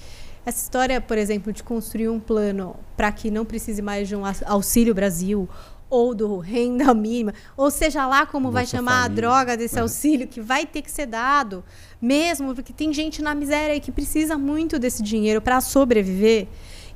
Essa 0.44 0.64
história, 0.64 1.00
por 1.00 1.18
exemplo, 1.18 1.52
de 1.52 1.62
construir 1.62 2.08
um 2.08 2.18
plano 2.18 2.74
para 2.96 3.12
que 3.12 3.30
não 3.30 3.44
precise 3.44 3.80
mais 3.80 4.08
de 4.08 4.16
um 4.16 4.22
auxílio 4.46 4.94
Brasil 4.94 5.48
ou 5.94 6.14
do 6.14 6.38
renda 6.38 6.94
mínima, 6.94 7.34
ou 7.54 7.70
seja 7.70 8.06
lá 8.06 8.24
como 8.24 8.50
vai 8.50 8.64
chamar 8.64 8.92
a 8.92 9.02
Família. 9.02 9.16
droga 9.16 9.56
desse 9.58 9.76
É. 9.76 9.82
auxílio 9.82 10.26
que 10.26 10.40
vai 10.40 10.64
ter 10.64 10.80
que 10.80 10.90
ser 10.90 11.04
dado, 11.04 11.62
mesmo 12.00 12.54
porque 12.54 12.72
tem 12.72 12.92
gente 12.94 13.20
na 13.20 13.34
miséria 13.34 13.74
e 13.74 13.80
que 13.80 13.92
precisa 13.92 14.38
muito 14.38 14.78
desse 14.78 15.02
dinheiro 15.02 15.42
para 15.42 15.60
sobreviver. 15.60 16.48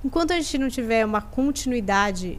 Enquanto 0.02 0.32
a 0.32 0.36
gente 0.36 0.56
não 0.56 0.70
tiver 0.70 1.04
uma 1.04 1.20
continuidade 1.20 2.38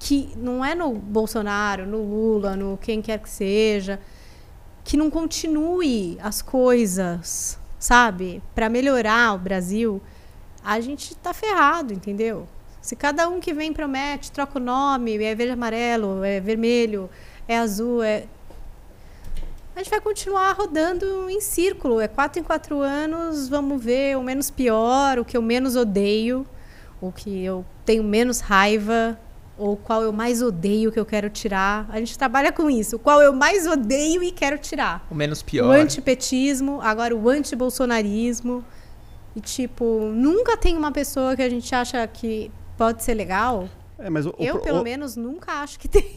que 0.00 0.30
não 0.36 0.64
é 0.64 0.74
no 0.74 0.92
Bolsonaro, 0.92 1.86
no 1.86 1.98
Lula, 2.02 2.56
no 2.56 2.76
quem 2.82 3.00
quer 3.00 3.20
que 3.20 3.30
seja, 3.30 4.00
que 4.82 4.96
não 4.96 5.08
continue 5.08 6.18
as 6.20 6.42
coisas, 6.42 7.58
sabe, 7.78 8.42
para 8.56 8.68
melhorar 8.68 9.34
o 9.34 9.38
Brasil, 9.38 10.02
a 10.64 10.80
gente 10.80 11.14
tá 11.16 11.32
ferrado, 11.32 11.92
entendeu? 11.92 12.46
Se 12.86 12.94
cada 12.94 13.28
um 13.28 13.40
que 13.40 13.52
vem 13.52 13.72
promete, 13.72 14.30
troca 14.30 14.60
o 14.60 14.62
nome, 14.62 15.20
é 15.20 15.34
verde 15.34 15.54
amarelo, 15.54 16.22
é 16.22 16.38
vermelho, 16.38 17.10
é 17.48 17.58
azul, 17.58 18.00
é 18.00 18.26
a 19.74 19.80
gente 19.80 19.90
vai 19.90 20.00
continuar 20.00 20.52
rodando 20.52 21.28
em 21.28 21.40
círculo. 21.40 22.00
É 22.00 22.06
quatro 22.06 22.40
em 22.40 22.44
quatro 22.44 22.80
anos, 22.80 23.48
vamos 23.48 23.82
ver 23.82 24.16
o 24.16 24.22
menos 24.22 24.50
pior, 24.50 25.18
o 25.18 25.24
que 25.24 25.36
eu 25.36 25.42
menos 25.42 25.74
odeio, 25.74 26.46
o 27.00 27.10
que 27.10 27.44
eu 27.44 27.64
tenho 27.84 28.04
menos 28.04 28.38
raiva, 28.38 29.18
ou 29.58 29.76
qual 29.76 30.04
eu 30.04 30.12
mais 30.12 30.40
odeio 30.40 30.92
que 30.92 31.00
eu 31.00 31.04
quero 31.04 31.28
tirar. 31.28 31.86
A 31.90 31.98
gente 31.98 32.16
trabalha 32.16 32.52
com 32.52 32.70
isso. 32.70 33.00
Qual 33.00 33.20
eu 33.20 33.32
mais 33.32 33.66
odeio 33.66 34.22
e 34.22 34.30
quero 34.30 34.58
tirar. 34.58 35.04
O 35.10 35.14
menos 35.14 35.42
pior. 35.42 35.66
O 35.66 35.72
antipetismo, 35.72 36.80
agora 36.80 37.16
o 37.16 37.28
antibolsonarismo. 37.28 38.64
E, 39.34 39.40
tipo, 39.40 40.12
nunca 40.14 40.56
tem 40.56 40.76
uma 40.76 40.92
pessoa 40.92 41.34
que 41.34 41.42
a 41.42 41.50
gente 41.50 41.74
acha 41.74 42.06
que 42.06 42.48
pode 42.76 43.02
ser 43.02 43.14
legal. 43.14 43.68
É, 43.98 44.10
mas 44.10 44.26
o, 44.26 44.34
eu, 44.38 44.56
o, 44.56 44.60
pelo 44.60 44.80
o, 44.80 44.84
menos, 44.84 45.16
nunca 45.16 45.52
acho 45.62 45.78
que 45.78 45.88
tem. 45.88 46.16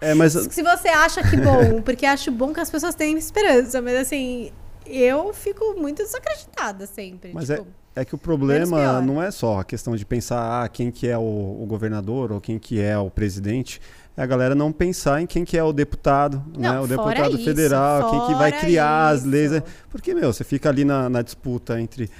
É, 0.00 0.14
mas 0.14 0.32
Se 0.32 0.62
você 0.62 0.88
acha 0.88 1.22
que 1.22 1.36
bom, 1.36 1.80
porque 1.82 2.04
acho 2.04 2.30
bom 2.30 2.52
que 2.52 2.60
as 2.60 2.70
pessoas 2.70 2.94
tenham 2.94 3.18
esperança, 3.18 3.80
mas 3.80 3.96
assim, 3.96 4.52
eu 4.84 5.32
fico 5.32 5.74
muito 5.78 6.02
desacreditada 6.02 6.86
sempre. 6.86 7.32
Mas 7.32 7.46
tipo, 7.46 7.66
é 7.94 8.04
que 8.04 8.14
o 8.14 8.18
problema 8.18 9.00
não 9.00 9.22
é 9.22 9.30
só 9.30 9.60
a 9.60 9.64
questão 9.64 9.96
de 9.96 10.04
pensar 10.04 10.62
ah, 10.62 10.68
quem 10.68 10.90
que 10.90 11.08
é 11.08 11.16
o, 11.16 11.22
o 11.22 11.66
governador 11.66 12.30
ou 12.30 12.40
quem 12.40 12.58
que 12.58 12.80
é 12.80 12.96
o 12.98 13.10
presidente. 13.10 13.80
É 14.14 14.22
a 14.22 14.26
galera 14.26 14.54
não 14.54 14.72
pensar 14.72 15.20
em 15.20 15.26
quem 15.26 15.44
que 15.44 15.58
é 15.58 15.62
o 15.62 15.72
deputado, 15.72 16.42
né? 16.56 16.70
Não, 16.72 16.84
O 16.84 16.88
fora 16.88 17.14
deputado 17.14 17.36
isso, 17.36 17.44
federal, 17.44 18.10
quem 18.10 18.26
que 18.26 18.34
vai 18.34 18.52
criar 18.52 19.08
as 19.08 19.20
isso. 19.20 19.28
leis. 19.28 19.50
né? 19.50 19.62
Porque, 19.90 20.14
meu, 20.14 20.32
você 20.32 20.42
fica 20.42 20.70
ali 20.70 20.84
na, 20.84 21.08
na 21.08 21.20
disputa 21.20 21.78
entre 21.80 22.10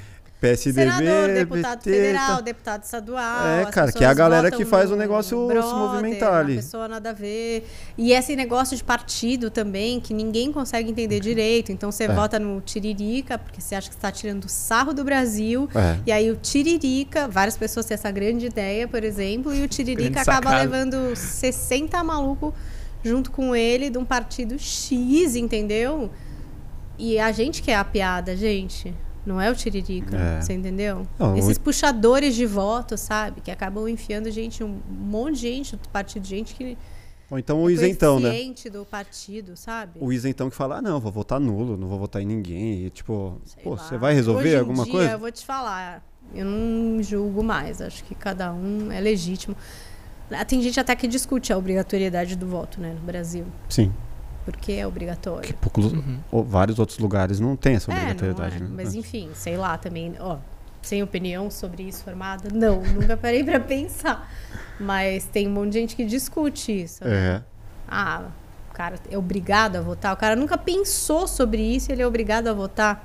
PSDB, 0.41 0.91
Senador, 0.93 1.35
deputado 1.35 1.79
PT, 1.83 1.91
federal, 1.91 2.35
tá- 2.37 2.41
deputado 2.43 2.83
estadual. 2.85 3.47
É, 3.47 3.65
cara, 3.67 3.91
que 3.91 4.05
é 4.05 4.07
a 4.07 4.13
galera 4.13 4.51
que 4.51 4.65
faz 4.67 4.91
o 4.91 4.97
negócio 4.97 5.49
se 5.49 5.55
brother, 5.55 5.75
movimentar 5.75 6.31
uma 6.33 6.39
ali. 6.41 6.57
pessoa 6.57 6.87
nada 6.87 7.11
a 7.11 7.13
ver. 7.15 7.67
E 7.97 8.13
esse 8.13 8.37
negócio 8.37 8.77
de 8.77 8.85
partido 8.85 9.51
também, 9.51 9.99
que 9.99 10.13
ninguém 10.13 10.53
consegue 10.53 10.91
entender 10.91 11.21
direito. 11.21 11.73
Então 11.73 11.91
você 11.91 12.05
É. 12.05 12.09
vota 12.09 12.39
no 12.39 12.61
Tiririca, 12.61 13.39
porque 13.39 13.61
você 13.63 13.75
acha 13.75 13.89
que 13.89 13.97
está 13.97 14.13
tirando 14.13 14.47
sarro 14.49 14.93
do 14.93 15.03
Brasil. 15.05 15.69
É. 15.75 15.99
E 16.07 16.13
aí 16.13 16.31
o 16.31 16.37
Tiririca, 16.37 17.27
várias 17.27 17.57
pessoas 17.57 17.87
têm 17.87 17.95
essa 17.95 18.11
grande 18.11 18.47
ideia, 18.47 18.87
por 18.87 19.03
exemplo, 19.03 19.55
e 19.55 19.63
o 19.65 19.69
Tiririca 19.69 20.21
acaba 20.21 20.59
levando 20.59 21.17
60 21.17 22.05
malucos 22.05 22.53
junto 23.03 23.31
com 23.31 23.57
ele 23.57 23.89
de 23.89 23.97
um 23.97 24.05
partido 24.05 24.59
X, 24.59 25.35
entendeu? 25.35 26.11
E 26.99 27.19
a 27.19 27.33
gente 27.33 27.63
que 27.63 27.71
é 27.71 27.77
a 27.77 27.85
piada, 27.85 28.37
gente. 28.37 28.93
Não 29.27 29.41
é 29.41 29.51
o 29.51 29.55
Tiririca, 29.57 30.17
É. 30.17 30.41
você 30.41 30.53
entendeu? 30.53 31.05
Não, 31.19 31.37
Esses 31.37 31.59
puxadores 31.59 32.35
de 32.37 32.47
voto, 32.47 32.97
sabe? 32.97 33.41
Que 33.41 33.51
acabam 33.51 33.89
enfiando 33.89 34.31
gente, 34.31 34.63
um 34.63 34.81
monte 34.89 35.35
de 35.35 35.41
gente 35.41 35.77
do 35.77 35.89
partido, 35.89 36.25
gente 36.25 36.55
que 36.55 36.79
Ou 37.29 37.37
então 37.37 37.61
o 37.61 37.69
isentão, 37.69 38.21
né? 38.21 38.31
do 38.73 38.85
partido, 38.85 39.57
sabe? 39.57 39.99
O 40.01 40.13
isentão 40.13 40.49
que 40.49 40.55
fala, 40.55 40.77
ah, 40.77 40.83
não, 40.83 41.01
vou 41.01 41.11
votar 41.11 41.41
nulo, 41.41 41.77
não 41.77 41.89
vou 41.89 41.99
votar 41.99 42.23
em 42.23 42.25
ninguém. 42.25 42.87
E, 42.87 42.91
tipo, 42.91 43.41
Sei 43.45 43.65
pô, 43.65 43.71
lá. 43.71 43.77
você 43.79 43.99
vai 43.99 44.15
resolver 44.15 44.49
Hoje 44.51 44.57
alguma 44.57 44.85
dia, 44.85 44.93
coisa? 44.93 45.11
Eu 45.11 45.19
vou 45.19 45.33
te 45.33 45.45
falar, 45.45 46.05
eu 46.33 46.45
não 46.45 47.03
julgo 47.03 47.43
mais. 47.43 47.83
Acho 47.83 48.05
que 48.05 48.15
cada 48.15 48.53
um 48.53 48.93
é 48.93 49.01
legítimo. 49.01 49.57
Tem 50.47 50.63
gente 50.63 50.79
até 50.79 50.95
que 50.95 51.07
discute 51.09 51.53
a 51.53 51.59
obrigatoriedade 51.59 52.37
do 52.37 52.47
voto, 52.47 52.81
né, 52.81 52.93
no 52.95 53.01
Brasil. 53.05 53.45
Sim. 53.69 53.93
Porque 54.47 54.73
é 54.73 54.87
obrigatório. 54.87 55.43
Que 55.43 55.53
poucos, 55.53 55.93
Uhum. 55.93 56.19
ou 56.33 56.43
vários 56.43 56.79
outros 56.79 56.99
lugares 56.99 57.39
não 57.41 57.55
tem 57.57 57.75
essa 57.75 57.93
É, 57.93 57.95
obrigatoriedade, 57.97 58.57
é. 58.57 58.61
né? 58.61 58.69
Mas 58.73 58.95
enfim, 58.95 59.29
sei 59.35 59.57
lá 59.59 59.77
também, 59.77 60.15
ó, 60.21 60.39
sem 60.81 61.03
opinião 61.03 61.51
sobre 61.51 61.83
isso 61.83 62.03
formada? 62.05 62.49
Não, 62.55 62.81
nunca 62.95 63.17
parei 63.17 63.43
pra 63.45 63.59
pensar. 63.61 64.31
Mas 64.81 65.25
tem 65.27 65.49
um 65.49 65.51
monte 65.51 65.73
de 65.73 65.81
gente 65.81 65.97
que 65.97 66.05
discute 66.05 66.83
isso. 66.83 67.05
né? 67.05 67.11
É. 67.13 67.43
Ah, 67.89 68.29
o 68.71 68.73
cara 68.75 69.01
é 69.11 69.19
obrigado 69.19 69.77
a 69.77 69.81
votar. 69.81 70.15
O 70.15 70.17
cara 70.17 70.37
nunca 70.37 70.57
pensou 70.57 71.27
sobre 71.27 71.61
isso 71.61 71.91
e 71.91 71.93
ele 71.93 72.03
é 72.03 72.07
obrigado 72.07 72.47
a 72.49 72.53
votar. 72.53 73.05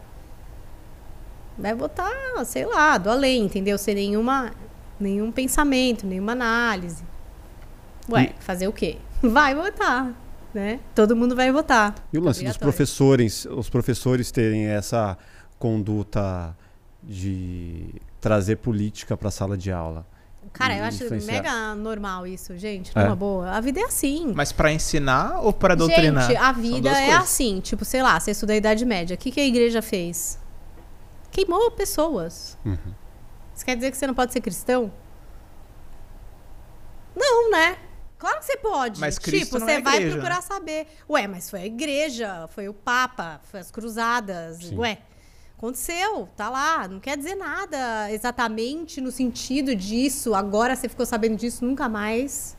Vai 1.57 1.73
votar, 1.75 2.11
sei 2.45 2.65
lá, 2.65 2.97
do 2.97 3.09
além, 3.09 3.43
entendeu? 3.45 3.77
Sem 3.77 3.93
nenhuma, 3.95 4.51
nenhum 4.99 5.31
pensamento, 5.31 6.05
nenhuma 6.05 6.31
análise. 6.33 7.03
Ué, 8.09 8.33
fazer 8.39 8.67
o 8.67 8.73
quê? 8.73 8.97
Vai 9.21 9.53
votar, 9.53 10.11
né? 10.53 10.79
Todo 10.93 11.15
mundo 11.15 11.35
vai 11.35 11.51
votar. 11.51 11.95
E 12.11 12.17
o 12.17 12.21
lance 12.21 12.43
dos 12.43 12.57
professores, 12.57 13.45
os 13.45 13.69
professores 13.69 14.31
terem 14.31 14.65
essa 14.65 15.17
conduta 15.57 16.55
de 17.03 17.95
trazer 18.19 18.57
política 18.57 19.17
para 19.17 19.29
a 19.29 19.31
sala 19.31 19.57
de 19.57 19.71
aula. 19.71 20.05
Cara, 20.53 20.75
eu 20.75 20.83
acho 20.83 21.03
mega 21.25 21.75
normal 21.75 22.27
isso, 22.27 22.57
gente. 22.57 22.91
É. 22.95 23.03
Numa 23.03 23.15
boa. 23.15 23.51
A 23.51 23.61
vida 23.61 23.79
é 23.79 23.83
assim. 23.83 24.33
Mas 24.35 24.51
pra 24.51 24.71
ensinar 24.71 25.39
ou 25.41 25.53
pra 25.53 25.75
doutrinar? 25.75 26.27
Gente, 26.27 26.35
a 26.35 26.51
vida 26.51 26.89
é 26.89 27.05
coisas. 27.05 27.21
assim. 27.21 27.59
Tipo, 27.61 27.85
sei 27.85 28.03
lá, 28.03 28.19
você 28.19 28.31
estuda 28.31 28.53
a 28.53 28.55
Idade 28.55 28.83
Média. 28.83 29.15
O 29.15 29.17
que, 29.17 29.31
que 29.31 29.39
a 29.39 29.45
igreja 29.45 29.81
fez? 29.81 30.39
Queimou 31.31 31.71
pessoas. 31.71 32.57
Uhum. 32.65 32.77
Isso 33.55 33.63
quer 33.63 33.75
dizer 33.75 33.91
que 33.91 33.97
você 33.97 34.07
não 34.07 34.13
pode 34.13 34.33
ser 34.33 34.41
cristão? 34.41 34.91
Não, 37.15 37.51
né? 37.51 37.77
Claro 38.21 38.37
que 38.37 38.45
você 38.45 38.57
pode. 38.57 38.99
Mas 38.99 39.17
Cristo 39.17 39.45
tipo, 39.45 39.57
não 39.57 39.65
você 39.65 39.71
é 39.71 39.81
vai 39.81 39.95
igreja, 39.95 40.11
procurar 40.13 40.35
né? 40.35 40.41
saber. 40.43 40.87
Ué, 41.09 41.25
mas 41.25 41.49
foi 41.49 41.61
a 41.61 41.65
igreja, 41.65 42.47
foi 42.53 42.69
o 42.69 42.73
Papa, 42.73 43.41
foi 43.45 43.59
as 43.59 43.71
cruzadas. 43.71 44.57
Sim. 44.57 44.77
Ué, 44.77 44.99
aconteceu, 45.57 46.29
tá 46.37 46.47
lá. 46.47 46.87
Não 46.87 46.99
quer 46.99 47.17
dizer 47.17 47.33
nada 47.33 48.11
exatamente 48.11 49.01
no 49.01 49.09
sentido 49.11 49.75
disso. 49.75 50.35
Agora 50.35 50.75
você 50.75 50.87
ficou 50.87 51.03
sabendo 51.03 51.35
disso, 51.35 51.65
nunca 51.65 51.89
mais. 51.89 52.55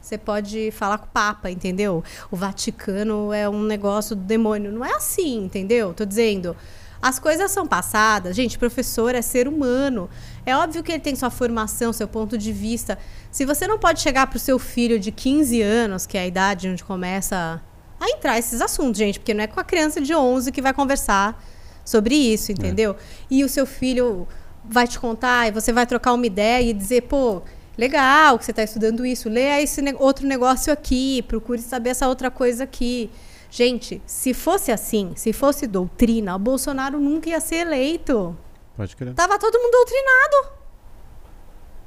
Você 0.00 0.16
pode 0.16 0.70
falar 0.70 0.96
com 0.96 1.04
o 1.04 1.10
Papa, 1.10 1.50
entendeu? 1.50 2.02
O 2.30 2.36
Vaticano 2.36 3.34
é 3.34 3.46
um 3.46 3.62
negócio 3.64 4.16
do 4.16 4.22
demônio. 4.22 4.72
Não 4.72 4.82
é 4.82 4.94
assim, 4.94 5.44
entendeu? 5.44 5.92
Tô 5.92 6.06
dizendo. 6.06 6.56
As 7.02 7.18
coisas 7.18 7.50
são 7.50 7.66
passadas. 7.66 8.34
Gente, 8.34 8.58
professor 8.58 9.14
é 9.14 9.20
ser 9.20 9.46
humano. 9.46 10.08
É 10.44 10.56
óbvio 10.56 10.82
que 10.82 10.90
ele 10.90 11.00
tem 11.00 11.14
sua 11.14 11.30
formação, 11.30 11.92
seu 11.92 12.08
ponto 12.08 12.36
de 12.36 12.52
vista. 12.52 12.98
Se 13.30 13.44
você 13.44 13.66
não 13.66 13.78
pode 13.78 14.00
chegar 14.00 14.26
pro 14.26 14.38
seu 14.38 14.58
filho 14.58 14.98
de 14.98 15.12
15 15.12 15.62
anos, 15.62 16.04
que 16.06 16.18
é 16.18 16.22
a 16.22 16.26
idade 16.26 16.68
onde 16.68 16.82
começa 16.82 17.62
a 18.00 18.10
entrar 18.10 18.38
esses 18.38 18.60
assuntos, 18.60 18.98
gente, 18.98 19.20
porque 19.20 19.32
não 19.32 19.44
é 19.44 19.46
com 19.46 19.60
a 19.60 19.64
criança 19.64 20.00
de 20.00 20.12
11 20.14 20.50
que 20.50 20.60
vai 20.60 20.72
conversar 20.74 21.40
sobre 21.84 22.14
isso, 22.16 22.50
entendeu? 22.50 22.96
E 23.30 23.44
o 23.44 23.48
seu 23.48 23.64
filho 23.64 24.26
vai 24.64 24.86
te 24.88 24.98
contar 24.98 25.46
e 25.48 25.52
você 25.52 25.72
vai 25.72 25.86
trocar 25.86 26.12
uma 26.12 26.26
ideia 26.26 26.62
e 26.70 26.72
dizer, 26.72 27.02
pô, 27.02 27.42
legal 27.78 28.36
que 28.38 28.44
você 28.44 28.50
está 28.50 28.64
estudando 28.64 29.06
isso, 29.06 29.28
lê 29.28 29.62
esse 29.62 29.80
ne- 29.80 29.94
outro 29.98 30.26
negócio 30.26 30.72
aqui, 30.72 31.22
procure 31.22 31.60
saber 31.60 31.90
essa 31.90 32.08
outra 32.08 32.30
coisa 32.30 32.64
aqui. 32.64 33.08
Gente, 33.50 34.02
se 34.06 34.34
fosse 34.34 34.72
assim, 34.72 35.12
se 35.14 35.32
fosse 35.32 35.66
doutrina, 35.66 36.34
o 36.34 36.38
Bolsonaro 36.38 36.98
nunca 36.98 37.28
ia 37.28 37.40
ser 37.40 37.56
eleito. 37.66 38.36
Pode 38.76 38.96
crer. 38.96 39.14
Tava 39.14 39.38
todo 39.38 39.58
mundo 39.58 39.70
doutrinado. 39.70 40.52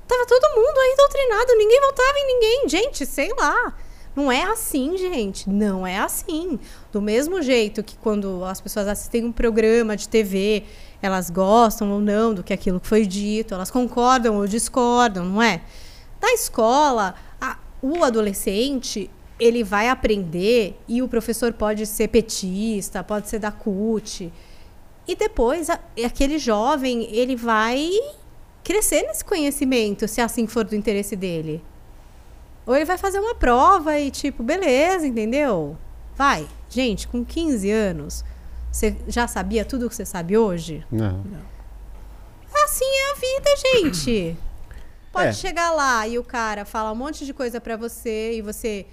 Tava 0.07 0.25
todo 0.27 0.55
mundo 0.55 0.77
aí 0.77 0.95
doutrinado, 0.97 1.55
ninguém 1.57 1.81
votava 1.81 2.17
em 2.19 2.27
ninguém. 2.27 2.69
Gente, 2.69 3.05
sei 3.05 3.33
lá. 3.37 3.73
Não 4.15 4.31
é 4.31 4.43
assim, 4.43 4.95
gente. 4.97 5.49
Não 5.49 5.85
é 5.85 5.97
assim. 5.97 6.59
Do 6.91 7.01
mesmo 7.01 7.41
jeito 7.41 7.83
que 7.83 7.97
quando 7.97 8.45
as 8.45 8.61
pessoas 8.61 8.87
assistem 8.87 9.25
um 9.25 9.31
programa 9.31 9.97
de 9.97 10.07
TV, 10.07 10.63
elas 11.01 11.29
gostam 11.29 11.91
ou 11.91 11.99
não 11.99 12.33
do 12.33 12.43
que 12.43 12.53
aquilo 12.53 12.79
que 12.79 12.87
foi 12.87 13.05
dito, 13.05 13.53
elas 13.53 13.69
concordam 13.71 14.37
ou 14.37 14.47
discordam, 14.47 15.25
não 15.25 15.41
é? 15.41 15.61
Na 16.21 16.31
escola, 16.33 17.15
a- 17.41 17.57
o 17.81 18.03
adolescente 18.03 19.09
ele 19.37 19.63
vai 19.65 19.89
aprender 19.89 20.79
e 20.87 21.01
o 21.01 21.09
professor 21.09 21.51
pode 21.51 21.85
ser 21.85 22.07
petista, 22.07 23.03
pode 23.03 23.27
ser 23.27 23.39
da 23.39 23.51
CUT. 23.51 24.31
E 25.07 25.15
depois 25.15 25.69
a- 25.69 25.79
aquele 26.05 26.37
jovem 26.39 27.07
ele 27.15 27.35
vai 27.35 27.89
crescer 28.63 29.03
nesse 29.03 29.23
conhecimento, 29.23 30.07
se 30.07 30.19
assim 30.21 30.47
for 30.47 30.63
do 30.65 30.75
interesse 30.75 31.15
dele. 31.15 31.63
Ou 32.65 32.75
ele 32.75 32.85
vai 32.85 32.97
fazer 32.97 33.19
uma 33.19 33.35
prova 33.35 33.99
e 33.99 34.09
tipo, 34.09 34.41
beleza, 34.41 35.05
entendeu? 35.05 35.77
Vai. 36.15 36.47
Gente, 36.69 37.07
com 37.07 37.23
15 37.23 37.69
anos, 37.69 38.25
você 38.71 38.95
já 39.07 39.27
sabia 39.27 39.63
tudo 39.63 39.85
o 39.85 39.89
que 39.89 39.95
você 39.95 40.05
sabe 40.05 40.35
hoje? 40.37 40.83
Não. 40.91 41.23
Assim 42.63 42.85
é 42.85 43.11
a 43.11 43.15
vida, 43.15 43.55
gente. 43.73 44.37
Pode 45.13 45.27
É. 45.29 45.33
chegar 45.33 45.71
lá 45.71 46.07
e 46.07 46.17
o 46.17 46.23
cara 46.23 46.65
fala 46.65 46.91
um 46.91 46.95
monte 46.95 47.25
de 47.25 47.33
coisa 47.33 47.61
pra 47.61 47.77
você 47.77 48.33
e 48.37 48.41
você 48.41 48.85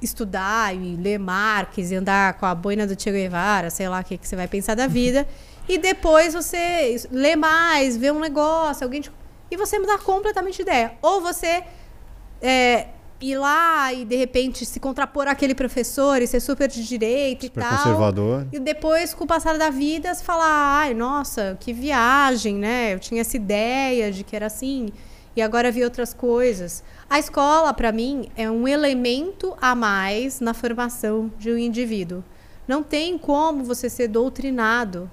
estudar 0.00 0.74
e 0.74 0.96
ler 0.96 1.18
Marx 1.18 1.90
e 1.90 1.94
andar 1.94 2.34
com 2.34 2.46
a 2.46 2.54
boina 2.54 2.86
do 2.86 3.00
Che 3.00 3.10
Guevara, 3.10 3.70
sei 3.70 3.88
lá 3.88 4.00
o 4.00 4.04
que, 4.04 4.18
que 4.18 4.28
você 4.28 4.36
vai 4.36 4.46
pensar 4.48 4.74
da 4.74 4.86
vida. 4.86 5.26
e 5.68 5.78
depois 5.78 6.34
você 6.34 6.96
lê 7.10 7.34
mais, 7.34 7.96
vê 7.96 8.10
um 8.10 8.20
negócio, 8.20 8.84
alguém 8.84 9.00
te... 9.00 9.10
e 9.50 9.56
você 9.56 9.78
mudar 9.78 9.98
completamente 9.98 10.56
de 10.56 10.62
ideia. 10.62 10.92
Ou 11.02 11.20
você 11.20 11.64
é, 12.40 12.88
ir 13.20 13.36
lá 13.36 13.92
e 13.92 14.04
de 14.04 14.16
repente 14.16 14.64
se 14.66 14.78
contrapor 14.78 15.26
àquele 15.26 15.54
professor 15.54 16.20
e 16.20 16.26
ser 16.26 16.40
super 16.40 16.68
de 16.68 16.86
direita 16.86 17.46
Super 17.46 17.60
e 17.60 17.64
tal. 17.64 17.78
conservador. 17.78 18.46
E 18.52 18.58
depois, 18.58 19.14
com 19.14 19.24
o 19.24 19.26
passar 19.26 19.56
da 19.58 19.70
vida, 19.70 20.14
você 20.14 20.22
fala, 20.22 20.44
ai, 20.80 20.94
nossa, 20.94 21.56
que 21.58 21.72
viagem, 21.72 22.56
né? 22.56 22.94
Eu 22.94 22.98
tinha 22.98 23.22
essa 23.22 23.36
ideia 23.36 24.12
de 24.12 24.22
que 24.22 24.36
era 24.36 24.46
assim, 24.46 24.90
e 25.36 25.42
agora 25.42 25.70
vi 25.70 25.84
outras 25.84 26.14
coisas. 26.14 26.82
A 27.08 27.18
escola, 27.18 27.74
para 27.74 27.92
mim, 27.92 28.28
é 28.34 28.50
um 28.50 28.66
elemento 28.66 29.54
a 29.60 29.74
mais 29.74 30.40
na 30.40 30.54
formação 30.54 31.30
de 31.38 31.52
um 31.52 31.58
indivíduo. 31.58 32.24
Não 32.66 32.82
tem 32.82 33.18
como 33.18 33.62
você 33.62 33.90
ser 33.90 34.08
doutrinado. 34.08 35.10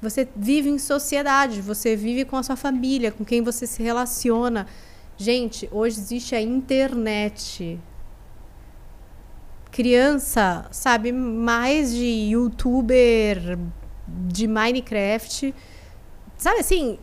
Você 0.00 0.28
vive 0.34 0.68
em 0.68 0.78
sociedade, 0.78 1.62
você 1.62 1.94
vive 1.94 2.24
com 2.24 2.36
a 2.36 2.42
sua 2.42 2.56
família, 2.56 3.12
com 3.12 3.24
quem 3.24 3.40
você 3.40 3.66
se 3.66 3.80
relaciona. 3.80 4.66
Gente, 5.16 5.68
hoje 5.70 6.00
existe 6.00 6.34
a 6.34 6.40
internet. 6.40 7.78
Criança 9.70 10.66
sabe 10.72 11.12
mais 11.12 11.94
de 11.94 12.04
youtuber, 12.04 13.56
de 14.08 14.48
Minecraft. 14.48 15.54
Sabe 16.36 16.58
assim, 16.58 16.98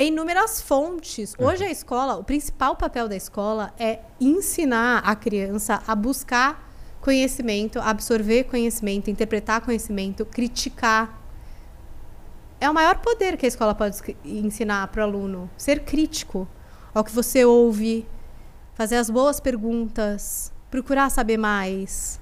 em 0.00 0.08
inúmeras 0.08 0.62
fontes. 0.62 1.34
Hoje 1.38 1.62
a 1.62 1.70
escola, 1.70 2.16
o 2.16 2.24
principal 2.24 2.74
papel 2.74 3.06
da 3.06 3.14
escola 3.14 3.70
é 3.78 3.98
ensinar 4.18 5.02
a 5.04 5.14
criança 5.14 5.82
a 5.86 5.94
buscar 5.94 6.72
conhecimento, 7.02 7.78
absorver 7.78 8.44
conhecimento, 8.44 9.10
interpretar 9.10 9.60
conhecimento, 9.60 10.24
criticar. 10.24 11.20
É 12.58 12.68
o 12.70 12.72
maior 12.72 12.96
poder 13.00 13.36
que 13.36 13.44
a 13.44 13.48
escola 13.48 13.74
pode 13.74 13.98
ensinar 14.24 14.88
para 14.88 15.02
o 15.02 15.04
aluno, 15.04 15.50
ser 15.54 15.80
crítico 15.80 16.48
ao 16.94 17.04
que 17.04 17.12
você 17.12 17.44
ouve, 17.44 18.06
fazer 18.74 18.96
as 18.96 19.10
boas 19.10 19.38
perguntas, 19.38 20.50
procurar 20.70 21.10
saber 21.10 21.36
mais. 21.36 22.18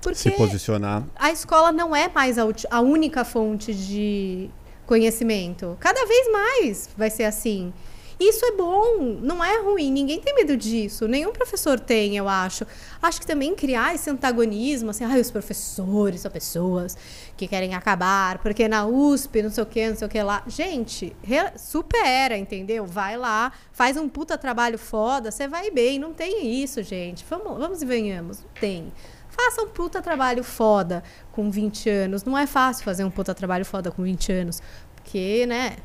Porque 0.00 0.18
se 0.18 0.30
posicionar. 0.30 1.02
A 1.16 1.32
escola 1.32 1.72
não 1.72 1.96
é 1.96 2.08
mais 2.08 2.38
a, 2.38 2.44
a 2.70 2.80
única 2.80 3.24
fonte 3.24 3.74
de 3.74 4.50
conhecimento. 4.86 5.76
Cada 5.80 6.04
vez 6.06 6.30
mais 6.32 6.90
vai 6.96 7.10
ser 7.10 7.24
assim. 7.24 7.72
Isso 8.18 8.44
é 8.46 8.52
bom, 8.52 9.18
não 9.20 9.42
é 9.44 9.60
ruim, 9.60 9.90
ninguém 9.90 10.20
tem 10.20 10.34
medo 10.36 10.56
disso, 10.56 11.08
nenhum 11.08 11.32
professor 11.32 11.80
tem, 11.80 12.16
eu 12.16 12.28
acho. 12.28 12.64
Acho 13.02 13.20
que 13.20 13.26
também 13.26 13.54
criar 13.56 13.94
esse 13.94 14.08
antagonismo, 14.08 14.90
assim, 14.90 15.04
ah, 15.04 15.18
os 15.18 15.30
professores 15.32 16.20
são 16.20 16.30
pessoas 16.30 16.96
que 17.36 17.48
querem 17.48 17.74
acabar, 17.74 18.38
porque 18.38 18.68
na 18.68 18.86
USP, 18.86 19.42
não 19.42 19.50
sei 19.50 19.62
o 19.64 19.66
que, 19.66 19.88
não 19.88 19.96
sei 19.96 20.06
o 20.06 20.10
que 20.10 20.22
lá. 20.22 20.44
Gente, 20.46 21.14
supera, 21.56 22.38
entendeu? 22.38 22.86
Vai 22.86 23.16
lá, 23.16 23.52
faz 23.72 23.96
um 23.96 24.08
puta 24.08 24.38
trabalho 24.38 24.78
foda, 24.78 25.32
você 25.32 25.48
vai 25.48 25.70
bem, 25.72 25.98
não 25.98 26.14
tem 26.14 26.62
isso, 26.62 26.82
gente. 26.84 27.24
Vamos, 27.28 27.58
vamos 27.58 27.82
e 27.82 27.86
venhamos, 27.86 28.40
não 28.42 28.50
tem. 28.60 28.92
Faça 29.36 29.62
um 29.62 29.68
puta 29.68 30.00
trabalho 30.00 30.44
foda 30.44 31.02
com 31.32 31.50
20 31.50 31.90
anos. 31.90 32.22
Não 32.22 32.38
é 32.38 32.46
fácil 32.46 32.84
fazer 32.84 33.02
um 33.02 33.10
puta 33.10 33.34
trabalho 33.34 33.64
foda 33.64 33.90
com 33.90 34.04
20 34.04 34.32
anos, 34.32 34.62
porque, 34.94 35.44
né, 35.44 35.76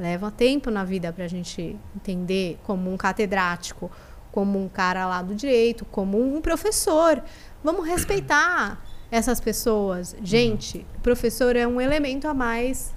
leva 0.00 0.30
tempo 0.30 0.70
na 0.70 0.84
vida 0.84 1.12
pra 1.12 1.28
gente 1.28 1.76
entender 1.94 2.58
como 2.64 2.90
um 2.90 2.96
catedrático, 2.96 3.90
como 4.32 4.58
um 4.58 4.70
cara 4.70 5.06
lá 5.06 5.20
do 5.20 5.34
direito, 5.34 5.84
como 5.84 6.18
um 6.18 6.40
professor. 6.40 7.22
Vamos 7.62 7.86
respeitar 7.86 8.82
essas 9.10 9.38
pessoas. 9.38 10.16
Gente, 10.22 10.86
professor 11.02 11.56
é 11.56 11.66
um 11.66 11.78
elemento 11.78 12.26
a 12.26 12.32
mais 12.32 12.94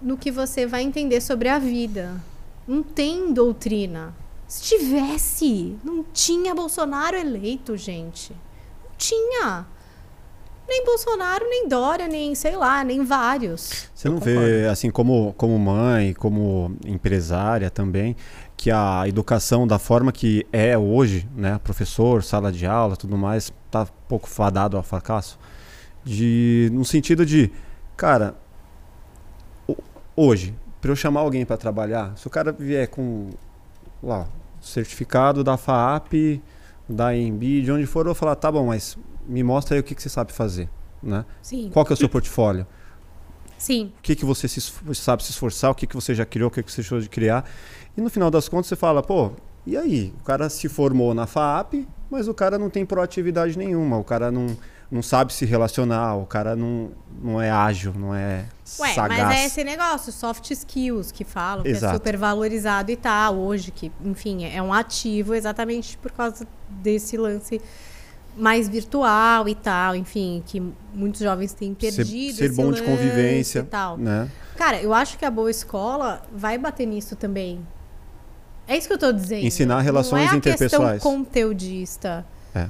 no 0.00 0.16
que 0.16 0.30
você 0.30 0.64
vai 0.64 0.82
entender 0.82 1.20
sobre 1.20 1.50
a 1.50 1.58
vida. 1.58 2.18
Não 2.66 2.82
tem 2.82 3.30
doutrina. 3.30 4.14
Se 4.46 4.62
tivesse, 4.62 5.76
não 5.84 6.02
tinha 6.02 6.54
Bolsonaro 6.54 7.14
eleito, 7.14 7.76
gente 7.76 8.34
tinha. 8.98 9.66
Nem 10.68 10.84
Bolsonaro, 10.84 11.48
nem 11.48 11.66
Dória, 11.66 12.06
nem, 12.06 12.34
sei 12.34 12.54
lá, 12.54 12.84
nem 12.84 13.02
vários. 13.02 13.88
Você 13.94 14.08
não 14.10 14.18
vê, 14.18 14.68
assim, 14.70 14.90
como, 14.90 15.32
como 15.38 15.58
mãe, 15.58 16.12
como 16.12 16.76
empresária 16.84 17.70
também, 17.70 18.14
que 18.54 18.70
a 18.70 19.04
educação 19.08 19.66
da 19.66 19.78
forma 19.78 20.12
que 20.12 20.46
é 20.52 20.76
hoje, 20.76 21.26
né, 21.34 21.58
professor, 21.64 22.22
sala 22.22 22.52
de 22.52 22.66
aula, 22.66 22.96
tudo 22.96 23.16
mais, 23.16 23.50
tá 23.70 23.84
um 23.84 24.06
pouco 24.06 24.28
fadado 24.28 24.76
ao 24.76 24.82
fracasso? 24.82 25.38
De, 26.04 26.68
no 26.70 26.84
sentido 26.84 27.24
de, 27.24 27.50
cara, 27.96 28.34
hoje, 30.14 30.54
para 30.82 30.90
eu 30.90 30.96
chamar 30.96 31.20
alguém 31.20 31.46
para 31.46 31.56
trabalhar, 31.56 32.14
se 32.16 32.26
o 32.26 32.30
cara 32.30 32.52
vier 32.52 32.88
com 32.88 33.30
lá, 34.02 34.26
certificado 34.60 35.42
da 35.42 35.56
FAAP, 35.56 36.42
da 36.88 37.14
EMB, 37.14 37.62
de 37.62 37.72
onde 37.72 37.86
for, 37.86 38.00
eu 38.00 38.06
vou 38.06 38.14
falar, 38.14 38.34
tá 38.36 38.50
bom, 38.50 38.66
mas 38.66 38.96
me 39.26 39.42
mostra 39.42 39.76
aí 39.76 39.80
o 39.80 39.84
que, 39.84 39.94
que 39.94 40.02
você 40.02 40.08
sabe 40.08 40.32
fazer, 40.32 40.70
né? 41.02 41.24
Sim. 41.42 41.70
Qual 41.72 41.84
que 41.84 41.92
é 41.92 41.94
o 41.94 41.96
seu 41.96 42.08
portfólio? 42.08 42.66
Sim. 43.58 43.92
O 43.98 44.02
que, 44.02 44.14
que 44.14 44.24
você 44.24 44.48
se, 44.48 44.60
sabe 44.94 45.22
se 45.24 45.32
esforçar, 45.32 45.70
o 45.70 45.74
que, 45.74 45.86
que 45.86 45.94
você 45.94 46.14
já 46.14 46.24
criou, 46.24 46.48
o 46.48 46.50
que, 46.50 46.62
que 46.62 46.70
você 46.70 46.80
deixou 46.80 47.00
de 47.00 47.08
criar. 47.08 47.44
E 47.96 48.00
no 48.00 48.08
final 48.08 48.30
das 48.30 48.48
contas 48.48 48.68
você 48.68 48.76
fala, 48.76 49.02
pô, 49.02 49.32
e 49.66 49.76
aí? 49.76 50.14
O 50.20 50.24
cara 50.24 50.48
se 50.48 50.68
formou 50.68 51.12
na 51.12 51.26
FAAP, 51.26 51.86
mas 52.10 52.28
o 52.28 52.34
cara 52.34 52.56
não 52.56 52.70
tem 52.70 52.86
proatividade 52.86 53.58
nenhuma, 53.58 53.98
o 53.98 54.04
cara 54.04 54.30
não 54.30 54.56
não 54.90 55.02
sabe 55.02 55.32
se 55.32 55.44
relacionar, 55.44 56.16
o 56.16 56.24
cara 56.24 56.56
não, 56.56 56.90
não 57.22 57.40
é 57.40 57.50
ágil, 57.50 57.92
não 57.94 58.14
é 58.14 58.46
Ué, 58.78 58.94
sagaz. 58.94 59.22
mas 59.22 59.36
é 59.38 59.44
esse 59.44 59.64
negócio, 59.64 60.10
soft 60.10 60.50
skills 60.50 61.12
que 61.12 61.24
falam, 61.24 61.66
Exato. 61.66 61.80
que 61.80 61.90
é 61.90 61.92
super 61.92 62.16
valorizado 62.16 62.90
e 62.90 62.96
tal, 62.96 63.36
hoje, 63.36 63.70
que, 63.70 63.92
enfim, 64.02 64.44
é 64.46 64.62
um 64.62 64.72
ativo 64.72 65.34
exatamente 65.34 65.98
por 65.98 66.10
causa 66.12 66.46
desse 66.68 67.16
lance 67.16 67.60
mais 68.36 68.68
virtual 68.68 69.48
e 69.48 69.54
tal, 69.54 69.94
enfim, 69.94 70.42
que 70.46 70.62
muitos 70.94 71.20
jovens 71.20 71.52
têm 71.52 71.74
perdido. 71.74 72.36
Ser, 72.36 72.48
ser 72.48 72.52
bom 72.54 72.72
de 72.72 72.82
convivência. 72.82 73.60
E 73.60 73.64
tal. 73.64 73.98
Né? 73.98 74.30
Cara, 74.56 74.80
eu 74.80 74.94
acho 74.94 75.18
que 75.18 75.24
a 75.24 75.30
boa 75.30 75.50
escola 75.50 76.22
vai 76.32 76.56
bater 76.56 76.86
nisso 76.86 77.16
também. 77.16 77.60
É 78.66 78.76
isso 78.76 78.86
que 78.86 78.94
eu 78.94 78.98
tô 78.98 79.12
dizendo. 79.12 79.44
Ensinar 79.44 79.80
relações 79.80 80.24
não 80.24 80.30
é 80.30 80.34
a 80.34 80.36
interpessoais. 80.36 80.92
questão 80.94 81.12
conteudista. 81.12 82.24
É. 82.54 82.68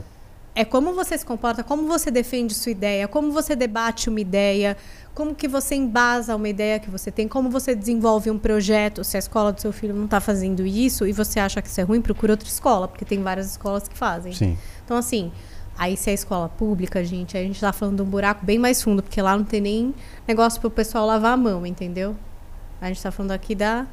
É 0.58 0.64
como 0.64 0.92
você 0.92 1.16
se 1.16 1.24
comporta, 1.24 1.62
como 1.62 1.86
você 1.86 2.10
defende 2.10 2.52
sua 2.52 2.72
ideia, 2.72 3.06
como 3.06 3.30
você 3.30 3.54
debate 3.54 4.08
uma 4.08 4.20
ideia, 4.20 4.76
como 5.14 5.32
que 5.32 5.46
você 5.46 5.76
embasa 5.76 6.34
uma 6.34 6.48
ideia 6.48 6.80
que 6.80 6.90
você 6.90 7.12
tem, 7.12 7.28
como 7.28 7.48
você 7.48 7.76
desenvolve 7.76 8.28
um 8.28 8.36
projeto. 8.36 9.04
Se 9.04 9.16
a 9.16 9.20
escola 9.20 9.52
do 9.52 9.60
seu 9.60 9.72
filho 9.72 9.94
não 9.94 10.06
está 10.06 10.18
fazendo 10.18 10.66
isso 10.66 11.06
e 11.06 11.12
você 11.12 11.38
acha 11.38 11.62
que 11.62 11.68
isso 11.68 11.80
é 11.80 11.84
ruim, 11.84 12.00
procura 12.00 12.32
outra 12.32 12.48
escola, 12.48 12.88
porque 12.88 13.04
tem 13.04 13.22
várias 13.22 13.52
escolas 13.52 13.86
que 13.86 13.96
fazem. 13.96 14.32
Sim. 14.32 14.58
Então, 14.84 14.96
assim, 14.96 15.30
aí 15.78 15.96
se 15.96 16.10
é 16.10 16.14
escola 16.14 16.48
pública, 16.48 17.04
gente, 17.04 17.38
a 17.38 17.40
gente 17.40 17.54
está 17.54 17.72
falando 17.72 17.94
de 17.94 18.02
um 18.02 18.06
buraco 18.06 18.44
bem 18.44 18.58
mais 18.58 18.82
fundo, 18.82 19.00
porque 19.00 19.22
lá 19.22 19.36
não 19.36 19.44
tem 19.44 19.60
nem 19.60 19.94
negócio 20.26 20.60
para 20.60 20.66
o 20.66 20.72
pessoal 20.72 21.06
lavar 21.06 21.34
a 21.34 21.36
mão, 21.36 21.64
entendeu? 21.64 22.16
A 22.80 22.88
gente 22.88 22.96
está 22.96 23.12
falando 23.12 23.30
aqui 23.30 23.54
da 23.54 23.86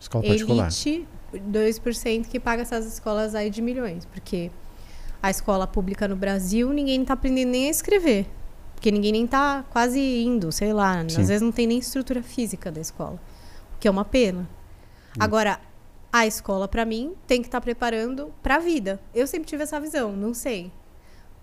escola 0.00 0.24
particular. 0.24 0.66
elite, 0.66 1.06
2% 1.32 2.26
que 2.26 2.40
paga 2.40 2.62
essas 2.62 2.84
escolas 2.84 3.36
aí 3.36 3.48
de 3.48 3.62
milhões, 3.62 4.04
porque 4.06 4.50
a 5.24 5.30
escola 5.30 5.66
pública 5.66 6.06
no 6.06 6.16
Brasil, 6.16 6.70
ninguém 6.70 7.00
está 7.00 7.14
aprendendo 7.14 7.48
nem 7.48 7.68
a 7.68 7.70
escrever. 7.70 8.26
Porque 8.74 8.90
ninguém 8.90 9.10
nem 9.10 9.24
está 9.24 9.64
quase 9.70 9.98
indo, 9.98 10.52
sei 10.52 10.70
lá. 10.74 11.02
Sim. 11.08 11.22
Às 11.22 11.28
vezes 11.28 11.40
não 11.40 11.50
tem 11.50 11.66
nem 11.66 11.78
estrutura 11.78 12.22
física 12.22 12.70
da 12.70 12.78
escola. 12.78 13.18
O 13.74 13.78
que 13.80 13.88
é 13.88 13.90
uma 13.90 14.04
pena. 14.04 14.40
Hum. 14.42 15.18
Agora, 15.18 15.58
a 16.12 16.26
escola, 16.26 16.68
para 16.68 16.84
mim, 16.84 17.14
tem 17.26 17.40
que 17.40 17.48
estar 17.48 17.58
tá 17.58 17.64
preparando 17.64 18.34
para 18.42 18.56
a 18.56 18.58
vida. 18.58 19.00
Eu 19.14 19.26
sempre 19.26 19.48
tive 19.48 19.62
essa 19.62 19.80
visão, 19.80 20.12
não 20.12 20.34
sei. 20.34 20.70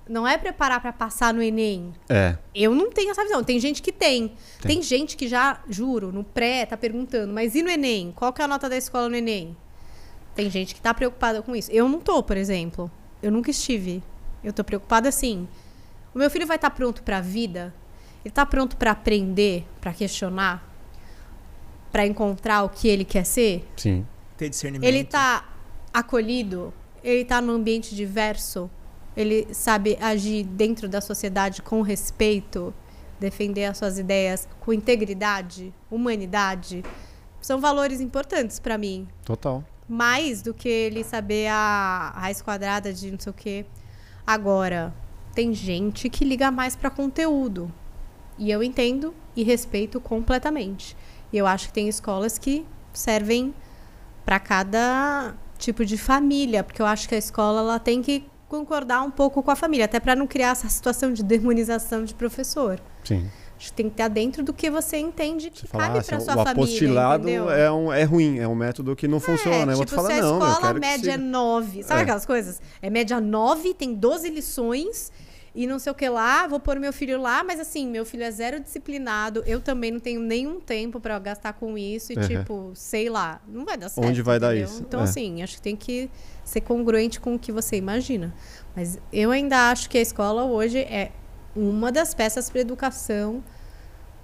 Não 0.08 0.28
é 0.28 0.38
preparar 0.38 0.80
para 0.80 0.94
passar 0.94 1.34
no 1.34 1.42
Enem. 1.42 1.92
É. 2.08 2.38
Eu 2.54 2.76
não 2.76 2.92
tenho 2.92 3.10
essa 3.10 3.24
visão. 3.24 3.44
Tem 3.44 3.60
gente 3.60 3.82
que 3.82 3.92
tem. 3.92 4.28
tem. 4.62 4.76
Tem, 4.76 4.82
gente 4.84 5.18
que 5.18 5.28
já, 5.28 5.60
juro, 5.68 6.12
no 6.12 6.24
pré, 6.24 6.68
tá 6.68 6.78
perguntando, 6.78 7.34
mas 7.34 7.56
e 7.56 7.64
no 7.64 7.70
Enem? 7.72 8.14
Qual 8.16 8.32
que 8.32 8.44
é 8.44 8.46
a 8.46 8.48
nota 8.48 8.70
da 8.70 8.78
escola 8.78 9.10
no 9.10 9.16
Enem? 9.16 9.58
Tem 10.36 10.52
gente 10.52 10.76
que 10.76 10.80
está 10.80 10.94
preocupada 10.94 11.42
com 11.42 11.56
isso. 11.56 11.72
Eu 11.72 11.90
não 11.90 12.00
tô, 12.00 12.22
por 12.22 12.38
exemplo. 12.38 12.92
Eu 13.22 13.32
nunca 13.32 13.52
estive. 13.52 14.04
Eu 14.44 14.52
tô 14.52 14.64
preocupada 14.64 15.10
assim. 15.10 15.48
O 16.14 16.18
meu 16.18 16.30
filho 16.30 16.48
vai 16.48 16.58
estar 16.58 16.70
tá 16.70 16.76
pronto 16.76 17.04
para 17.04 17.18
a 17.18 17.22
vida? 17.22 17.74
Ele 18.24 18.30
está 18.30 18.46
pronto 18.46 18.78
para 18.78 18.92
aprender, 18.92 19.66
para 19.80 19.94
questionar, 19.94 20.68
para 21.92 22.06
encontrar 22.06 22.64
o 22.64 22.70
que 22.70 22.88
ele 22.88 23.06
quer 23.06 23.26
ser? 23.26 23.68
Sim. 23.78 24.06
Ter 24.38 24.50
discernimento. 24.50 24.88
Ele 24.88 25.00
está 25.00 25.50
acolhido? 25.94 26.74
Ele 27.04 27.22
está 27.22 27.42
num 27.42 27.54
ambiente 27.54 27.96
diverso? 27.96 28.70
Ele 29.16 29.48
sabe 29.54 29.98
agir 30.00 30.44
dentro 30.44 30.88
da 30.88 31.02
sociedade 31.02 31.62
com 31.62 31.82
respeito, 31.82 32.74
defender 33.20 33.66
as 33.66 33.78
suas 33.78 33.98
ideias 33.98 34.48
com 34.60 34.72
integridade, 34.72 35.74
humanidade? 35.90 36.84
São 37.42 37.60
valores 37.60 38.00
importantes 38.00 38.60
para 38.60 38.78
mim. 38.78 39.08
Total 39.26 39.64
mais 39.92 40.42
do 40.42 40.54
que 40.54 40.70
ele 40.70 41.04
saber 41.04 41.48
a 41.48 42.14
raiz 42.16 42.42
quadrada 42.42 42.94
de 42.94 43.12
não 43.12 43.20
sei 43.20 43.30
o 43.30 43.34
quê. 43.34 43.66
Agora, 44.26 44.94
tem 45.36 45.54
gente 45.54 46.10
que 46.10 46.24
liga 46.24 46.50
mais 46.50 46.78
para 46.78 46.90
conteúdo. 46.90 47.70
E 48.38 48.50
eu 48.50 48.64
entendo 48.64 49.14
e 49.36 49.44
respeito 49.44 50.00
completamente. 50.00 50.96
E 51.32 51.38
eu 51.38 51.46
acho 51.46 51.68
que 51.68 51.74
tem 51.74 51.90
escolas 51.90 52.38
que 52.38 52.66
servem 52.94 53.54
para 54.24 54.40
cada 54.40 55.36
tipo 55.58 55.86
de 55.86 55.98
família, 55.98 56.64
porque 56.64 56.82
eu 56.82 56.86
acho 56.86 57.10
que 57.10 57.16
a 57.16 57.18
escola 57.18 57.60
ela 57.60 57.80
tem 57.80 58.02
que 58.02 58.26
concordar 58.48 59.02
um 59.02 59.12
pouco 59.12 59.44
com 59.44 59.52
a 59.52 59.56
família, 59.58 59.86
até 59.86 60.00
para 60.00 60.16
não 60.16 60.26
criar 60.26 60.52
essa 60.52 60.70
situação 60.70 61.12
de 61.12 61.22
demonização 61.22 62.06
de 62.06 62.14
professor. 62.14 62.80
Sim. 63.04 63.30
Acho 63.62 63.70
que 63.70 63.74
tem 63.76 63.86
que 63.90 63.94
estar 63.94 64.08
dentro 64.08 64.44
do 64.44 64.52
que 64.52 64.72
você 64.72 64.98
entende 64.98 65.52
que 65.52 65.62
você 65.62 65.78
cabe 65.78 66.00
assim, 66.00 66.10
para 66.10 66.20
sua 66.20 66.34
o 66.34 66.38
família. 66.38 66.48
O 66.48 66.64
apostilado 66.64 67.30
é, 67.30 67.72
um, 67.72 67.94
é 67.94 68.04
ruim, 68.04 68.40
é 68.40 68.48
um 68.48 68.56
método 68.56 68.96
que 68.96 69.08
não 69.08 69.18
é, 69.18 69.20
funciona. 69.20 69.74
Tipo, 69.76 69.84
eu 69.84 69.88
falo, 69.88 70.08
se 70.08 70.14
a 70.14 70.22
não, 70.22 70.52
escola 70.52 70.74
média 70.74 71.12
é 71.12 71.18
9, 71.18 71.84
sabe 71.84 72.00
é. 72.00 72.04
aquelas 72.04 72.26
coisas? 72.26 72.60
É 72.82 72.90
média 72.90 73.22
9, 73.22 73.76
tem 73.76 73.94
12 73.94 74.32
lições 74.32 75.12
e 75.54 75.68
não 75.68 75.78
sei 75.78 75.92
o 75.92 75.96
que 75.96 76.10
lá, 76.10 76.48
vou 76.48 76.60
pôr 76.60 76.80
meu 76.80 76.92
filho 76.92 77.22
lá, 77.22 77.44
mas 77.44 77.60
assim, 77.60 77.88
meu 77.88 78.04
filho 78.04 78.24
é 78.24 78.32
zero 78.32 78.60
disciplinado, 78.60 79.44
eu 79.46 79.62
também 79.62 79.92
não 79.92 80.00
tenho 80.00 80.22
nenhum 80.22 80.60
tempo 80.60 81.00
para 81.00 81.20
gastar 81.20 81.54
com 81.54 81.78
isso 81.78 82.14
e 82.14 82.16
Uhum. 82.16 82.28
tipo, 82.28 82.72
sei 82.74 83.10
lá, 83.10 83.40
não 83.48 83.64
vai 83.64 83.78
dar 83.78 83.90
certo. 83.90 84.08
Onde 84.08 84.24
vai 84.24 84.40
dar 84.40 84.56
entendeu? 84.56 84.70
isso? 84.74 84.82
Então 84.82 85.02
É. 85.02 85.04
assim, 85.04 85.44
acho 85.44 85.58
que 85.58 85.62
tem 85.62 85.76
que 85.76 86.10
ser 86.44 86.62
congruente 86.62 87.20
com 87.20 87.36
o 87.36 87.40
que 87.40 87.52
você 87.52 87.76
imagina. 87.76 88.34
Mas 88.76 88.98
eu 89.14 89.30
ainda 89.30 89.70
acho 89.70 89.88
que 89.88 90.00
a 90.00 90.02
escola 90.02 90.46
hoje 90.46 90.80
é 90.80 91.12
uma 91.56 91.92
das 91.92 92.14
peças 92.14 92.50
para 92.50 92.62
educação 92.62 93.44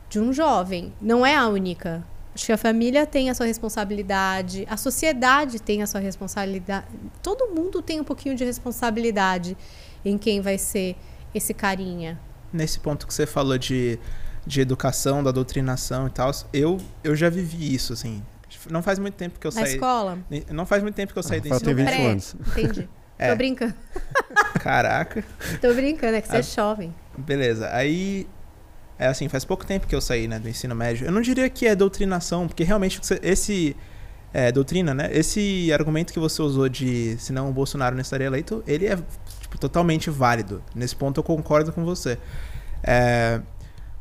de 0.10 0.20
um 0.20 0.32
jovem, 0.32 0.94
não 1.02 1.26
é 1.26 1.36
a 1.36 1.48
única. 1.48 2.04
Acho 2.34 2.46
que 2.46 2.52
a 2.52 2.58
família 2.58 3.06
tem 3.06 3.30
a 3.30 3.34
sua 3.36 3.46
responsabilidade, 3.48 4.66
a 4.70 4.78
sociedade 4.78 5.60
tem 5.60 5.82
a 5.82 5.88
sua 5.88 6.00
responsabilidade. 6.00 6.86
Todo 7.22 7.48
mundo 7.48 7.82
tem 7.82 8.00
um 8.00 8.04
pouquinho 8.04 8.36
de 8.36 8.46
responsabilidade 8.46 9.58
em 10.06 10.18
quem 10.18 10.40
vai 10.40 10.58
ser 10.58 10.96
esse 11.34 11.54
carinha. 11.54 12.20
Nesse 12.54 12.80
ponto 12.80 13.08
que 13.08 13.14
você 13.14 13.26
falou 13.26 13.58
de, 13.58 14.00
de 14.46 14.62
educação, 14.62 15.24
da 15.24 15.32
doutrinação 15.32 16.08
e 16.08 16.10
tal, 16.12 16.32
eu, 16.54 16.78
eu 17.04 17.16
já 17.16 17.30
vivi 17.30 17.74
isso, 17.74 17.92
assim. 17.92 18.24
Não 18.70 18.82
faz 18.84 19.00
muito 19.00 19.16
tempo 19.16 19.40
que 19.40 19.48
eu 19.48 19.52
Na 19.52 19.62
saí. 19.62 19.74
escola? 19.74 20.20
Não 20.52 20.66
faz 20.66 20.84
muito 20.84 20.96
tempo 20.96 21.14
que 21.14 21.20
eu 21.20 21.24
saí 21.24 21.42
do 21.42 21.50
Rafael 21.50 21.72
ensino 21.72 21.76
tem 21.76 21.86
20 21.86 21.94
médio. 21.96 22.12
anos. 22.12 22.36
Entendi. 22.56 22.90
É. 23.20 23.32
Tô 23.32 23.36
brincando. 23.36 23.74
Caraca. 24.60 25.24
Tô 25.62 25.74
brincando, 25.74 26.16
é 26.18 26.22
que 26.22 26.28
você 26.28 26.36
Ah. 26.36 26.40
é 26.40 26.44
jovem. 26.44 26.94
Beleza. 27.18 27.70
Aí. 27.74 28.28
É 29.00 29.06
assim, 29.08 29.30
faz 29.30 29.46
pouco 29.46 29.64
tempo 29.66 29.86
que 29.86 29.94
eu 29.94 30.02
saí, 30.02 30.28
né, 30.28 30.40
do 30.40 30.50
ensino 30.50 30.74
médio. 30.74 31.06
Eu 31.06 31.12
não 31.12 31.22
diria 31.22 31.48
que 31.52 31.68
é 31.68 31.76
doutrinação, 31.76 32.48
porque 32.48 32.64
realmente 32.64 33.00
esse. 33.22 33.76
É, 34.34 34.52
doutrina, 34.52 34.94
né? 34.94 35.10
Esse 35.12 35.72
argumento 35.72 36.12
que 36.12 36.20
você 36.20 36.42
usou 36.42 36.68
de 36.68 37.16
senão 37.18 37.50
o 37.50 37.54
Bolsonaro 37.54 37.96
não 37.96 38.02
estaria 38.02 38.28
eleito, 38.28 38.62
ele 38.68 38.86
é 38.86 38.98
tipo, 39.40 39.58
totalmente 39.58 40.10
válido. 40.10 40.62
Nesse 40.76 40.96
ponto 40.96 41.20
eu 41.20 41.24
concordo 41.24 41.72
com 41.72 41.86
você. 41.86 42.18
É, 42.84 43.40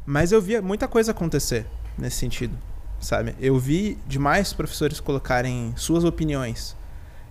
mas 0.05 0.33
eu 0.33 0.43
via 0.43 0.61
muita 0.61 0.89
coisa 0.89 1.13
acontecer 1.13 1.65
nesse 1.97 2.17
sentido, 2.17 2.59
sabe? 3.01 3.35
Eu 3.41 3.57
vi 3.59 3.97
demais 4.07 4.53
professores 4.53 4.99
colocarem 4.99 5.73
suas 5.77 6.05
opiniões. 6.05 6.75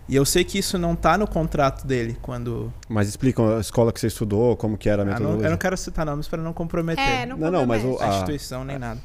E 0.08 0.16
eu 0.16 0.24
sei 0.24 0.44
que 0.44 0.60
isso 0.60 0.78
não 0.78 0.96
tá 0.96 1.18
no 1.18 1.28
contrato 1.28 1.86
dele 1.88 2.16
quando. 2.22 2.72
Mas 2.88 3.08
explica 3.10 3.58
a 3.58 3.60
escola 3.60 3.92
que 3.92 4.00
você 4.00 4.08
estudou, 4.08 4.56
como 4.56 4.78
que 4.78 4.88
era 4.88 5.02
a 5.02 5.04
Ah, 5.04 5.06
não- 5.06 5.14
metodologia. 5.14 5.48
eu 5.48 5.52
não 5.52 5.58
quero 5.58 5.76
citar 5.76 6.06
nomes 6.06 6.28
para 6.28 6.42
não 6.44 6.54
comprometer 6.54 7.04
É, 7.04 7.26
não 7.26 7.38
Não, 7.38 7.50
não, 7.52 7.66
mas 7.66 7.84
o- 7.84 7.98
a 8.00 8.08
instituição 8.10 8.64
nem 8.64 8.78
nada. 8.78 9.00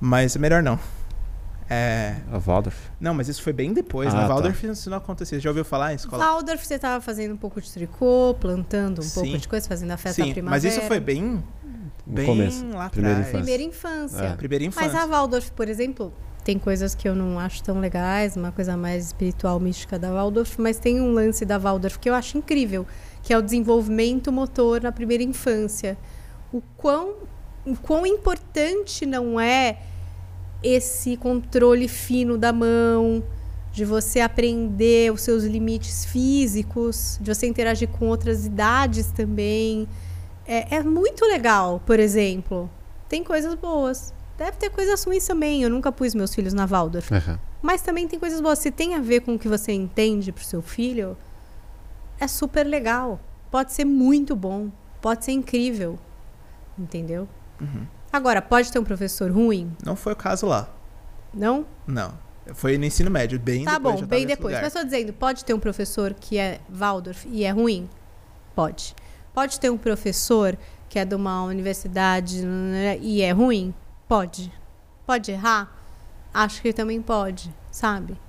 Mas 0.00 0.34
é 0.34 0.38
melhor 0.38 0.62
não. 0.62 0.78
É... 1.68 2.16
A 2.30 2.38
Waldorf. 2.38 2.76
Não, 3.00 3.14
mas 3.14 3.28
isso 3.28 3.42
foi 3.42 3.52
bem 3.52 3.72
depois, 3.72 4.12
Ah, 4.12 4.16
né? 4.16 4.22
tá. 4.22 4.28
Waldorf 4.34 4.62
isso 4.66 4.90
não 4.90 4.98
acontecia. 4.98 5.38
Você 5.38 5.42
já 5.42 5.50
ouviu 5.50 5.64
falar 5.64 5.92
em 5.92 5.96
escola? 5.96 6.22
Waldorf, 6.24 6.66
você 6.66 6.78
tava 6.78 7.00
fazendo 7.02 7.32
um 7.34 7.36
pouco 7.36 7.60
de 7.60 7.70
tricô, 7.70 8.34
plantando 8.38 8.98
um 9.00 9.02
Sim. 9.02 9.20
pouco 9.20 9.38
de 9.38 9.48
coisa, 9.48 9.68
fazendo 9.68 9.90
a 9.90 9.96
festa 9.96 10.22
Sim, 10.22 10.32
primavera. 10.32 10.50
mas 10.50 10.64
isso 10.64 10.80
foi 10.86 10.98
bem, 11.00 11.22
No 11.24 11.42
bem 12.14 12.26
começo. 12.26 12.66
lá 12.74 12.90
primeira 12.90 13.18
atrás. 13.20 13.28
infância. 13.28 13.38
Primeira 13.38 13.62
infância. 13.62 14.22
É. 14.24 14.34
Primeira 14.36 14.64
infância. 14.64 14.92
Mas 14.92 15.02
a 15.02 15.06
Waldorf, 15.06 15.50
por 15.52 15.68
exemplo, 15.68 16.12
tem 16.44 16.58
coisas 16.58 16.94
que 16.94 17.08
eu 17.08 17.14
não 17.14 17.38
acho 17.38 17.62
tão 17.62 17.78
legais, 17.78 18.36
uma 18.36 18.50
coisa 18.50 18.76
mais 18.76 19.06
espiritual, 19.06 19.60
mística 19.60 19.98
da 19.98 20.10
Waldorf, 20.10 20.60
mas 20.60 20.78
tem 20.78 21.00
um 21.00 21.12
lance 21.12 21.44
da 21.44 21.58
Waldorf 21.58 21.98
que 21.98 22.10
eu 22.10 22.14
acho 22.14 22.36
incrível, 22.36 22.86
que 23.22 23.32
é 23.32 23.38
o 23.38 23.42
desenvolvimento 23.42 24.32
motor 24.32 24.80
na 24.82 24.90
primeira 24.90 25.22
infância. 25.22 25.96
O 26.52 26.60
quão, 26.76 27.14
o 27.64 27.76
quão 27.76 28.04
importante 28.04 29.06
não 29.06 29.40
é 29.40 29.78
esse 30.62 31.16
controle 31.16 31.86
fino 31.86 32.36
da 32.36 32.52
mão, 32.52 33.22
de 33.72 33.84
você 33.84 34.20
aprender 34.20 35.12
os 35.12 35.22
seus 35.22 35.44
limites 35.44 36.04
físicos, 36.04 37.18
de 37.20 37.34
você 37.34 37.46
interagir 37.46 37.88
com 37.88 38.08
outras 38.08 38.44
idades 38.44 39.06
também. 39.12 39.88
É, 40.46 40.76
é 40.76 40.82
muito 40.82 41.24
legal, 41.24 41.80
por 41.86 41.98
exemplo. 41.98 42.68
Tem 43.08 43.24
coisas 43.24 43.54
boas. 43.54 44.12
Deve 44.38 44.56
ter 44.56 44.70
coisas 44.70 45.02
ruins 45.04 45.26
também. 45.26 45.62
Eu 45.62 45.70
nunca 45.70 45.92
pus 45.92 46.14
meus 46.14 46.34
filhos 46.34 46.52
na 46.52 46.66
Waldorf. 46.66 47.12
Aham. 47.14 47.38
Mas 47.60 47.82
também 47.82 48.08
tem 48.08 48.18
coisas 48.18 48.40
boas. 48.40 48.58
Se 48.58 48.70
tem 48.70 48.94
a 48.94 49.00
ver 49.00 49.20
com 49.20 49.34
o 49.34 49.38
que 49.38 49.48
você 49.48 49.72
entende 49.72 50.32
pro 50.32 50.44
seu 50.44 50.60
filho, 50.62 51.16
é 52.18 52.26
super 52.26 52.64
legal. 52.66 53.20
Pode 53.50 53.72
ser 53.72 53.84
muito 53.84 54.34
bom. 54.34 54.70
Pode 55.00 55.24
ser 55.24 55.32
incrível. 55.32 55.98
Entendeu? 56.78 57.28
Uhum. 57.60 57.86
Agora, 58.12 58.42
pode 58.42 58.70
ter 58.72 58.78
um 58.78 58.84
professor 58.84 59.30
ruim? 59.30 59.70
Não 59.84 59.94
foi 59.96 60.12
o 60.12 60.16
caso 60.16 60.46
lá. 60.46 60.68
Não? 61.32 61.64
Não. 61.86 62.12
Foi 62.54 62.76
no 62.76 62.84
ensino 62.84 63.10
médio, 63.10 63.38
bem 63.38 63.64
Tá 63.64 63.74
depois. 63.74 63.82
bom, 63.82 63.90
já 64.00 64.06
tava 64.06 64.10
bem 64.10 64.26
depois. 64.26 64.46
lugar. 64.54 64.62
Mas 64.62 64.74
estou 64.74 64.84
dizendo, 64.84 65.12
pode 65.12 65.44
ter 65.44 65.54
um 65.54 65.60
professor 65.60 66.12
que 66.12 66.36
é 66.38 66.60
Waldorf 66.68 67.26
e 67.30 67.44
é 67.44 67.50
ruim? 67.50 67.88
Pode. 68.54 68.94
Pode 69.32 69.60
ter 69.60 69.70
um 69.70 69.78
professor 69.78 70.58
que 70.88 70.98
é 70.98 71.04
de 71.04 71.14
uma 71.14 71.44
universidade 71.44 72.44
né, 72.44 72.98
e 73.00 73.22
é 73.22 73.30
ruim? 73.30 73.72
Pode. 74.12 74.52
Pode 75.06 75.32
errar? 75.32 75.74
Acho 76.34 76.60
que 76.60 76.70
também 76.70 77.00
pode, 77.00 77.50
sabe? 77.70 78.20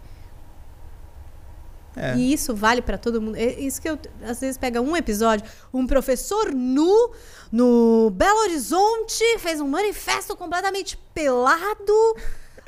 É. 1.94 2.16
E 2.16 2.32
isso 2.32 2.56
vale 2.56 2.82
para 2.82 2.98
todo 2.98 3.22
mundo. 3.22 3.36
É 3.36 3.60
isso 3.60 3.82
que 3.82 3.90
eu 3.90 4.00
às 4.26 4.40
vezes 4.40 4.58
pega 4.58 4.80
um 4.80 4.96
episódio, 4.96 5.46
um 5.74 5.86
professor 5.86 6.54
nu 6.54 7.12
no 7.52 8.10
Belo 8.12 8.40
Horizonte 8.44 9.22
fez 9.40 9.60
um 9.60 9.68
manifesto 9.68 10.38
completamente 10.38 10.96
pelado. 11.14 12.16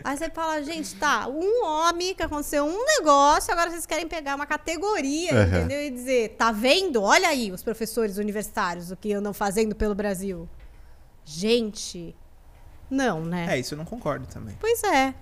Aí 0.03 0.17
você 0.17 0.29
fala, 0.29 0.61
gente, 0.61 0.93
tá, 0.97 1.25
um 1.29 1.63
homem 1.63 2.13
que 2.13 2.21
aconteceu 2.21 2.65
um 2.65 2.85
negócio, 2.97 3.49
agora 3.53 3.71
vocês 3.71 3.85
querem 3.85 4.09
pegar 4.09 4.35
uma 4.35 4.45
categoria, 4.45 5.33
Uhum. 5.33 5.41
entendeu? 5.43 5.81
E 5.83 5.89
dizer, 5.89 6.35
tá 6.37 6.51
vendo? 6.51 7.01
Olha 7.01 7.29
aí 7.29 7.49
os 7.49 7.63
professores 7.63 8.17
universitários, 8.17 8.91
o 8.91 8.97
que 8.97 9.13
andam 9.13 9.33
fazendo 9.33 9.73
pelo 9.73 9.95
Brasil. 9.95 10.49
Gente, 11.23 12.13
não, 12.89 13.23
né? 13.23 13.47
É, 13.49 13.59
isso 13.59 13.73
eu 13.73 13.77
não 13.77 13.85
concordo 13.85 14.25
também. 14.27 14.55
Pois 14.59 14.83
é. 14.83 15.13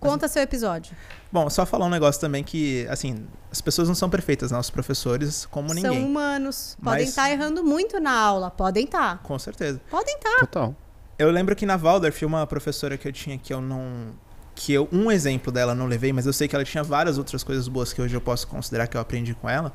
Conta 0.00 0.28
seu 0.28 0.42
episódio. 0.42 0.94
Bom, 1.32 1.48
só 1.48 1.64
falar 1.64 1.86
um 1.86 1.90
negócio 1.90 2.20
também 2.20 2.44
que, 2.44 2.86
assim, 2.90 3.26
as 3.50 3.62
pessoas 3.62 3.88
não 3.88 3.94
são 3.94 4.10
perfeitas, 4.10 4.50
né? 4.50 4.58
Os 4.58 4.68
professores, 4.68 5.46
como 5.46 5.68
São 5.72 5.76
ninguém. 5.82 6.04
humanos. 6.04 6.76
Podem 6.82 7.00
Mas- 7.00 7.08
estar 7.08 7.30
errando 7.30 7.64
muito 7.64 7.98
na 7.98 8.12
aula. 8.12 8.50
Podem 8.50 8.84
estar. 8.84 9.22
Com 9.22 9.38
certeza. 9.38 9.80
Podem 9.90 10.14
estar. 10.14 10.40
Total. 10.40 10.76
Eu 11.18 11.30
lembro 11.30 11.56
que 11.56 11.64
na 11.64 11.76
Waldorf, 11.78 12.22
uma 12.24 12.46
professora 12.46 12.98
que 12.98 13.08
eu 13.08 13.12
tinha 13.12 13.38
que 13.38 13.52
eu 13.54 13.62
não. 13.62 14.12
Que 14.54 14.72
eu, 14.74 14.88
um 14.92 15.10
exemplo 15.10 15.50
dela 15.50 15.72
eu 15.72 15.76
não 15.76 15.86
levei, 15.86 16.12
mas 16.12 16.26
eu 16.26 16.32
sei 16.32 16.46
que 16.48 16.54
ela 16.54 16.64
tinha 16.64 16.84
várias 16.84 17.16
outras 17.18 17.42
coisas 17.42 17.66
boas 17.66 17.92
que 17.92 18.02
hoje 18.02 18.14
eu 18.14 18.20
posso 18.20 18.46
considerar 18.46 18.86
que 18.86 18.96
eu 18.96 19.00
aprendi 19.00 19.34
com 19.34 19.48
ela. 19.48 19.72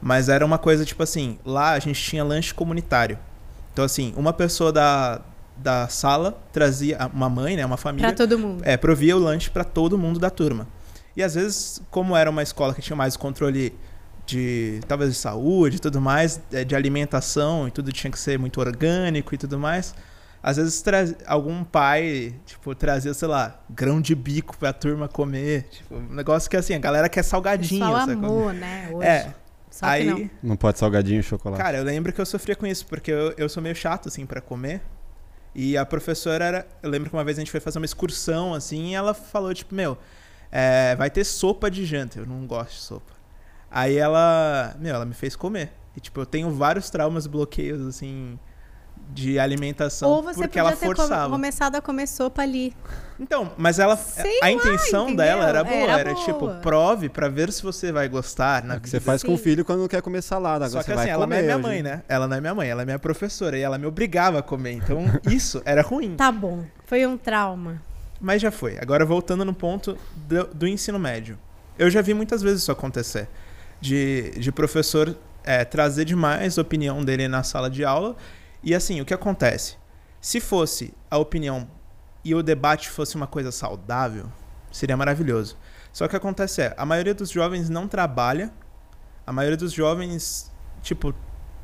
Mas 0.00 0.28
era 0.28 0.46
uma 0.46 0.56
coisa 0.58 0.84
tipo 0.84 1.02
assim: 1.02 1.38
lá 1.44 1.72
a 1.72 1.78
gente 1.80 2.00
tinha 2.00 2.22
lanche 2.22 2.54
comunitário. 2.54 3.18
Então, 3.72 3.84
assim, 3.84 4.14
uma 4.16 4.32
pessoa 4.32 4.72
da, 4.72 5.20
da 5.56 5.88
sala 5.88 6.36
trazia. 6.52 6.98
Uma 7.12 7.28
mãe, 7.28 7.56
né? 7.56 7.64
Uma 7.64 7.76
família. 7.76 8.08
Pra 8.08 8.16
todo 8.16 8.38
mundo. 8.38 8.62
É, 8.64 8.76
provia 8.76 9.16
o 9.16 9.20
lanche 9.20 9.50
pra 9.50 9.64
todo 9.64 9.96
mundo 9.98 10.18
da 10.18 10.30
turma. 10.30 10.66
E 11.16 11.22
às 11.22 11.34
vezes, 11.34 11.80
como 11.90 12.16
era 12.16 12.28
uma 12.28 12.42
escola 12.42 12.74
que 12.74 12.80
tinha 12.82 12.96
mais 12.96 13.16
controle 13.16 13.72
de 14.26 14.80
talvez 14.88 15.10
de 15.12 15.18
saúde 15.18 15.76
e 15.76 15.78
tudo 15.78 16.00
mais, 16.00 16.40
é, 16.52 16.64
de 16.64 16.74
alimentação 16.74 17.68
e 17.68 17.70
tudo 17.70 17.92
tinha 17.92 18.10
que 18.10 18.18
ser 18.18 18.38
muito 18.38 18.58
orgânico 18.60 19.34
e 19.34 19.38
tudo 19.38 19.58
mais. 19.58 19.94
Às 20.42 20.56
vezes 20.56 20.82
tra- 20.82 21.04
algum 21.26 21.64
pai, 21.64 22.34
tipo, 22.44 22.74
trazia, 22.74 23.14
sei 23.14 23.28
lá, 23.28 23.60
grão 23.70 24.00
de 24.00 24.14
bico 24.14 24.56
pra 24.58 24.72
turma 24.72 25.08
comer. 25.08 25.64
Tipo, 25.70 25.96
um 25.96 26.14
negócio 26.14 26.50
que 26.50 26.56
assim, 26.56 26.74
a 26.74 26.78
galera 26.78 27.08
quer 27.08 27.22
salgadinho, 27.22 27.84
sabe? 27.84 28.12
amor, 28.12 28.52
né? 28.52 28.90
Hoje. 28.92 29.06
É. 29.08 29.34
Só 29.70 29.86
aí, 29.86 30.04
que 30.04 30.10
não. 30.10 30.30
Não 30.50 30.56
pode 30.56 30.78
salgadinho 30.78 31.20
e 31.20 31.22
chocolate. 31.22 31.62
Cara, 31.62 31.78
eu 31.78 31.84
lembro 31.84 32.12
que 32.12 32.20
eu 32.20 32.26
sofria 32.26 32.54
com 32.54 32.66
isso, 32.66 32.86
porque 32.86 33.10
eu, 33.10 33.32
eu 33.38 33.48
sou 33.48 33.62
meio 33.62 33.74
chato, 33.74 34.08
assim, 34.08 34.24
pra 34.26 34.40
comer. 34.40 34.82
E 35.54 35.76
a 35.76 35.86
professora 35.86 36.44
era. 36.44 36.68
Eu 36.82 36.90
lembro 36.90 37.08
que 37.08 37.16
uma 37.16 37.24
vez 37.24 37.38
a 37.38 37.40
gente 37.40 37.50
foi 37.50 37.60
fazer 37.60 37.78
uma 37.78 37.84
excursão, 37.84 38.54
assim, 38.54 38.90
e 38.90 38.94
ela 38.94 39.14
falou, 39.14 39.54
tipo, 39.54 39.74
meu, 39.74 39.96
é, 40.50 40.96
vai 40.96 41.10
ter 41.10 41.24
sopa 41.24 41.70
de 41.70 41.84
janta. 41.84 42.18
Eu 42.18 42.26
não 42.26 42.46
gosto 42.46 42.72
de 42.72 42.80
sopa. 42.80 43.12
Aí 43.70 43.96
ela. 43.96 44.74
Meu, 44.78 44.94
ela 44.94 45.04
me 45.04 45.14
fez 45.14 45.36
comer. 45.36 45.72
E, 45.96 46.00
tipo, 46.00 46.20
eu 46.20 46.26
tenho 46.26 46.50
vários 46.50 46.90
traumas, 46.90 47.26
bloqueios, 47.26 47.86
assim, 47.86 48.38
de 49.12 49.38
alimentação, 49.38 50.08
Ou 50.10 50.22
você 50.22 50.34
porque 50.42 50.58
podia 50.58 50.60
ela 50.60 50.72
ter 50.72 50.86
com- 50.86 50.94
forçava. 50.96 51.30
começado 51.30 51.76
a 51.76 51.80
comer 51.80 52.06
sopa 52.08 52.42
ali. 52.42 52.74
Então, 53.20 53.52
mas 53.56 53.78
ela. 53.78 53.96
Sei 53.96 54.38
a 54.40 54.46
lá, 54.46 54.50
intenção 54.50 55.04
entendeu? 55.04 55.24
dela 55.24 55.48
era 55.48 55.62
boa. 55.62 55.76
Era 55.76 56.00
Era, 56.00 56.12
boa. 56.14 56.24
tipo, 56.24 56.48
prove 56.60 57.08
pra 57.08 57.28
ver 57.28 57.52
se 57.52 57.62
você 57.62 57.92
vai 57.92 58.08
gostar. 58.08 58.64
Na 58.64 58.74
É 58.74 58.76
o 58.78 58.80
que 58.80 58.90
você 58.90 58.98
faz 58.98 59.22
com 59.22 59.34
o 59.34 59.36
Sim. 59.36 59.42
filho 59.44 59.64
quando 59.64 59.80
não 59.80 59.88
quer 59.88 60.02
comer 60.02 60.20
salada. 60.22 60.64
Agora 60.64 60.70
Só 60.70 60.78
que 60.80 60.86
você 60.86 60.92
assim, 60.92 61.00
vai 61.02 61.10
ela 61.10 61.26
não 61.26 61.36
é 61.36 61.42
minha 61.42 61.54
hoje. 61.56 61.62
mãe, 61.62 61.82
né? 61.82 62.02
Ela 62.08 62.26
não 62.26 62.36
é 62.36 62.40
minha 62.40 62.54
mãe, 62.54 62.68
ela 62.68 62.82
é 62.82 62.84
minha 62.84 62.98
professora. 62.98 63.56
E 63.56 63.60
ela 63.62 63.78
me 63.78 63.86
obrigava 63.86 64.40
a 64.40 64.42
comer. 64.42 64.72
Então, 64.72 65.04
isso 65.30 65.62
era 65.64 65.80
ruim. 65.80 66.16
Tá 66.16 66.32
bom. 66.32 66.64
Foi 66.86 67.06
um 67.06 67.16
trauma. 67.16 67.80
Mas 68.20 68.42
já 68.42 68.50
foi. 68.50 68.78
Agora, 68.80 69.04
voltando 69.04 69.44
no 69.44 69.54
ponto 69.54 69.96
do, 70.16 70.44
do 70.52 70.66
ensino 70.66 70.98
médio. 70.98 71.38
Eu 71.78 71.88
já 71.90 72.02
vi 72.02 72.14
muitas 72.14 72.42
vezes 72.42 72.62
isso 72.62 72.72
acontecer. 72.72 73.28
De, 73.80 74.30
de 74.38 74.50
professor 74.50 75.14
é, 75.44 75.64
trazer 75.64 76.04
demais 76.04 76.58
a 76.58 76.62
opinião 76.62 77.04
dele 77.04 77.28
na 77.28 77.42
sala 77.44 77.68
de 77.70 77.84
aula. 77.84 78.16
E 78.64 78.74
assim, 78.74 79.00
o 79.00 79.04
que 79.04 79.12
acontece? 79.14 79.76
Se 80.20 80.40
fosse 80.40 80.94
a 81.10 81.18
opinião 81.18 81.68
e 82.24 82.34
o 82.34 82.42
debate 82.42 82.88
fosse 82.88 83.14
uma 83.14 83.26
coisa 83.26 83.52
saudável, 83.52 84.26
seria 84.72 84.96
maravilhoso. 84.96 85.56
Só 85.92 86.04
que 86.04 86.08
o 86.08 86.10
que 86.10 86.16
acontece 86.16 86.62
é, 86.62 86.74
a 86.76 86.84
maioria 86.86 87.14
dos 87.14 87.30
jovens 87.30 87.68
não 87.68 87.86
trabalha, 87.86 88.52
a 89.26 89.32
maioria 89.32 89.56
dos 89.56 89.72
jovens, 89.72 90.50
tipo, 90.82 91.14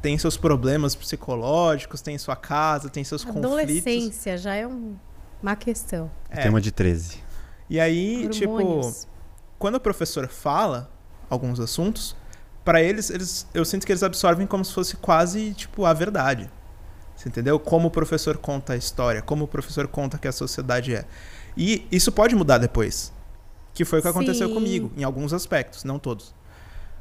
tem 0.02 0.16
seus 0.18 0.36
problemas 0.36 0.94
psicológicos, 0.94 2.00
tem 2.00 2.16
sua 2.18 2.36
casa, 2.36 2.88
tem 2.88 3.02
seus 3.02 3.24
conflitos. 3.24 3.50
Adolescência 3.50 4.36
já 4.38 4.54
é 4.54 4.66
um- 4.66 4.96
uma 5.42 5.56
questão. 5.56 6.10
É. 6.28 6.42
Tema 6.42 6.60
de 6.60 6.70
13. 6.70 7.18
E 7.68 7.80
aí, 7.80 8.28
tipo, 8.28 8.52
Hormônios. 8.52 9.08
quando 9.58 9.76
o 9.76 9.80
professor 9.80 10.28
fala 10.28 10.90
alguns 11.30 11.58
assuntos, 11.60 12.14
pra 12.64 12.82
eles, 12.82 13.10
eles, 13.10 13.46
eu 13.54 13.64
sinto 13.64 13.86
que 13.86 13.92
eles 13.92 14.02
absorvem 14.02 14.46
como 14.46 14.64
se 14.64 14.72
fosse 14.72 14.96
quase, 14.96 15.54
tipo, 15.54 15.84
a 15.86 15.92
verdade. 15.92 16.50
Você 17.20 17.28
entendeu? 17.28 17.60
Como 17.60 17.88
o 17.88 17.90
professor 17.90 18.38
conta 18.38 18.72
a 18.72 18.76
história, 18.78 19.20
como 19.20 19.44
o 19.44 19.46
professor 19.46 19.86
conta 19.86 20.16
que 20.16 20.26
a 20.26 20.32
sociedade 20.32 20.94
é. 20.94 21.04
E 21.54 21.86
isso 21.92 22.10
pode 22.10 22.34
mudar 22.34 22.56
depois. 22.56 23.12
Que 23.74 23.84
foi 23.84 23.98
o 23.98 24.02
que 24.02 24.08
aconteceu 24.08 24.48
Sim. 24.48 24.54
comigo, 24.54 24.90
em 24.96 25.04
alguns 25.04 25.34
aspectos, 25.34 25.84
não 25.84 25.98
todos. 25.98 26.34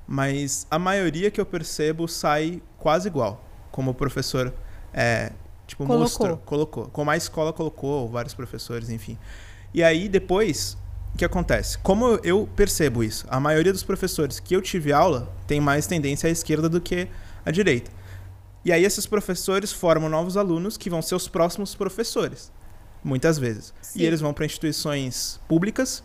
Mas 0.06 0.68
a 0.70 0.78
maioria 0.78 1.32
que 1.32 1.40
eu 1.40 1.46
percebo 1.46 2.06
sai 2.06 2.62
quase 2.78 3.08
igual. 3.08 3.42
Como 3.72 3.92
o 3.92 3.94
professor 3.94 4.54
é, 4.94 5.32
tipo, 5.66 5.86
Colocou. 5.86 6.04
mostrou, 6.04 6.38
colocou. 6.40 6.86
Como 6.88 7.10
a 7.10 7.16
escola 7.16 7.54
colocou, 7.54 8.10
vários 8.10 8.34
professores, 8.34 8.90
enfim. 8.90 9.18
E 9.74 9.82
aí, 9.82 10.10
depois, 10.10 10.78
o 11.14 11.18
que 11.18 11.24
acontece? 11.24 11.78
Como 11.78 12.20
eu 12.26 12.46
percebo 12.58 13.06
isso? 13.06 13.26
A 13.30 13.40
maioria 13.40 13.72
dos 13.72 13.84
professores 13.84 14.38
que 14.38 14.54
eu 14.54 14.62
tive 14.62 14.92
aula 14.92 15.32
tem 15.48 15.62
mais 15.62 15.88
tendência 15.88 16.28
à 16.28 16.30
esquerda 16.30 16.68
do 16.68 16.82
que 16.82 17.08
à 17.46 17.52
direita. 17.52 17.99
E 18.64 18.72
aí, 18.72 18.84
esses 18.84 19.06
professores 19.06 19.72
formam 19.72 20.10
novos 20.10 20.36
alunos 20.36 20.78
que 20.78 20.90
vão 20.90 21.02
ser 21.02 21.16
os 21.16 21.28
próximos 21.28 21.76
professores, 21.76 22.52
muitas 23.04 23.38
vezes. 23.38 23.74
Sim. 23.82 24.00
E 24.00 24.06
eles 24.06 24.20
vão 24.20 24.34
para 24.34 24.46
instituições 24.46 25.40
públicas, 25.48 26.04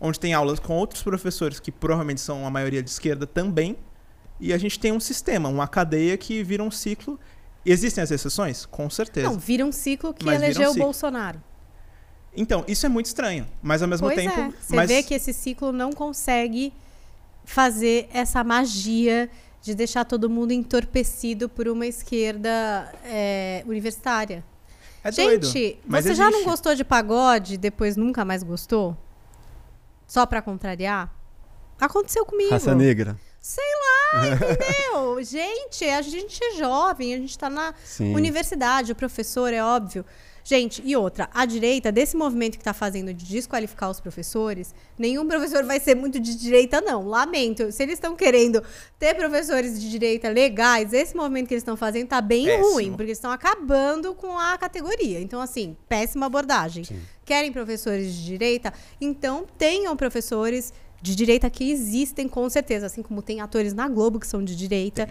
onde 0.00 0.18
tem 0.18 0.32
aulas 0.32 0.58
com 0.58 0.76
outros 0.76 1.02
professores 1.02 1.60
que 1.60 1.70
provavelmente 1.70 2.20
são 2.20 2.46
a 2.46 2.50
maioria 2.50 2.82
de 2.82 2.90
esquerda 2.90 3.26
também. 3.26 3.76
E 4.40 4.52
a 4.52 4.58
gente 4.58 4.78
tem 4.78 4.90
um 4.92 4.98
sistema, 4.98 5.48
uma 5.48 5.68
cadeia 5.68 6.16
que 6.16 6.42
vira 6.42 6.62
um 6.62 6.70
ciclo. 6.70 7.20
Existem 7.64 8.02
as 8.02 8.10
exceções? 8.10 8.66
Com 8.66 8.90
certeza. 8.90 9.28
Não, 9.28 9.38
vira 9.38 9.64
um 9.64 9.70
ciclo 9.70 10.12
que 10.12 10.24
Mas 10.24 10.40
vira 10.40 10.44
um 10.44 10.46
elegeu 10.46 10.70
o 10.70 10.72
ciclo. 10.72 10.86
Bolsonaro. 10.86 11.42
Então, 12.36 12.64
isso 12.66 12.86
é 12.86 12.88
muito 12.88 13.06
estranho. 13.06 13.46
Mas 13.62 13.82
ao 13.82 13.88
mesmo 13.88 14.08
pois 14.08 14.16
tempo. 14.16 14.40
é. 14.40 14.52
Você 14.60 14.74
mas... 14.74 14.90
vê 14.90 15.02
que 15.02 15.14
esse 15.14 15.32
ciclo 15.32 15.70
não 15.70 15.92
consegue 15.92 16.72
fazer 17.44 18.08
essa 18.12 18.42
magia 18.42 19.30
de 19.62 19.74
deixar 19.74 20.04
todo 20.04 20.28
mundo 20.28 20.52
entorpecido 20.52 21.48
por 21.48 21.68
uma 21.68 21.86
esquerda 21.86 22.92
é, 23.04 23.62
universitária. 23.64 24.44
é 25.04 25.10
doido. 25.12 25.46
Gente, 25.46 25.78
mas 25.86 26.04
você 26.04 26.14
já 26.14 26.24
não 26.24 26.32
existe. 26.32 26.50
gostou 26.50 26.74
de 26.74 26.84
pagode 26.84 27.54
e 27.54 27.56
depois 27.56 27.96
nunca 27.96 28.24
mais 28.24 28.42
gostou? 28.42 28.96
Só 30.06 30.26
pra 30.26 30.42
contrariar? 30.42 31.14
Aconteceu 31.80 32.26
comigo. 32.26 32.50
Raça 32.50 32.74
negra. 32.74 33.16
Sei 33.40 33.64
lá, 33.64 34.26
entendeu? 34.34 35.22
gente, 35.24 35.84
a 35.84 36.02
gente 36.02 36.42
é 36.42 36.54
jovem, 36.56 37.14
a 37.14 37.18
gente 37.18 37.38
tá 37.38 37.48
na 37.48 37.72
Sim. 37.84 38.14
universidade, 38.14 38.92
o 38.92 38.94
professor, 38.94 39.52
é 39.52 39.64
óbvio. 39.64 40.04
Gente, 40.44 40.82
e 40.84 40.96
outra, 40.96 41.30
a 41.32 41.44
direita, 41.44 41.92
desse 41.92 42.16
movimento 42.16 42.58
que 42.58 42.64
tá 42.64 42.72
fazendo 42.72 43.14
de 43.14 43.24
desqualificar 43.24 43.90
os 43.90 44.00
professores, 44.00 44.74
nenhum 44.98 45.26
professor 45.26 45.64
vai 45.64 45.78
ser 45.78 45.94
muito 45.94 46.18
de 46.18 46.34
direita, 46.36 46.80
não. 46.80 47.06
Lamento. 47.06 47.70
Se 47.70 47.82
eles 47.82 47.94
estão 47.94 48.16
querendo 48.16 48.62
ter 48.98 49.14
professores 49.14 49.80
de 49.80 49.88
direita 49.88 50.28
legais, 50.28 50.92
esse 50.92 51.16
movimento 51.16 51.48
que 51.48 51.54
eles 51.54 51.62
estão 51.62 51.76
fazendo 51.76 52.08
tá 52.08 52.20
bem 52.20 52.46
Péssimo. 52.46 52.72
ruim, 52.72 52.90
porque 52.90 53.04
eles 53.04 53.18
estão 53.18 53.30
acabando 53.30 54.14
com 54.14 54.36
a 54.38 54.58
categoria. 54.58 55.20
Então, 55.20 55.40
assim, 55.40 55.76
péssima 55.88 56.26
abordagem. 56.26 56.84
Sim. 56.84 57.00
Querem 57.24 57.52
professores 57.52 58.12
de 58.12 58.24
direita? 58.24 58.72
Então, 59.00 59.46
tenham 59.56 59.96
professores 59.96 60.72
de 61.02 61.16
direita 61.16 61.50
que 61.50 61.70
existem 61.70 62.28
com 62.28 62.48
certeza, 62.48 62.86
assim 62.86 63.02
como 63.02 63.20
tem 63.20 63.40
atores 63.40 63.74
na 63.74 63.88
Globo 63.88 64.20
que 64.20 64.26
são 64.26 64.42
de 64.42 64.54
direita. 64.54 65.08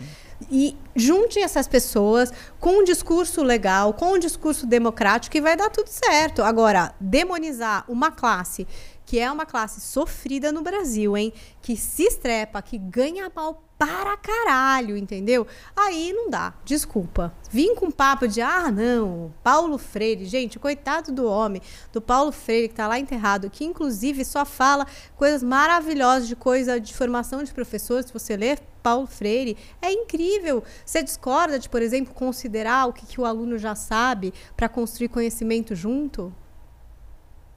E 0.50 0.76
juntem 0.96 1.44
essas 1.44 1.68
pessoas 1.68 2.32
com 2.60 2.80
um 2.80 2.84
discurso 2.84 3.44
legal, 3.44 3.94
com 3.94 4.14
um 4.14 4.20
discurso 4.20 4.66
democrático 4.66 5.36
e 5.36 5.42
vai 5.42 5.58
dar 5.58 5.70
tudo 5.70 5.88
certo. 5.88 6.42
Agora, 6.42 6.96
demonizar 7.00 7.84
uma 7.90 8.10
classe 8.10 8.66
que 9.12 9.20
é 9.20 9.30
uma 9.30 9.46
classe 9.46 9.82
sofrida 9.82 10.54
no 10.54 10.62
Brasil, 10.62 11.18
hein? 11.18 11.34
Que 11.62 11.76
se 11.76 12.04
estrepa, 12.04 12.62
que 12.62 12.78
ganha 12.78 13.30
mal 13.36 13.62
para 13.78 14.16
caralho, 14.16 14.96
entendeu? 14.96 15.46
Aí 15.76 16.14
não 16.14 16.30
dá, 16.30 16.54
desculpa. 16.64 17.34
Vim 17.50 17.76
com 17.76 17.92
papo 17.92 18.26
de, 18.26 18.40
ah, 18.42 18.72
não, 18.72 19.34
Paulo 19.44 19.78
Freire. 19.78 20.24
Gente, 20.24 20.58
coitado 20.58 21.12
do 21.12 21.28
homem, 21.28 21.62
do 21.92 22.00
Paulo 22.00 22.32
Freire, 22.32 22.70
que 22.70 22.76
tá 22.76 22.88
lá 22.88 22.98
enterrado, 22.98 23.50
que 23.50 23.66
inclusive 23.66 24.24
só 24.24 24.46
fala 24.46 24.88
coisas 25.18 25.44
maravilhosas 25.44 26.26
de 26.26 26.36
coisa 26.38 26.80
de 26.80 26.94
formação 26.94 27.44
de 27.44 27.54
professores. 27.54 28.06
Se 28.06 28.14
você 28.14 28.38
ler 28.38 28.62
Paulo 28.82 29.08
Freire, 29.08 29.58
é 29.82 29.92
incrível. 29.92 30.64
Você 30.86 31.04
discorda 31.04 31.60
de, 31.60 31.68
por 31.68 31.82
exemplo, 31.82 32.14
considerar 32.14 32.88
o 32.88 32.94
que, 32.94 33.06
que 33.06 33.20
o 33.20 33.26
aluno 33.26 33.58
já 33.58 33.76
sabe 33.76 34.34
para 34.56 34.70
construir 34.70 35.10
conhecimento 35.10 35.76
junto? 35.76 36.34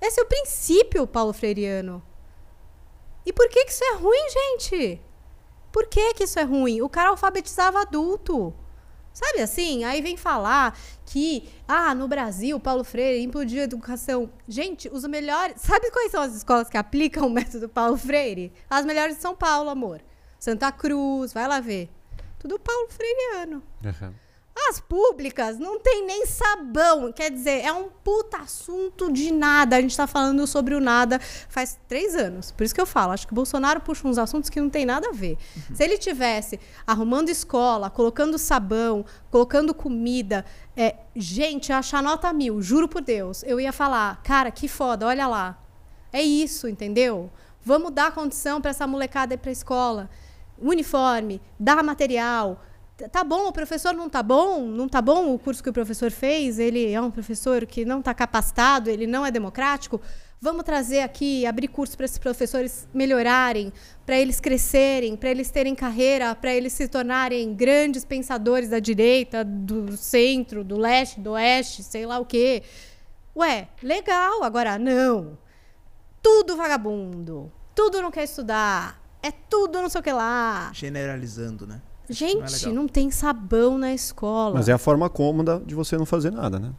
Esse 0.05 0.21
é 0.21 0.23
o 0.23 0.27
princípio 0.27 1.07
paulo 1.07 1.33
freiriano. 1.33 2.03
E 3.25 3.33
por 3.33 3.49
que, 3.49 3.65
que 3.65 3.71
isso 3.71 3.83
é 3.83 3.95
ruim, 3.95 4.29
gente? 4.31 5.01
Por 5.73 5.87
que, 5.87 6.13
que 6.13 6.25
isso 6.25 6.39
é 6.39 6.43
ruim? 6.43 6.83
O 6.83 6.91
cara 6.91 7.09
alfabetizava 7.09 7.81
adulto. 7.81 8.55
Sabe 9.15 9.41
assim? 9.41 9.83
Aí 9.85 10.03
vem 10.03 10.17
falar 10.17 10.79
que, 11.07 11.49
ah, 11.67 11.95
no 11.95 12.07
Brasil, 12.07 12.61
Paulo 12.61 12.85
Freire 12.85 13.23
implodiu 13.23 13.63
a 13.63 13.65
educação. 13.65 14.31
Gente, 14.47 14.91
os 14.93 15.05
melhores. 15.05 15.61
Sabe 15.63 15.91
quais 15.91 16.11
são 16.11 16.21
as 16.21 16.35
escolas 16.35 16.69
que 16.69 16.77
aplicam 16.77 17.27
o 17.27 17.31
método 17.31 17.69
Paulo 17.69 17.97
Freire? 17.97 18.53
As 18.69 18.85
melhores 18.85 19.17
de 19.17 19.23
São 19.23 19.35
Paulo, 19.35 19.71
amor. 19.71 20.03
Santa 20.39 20.71
Cruz, 20.71 21.33
vai 21.33 21.49
lá 21.49 21.61
ver. 21.61 21.89
Tudo 22.39 22.59
Paulo 22.59 22.89
Freireano. 22.91 23.63
As 24.57 24.79
públicas 24.79 25.59
não 25.59 25.81
tem 25.81 26.07
nem 26.07 26.27
sabão. 26.27 27.13
Quer 27.13 27.31
dizer, 27.31 27.65
é 27.65 27.73
um 27.73 27.89
puta 27.89 28.39
assunto 28.39 29.13
de 29.13 29.33
nada. 29.33 29.77
A 29.77 29.81
gente 29.81 29.97
tá 29.97 30.07
falando 30.07 30.47
sobre 30.47 30.75
o 30.75 30.81
nada 30.81 31.19
faz 31.49 31.79
três 31.89 32.15
anos. 32.15 32.53
Por 32.53 32.63
isso 32.63 32.75
que 32.75 32.81
eu 32.81 32.87
falo, 32.87 33.13
acho 33.13 33.27
que 33.27 33.33
o 33.33 33.35
Bolsonaro 33.35 33.81
puxa 33.81 34.07
uns 34.07 34.17
assuntos 34.17 34.49
que 34.49 34.61
não 34.61 34.71
tem 34.71 34.87
nada 34.87 35.09
a 35.09 35.13
ver. 35.13 35.37
Se 35.75 35.83
ele 35.83 35.99
tivesse 35.99 36.61
arrumando 36.87 37.31
escola, 37.31 37.91
colocando 37.91 38.39
sabão, 38.39 39.05
colocando 39.29 39.75
comida, 39.75 40.45
é, 40.77 40.97
gente, 41.17 41.73
achar 41.73 42.03
nota 42.03 42.33
mil, 42.33 42.63
juro 42.63 42.89
por 42.89 43.03
Deus, 43.03 43.43
eu 43.43 43.61
ia 43.61 43.73
falar, 43.73 44.23
cara, 44.23 44.53
que 44.53 44.69
foda, 44.69 45.07
olha 45.07 45.27
lá. 45.27 45.59
É 46.13 46.23
isso, 46.23 46.69
entendeu? 46.69 47.29
Vamos 47.61 47.91
dar 47.91 48.13
condição 48.13 48.61
para 48.61 48.71
essa 48.71 48.87
molecada 48.87 49.35
ir 49.35 49.39
pra 49.39 49.51
escola. 49.51 50.09
Uniforme, 50.57 51.43
dar 51.59 51.83
material. 51.83 52.63
Tá 53.11 53.25
bom, 53.25 53.49
o 53.49 53.53
professor 53.53 53.93
não 53.93 54.09
tá 54.09 54.23
bom? 54.23 54.66
Não 54.66 54.89
tá 54.89 55.03
bom 55.03 55.35
o 55.35 55.39
curso 55.39 55.62
que 55.62 55.69
o 55.69 55.73
professor 55.73 56.11
fez? 56.11 56.59
Ele 56.59 56.93
é 56.93 57.01
um 57.01 57.11
professor 57.11 57.66
que 57.66 57.85
não 57.85 58.01
tá 58.01 58.15
capacitado, 58.15 58.89
ele 58.89 59.07
não 59.07 59.27
é 59.27 59.31
democrático? 59.31 60.01
Vamos 60.41 60.62
trazer 60.65 61.01
aqui, 61.01 61.45
abrir 61.45 61.69
curso 61.69 61.97
para 61.97 62.05
esses 62.05 62.19
professores 62.19 62.87
melhorarem, 62.95 63.73
para 64.07 64.16
eles 64.16 64.39
crescerem, 64.41 65.16
para 65.16 65.31
eles 65.31 65.51
terem 65.51 65.75
carreira, 65.75 66.35
para 66.35 66.55
eles 66.55 66.73
se 66.73 66.87
tornarem 66.87 67.53
grandes 67.55 68.05
pensadores 68.05 68.69
da 68.69 68.79
direita, 68.79 69.43
do 69.43 69.97
centro, 69.97 70.62
do 70.62 70.77
leste, 70.77 71.21
do 71.21 71.31
oeste, 71.31 71.83
sei 71.83 72.07
lá 72.07 72.19
o 72.19 72.27
quê. 72.27 72.62
Ué, 73.35 73.69
legal, 73.83 74.45
agora 74.45 74.79
não 74.79 75.39
tudo 76.25 76.57
vagabundo. 76.57 77.53
Tudo 77.75 78.01
não 78.01 78.11
quer 78.11 78.25
estudar. 78.25 78.99
É 79.23 79.31
tudo 79.31 79.83
não 79.83 79.91
sei 79.91 80.01
o 80.01 80.03
que 80.03 80.11
lá. 80.11 80.71
Generalizando, 80.73 81.66
né? 81.66 81.83
Gente, 82.09 82.67
legal. 82.67 82.75
não, 82.75 82.89
tem 82.89 83.11
sabão 83.11 83.79
na 83.79 83.95
escola. 83.95 84.55
Mas 84.55 84.69
é 84.69 84.73
a 84.73 84.79
forma 84.79 85.09
cômoda 85.09 85.63
de 85.65 85.75
você 85.75 85.97
não 85.97 86.05
fazer 86.05 86.31
nada, 86.31 86.59
né? 86.59 86.73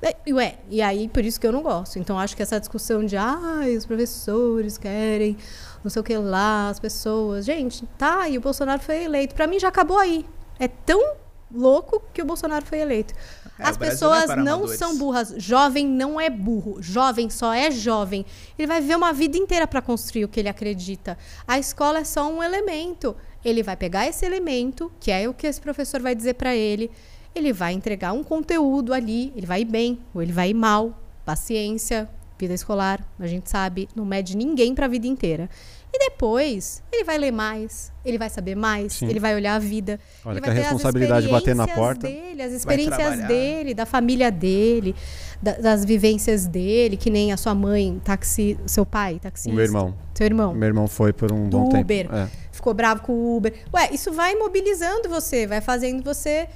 É, 0.00 0.14
Ué, 0.32 0.58
e 0.70 0.80
aí 0.80 1.08
por 1.08 1.24
isso 1.24 1.40
que 1.40 1.46
eu 1.46 1.52
não 1.52 1.62
gosto. 1.62 1.98
Então 1.98 2.18
acho 2.18 2.36
que 2.36 2.42
essa 2.42 2.58
discussão 2.58 3.04
de 3.04 3.16
ai, 3.16 3.76
os 3.76 3.84
professores 3.84 4.78
querem 4.78 5.36
não 5.82 5.90
sei 5.90 6.00
o 6.00 6.04
que 6.04 6.16
lá, 6.16 6.68
as 6.68 6.78
pessoas. 6.78 7.44
Gente, 7.44 7.86
tá, 7.98 8.28
e 8.28 8.38
o 8.38 8.40
Bolsonaro 8.40 8.80
foi 8.80 9.04
eleito. 9.04 9.34
Pra 9.34 9.46
mim 9.46 9.58
já 9.58 9.68
acabou 9.68 9.98
aí. 9.98 10.24
É 10.58 10.68
tão 10.68 11.14
louco 11.52 12.02
que 12.12 12.20
o 12.22 12.24
Bolsonaro 12.24 12.64
foi 12.64 12.78
eleito. 12.78 13.14
É, 13.58 13.64
As 13.64 13.76
Brasil 13.76 14.08
não 14.08 14.14
é 14.14 14.20
pessoas 14.20 14.26
para 14.26 14.42
não 14.42 14.68
são 14.68 14.98
burras. 14.98 15.34
Jovem 15.36 15.86
não 15.86 16.20
é 16.20 16.30
burro. 16.30 16.80
Jovem 16.80 17.28
só 17.30 17.52
é 17.52 17.70
jovem. 17.70 18.24
Ele 18.58 18.68
vai 18.68 18.80
viver 18.80 18.96
uma 18.96 19.12
vida 19.12 19.36
inteira 19.36 19.66
para 19.66 19.82
construir 19.82 20.24
o 20.24 20.28
que 20.28 20.38
ele 20.38 20.48
acredita. 20.48 21.18
A 21.46 21.58
escola 21.58 21.98
é 21.98 22.04
só 22.04 22.30
um 22.30 22.42
elemento. 22.42 23.16
Ele 23.44 23.62
vai 23.62 23.76
pegar 23.76 24.06
esse 24.06 24.24
elemento, 24.26 24.90
que 25.00 25.10
é 25.10 25.28
o 25.28 25.34
que 25.34 25.46
esse 25.46 25.60
professor 25.60 26.00
vai 26.00 26.14
dizer 26.14 26.34
para 26.34 26.54
ele. 26.54 26.90
Ele 27.34 27.52
vai 27.52 27.72
entregar 27.72 28.12
um 28.12 28.24
conteúdo 28.24 28.92
ali. 28.92 29.32
Ele 29.36 29.46
vai 29.46 29.60
ir 29.62 29.64
bem 29.66 29.98
ou 30.14 30.22
ele 30.22 30.32
vai 30.32 30.50
ir 30.50 30.54
mal. 30.54 30.98
Paciência, 31.24 32.08
vida 32.38 32.54
escolar, 32.54 33.04
a 33.18 33.26
gente 33.26 33.50
sabe, 33.50 33.88
não 33.94 34.04
mede 34.04 34.36
ninguém 34.36 34.74
para 34.74 34.86
a 34.86 34.88
vida 34.88 35.06
inteira. 35.06 35.48
E 35.92 35.98
depois, 35.98 36.82
ele 36.92 37.02
vai 37.04 37.16
ler 37.18 37.30
mais, 37.32 37.90
ele 38.04 38.18
vai 38.18 38.28
saber 38.28 38.54
mais, 38.54 38.94
Sim. 38.94 39.08
ele 39.08 39.18
vai 39.18 39.34
olhar 39.34 39.54
a 39.54 39.58
vida. 39.58 39.98
Olha 40.24 40.34
ele 40.34 40.40
que 40.42 40.48
a 40.48 40.52
vai 40.52 40.60
ter 40.62 40.66
as 40.66 40.72
responsabilidade 40.72 41.26
de 41.26 41.32
bater 41.32 41.54
na 41.54 41.66
porta. 41.66 42.06
Dele, 42.06 42.42
as 42.42 42.52
experiências 42.52 43.26
dele, 43.26 43.74
da 43.74 43.86
família 43.86 44.30
dele, 44.30 44.94
da- 45.42 45.52
das 45.58 45.84
vivências 45.84 46.46
dele, 46.46 46.96
que 46.96 47.08
nem 47.10 47.32
a 47.32 47.36
sua 47.36 47.54
mãe, 47.54 48.00
taxi, 48.04 48.58
seu 48.66 48.84
pai, 48.84 49.18
taxista. 49.18 49.50
O 49.50 49.54
meu 49.54 49.64
irmão. 49.64 49.94
Seu 50.18 50.26
irmão. 50.26 50.52
Meu 50.52 50.66
irmão 50.66 50.88
foi 50.88 51.12
por 51.12 51.30
um 51.30 51.48
Do 51.48 51.60
bom 51.60 51.68
tempo. 51.68 51.84
Uber. 51.84 52.12
É. 52.12 52.28
Ficou 52.50 52.74
bravo 52.74 53.02
com 53.02 53.12
o 53.12 53.36
Uber. 53.36 53.54
Ué, 53.72 53.90
isso 53.92 54.12
vai 54.12 54.34
mobilizando 54.34 55.08
você, 55.08 55.46
vai 55.46 55.60
fazendo 55.60 56.02
você, 56.02 56.48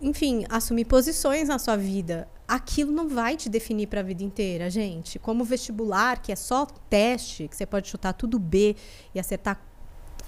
enfim, 0.00 0.44
assumir 0.48 0.84
posições 0.84 1.48
na 1.48 1.58
sua 1.58 1.76
vida. 1.76 2.28
Aquilo 2.46 2.92
não 2.92 3.08
vai 3.08 3.36
te 3.36 3.48
definir 3.48 3.88
para 3.88 3.98
a 3.98 4.02
vida 4.04 4.22
inteira, 4.22 4.70
gente. 4.70 5.18
Como 5.18 5.42
vestibular, 5.42 6.22
que 6.22 6.30
é 6.30 6.36
só 6.36 6.64
teste, 6.88 7.48
que 7.48 7.56
você 7.56 7.66
pode 7.66 7.88
chutar 7.88 8.12
tudo 8.12 8.38
B 8.38 8.76
e 9.12 9.18
acertar 9.18 9.60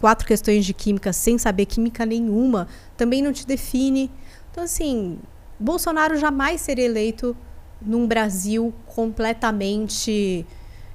quatro 0.01 0.27
questões 0.27 0.65
de 0.65 0.75
química 0.75 1.13
sem 1.13 1.39
saber 1.39 1.67
química 1.67 2.05
nenhuma, 2.05 2.67
também 2.97 3.23
não 3.23 3.33
te 3.33 3.47
define. 3.47 4.11
Então, 4.51 4.65
assim, 4.65 5.21
Bolsonaro 5.57 6.19
jamais 6.19 6.61
seria 6.61 6.87
eleito 6.87 7.37
num 7.81 8.09
Brasil 8.09 8.75
completamente, 8.87 10.45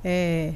é, 0.03 0.53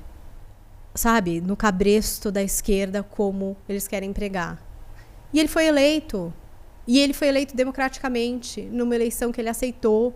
sabe, 0.93 1.41
no 1.41 1.55
cabresto 1.55 2.31
da 2.31 2.41
esquerda, 2.43 3.01
como 3.03 3.55
eles 3.67 3.87
querem 3.87 4.11
pregar. 4.13 4.61
E 5.33 5.39
ele 5.39 5.47
foi 5.47 5.65
eleito. 5.67 6.33
E 6.87 6.99
ele 6.99 7.13
foi 7.13 7.27
eleito 7.29 7.55
democraticamente, 7.55 8.61
numa 8.63 8.95
eleição 8.95 9.31
que 9.31 9.39
ele 9.39 9.49
aceitou, 9.49 10.13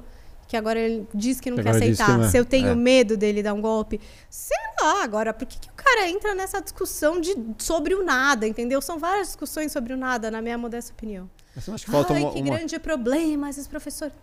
que 0.48 0.58
agora 0.58 0.80
ele 0.80 1.08
diz 1.14 1.40
que 1.40 1.50
não 1.50 1.58
Que 1.58 1.64
quer 1.64 1.70
agora 1.70 1.86
diz 1.86 1.98
que 1.98 2.02
aceitar. 2.04 2.18
não 2.20 2.26
é. 2.26 2.30
Se 2.30 2.38
eu 2.38 2.46
tenho 2.46 2.70
É. 2.70 2.76
medo 2.76 3.16
dele 3.16 3.42
dar 3.42 3.54
um 3.54 3.62
golpe. 3.62 4.00
Sei 4.30 4.58
lá, 4.82 5.04
agora, 5.04 5.34
por 5.34 5.48
que, 5.48 5.58
que 5.60 5.70
o 5.70 5.74
cara 5.74 6.10
entra 6.10 6.36
nessa 6.36 6.62
discussão 6.62 7.20
de, 7.22 7.36
sobre 7.58 7.96
o 7.96 8.04
nada, 8.04 8.48
entendeu? 8.48 8.82
São 8.82 9.00
várias 9.00 9.28
discussões 9.28 9.72
sobre 9.72 9.94
o 9.94 9.98
nada, 9.98 10.30
na 10.30 10.42
minha 10.42 10.58
modesta 10.58 10.92
opinião. 10.92 11.30
Mas 11.68 11.84
que 11.86 11.90
falta 11.92 12.14
Ai, 12.14 12.22
uma, 12.22 12.32
que 12.34 12.42
uma- 12.42 12.56
grande 12.58 12.78
problema, 12.80 13.50
esses 13.50 13.68
professores. 13.68 14.14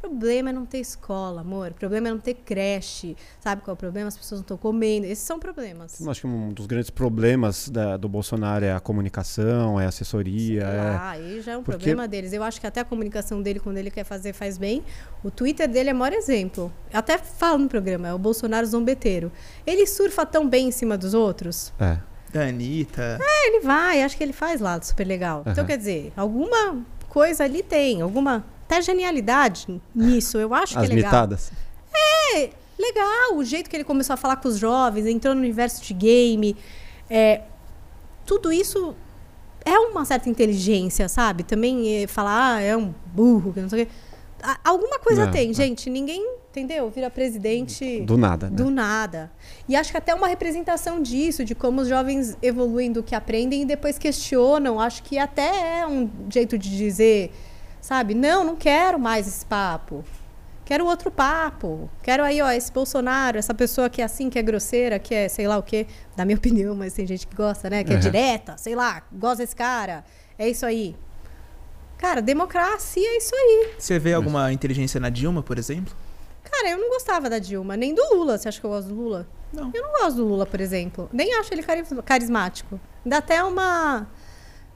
Problema 0.00 0.50
é 0.50 0.52
não 0.52 0.64
ter 0.64 0.78
escola, 0.78 1.42
amor. 1.42 1.72
O 1.72 1.74
problema 1.74 2.08
é 2.08 2.10
não 2.10 2.18
ter 2.18 2.34
creche. 2.34 3.16
Sabe 3.38 3.60
qual 3.62 3.72
é 3.72 3.74
o 3.74 3.76
problema? 3.76 4.08
As 4.08 4.16
pessoas 4.16 4.40
não 4.40 4.44
estão 4.44 4.56
comendo. 4.56 5.06
Esses 5.06 5.24
são 5.24 5.38
problemas. 5.38 6.00
Não 6.00 6.10
acha 6.10 6.22
que 6.22 6.26
um 6.26 6.48
dos 6.52 6.66
grandes 6.66 6.88
problemas 6.90 7.68
da- 7.68 7.96
do 7.98 8.08
Bolsonaro 8.08 8.64
é 8.64 8.72
a 8.72 8.80
comunicação, 8.80 9.78
é 9.80 9.84
a 9.84 9.88
assessoria, 9.88 10.62
é... 10.62 10.76
lá, 10.90 11.10
aí 11.10 11.42
já 11.42 11.52
é 11.52 11.56
um 11.58 11.62
Porque- 11.62 11.78
problema 11.78 12.08
deles. 12.08 12.32
Eu 12.32 12.42
acho 12.42 12.60
que 12.60 12.66
até 12.66 12.80
a 12.80 12.84
comunicação 12.84 13.42
dele, 13.42 13.60
quando 13.60 13.76
ele 13.76 13.90
quer 13.90 14.04
fazer, 14.04 14.32
faz 14.32 14.56
bem. 14.56 14.82
O 15.22 15.30
Twitter 15.30 15.68
dele 15.68 15.90
é 15.90 15.92
o 15.92 15.96
maior 15.96 16.14
exemplo. 16.14 16.72
Eu 16.92 16.98
até 16.98 17.18
falo 17.18 17.58
no 17.58 17.68
programa, 17.68 18.08
é 18.08 18.14
o 18.14 18.18
Bolsonaro 18.18 18.66
zombeteiro. 18.66 19.30
Ele 19.66 19.86
surfa 19.86 20.24
tão 20.24 20.48
bem 20.48 20.68
em 20.68 20.72
cima 20.72 20.96
dos 20.96 21.12
outros. 21.14 21.72
é. 21.78 21.98
Da 22.32 22.42
Anitta. 22.46 23.18
Ele 23.44 23.58
vai, 23.58 24.04
acho 24.04 24.16
que 24.16 24.22
ele 24.22 24.32
faz 24.32 24.60
lá, 24.60 24.80
super 24.80 25.04
legal. 25.04 25.40
Então, 25.40 25.52
Aham. 25.62 25.66
quer 25.66 25.76
dizer, 25.76 26.12
alguma 26.16 26.78
coisa 27.08 27.42
ali 27.42 27.60
tem, 27.60 28.00
alguma 28.02 28.44
até 28.70 28.80
genialidade 28.82 29.80
nisso. 29.94 30.38
Eu 30.38 30.54
acho 30.54 30.78
As 30.78 30.86
que 30.86 30.92
é 30.92 30.94
legal. 30.94 31.10
mitadas. 31.10 31.50
É, 32.34 32.50
legal, 32.78 33.36
o 33.36 33.44
jeito 33.44 33.68
que 33.68 33.76
ele 33.76 33.84
começou 33.84 34.14
a 34.14 34.16
falar 34.16 34.36
com 34.36 34.48
os 34.48 34.56
jovens, 34.56 35.06
entrou 35.06 35.34
no 35.34 35.40
universo 35.40 35.82
de 35.82 35.92
game. 35.92 36.56
é, 37.08 37.42
tudo 38.24 38.52
isso 38.52 38.94
é 39.64 39.76
uma 39.76 40.04
certa 40.04 40.28
inteligência, 40.28 41.08
sabe? 41.08 41.42
Também 41.42 42.02
é, 42.02 42.06
falar, 42.06 42.54
ah, 42.56 42.60
é 42.60 42.76
um 42.76 42.94
burro, 43.06 43.52
que 43.52 43.60
não 43.60 43.68
sei 43.68 43.82
o 43.82 43.86
quê. 43.86 43.92
Alguma 44.64 44.98
coisa 45.00 45.26
Não, 45.26 45.32
tem, 45.32 45.50
é. 45.50 45.52
gente. 45.52 45.90
Ninguém, 45.90 46.24
entendeu? 46.48 46.88
Vira 46.88 47.10
presidente 47.10 48.00
Do 48.02 48.16
nada, 48.16 48.48
né? 48.48 48.56
do 48.56 48.70
nada. 48.70 49.30
E 49.68 49.76
acho 49.76 49.90
que 49.90 49.98
até 49.98 50.14
uma 50.14 50.28
representação 50.28 51.02
disso, 51.02 51.44
de 51.44 51.54
como 51.54 51.82
os 51.82 51.88
jovens 51.88 52.38
evoluem 52.40 52.90
do 52.90 53.02
que 53.02 53.14
aprendem 53.14 53.62
e 53.62 53.64
depois 53.66 53.98
questionam. 53.98 54.80
Acho 54.80 55.02
que 55.02 55.18
até 55.18 55.80
é 55.80 55.86
um 55.86 56.08
jeito 56.30 56.56
de 56.56 56.74
dizer, 56.74 57.32
sabe? 57.90 58.14
Não, 58.14 58.44
não 58.44 58.54
quero 58.54 59.00
mais 59.00 59.26
esse 59.26 59.44
papo. 59.44 60.04
Quero 60.64 60.86
outro 60.86 61.10
papo. 61.10 61.90
Quero 62.00 62.22
aí, 62.22 62.40
ó, 62.40 62.48
esse 62.52 62.70
Bolsonaro, 62.70 63.36
essa 63.36 63.52
pessoa 63.52 63.90
que 63.90 64.00
é 64.00 64.04
assim, 64.04 64.30
que 64.30 64.38
é 64.38 64.42
grosseira, 64.42 64.96
que 65.00 65.12
é 65.12 65.28
sei 65.28 65.48
lá 65.48 65.58
o 65.58 65.62
quê. 65.64 65.88
Da 66.16 66.24
minha 66.24 66.36
opinião, 66.38 66.76
mas 66.76 66.92
tem 66.92 67.04
gente 67.04 67.26
que 67.26 67.34
gosta, 67.34 67.68
né? 67.68 67.82
Que 67.82 67.90
é 67.92 67.96
Uhum. 67.96 68.00
direta, 68.00 68.56
sei 68.56 68.76
lá, 68.76 69.02
gosta 69.12 69.38
desse 69.38 69.56
cara. 69.56 70.04
É 70.38 70.48
isso 70.48 70.64
aí. 70.64 70.94
Cara, 71.98 72.22
democracia 72.22 73.08
é 73.08 73.16
isso 73.16 73.34
aí. 73.34 73.72
Você 73.76 73.98
vê 73.98 74.14
alguma 74.14 74.52
inteligência 74.52 75.00
na 75.00 75.10
Dilma, 75.10 75.42
por 75.42 75.58
exemplo? 75.58 75.92
Cara, 76.44 76.70
eu 76.70 76.78
não 76.78 76.90
gostava 76.90 77.28
da 77.28 77.40
Dilma, 77.40 77.76
nem 77.76 77.92
do 77.92 78.02
Lula. 78.14 78.38
Você 78.38 78.48
acha 78.48 78.60
que 78.60 78.64
eu 78.64 78.70
gosto 78.70 78.86
do 78.88 78.94
Lula? 78.94 79.26
Não. 79.52 79.72
Eu 79.74 79.82
não 79.82 79.90
gosto 80.00 80.16
do 80.16 80.24
Lula, 80.24 80.46
por 80.46 80.60
exemplo. 80.60 81.10
Nem 81.12 81.34
acho 81.34 81.52
ele 81.52 81.62
cari- 81.64 81.82
carismático. 82.04 82.78
Dá 83.04 83.18
até 83.18 83.42
uma 83.42 84.06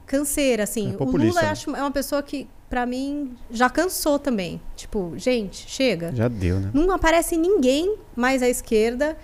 canseira, 0.05 0.63
assim. 0.63 0.93
É 0.99 1.01
o 1.01 1.05
Lula 1.05 1.41
né? 1.41 1.49
acho, 1.49 1.73
é 1.73 1.79
uma 1.81 1.91
pessoa 1.91 2.21
que, 2.21 2.47
pra 2.75 2.85
mim, 2.85 3.37
já 3.49 3.69
cansou 3.69 4.19
também. 4.19 4.59
Tipo, 4.75 5.13
gente, 5.15 5.65
chega. 5.69 6.13
Já 6.13 6.27
deu, 6.27 6.59
né? 6.59 6.71
Não 6.73 6.91
aparece 6.91 7.37
ninguém 7.37 7.95
mais 8.13 8.43
à 8.43 8.49
esquerda, 8.49 9.17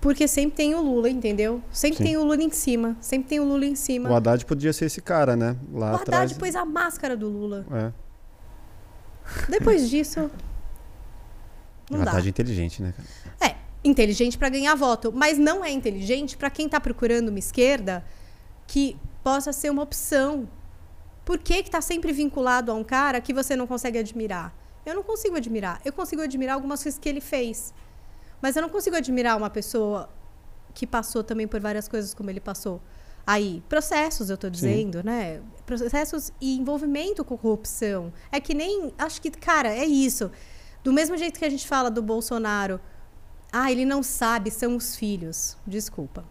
porque 0.00 0.26
sempre 0.26 0.56
tem 0.56 0.74
o 0.74 0.80
Lula, 0.80 1.10
entendeu? 1.10 1.62
Sempre 1.70 1.98
Sim. 1.98 2.04
tem 2.04 2.16
o 2.16 2.24
Lula 2.24 2.42
em 2.42 2.48
cima. 2.50 2.96
Sempre 2.98 3.28
tem 3.28 3.38
o 3.38 3.44
Lula 3.44 3.66
em 3.66 3.74
cima. 3.74 4.08
O 4.08 4.14
Haddad 4.14 4.46
podia 4.46 4.72
ser 4.72 4.86
esse 4.86 5.02
cara, 5.02 5.36
né? 5.36 5.58
Lá 5.74 5.92
O 5.92 5.96
atrás. 5.96 6.22
Haddad 6.30 6.40
pôs 6.40 6.56
a 6.56 6.64
máscara 6.64 7.14
do 7.14 7.28
Lula. 7.28 7.66
É. 7.70 7.92
Depois 9.50 9.90
disso. 9.90 10.30
O 11.90 11.92
Não 11.98 12.02
dá. 12.02 12.12
Haddad 12.12 12.28
é 12.28 12.30
inteligente, 12.30 12.82
né? 12.82 12.94
cara? 12.96 13.52
É, 13.52 13.56
inteligente 13.84 14.38
para 14.38 14.48
ganhar 14.48 14.74
voto, 14.74 15.12
mas 15.14 15.36
não 15.36 15.62
é 15.62 15.70
inteligente 15.70 16.34
para 16.34 16.48
quem 16.48 16.64
está 16.64 16.80
procurando 16.80 17.28
uma 17.28 17.38
esquerda 17.38 18.02
que 18.66 18.96
possa 19.22 19.52
ser 19.52 19.68
uma 19.68 19.82
opção. 19.82 20.48
Por 21.30 21.38
que 21.38 21.54
está 21.54 21.80
sempre 21.80 22.12
vinculado 22.12 22.72
a 22.72 22.74
um 22.74 22.82
cara 22.82 23.20
que 23.20 23.32
você 23.32 23.54
não 23.54 23.64
consegue 23.64 23.96
admirar? 23.96 24.52
Eu 24.84 24.96
não 24.96 25.04
consigo 25.04 25.36
admirar. 25.36 25.80
Eu 25.84 25.92
consigo 25.92 26.20
admirar 26.22 26.56
algumas 26.56 26.82
coisas 26.82 26.98
que 26.98 27.08
ele 27.08 27.20
fez. 27.20 27.72
Mas 28.42 28.56
eu 28.56 28.62
não 28.62 28.68
consigo 28.68 28.96
admirar 28.96 29.36
uma 29.36 29.48
pessoa 29.48 30.10
que 30.74 30.84
passou 30.84 31.22
também 31.22 31.46
por 31.46 31.60
várias 31.60 31.86
coisas 31.86 32.12
como 32.14 32.30
ele 32.30 32.40
passou. 32.40 32.82
Aí, 33.24 33.62
processos, 33.68 34.28
eu 34.28 34.34
estou 34.34 34.50
dizendo, 34.50 35.04
né? 35.04 35.40
Processos 35.64 36.32
e 36.40 36.58
envolvimento 36.58 37.24
com 37.24 37.38
corrupção. 37.38 38.12
É 38.32 38.40
que 38.40 38.52
nem. 38.52 38.92
Acho 38.98 39.22
que, 39.22 39.30
cara, 39.30 39.72
é 39.72 39.84
isso. 39.84 40.32
Do 40.82 40.92
mesmo 40.92 41.16
jeito 41.16 41.38
que 41.38 41.44
a 41.44 41.50
gente 41.50 41.68
fala 41.68 41.92
do 41.92 42.02
Bolsonaro, 42.02 42.80
ah, 43.52 43.70
ele 43.70 43.84
não 43.84 44.02
sabe, 44.02 44.50
são 44.50 44.74
os 44.74 44.96
filhos. 44.96 45.56
Desculpa. 45.64 46.24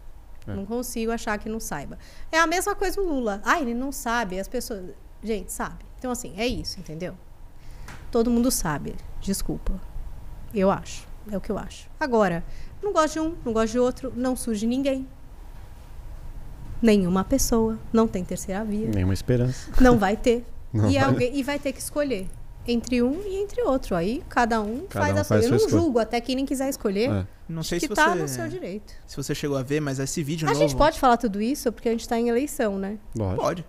É. 0.52 0.56
Não 0.56 0.66
consigo 0.66 1.12
achar 1.12 1.38
que 1.38 1.50
não 1.50 1.60
saiba. 1.60 1.98
É 2.32 2.40
a 2.40 2.48
mesma 2.48 2.76
coisa 2.76 3.00
o 3.02 3.06
Lula. 3.06 3.42
Ah, 3.44 3.60
ele 3.60 3.74
não 3.74 3.92
sabe, 3.92 4.40
as 4.40 4.48
pessoas. 4.48 4.84
Gente, 5.24 5.52
sabe. 5.52 5.86
Então, 5.98 6.12
assim, 6.12 6.34
é 6.38 6.48
isso, 6.48 6.80
entendeu? 6.80 7.16
Todo 8.12 8.30
mundo 8.30 8.50
sabe. 8.50 8.96
Desculpa. 9.22 9.80
Eu 10.54 10.72
acho. 10.72 11.08
É 11.32 11.38
o 11.38 11.42
que 11.42 11.52
eu 11.52 11.58
acho. 11.58 11.90
Agora, 12.00 12.44
não 12.82 12.94
gosto 12.94 13.14
de 13.14 13.20
um, 13.20 13.36
não 13.46 13.54
gosto 13.54 13.74
de 13.74 13.80
outro, 13.80 14.14
não 14.16 14.36
surge 14.36 14.66
ninguém. 14.66 15.08
Nenhuma 16.82 17.24
pessoa. 17.24 17.78
Não 17.92 18.08
tem 18.08 18.24
terceira 18.24 18.64
via. 18.64 18.88
Nenhuma 18.88 19.14
esperança. 19.14 19.70
Não 19.82 19.98
vai 19.98 20.16
ter. 20.16 20.46
Não 20.72 20.90
e, 20.90 20.94
vai. 20.94 21.04
alguém, 21.04 21.36
e 21.38 21.44
vai 21.44 21.60
ter 21.60 21.74
que 21.74 21.80
escolher 21.80 22.28
entre 22.68 23.02
um 23.02 23.22
e 23.26 23.38
entre 23.41 23.61
outro. 23.64 23.95
Aí 23.95 24.23
cada 24.30 24.61
um 24.61 24.86
Cada 24.88 25.06
faz 25.06 25.15
um 25.15 25.19
a 25.19 25.23
sua. 25.23 25.36
faz 25.38 25.44
Eu 25.44 25.49
sua 25.49 25.57
não 25.57 25.65
escolha. 25.65 25.81
julgo 25.84 25.99
até 25.99 26.22
quem 26.22 26.36
nem 26.36 26.45
quiser 26.45 26.69
escolher. 26.69 27.10
É. 27.10 27.27
Não 27.48 27.64
sei 27.64 27.80
que 27.80 27.88
se 27.88 27.94
tá 27.94 28.10
você 28.10 28.19
no 28.19 28.27
seu 28.27 28.48
direito. 28.48 28.94
se 29.07 29.18
você 29.18 29.34
chegou 29.34 29.57
a 29.57 29.64
ver, 29.64 29.80
mas 29.80 29.98
esse 29.99 30.22
vídeo 30.22 30.48
A 30.48 30.52
novo 30.52 30.61
gente 30.61 30.76
pode 30.76 30.99
falar 30.99 31.18
tudo 31.18 31.41
isso 31.41 31.72
porque 31.72 31.90
a 31.90 31.91
gente 31.91 32.07
tá 32.07 32.19
em 32.19 32.30
eleição, 32.30 32.77
né? 32.77 32.98
Lógico. 33.18 33.41
pode. 33.41 33.65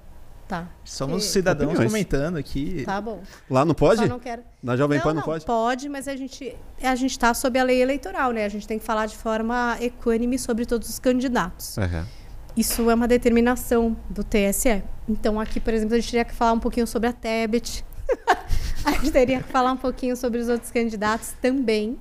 Tá. 0.47 0.69
Somos 0.85 1.25
Que- 1.25 1.31
cidadãos 1.31 1.69
Opiniões. 1.69 1.93
comentando 1.93 2.37
aqui. 2.37 2.83
Tá 2.85 3.01
bom. 3.01 3.23
Lá 3.49 3.65
não 3.65 3.73
pode? 3.73 4.01
Só 4.01 4.07
não 4.09 4.19
quero. 4.19 4.43
Na 4.63 4.77
Jovem 4.77 4.99
não, 4.99 5.05
Pan 5.05 5.11
não, 5.11 5.21
não, 5.21 5.23
pode? 5.25 5.45
Pode, 5.47 5.89
mas 5.89 6.09
a 6.09 6.17
gente 6.17 6.55
a 6.83 6.95
gente 6.97 7.17
tá 7.17 7.33
sob 7.33 7.57
a 7.57 7.63
lei 7.63 7.81
eleitoral, 7.81 8.33
né? 8.33 8.45
A 8.45 8.49
gente 8.49 8.67
tem 8.67 8.77
que 8.79 8.85
falar 8.85 9.07
de 9.07 9.17
forma 9.17 9.77
equânime 9.81 10.39
sobre 10.41 10.67
todos 10.67 10.89
os 10.89 10.99
candidatos. 10.99 11.79
É. 11.79 12.05
Isso 12.57 12.91
é 12.91 12.95
uma 12.95 13.07
determinação 13.07 13.97
do 14.11 14.25
TSE. 14.25 14.83
Então, 15.09 15.39
aqui, 15.39 15.61
por 15.61 15.73
exemplo, 15.73 15.95
a 15.95 16.01
gente 16.01 16.11
teria 16.11 16.25
que 16.25 16.35
falar 16.35 16.53
um 16.53 16.59
pouquinho 16.59 16.87
sobre 16.87 17.09
a 17.09 17.13
Tebet. 17.13 17.85
a 18.85 18.93
gente 18.93 19.11
teria 19.11 19.43
que 19.43 19.49
falar 19.49 19.73
um 19.73 19.77
pouquinho 19.77 20.17
sobre 20.17 20.41
os 20.41 20.49
outros 20.49 20.71
candidatos 20.71 21.33
também, 21.41 21.99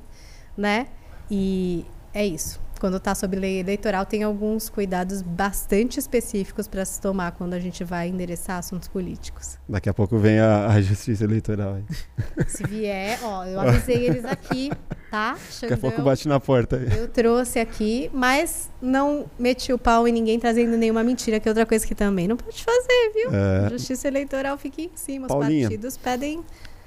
né? 0.57 0.87
E 1.29 1.85
é 2.13 2.25
isso. 2.25 2.59
Quando 2.79 2.95
está 2.95 3.13
sob 3.13 3.35
lei 3.35 3.59
eleitoral, 3.59 4.05
tem 4.05 4.23
alguns 4.23 4.69
cuidados 4.69 5.21
bastante 5.21 5.99
específicos 5.99 6.65
para 6.65 6.85
se 6.85 7.01
tomar 7.01 7.33
quando 7.33 7.53
a 7.53 7.59
gente 7.59 7.83
vai 7.83 8.07
endereçar 8.07 8.57
assuntos 8.57 8.87
políticos. 8.87 9.57
Daqui 9.67 9.89
a 9.89 9.93
pouco 9.93 10.17
vem 10.17 10.39
a, 10.39 10.67
a 10.67 10.81
justiça 10.81 11.25
eleitoral 11.25 11.75
aí. 11.75 11.83
Se 12.47 12.63
vier, 12.65 13.19
ó, 13.21 13.43
eu 13.43 13.59
avisei 13.59 14.07
eles 14.07 14.23
aqui, 14.23 14.71
tá? 15.11 15.37
Daqui 15.61 15.73
a 15.73 15.77
pouco 15.77 15.97
Xandão? 15.97 16.05
bate 16.05 16.27
na 16.29 16.39
porta 16.39 16.77
aí. 16.77 16.97
Eu 16.97 17.09
trouxe 17.09 17.59
aqui, 17.59 18.09
mas 18.13 18.69
não 18.81 19.25
meti 19.37 19.73
o 19.73 19.77
pau 19.77 20.07
em 20.07 20.13
ninguém 20.13 20.39
trazendo 20.39 20.77
nenhuma 20.77 21.03
mentira, 21.03 21.37
que 21.37 21.49
é 21.49 21.51
outra 21.51 21.65
coisa 21.65 21.85
que 21.85 21.93
também 21.93 22.29
não 22.29 22.37
pode 22.37 22.63
fazer, 22.63 23.11
viu? 23.13 23.29
É. 23.33 23.69
Justiça 23.71 24.07
eleitoral 24.07 24.57
fica 24.57 24.81
em 24.81 24.91
cima. 24.95 25.25
Os 25.25 25.33
Paulinha. 25.33 25.67
partidos 25.67 25.97
pedem 25.97 26.41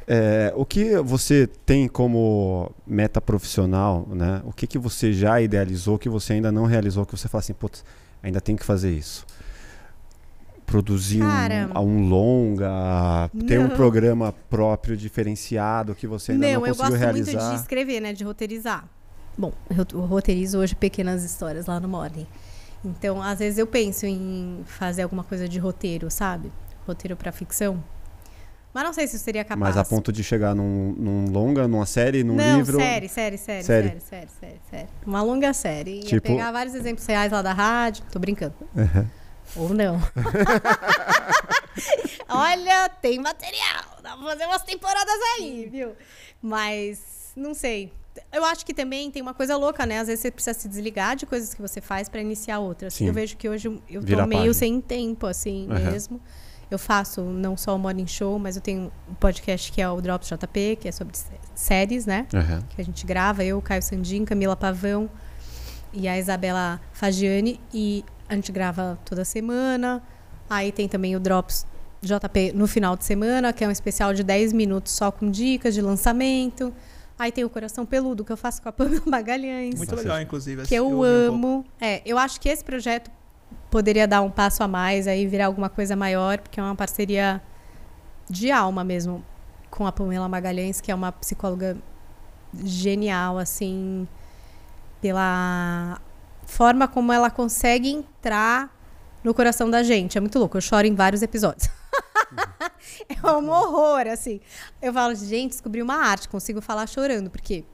É, 0.07 0.53
o 0.57 0.65
que 0.65 0.97
você 1.01 1.47
tem 1.47 1.89
como 1.89 2.71
meta 2.87 3.21
profissional, 3.21 4.07
né? 4.11 4.43
O 4.45 4.53
que, 4.53 4.67
que 4.67 4.79
você 4.79 5.13
já 5.13 5.41
idealizou 5.41 5.99
que 5.99 6.09
você 6.09 6.35
ainda 6.35 6.51
não 6.51 6.65
realizou, 6.65 7.07
que 7.07 7.17
você 7.17 7.29
fala 7.29 7.41
assim, 7.41 7.53
putz, 7.53 7.85
ainda 8.23 8.41
tem 8.41 8.57
que 8.57 8.65
fazer 8.65 8.91
isso? 8.93 9.25
Produzir 10.67 11.21
Cara, 11.21 11.71
um, 11.77 11.81
um 11.81 12.09
longa, 12.09 13.31
ter 13.47 13.59
um 13.59 13.69
não. 13.69 13.77
programa 13.77 14.33
próprio, 14.49 14.97
diferenciado, 14.97 15.95
que 15.95 16.07
você 16.07 16.33
ainda 16.33 16.47
não, 16.47 16.53
Não, 16.55 16.67
eu 16.67 16.75
conseguiu 16.75 16.91
gosto 16.91 16.99
realizar. 17.01 17.33
muito 17.43 17.55
de 17.55 17.61
escrever, 17.61 18.01
né? 18.01 18.13
De 18.13 18.25
roteirizar. 18.25 18.85
Bom, 19.37 19.53
eu 19.71 19.87
eu 19.93 20.01
roteirizo 20.07 20.59
hoje 20.59 20.75
pequenas 20.75 21.25
histórias 21.25 21.67
lá 21.67 21.79
no 21.79 21.89
Morning. 21.89 22.27
Então, 22.85 23.23
às 23.23 23.39
vezes 23.39 23.59
eu 23.59 23.67
penso 23.67 24.07
em 24.07 24.63
fazer 24.67 25.03
alguma 25.03 25.23
coisa 25.23 25.49
de 25.49 25.59
roteiro, 25.59 26.11
sabe? 26.11 26.51
Roteiro 26.87 27.17
pra 27.17 27.31
ficção. 27.33 27.83
Mas 28.75 28.85
não 28.85 28.93
sei 28.93 29.07
se 29.07 29.17
eu 29.17 29.21
seria 29.21 29.45
capaz. 29.45 29.61
Mas 29.61 29.77
a 29.77 29.85
ponto 29.85 30.11
de 30.11 30.25
chegar 30.25 30.55
num, 30.55 30.95
num 30.97 31.31
longa, 31.31 31.69
numa 31.69 31.85
série, 31.85 32.25
num 32.25 32.35
não, 32.37 32.57
livro. 32.59 32.79
série, 32.79 33.09
série, 33.09 33.37
série, 33.37 33.63
Série. 33.63 33.89
série, 33.89 34.01
série, 34.01 34.29
série, 34.41 34.61
série. 34.71 34.89
Uma 35.07 35.23
longa 35.23 35.53
série. 35.53 35.97
Ia 36.01 36.07
Tipo- 36.07 36.29
pegar 36.29 36.51
vários 36.53 36.75
exemplos 36.75 37.05
reais 37.07 37.31
lá 37.31 37.43
da 37.43 37.53
rádio. 37.53 38.03
Tô 38.11 38.19
brincando. 38.19 38.55
Ou 39.57 39.75
não. 39.75 40.01
Olha, 42.29 42.89
tem 43.01 43.19
material. 43.19 43.85
Dá 44.03 44.17
pra 44.17 44.27
fazer 44.27 44.45
umas 44.47 44.63
temporadas 44.63 45.15
aí, 45.39 45.69
viu? 45.71 45.93
Mas, 46.41 47.33
não 47.37 47.55
sei. 47.55 47.93
Eu 48.33 48.45
acho 48.45 48.65
que 48.65 48.75
também 48.75 49.11
tem 49.11 49.23
uma 49.23 49.35
coisa 49.35 49.57
louca, 49.57 49.87
né? 49.87 50.01
Às 50.01 50.07
vezes 50.07 50.23
você 50.23 50.31
precisa 50.31 50.59
se 50.59 50.69
desligar 50.69 51.17
de 51.17 51.25
coisas 51.27 51.55
que 51.55 51.63
você 51.63 51.81
faz 51.81 52.09
pra 52.09 52.21
iniciar 52.21 52.59
outras. 52.59 52.95
Sim. 52.95 53.07
Eu 53.07 53.13
vejo 53.13 53.37
que 53.37 53.49
hoje 53.49 53.69
eu 53.89 54.01
tô 54.01 54.07
Vira 54.07 54.25
a 54.25 54.27
meio 54.27 54.53
sem 54.53 54.81
tempo, 54.81 55.27
assim, 55.27 55.67
Aham. 55.71 55.91
mesmo. 55.91 56.21
Eu 56.75 56.79
faço 56.79 57.21
não 57.23 57.57
só 57.57 57.75
o 57.77 57.79
Morning 57.79 58.07
Show, 58.07 58.39
mas 58.39 58.57
eu 58.57 58.63
tenho 58.63 58.91
um 59.09 59.15
podcast 59.15 59.71
que 59.71 59.81
é 59.83 59.89
o 59.89 60.01
Drops 60.01 60.29
JP, 60.29 60.77
que 60.81 60.89
é 60.89 60.93
sobre 60.93 61.17
sé- 61.17 61.27
séries, 61.55 62.07
né? 62.07 62.27
Aham. 62.35 62.63
que 62.71 62.81
a 62.81 62.85
gente 62.85 63.05
grava, 63.07 63.45
eu, 63.45 63.61
Caio 63.61 63.83
Sandin, 63.83 64.25
Camila 64.25 64.57
Pavão 64.57 65.09
e 65.93 66.09
a 66.09 66.19
Isabela 66.19 66.81
Fagiani. 66.93 67.61
E 67.75 68.05
a 68.29 68.35
gente 68.35 68.51
grava 68.51 68.99
toda 69.05 69.25
semana. 69.25 70.03
Aí 70.49 70.73
tem 70.73 70.89
também 70.89 71.15
o 71.15 71.21
Drops 71.21 71.67
JP 72.01 72.53
no 72.55 72.67
final 72.67 72.97
de 72.97 73.05
semana, 73.05 73.53
que 73.53 73.63
é 73.63 73.69
um 73.69 73.71
especial 73.71 74.13
de 74.15 74.23
10 74.23 74.53
minutos 74.53 74.93
só 74.93 75.11
com 75.13 75.31
dicas 75.31 75.75
de 75.75 75.81
lançamento. 75.83 76.73
Aí 77.19 77.31
tem 77.31 77.45
o 77.45 77.51
Coração 77.51 77.85
Peludo, 77.87 78.25
que 78.25 78.33
eu 78.33 78.37
faço 78.37 78.61
com 78.63 78.69
a 78.69 78.73
Pamela 78.73 79.03
Magalhães, 79.07 79.75
Muito 79.77 79.95
legal, 79.95 80.21
inclusive. 80.21 80.63
que 80.67 80.75
eu, 80.75 80.87
um 80.87 80.91
pouco. 80.91 81.05
amo. 81.05 81.65
É, 81.81 82.01
eu 82.05 82.17
acho 82.19 82.41
que 82.41 82.49
esse 82.49 82.65
projeto 82.65 83.11
poderia 83.73 84.07
dar 84.07 84.21
um 84.21 84.31
passo 84.31 84.63
a 84.63 84.69
mais, 84.69 85.09
aí 85.09 85.27
virar 85.27 85.47
alguma 85.47 85.71
coisa 85.71 85.97
maior, 85.97 86.39
porque 86.39 86.61
é 86.61 86.63
uma 86.63 86.77
parceria 86.77 87.43
de 88.29 88.51
alma 88.51 88.85
mesmo 88.85 89.25
com 89.71 89.87
a 89.87 89.91
Pamela 89.91 90.29
Magalhães, 90.29 90.79
que 90.79 90.93
é 90.93 90.95
uma 90.95 91.11
psicóloga 91.11 91.79
genial, 92.63 93.39
assim, 93.39 94.07
pela 95.01 95.99
forma 96.45 96.87
como 96.87 97.15
ela 97.15 97.31
consegue 97.31 97.89
entrar 97.89 98.71
no 99.25 99.33
coração 99.33 99.71
da 99.71 99.83
gente. 99.83 100.19
É 100.19 100.21
muito 100.21 100.39
louco, 100.39 100.59
eu 100.59 100.61
choro 100.61 100.87
em 100.87 100.95
vários 100.95 101.23
episódios. 101.23 101.67
é 103.09 103.27
um 103.27 103.49
horror, 103.49 104.07
assim. 104.07 104.39
Eu 104.83 104.93
falo, 104.93 105.15
gente, 105.15 105.53
descobri 105.53 105.81
uma 105.81 105.97
arte, 105.97 106.29
consigo 106.29 106.61
falar 106.61 106.87
chorando, 106.87 107.31
porque, 107.31 107.65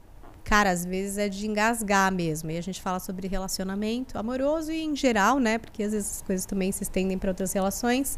cara, 0.43 0.71
às 0.71 0.85
vezes 0.85 1.17
é 1.17 1.29
de 1.29 1.47
engasgar 1.47 2.11
mesmo. 2.11 2.49
E 2.51 2.57
a 2.57 2.61
gente 2.61 2.81
fala 2.81 2.99
sobre 2.99 3.27
relacionamento 3.27 4.17
amoroso 4.17 4.71
e 4.71 4.83
em 4.83 4.95
geral, 4.95 5.39
né? 5.39 5.57
Porque 5.57 5.83
às 5.83 5.91
vezes 5.91 6.17
as 6.17 6.21
coisas 6.21 6.45
também 6.45 6.71
se 6.71 6.83
estendem 6.83 7.17
para 7.17 7.29
outras 7.29 7.53
relações. 7.53 8.17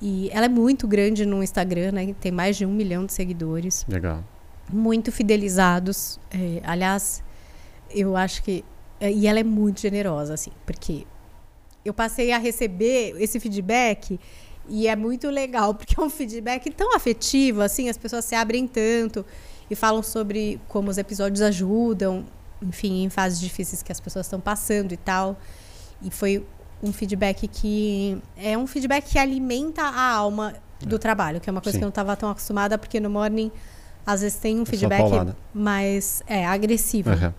E 0.00 0.30
ela 0.32 0.46
é 0.46 0.48
muito 0.48 0.88
grande 0.88 1.26
no 1.26 1.42
Instagram, 1.42 1.92
né? 1.92 2.14
Tem 2.20 2.32
mais 2.32 2.56
de 2.56 2.64
um 2.64 2.72
milhão 2.72 3.04
de 3.04 3.12
seguidores 3.12 3.84
Legal. 3.88 4.24
muito 4.72 5.12
fidelizados. 5.12 6.18
É, 6.30 6.60
aliás, 6.64 7.22
eu 7.90 8.16
acho 8.16 8.42
que. 8.42 8.64
é, 8.98 9.12
E 9.12 9.26
ela 9.26 9.40
é 9.40 9.44
muito 9.44 9.80
generosa, 9.80 10.34
assim, 10.34 10.50
porque 10.64 11.06
eu 11.84 11.92
passei 11.92 12.32
a 12.32 12.38
receber 12.38 13.14
esse 13.18 13.38
feedback 13.38 14.18
e 14.68 14.86
é 14.86 14.96
muito 14.96 15.28
legal, 15.28 15.74
porque 15.74 15.98
é 15.98 16.02
um 16.02 16.10
feedback 16.10 16.70
tão 16.70 16.94
afetivo, 16.94 17.60
assim, 17.60 17.88
as 17.88 17.98
pessoas 17.98 18.24
se 18.24 18.34
abrem 18.34 18.66
tanto 18.66 19.24
e 19.70 19.76
falam 19.76 20.02
sobre 20.02 20.60
como 20.68 20.90
os 20.90 20.98
episódios 20.98 21.40
ajudam, 21.40 22.24
enfim, 22.60 23.04
em 23.04 23.10
fases 23.10 23.40
difíceis 23.40 23.82
que 23.82 23.92
as 23.92 24.00
pessoas 24.00 24.26
estão 24.26 24.40
passando 24.40 24.92
e 24.92 24.96
tal. 24.96 25.38
E 26.02 26.10
foi 26.10 26.44
um 26.82 26.92
feedback 26.92 27.46
que 27.46 28.20
é 28.36 28.56
um 28.58 28.66
feedback 28.66 29.10
que 29.10 29.18
alimenta 29.18 29.82
a 29.82 30.12
alma 30.12 30.54
do 30.80 30.98
trabalho, 30.98 31.40
que 31.40 31.48
é 31.48 31.52
uma 31.52 31.60
coisa 31.60 31.74
Sim. 31.74 31.78
que 31.80 31.84
eu 31.84 31.86
não 31.86 31.90
estava 31.90 32.16
tão 32.16 32.30
acostumada, 32.30 32.76
porque 32.78 32.98
no 32.98 33.10
morning 33.10 33.50
às 34.04 34.22
vezes 34.22 34.38
tem 34.38 34.56
um 34.58 34.64
só 34.64 34.70
feedback 34.70 34.98
paulada. 34.98 35.36
mais 35.54 36.22
é, 36.26 36.46
agressivo. 36.46 37.10
Aham. 37.10 37.34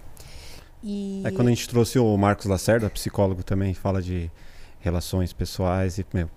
E 0.84 1.22
É 1.26 1.32
quando 1.32 1.48
a 1.48 1.52
gente 1.52 1.68
trouxe 1.68 2.00
o 2.00 2.18
Marcos 2.18 2.46
Lacerda, 2.46 2.90
psicólogo 2.90 3.44
também, 3.44 3.74
fala 3.74 4.02
de 4.02 4.32
relações 4.80 5.34
pessoais 5.34 5.98
e, 5.98 6.06
meu, 6.14 6.30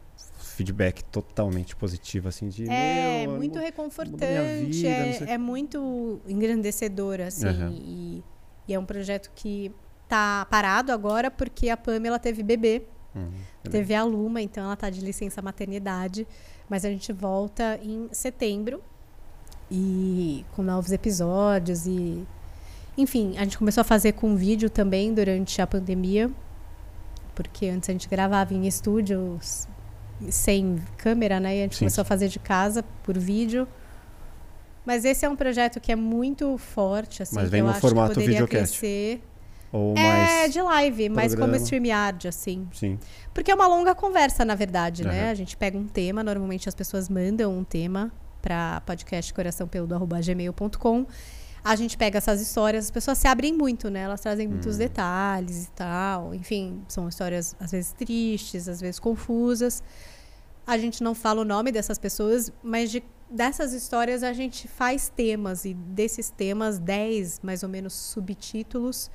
feedback 0.55 1.05
totalmente 1.05 1.75
positivo, 1.77 2.29
assim, 2.29 2.49
de. 2.49 2.69
É 2.69 3.27
muito 3.27 3.59
reconfortante, 3.59 4.71
vida, 4.71 4.89
é, 4.89 5.33
é 5.33 5.39
muito 5.39 6.21
engrandecedor, 6.27 7.21
assim. 7.21 7.47
Aham. 7.47 7.71
E, 7.73 8.23
e 8.69 8.75
é 8.75 8.79
um 8.79 8.85
projeto 8.87 9.31
que 9.35 9.71
tá 10.09 10.47
parado 10.51 10.93
agora 10.93 11.31
porque 11.31 11.69
a 11.69 11.77
Pamela 11.77 12.19
teve 12.19 12.43
bebê, 12.43 12.83
Uhum. 13.15 13.31
teve 13.71 13.95
a 13.95 14.03
Luma, 14.03 14.43
então 14.43 14.65
ela 14.65 14.77
tá 14.77 14.91
de 14.91 15.01
licença 15.01 15.41
maternidade. 15.41 16.27
Mas 16.69 16.85
a 16.85 16.89
gente 16.89 17.13
volta 17.13 17.79
em 17.83 18.09
setembro 18.11 18.83
e 19.71 20.45
com 20.53 20.63
novos 20.63 20.93
episódios 20.93 21.87
e 21.87 22.27
enfim, 22.97 23.37
a 23.37 23.45
gente 23.45 23.59
começou 23.59 23.81
a 23.81 23.85
fazer 23.85 24.13
com 24.13 24.37
vídeo 24.37 24.71
também 24.71 25.13
durante 25.13 25.61
a 25.61 25.67
pandemia, 25.67 26.31
porque 27.35 27.67
antes 27.67 27.89
a 27.89 27.93
gente 27.93 28.09
gravava 28.09 28.55
em 28.55 28.67
estúdios 28.67 29.67
sem 30.31 30.77
câmera, 30.97 31.41
né? 31.41 31.57
E 31.57 31.61
a 31.61 31.63
gente 31.63 31.75
Sim. 31.77 31.81
começou 31.81 32.03
a 32.03 32.05
fazer 32.05 32.29
de 32.29 32.39
casa 32.39 32.85
por 33.03 33.19
vídeo. 33.19 33.67
Mas 34.85 35.05
esse 35.05 35.25
é 35.25 35.29
um 35.29 35.35
projeto 35.37 35.81
que 35.81 35.91
é 35.91 35.97
muito 35.97 36.57
forte, 36.59 37.23
assim, 37.23 37.35
Mas 37.37 37.45
que 37.47 37.51
vem 37.51 37.61
eu 37.61 37.67
no 37.67 37.73
acho 37.73 37.81
formato 37.81 38.11
que 38.11 38.15
poderia 38.17 38.35
videocast. 38.43 38.79
crescer. 38.79 39.23
Ou 39.73 39.97
É, 39.97 40.47
de 40.49 40.61
live, 40.63 41.09
mas 41.09 41.35
como. 41.35 41.55
StreamYard, 41.57 42.29
assim. 42.29 42.69
Sim. 42.73 42.99
Porque 43.33 43.51
é 43.51 43.55
uma 43.55 43.67
longa 43.67 43.95
conversa, 43.95 44.45
na 44.45 44.55
verdade, 44.55 45.05
né? 45.05 45.23
Aham. 45.23 45.31
A 45.31 45.35
gente 45.35 45.57
pega 45.57 45.77
um 45.77 45.89
tema, 45.89 46.23
normalmente 46.23 46.69
as 46.69 46.75
pessoas 46.75 47.09
mandam 47.09 47.59
um 47.59 47.65
tema 47.65 48.13
para 48.41 48.81
podcastcoraçãopeludo.gmail.com. 48.83 51.07
A 51.65 51.75
gente 51.77 51.97
pega 51.97 52.19
essas 52.19 52.43
histórias, 52.43 52.85
as 52.85 52.91
pessoas 52.91 53.17
se 53.17 53.27
abrem 53.27 53.53
muito, 53.55 53.89
né? 53.89 54.01
Elas 54.01 54.21
trazem 54.21 54.47
muitos 54.47 54.77
detalhes 54.77 55.65
e 55.65 55.71
tal. 55.71 56.35
Enfim, 56.35 56.83
são 56.87 57.09
histórias 57.09 57.57
às 57.59 57.71
vezes 57.73 57.93
tristes, 57.93 58.69
às 58.69 58.81
vezes 58.83 59.01
confusas. 59.01 59.83
A 60.67 60.77
gente 60.77 61.03
não 61.03 61.15
fala 61.15 61.41
o 61.41 61.45
nome 61.45 61.73
dessas 61.73 61.99
pessoas, 61.99 62.53
mas 62.63 62.91
de- 62.91 63.03
dessas 63.31 63.73
histórias 63.73 64.23
a 64.23 64.33
gente 64.35 64.69
faz 64.69 65.09
temas 65.09 65.65
e 65.65 65.73
desses 65.73 66.29
temas, 66.29 66.79
10 66.79 67.41
mais 67.43 67.63
ou 67.63 67.69
menos 67.69 67.95
subtítulos. 67.95 69.11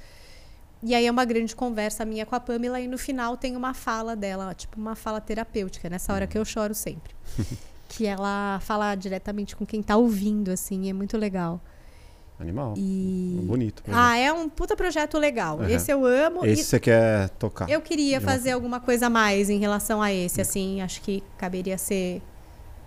E 0.81 0.95
aí 0.95 1.05
é 1.05 1.11
uma 1.11 1.25
grande 1.25 1.55
conversa 1.55 2.03
minha 2.05 2.25
com 2.25 2.33
a 2.35 2.39
Pamela 2.39 2.79
e 2.79 2.87
no 2.87 2.97
final 2.97 3.35
tem 3.37 3.55
uma 3.55 3.73
fala 3.75 4.15
dela, 4.15 4.53
tipo 4.55 4.79
uma 4.79 4.95
fala 4.95 5.19
terapêutica, 5.21 5.87
nessa 5.89 6.13
hora 6.13 6.25
que 6.25 6.37
eu 6.37 6.45
choro 6.45 6.73
sempre. 6.73 7.13
que 7.89 8.05
ela 8.07 8.59
fala 8.61 8.95
diretamente 8.95 9.55
com 9.55 9.65
quem 9.65 9.83
tá 9.83 9.97
ouvindo, 9.97 10.49
assim, 10.51 10.89
é 10.89 10.93
muito 10.93 11.17
legal. 11.17 11.61
Animal. 12.39 12.73
E. 12.77 13.37
Bonito. 13.43 13.83
Ah, 13.91 14.17
é 14.17 14.31
um 14.31 14.47
puta 14.47 14.75
projeto 14.75 15.17
legal. 15.17 15.59
Aham. 15.59 15.69
Esse 15.69 15.91
eu 15.91 16.05
amo. 16.05 16.45
Esse 16.45 16.63
você 16.63 16.79
quer 16.79 17.29
tocar. 17.31 17.69
eu 17.69 17.81
queria 17.81 18.21
fazer 18.21 18.51
alguma 18.51 18.79
coisa 18.79 19.07
a 19.07 19.09
mais 19.09 19.49
em 19.49 19.59
relação 19.59 20.01
a 20.01 20.13
esse, 20.13 20.39
assim, 20.39 20.81
acho 20.81 21.01
que 21.01 21.21
caberia 21.37 21.77
ser 21.77 22.21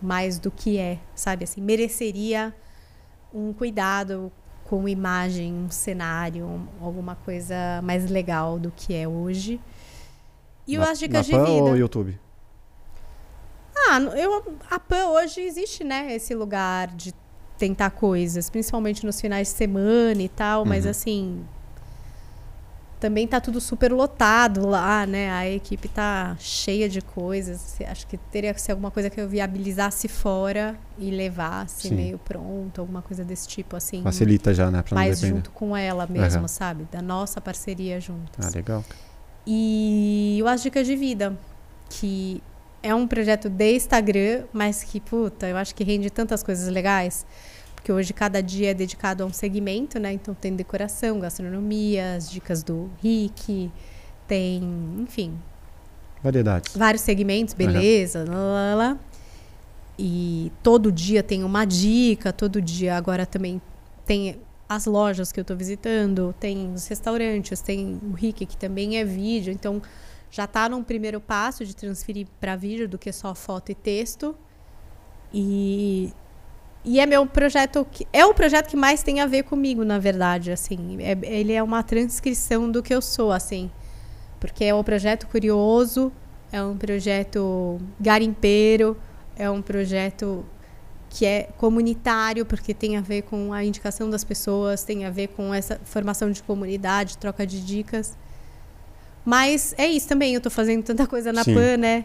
mais 0.00 0.38
do 0.38 0.50
que 0.50 0.78
é, 0.78 0.98
sabe? 1.14 1.44
Assim, 1.44 1.60
mereceria 1.60 2.54
um 3.32 3.52
cuidado 3.52 4.32
com 4.64 4.88
imagem, 4.88 5.52
um 5.52 5.70
cenário, 5.70 6.46
um- 6.46 6.66
alguma 6.80 7.14
coisa 7.14 7.54
mais 7.82 8.10
legal 8.10 8.58
do 8.58 8.72
que 8.74 8.94
é 8.94 9.06
hoje. 9.06 9.60
E 10.66 10.78
na, 10.78 10.90
as 10.90 10.98
dicas 10.98 11.26
de 11.26 11.32
na 11.32 11.38
Pan 11.38 11.44
vida. 11.44 11.64
ou 11.64 11.76
YouTube? 11.76 12.18
Ah, 13.76 13.98
eu, 14.16 14.56
a 14.70 14.78
PAN 14.78 15.08
hoje 15.08 15.40
existe, 15.42 15.84
né? 15.84 16.14
Esse 16.14 16.34
lugar 16.34 16.88
de 16.88 17.12
tentar 17.62 17.90
coisas, 17.90 18.50
principalmente 18.50 19.06
nos 19.06 19.20
finais 19.20 19.46
de 19.46 19.54
semana 19.54 20.20
e 20.20 20.28
tal, 20.28 20.64
mas 20.64 20.84
Uhum. 20.84 20.90
assim. 20.90 21.44
Também 22.98 23.26
tá 23.26 23.40
tudo 23.40 23.60
super 23.60 23.92
lotado 23.92 24.66
lá, 24.66 25.04
né? 25.06 25.28
A 25.30 25.48
equipe 25.48 25.88
tá 25.88 26.36
cheia 26.40 26.88
de 26.88 27.00
coisas. 27.00 27.76
Acho 27.88 28.06
que 28.06 28.16
teria 28.16 28.52
que 28.54 28.60
ser 28.62 28.70
alguma 28.72 28.90
coisa 28.92 29.10
que 29.10 29.20
eu 29.20 29.28
viabilizasse 29.28 30.06
fora 30.08 30.76
e 30.98 31.10
levasse 31.10 31.88
Sim. 31.88 31.94
meio 31.96 32.18
pronto, 32.18 32.80
alguma 32.80 33.02
coisa 33.02 33.24
desse 33.24 33.46
tipo, 33.48 33.74
assim. 33.76 34.02
Facilita 34.02 34.52
já, 34.54 34.70
né? 34.70 34.82
Pra 34.82 34.96
depender. 35.02 35.26
junto 35.28 35.50
com 35.50 35.76
ela 35.76 36.06
mesmo, 36.06 36.38
Aham. 36.40 36.48
sabe? 36.48 36.86
Da 36.92 37.02
nossa 37.02 37.40
parceria 37.40 38.00
juntos. 38.00 38.44
Ah, 38.46 38.50
legal. 38.54 38.84
E 39.46 40.40
o 40.42 40.46
As 40.48 40.62
Dicas 40.62 40.86
de 40.86 40.94
Vida, 40.94 41.36
que 41.90 42.40
é 42.84 42.94
um 42.94 43.06
projeto 43.08 43.48
de 43.50 43.74
Instagram, 43.74 44.44
mas 44.52 44.84
que, 44.84 45.00
puta, 45.00 45.48
eu 45.48 45.56
acho 45.56 45.74
que 45.74 45.82
rende 45.82 46.08
tantas 46.08 46.42
coisas 46.44 46.68
legais. 46.68 47.26
Porque 47.82 47.90
hoje 47.90 48.12
cada 48.12 48.40
dia 48.40 48.70
é 48.70 48.74
dedicado 48.74 49.24
a 49.24 49.26
um 49.26 49.32
segmento, 49.32 49.98
né? 49.98 50.12
Então 50.12 50.32
tem 50.34 50.54
decoração, 50.54 51.18
gastronomia, 51.18 52.14
as 52.14 52.30
dicas 52.30 52.62
do 52.62 52.88
Rick, 53.02 53.72
tem, 54.28 54.62
enfim, 55.00 55.36
Variedades. 56.22 56.76
vários 56.76 57.02
segmentos, 57.02 57.54
beleza, 57.54 58.24
lá, 58.24 58.34
lá, 58.36 58.74
lá. 58.76 58.98
E 59.98 60.52
todo 60.62 60.92
dia 60.92 61.24
tem 61.24 61.42
uma 61.42 61.64
dica, 61.64 62.32
todo 62.32 62.62
dia 62.62 62.96
agora 62.96 63.26
também 63.26 63.60
tem 64.06 64.38
as 64.68 64.86
lojas 64.86 65.32
que 65.32 65.40
eu 65.40 65.42
estou 65.42 65.56
visitando, 65.56 66.32
tem 66.38 66.72
os 66.72 66.86
restaurantes, 66.86 67.60
tem 67.60 67.98
o 68.00 68.12
Rick, 68.12 68.46
que 68.46 68.56
também 68.56 68.96
é 68.96 69.04
vídeo, 69.04 69.52
então 69.52 69.82
já 70.30 70.44
está 70.44 70.68
num 70.68 70.84
primeiro 70.84 71.20
passo 71.20 71.66
de 71.66 71.74
transferir 71.74 72.28
para 72.40 72.54
vídeo 72.54 72.88
do 72.88 72.96
que 72.96 73.10
só 73.10 73.34
foto 73.34 73.72
e 73.72 73.74
texto. 73.74 74.36
E, 75.34 76.12
e 76.84 76.98
é 77.00 77.06
meu 77.06 77.24
projeto, 77.26 77.86
que, 77.90 78.06
é 78.12 78.24
o 78.26 78.34
projeto 78.34 78.68
que 78.68 78.76
mais 78.76 79.02
tem 79.02 79.20
a 79.20 79.26
ver 79.26 79.44
comigo, 79.44 79.84
na 79.84 79.98
verdade, 79.98 80.50
assim. 80.50 80.96
É- 81.00 81.16
ele 81.22 81.52
é 81.52 81.62
uma 81.62 81.82
transcrição 81.82 82.70
do 82.70 82.82
que 82.82 82.92
eu 82.94 83.00
sou, 83.02 83.30
assim. 83.32 83.70
Porque 84.40 84.64
é 84.64 84.74
um 84.74 84.82
projeto 84.82 85.26
curioso, 85.28 86.12
é 86.50 86.62
um 86.62 86.76
projeto 86.76 87.80
garimpeiro, 88.00 88.96
é 89.36 89.48
um 89.48 89.62
projeto 89.62 90.44
que 91.08 91.24
é 91.26 91.48
comunitário, 91.58 92.44
porque 92.46 92.72
tem 92.74 92.96
a 92.96 93.00
ver 93.00 93.22
com 93.22 93.52
a 93.52 93.62
indicação 93.62 94.08
das 94.10 94.24
pessoas, 94.24 94.82
tem 94.82 95.04
a 95.04 95.10
ver 95.10 95.28
com 95.28 95.52
essa 95.54 95.78
formação 95.84 96.30
de 96.30 96.42
comunidade, 96.42 97.18
troca 97.18 97.46
de 97.46 97.60
dicas. 97.64 98.16
Mas 99.24 99.74
é 99.78 99.86
isso 99.86 100.08
também, 100.08 100.34
eu 100.34 100.40
tô 100.40 100.50
fazendo 100.50 100.82
tanta 100.82 101.06
coisa 101.06 101.32
na 101.32 101.44
Sim. 101.44 101.54
PAN, 101.54 101.76
né? 101.76 102.04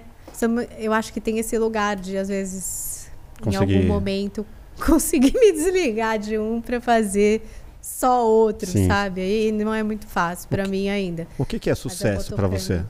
Eu 0.78 0.94
acho 0.94 1.12
que 1.12 1.20
tem 1.20 1.40
esse 1.40 1.58
lugar 1.58 1.95
de, 1.95 2.16
às 2.18 2.28
vezes, 2.28 3.10
em 3.41 3.45
Conseguir- 3.45 3.76
algum 3.78 3.88
momento, 3.88 4.45
conseguir 4.86 5.34
me 5.34 5.52
desligar 5.52 6.20
de 6.20 6.38
um 6.38 6.62
para 6.62 6.80
fazer 6.80 7.41
só 7.82 8.26
outro, 8.26 8.70
Sim. 8.70 8.88
sabe? 8.88 9.22
Aí 9.22 9.52
não 9.52 9.74
é 9.74 9.82
muito 9.82 10.08
fácil 10.08 10.49
para 10.49 10.68
mim 10.68 10.90
ainda. 10.90 11.28
O 11.38 11.45
que, 11.45 11.60
que 11.60 11.70
é 11.70 11.76
sucesso 11.76 12.36
para 12.36 12.48
você? 12.48 12.84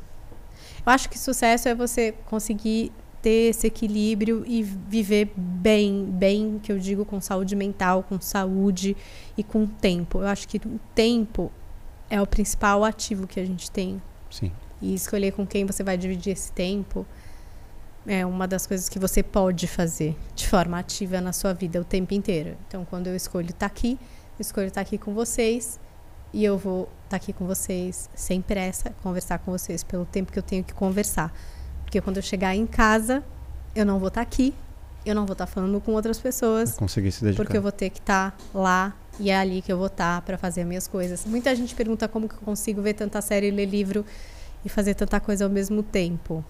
Eu 0.85 0.91
acho 0.93 1.09
que 1.09 1.19
sucesso 1.19 1.67
é 1.67 1.75
você 1.75 2.13
conseguir 2.25 2.91
ter 3.21 3.49
esse 3.49 3.67
equilíbrio 3.67 4.43
e 4.47 4.63
viver 4.63 5.31
bem, 5.35 6.05
bem, 6.05 6.59
que 6.61 6.71
eu 6.71 6.79
digo 6.79 7.03
com 7.03 7.19
saúde 7.19 7.55
mental, 7.55 8.03
com 8.03 8.19
saúde 8.21 8.95
e 9.37 9.43
com 9.43 9.65
tempo. 9.65 10.19
Eu 10.19 10.27
acho 10.27 10.47
que 10.47 10.57
o 10.57 10.79
tempo 10.95 11.51
é 12.09 12.21
o 12.21 12.27
principal 12.27 12.83
ativo 12.83 13.27
que 13.27 13.39
a 13.39 13.45
gente 13.45 13.69
tem. 13.69 14.01
Sim. 14.29 14.51
E 14.81 14.93
escolher 14.93 15.33
com 15.33 15.45
quem 15.45 15.65
você 15.65 15.83
vai 15.83 15.97
dividir 15.97 16.33
esse 16.33 16.51
tempo 16.51 17.05
é 18.07 18.25
uma 18.25 18.47
das 18.47 18.65
coisas 18.65 18.87
que 18.87 18.97
você 18.97 19.21
pode 19.21 19.67
fazer 19.67 20.15
de 20.33 20.47
forma 20.47 20.79
ativa 20.79 21.19
na 21.19 21.33
sua 21.33 21.53
vida 21.53 21.79
o 21.79 21.83
tempo 21.83 22.13
inteiro. 22.13 22.55
Então, 22.67 22.85
quando 22.85 23.07
eu 23.07 23.15
escolho 23.15 23.49
estar 23.49 23.65
aqui, 23.65 23.99
eu 24.39 24.41
escolho 24.41 24.67
estar 24.67 24.81
aqui 24.81 24.97
com 24.97 25.13
vocês 25.13 25.79
e 26.33 26.43
eu 26.43 26.57
vou 26.57 26.89
estar 27.03 27.17
aqui 27.17 27.33
com 27.33 27.45
vocês 27.45 28.09
sem 28.15 28.41
pressa, 28.41 28.91
conversar 29.03 29.39
com 29.39 29.51
vocês 29.51 29.83
pelo 29.83 30.05
tempo 30.05 30.31
que 30.31 30.39
eu 30.39 30.43
tenho 30.43 30.63
que 30.63 30.73
conversar. 30.73 31.33
Porque 31.83 31.99
quando 32.01 32.17
eu 32.17 32.23
chegar 32.23 32.55
em 32.55 32.65
casa, 32.65 33.23
eu 33.75 33.85
não 33.85 33.99
vou 33.99 34.07
estar 34.07 34.21
aqui, 34.21 34.53
eu 35.05 35.13
não 35.13 35.25
vou 35.25 35.33
estar 35.33 35.45
falando 35.47 35.79
com 35.81 35.91
outras 35.93 36.19
pessoas, 36.19 36.75
Conseguir 36.77 37.11
se 37.11 37.23
dedicar. 37.23 37.43
porque 37.43 37.57
eu 37.57 37.61
vou 37.61 37.71
ter 37.71 37.89
que 37.89 37.99
estar 37.99 38.35
lá 38.53 38.95
e 39.19 39.29
é 39.29 39.37
ali 39.37 39.61
que 39.61 39.71
eu 39.71 39.77
vou 39.77 39.87
estar 39.87 40.21
para 40.21 40.37
fazer 40.37 40.61
as 40.61 40.67
minhas 40.67 40.87
coisas. 40.87 41.25
Muita 41.25 41.53
gente 41.55 41.73
pergunta 41.75 42.07
como 42.07 42.27
que 42.27 42.35
eu 42.35 42.41
consigo 42.41 42.81
ver 42.81 42.93
tanta 42.93 43.21
série, 43.21 43.51
ler 43.51 43.65
livro 43.65 44.05
e 44.63 44.69
fazer 44.69 44.93
tanta 44.93 45.19
coisa 45.19 45.45
ao 45.45 45.49
mesmo 45.49 45.81
tempo. 45.81 46.43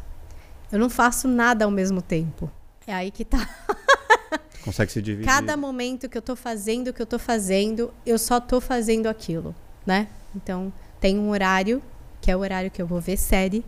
Eu 0.71 0.79
não 0.79 0.89
faço 0.89 1.27
nada 1.27 1.65
ao 1.65 1.71
mesmo 1.71 2.01
tempo. 2.01 2.51
É 2.85 2.93
aí 2.93 3.11
que 3.11 3.23
tá. 3.23 3.37
Consegue 4.63 4.91
se 4.91 5.01
dividir. 5.01 5.25
Cada 5.25 5.55
momento 5.55 6.09
que 6.09 6.17
eu 6.17 6.21
tô 6.21 6.35
fazendo 6.35 6.89
o 6.89 6.93
que 6.93 7.01
eu 7.01 7.05
tô 7.05 7.17
fazendo, 7.17 7.93
eu 8.05 8.17
só 8.17 8.39
tô 8.39 8.59
fazendo 8.59 9.07
aquilo, 9.07 9.55
né? 9.85 10.09
Então, 10.35 10.73
tem 10.99 11.17
um 11.17 11.29
horário, 11.29 11.81
que 12.19 12.29
é 12.29 12.35
o 12.35 12.39
horário 12.39 12.69
que 12.69 12.81
eu 12.81 12.87
vou 12.87 12.99
ver 12.99 13.17
série, 13.17 13.63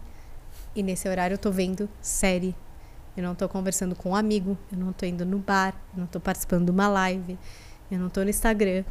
e 0.75 0.83
nesse 0.83 1.07
horário 1.07 1.35
eu 1.35 1.37
tô 1.37 1.51
vendo 1.51 1.89
série. 2.01 2.53
Eu 3.15 3.23
não 3.23 3.33
tô 3.33 3.47
conversando 3.47 3.95
com 3.95 4.11
um 4.11 4.15
amigo, 4.15 4.57
eu 4.71 4.77
não 4.77 4.93
tô 4.93 5.05
indo 5.05 5.25
no 5.25 5.39
bar, 5.39 5.73
eu 5.93 6.01
não 6.01 6.07
tô 6.07 6.19
participando 6.19 6.65
de 6.65 6.71
uma 6.71 6.87
live, 6.87 7.37
eu 7.89 7.99
não 7.99 8.09
tô 8.09 8.21
no 8.23 8.29
Instagram. 8.29 8.83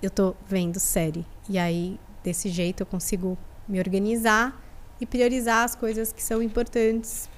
Eu 0.00 0.10
tô 0.10 0.36
vendo 0.46 0.78
série. 0.78 1.26
E 1.48 1.58
aí, 1.58 1.98
desse 2.22 2.48
jeito, 2.48 2.82
eu 2.82 2.86
consigo 2.86 3.36
me 3.66 3.78
organizar 3.78 4.60
e 5.00 5.06
priorizar 5.06 5.64
as 5.64 5.74
coisas 5.74 6.12
que 6.12 6.22
são 6.22 6.42
importantes 6.42 7.28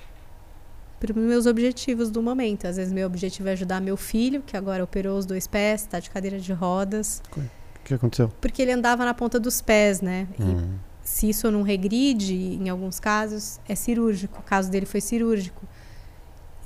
para 0.99 1.13
os 1.13 1.17
meus 1.17 1.47
objetivos 1.47 2.11
do 2.11 2.23
momento. 2.23 2.67
Às 2.67 2.77
vezes, 2.77 2.93
meu 2.93 3.07
objetivo 3.07 3.49
é 3.49 3.53
ajudar 3.53 3.81
meu 3.81 3.97
filho, 3.97 4.43
que 4.43 4.57
agora 4.57 4.85
operou 4.85 5.19
os 5.19 5.25
dois 5.27 5.47
pés, 5.47 5.83
está 5.83 5.99
de 5.99 6.11
cadeira 6.11 6.39
de 6.39 6.53
rodas, 6.53 7.23
O 7.37 7.41
que 7.85 7.95
aconteceu? 7.95 8.31
porque 8.41 8.61
ele 8.63 8.73
andava 8.73 9.05
na 9.05 9.15
ponta 9.15 9.41
dos 9.41 9.61
pés, 9.61 10.01
né? 10.01 10.27
E 10.39 10.43
Hum, 10.43 10.75
se 11.03 11.29
isso 11.29 11.51
não 11.51 11.63
regride, 11.63 12.35
em 12.35 12.69
alguns 12.69 13.01
casos, 13.01 13.59
é 13.69 13.75
cirúrgico. 13.75 14.39
O 14.41 14.43
caso 14.43 14.71
dele 14.71 14.87
foi 14.87 15.01
cirúrgico. 15.01 15.67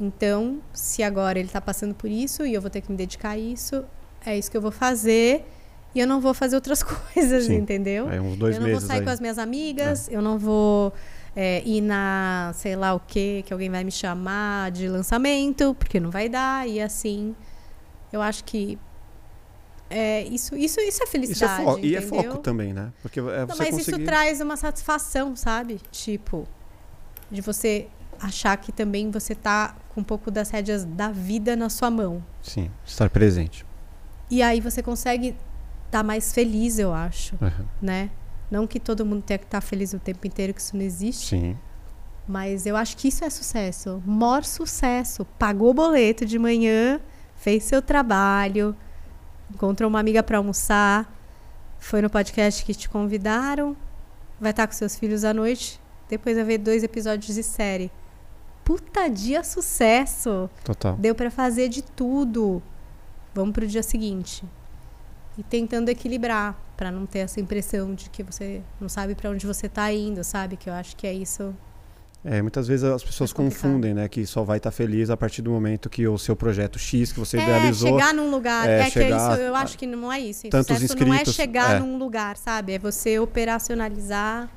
Então, 0.01 0.59
se 0.73 1.03
agora 1.03 1.39
ele 1.39 1.49
está 1.49 1.61
passando 1.61 1.95
por 1.95 2.11
isso 2.11 2.45
e 2.45 2.53
eu 2.53 2.61
vou 2.61 2.69
ter 2.69 2.81
que 2.81 2.91
me 2.91 2.97
dedicar 2.99 3.31
a 3.31 3.39
isso, 3.39 3.85
é 4.27 4.37
isso 4.37 4.51
que 4.51 4.57
eu 4.57 4.61
vou 4.61 4.73
fazer 4.73 5.47
e 5.95 6.01
eu 6.01 6.07
não 6.07 6.21
vou 6.21 6.35
fazer 6.35 6.57
outras 6.57 6.83
coisas, 6.85 7.45
Sim. 7.45 7.55
entendeu? 7.55 8.11
é 8.11 8.21
uns 8.21 8.37
dois 8.37 8.57
eu 8.57 8.61
não 8.61 8.69
vou 8.69 8.77
meses 8.77 8.89
sair 8.89 8.99
aí. 8.99 9.05
com 9.05 9.11
as 9.11 9.21
minhas 9.21 9.39
amigas, 9.39 10.09
eu 10.11 10.21
não 10.21 10.39
vou 10.39 10.93
é, 11.37 11.63
ir 11.65 11.81
na, 11.81 12.53
sei 12.55 12.77
lá 12.77 12.95
o 12.95 13.01
que, 13.01 13.43
que 13.43 13.53
alguém 13.53 13.71
vai 13.71 13.85
me 13.85 13.93
chamar 13.93 14.71
de 14.71 14.89
lançamento, 14.89 15.75
porque 15.75 16.01
não 16.01 16.11
vai 16.11 16.29
dar, 16.29 16.69
e 16.69 16.81
assim. 16.81 17.35
Eu 18.13 18.23
acho 18.23 18.45
que 18.45 18.79
é, 19.91 20.23
isso, 20.25 20.57
isso, 20.57 20.81
isso 20.81 20.81
é 20.81 20.85
Isso 20.85 21.03
é 21.03 21.07
felicidade. 21.07 21.87
E 21.87 21.95
é 21.95 22.01
foco 22.01 22.39
também, 22.39 22.73
né? 22.73 22.93
Porque 23.03 23.21
é 23.21 23.23
Não, 23.23 23.57
mas 23.57 23.71
conseguir... 23.71 23.81
isso 23.81 23.99
traz 24.05 24.41
uma 24.41 24.57
satisfação, 24.57 25.37
sabe? 25.37 25.81
Tipo, 25.91 26.47
de 27.31 27.41
você 27.41 27.89
achar 28.21 28.57
que 28.57 28.73
também 28.73 29.11
você 29.11 29.35
tá 29.35 29.77
com 29.91 30.01
um 30.01 30.05
pouco 30.05 30.31
das 30.31 30.51
rédeas 30.51 30.85
da 30.85 31.11
vida 31.11 31.55
na 31.55 31.69
sua 31.69 31.91
mão. 31.91 32.25
Sim, 32.43 32.71
estar 32.85 33.11
presente. 33.11 33.65
E 34.31 34.43
aí 34.43 34.61
você 34.61 34.83
consegue 34.83 35.37
estar 35.95 36.03
mais 36.03 36.33
feliz, 36.33 36.79
eu 36.79 36.93
acho, 36.93 37.37
Uhum. 37.41 37.67
né? 37.81 38.11
Não 38.51 38.67
que 38.67 38.79
todo 38.81 39.07
mundo 39.07 39.23
tenha 39.23 39.39
que 39.39 39.45
estar 39.45 39.61
feliz 39.61 39.93
o 39.95 39.99
tempo 39.99 40.27
inteiro, 40.27 40.53
que 40.53 40.61
isso 40.61 40.77
não 40.77 40.83
existe. 40.85 41.29
Sim. 41.37 41.57
Mas 42.27 42.67
eu 42.67 42.77
acho 42.77 42.97
que 42.97 43.09
isso 43.09 43.25
é 43.25 43.31
sucesso. 43.31 44.03
Maior 44.07 44.45
sucesso. 44.45 45.25
Pagou 45.39 45.71
o 45.71 45.75
boleto 45.75 46.25
de 46.27 46.39
manhã, 46.39 47.01
fez 47.37 47.65
seu 47.65 47.81
trabalho, 47.83 48.75
encontrou 49.53 49.89
uma 49.89 50.01
amiga 50.01 50.23
para 50.23 50.39
almoçar, 50.39 51.13
foi 51.79 52.01
no 52.03 52.09
podcast 52.11 52.65
que 52.65 52.75
te 52.75 52.89
convidaram, 52.89 53.77
vai 54.41 54.51
estar 54.51 54.67
com 54.67 54.73
seus 54.73 54.97
filhos 54.97 55.25
à 55.25 55.33
noite, 55.35 55.81
depois 56.09 56.35
vai 56.37 56.45
ver 56.45 56.59
dois 56.59 56.83
episódios 56.83 57.35
de 57.35 57.43
série. 57.43 57.91
Puta 58.65 59.09
dia 59.09 59.45
sucesso! 59.45 60.49
Total. 60.65 60.97
Deu 60.97 61.15
para 61.15 61.31
fazer 61.31 61.69
de 61.69 61.83
tudo. 61.83 62.63
Vamos 63.35 63.53
pro 63.53 63.67
dia 63.67 63.83
seguinte. 63.83 64.45
E 65.37 65.43
tentando 65.43 65.89
equilibrar, 65.89 66.57
para 66.77 66.91
não 66.91 67.07
ter 67.07 67.21
essa 67.21 67.41
impressão 67.41 67.95
de 67.95 68.09
que 68.11 68.23
você 68.23 68.63
não 68.81 68.89
sabe 68.89 69.15
para 69.15 69.31
onde 69.31 69.47
você 69.47 69.69
tá 69.69 69.93
indo, 69.93 70.23
sabe? 70.23 70.57
Que 70.57 70.69
eu 70.69 70.75
acho 70.75 70.97
que 70.97 71.07
é 71.07 71.13
isso. 71.13 71.55
É, 72.25 72.41
muitas 72.41 72.67
vezes 72.67 72.85
as 72.85 73.05
pessoas 73.05 73.31
É 73.31 73.35
confundem, 73.35 73.93
né? 73.93 74.09
Que 74.09 74.25
só 74.27 74.43
vai 74.43 74.57
estar 74.57 74.71
feliz 74.71 75.11
a 75.11 75.17
partir 75.17 75.43
do 75.43 75.51
momento 75.51 75.91
que 75.91 76.09
o 76.09 76.17
seu 76.17 76.35
projeto 76.35 76.79
X 76.79 77.13
que 77.13 77.21
você 77.21 77.37
é, 77.37 77.43
idealizou. 77.43 77.91
chegar 77.91 78.15
num 78.15 78.31
lugar. 78.31 78.67
é, 78.67 78.81
É, 78.81 78.91
que 78.91 78.99
é 78.99 79.03
chegar 79.03 79.33
isso, 79.33 79.43
eu 79.43 79.55
acho 79.55 79.77
que 79.77 79.87
não 79.87 80.11
é 80.11 80.21
isso. 80.21 80.49
tantos 80.49 80.69
Sucesso 80.69 80.97
não 80.97 81.13
é 81.13 81.17
inscritos, 81.17 81.35
chegar 81.35 81.77
é. 81.77 81.79
num 81.79 81.99
lugar, 81.99 82.39
sabe? 82.39 82.73
É 82.73 82.79
você 82.79 83.19
operacionalizar 83.19 84.49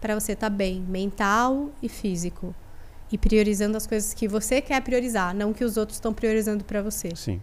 para 0.00 0.18
você 0.18 0.32
estar 0.32 0.50
bem, 0.50 0.80
mental 0.80 1.70
e 1.80 1.88
físico. 1.88 2.54
E 3.12 3.16
priorizando 3.16 3.76
as 3.76 3.86
coisas 3.86 4.12
que 4.12 4.26
você 4.26 4.60
quer 4.60 4.80
priorizar, 4.82 5.32
não 5.34 5.52
que 5.52 5.64
os 5.64 5.76
outros 5.76 5.98
estão 5.98 6.12
priorizando 6.12 6.64
para 6.64 6.82
você. 6.82 7.10
Sim. 7.14 7.40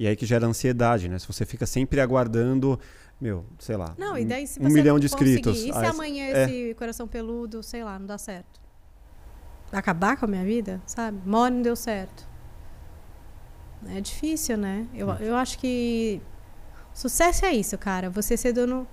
E 0.00 0.06
aí 0.06 0.16
que 0.16 0.24
gera 0.24 0.46
ansiedade, 0.46 1.10
né? 1.10 1.18
Se 1.18 1.26
você 1.26 1.44
fica 1.44 1.66
sempre 1.66 2.00
aguardando, 2.00 2.80
meu, 3.20 3.44
sei 3.58 3.76
lá. 3.76 3.94
Não, 3.98 4.16
e 4.16 4.24
daí 4.24 4.46
se 4.46 4.58
um 4.58 4.70
milhão 4.70 4.98
de 4.98 5.04
inscritos. 5.04 5.58
E 5.58 5.64
se 5.64 5.72
Aí- 5.72 5.86
amanhã 5.88 6.24
é. 6.24 6.44
esse 6.44 6.74
coração 6.74 7.06
peludo, 7.06 7.62
sei 7.62 7.84
lá, 7.84 7.98
não 7.98 8.06
dá 8.06 8.16
certo? 8.16 8.58
Acabar 9.70 10.16
com 10.16 10.24
a 10.24 10.28
minha 10.28 10.42
vida, 10.42 10.80
sabe? 10.86 11.20
Mora 11.26 11.52
não 11.54 11.60
deu 11.60 11.76
certo. 11.76 12.26
É 13.88 14.00
difícil, 14.00 14.56
né? 14.56 14.86
Eu, 14.94 15.10
eu 15.16 15.36
acho 15.36 15.58
que 15.58 16.22
sucesso 16.94 17.44
é 17.44 17.52
isso, 17.52 17.76
cara. 17.76 18.08
Você 18.08 18.38
ser 18.38 18.54
dono 18.54 18.88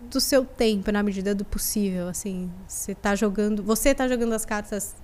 do 0.00 0.20
seu 0.20 0.44
tempo 0.44 0.90
na 0.90 1.04
medida 1.04 1.36
do 1.36 1.44
possível, 1.44 2.08
assim. 2.08 2.50
Você 2.66 2.96
tá 2.96 3.14
jogando, 3.14 3.62
você 3.62 3.94
tá 3.94 4.08
jogando 4.08 4.32
as 4.32 4.44
cartas 4.44 4.96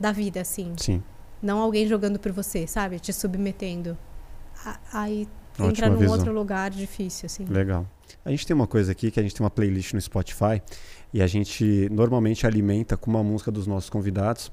da 0.00 0.12
vida, 0.12 0.40
assim. 0.40 0.72
Sim. 0.78 1.02
Não 1.42 1.58
alguém 1.58 1.86
jogando 1.86 2.18
por 2.18 2.32
você, 2.32 2.66
sabe? 2.66 2.98
Te 2.98 3.12
submetendo. 3.12 3.94
Aí 4.92 5.28
Ótima 5.54 5.68
entra 5.70 5.90
num 5.90 5.98
visão. 5.98 6.16
outro 6.16 6.32
lugar 6.32 6.70
difícil, 6.70 7.26
assim. 7.26 7.44
Legal. 7.44 7.86
A 8.24 8.30
gente 8.30 8.46
tem 8.46 8.54
uma 8.54 8.66
coisa 8.66 8.92
aqui 8.92 9.10
que 9.10 9.18
a 9.20 9.22
gente 9.22 9.34
tem 9.34 9.44
uma 9.44 9.50
playlist 9.50 9.92
no 9.94 10.00
Spotify 10.00 10.62
e 11.12 11.20
a 11.22 11.26
gente 11.26 11.88
normalmente 11.90 12.46
alimenta 12.46 12.96
com 12.96 13.10
uma 13.10 13.22
música 13.22 13.50
dos 13.50 13.66
nossos 13.66 13.90
convidados. 13.90 14.50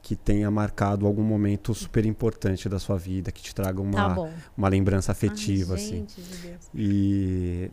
que 0.00 0.14
tenha 0.16 0.48
marcado 0.50 1.06
algum 1.06 1.24
momento 1.24 1.74
super 1.74 2.06
importante 2.06 2.68
da 2.68 2.78
sua 2.78 2.96
vida, 2.96 3.32
que 3.32 3.42
te 3.42 3.52
traga 3.54 3.82
uma, 3.82 4.14
Tá 4.14 4.30
uma 4.56 4.68
lembrança 4.68 5.10
Ai, 5.10 5.12
afetiva, 5.12 5.74
assim. 5.74 5.96
gente 5.96 6.22
de 6.22 6.36
Deus. 6.38 6.70
E 6.72 7.70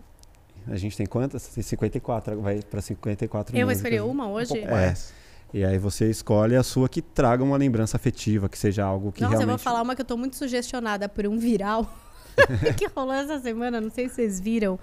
a 0.68 0.76
gente 0.76 0.98
tem 0.98 1.06
quantas? 1.06 1.48
Tem 1.48 1.64
54, 1.64 2.42
vai 2.42 2.62
para 2.64 2.82
54 2.82 3.56
Eu 3.56 3.60
vou 3.66 3.70
músicas. 3.74 3.94
escolher 3.94 4.10
uma 4.10 4.28
Um 4.28 4.32
hoje? 4.34 4.50
pouco 4.50 4.66
É. 4.68 4.72
mais. 4.72 5.14
E 5.56 5.64
aí 5.64 5.77
você 5.77 6.10
escolhe 6.10 6.53
a 6.53 6.61
sua 6.64 6.90
que 6.90 7.02
traga 7.02 7.41
uma 7.41 7.56
lembrança 7.56 7.95
afetiva, 7.95 8.49
que 8.49 8.57
seja 8.57 8.84
algo 8.84 9.10
que 9.14 9.22
Nossa, 9.22 9.36
eu 9.36 9.40
realmente... 9.40 9.57
vou 9.57 9.64
falar 9.64 9.82
uma 9.82 9.95
que 9.95 10.02
eu 10.02 10.06
tô 10.06 10.18
muito 10.18 10.36
sugestionada 10.36 11.07
por 11.07 11.26
um 11.26 11.38
viral 11.40 11.90
que 12.76 12.88
rolou 12.94 13.14
essa 13.14 13.40
semana, 13.40 13.80
não 13.80 13.90
sei 13.90 14.10
se 14.10 14.15
vocês 14.15 14.38
viram, 14.38 14.77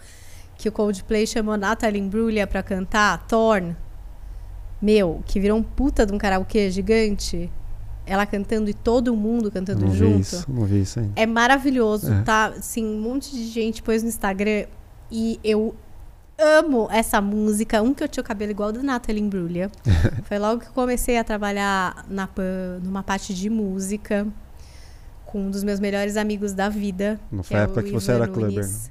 que 0.57 0.71
o 0.71 0.73
Coldplay 0.73 1.27
chamou 1.27 1.59
Natalie 1.59 2.01
Imbruglia 2.01 2.47
pra 2.47 2.63
cantar 2.63 3.27
Torn. 3.27 3.77
Meu, 4.81 5.23
que 5.27 5.39
virou 5.39 5.59
um 5.59 5.63
puta 5.63 6.07
de 6.07 6.13
um 6.15 6.17
karaokê 6.17 6.71
gigante. 6.71 7.53
Ela 8.07 8.25
cantando 8.25 8.71
e 8.71 8.75
todo 8.75 9.15
mundo 9.15 9.51
cantando 9.51 9.85
Não 9.85 9.93
vi 9.93 9.99
junto. 9.99 10.21
isso, 10.21 10.45
não 10.51 10.65
vi 10.65 10.81
isso 10.81 10.99
ainda. 11.01 11.13
É 11.17 11.27
maravilhoso, 11.27 12.11
É. 12.11 12.23
tá? 12.23 12.47
Assim, 12.47 12.83
um 12.83 12.99
monte 12.99 13.31
de 13.31 13.47
gente 13.47 13.83
pôs 13.83 14.03
no 14.03 14.09
Instagram 14.09 14.65
e 15.11 15.39
eu 15.45 15.77
amo 16.43 16.89
essa 16.91 17.21
música. 17.21 17.83
Um 17.83 17.95
que 17.95 18.03
eu 18.03 18.09
tinha 18.09 18.23
o 18.23 18.25
cabelo 18.25 18.51
igual 18.51 18.73
do 18.73 18.83
Natalie 18.83 19.23
Imbruglia. 19.23 19.71
Foi 20.25 20.39
logo 20.39 20.61
que 20.61 20.69
eu 20.69 20.73
comecei 20.73 21.19
a 21.19 21.25
trabalhar 21.25 22.05
na 22.09 22.27
PAN, 22.27 22.81
numa 22.83 23.03
parte 23.03 23.35
de 23.35 23.49
música, 23.49 24.27
com 25.25 25.47
um 25.47 25.51
dos 25.51 25.65
meus 25.65 25.81
melhores 25.81 26.17
amigos 26.17 26.53
da 26.53 26.69
vida. 26.69 27.19
Não 27.31 27.43
foi 27.43 27.57
a 27.57 27.61
é 27.61 27.65
época 27.65 27.81
o 27.81 27.85
que 27.85 27.91
você 27.93 28.13
Ivan 28.13 28.23
era 28.23 28.33
clubber, 28.33 28.65
Nunes. 28.65 28.91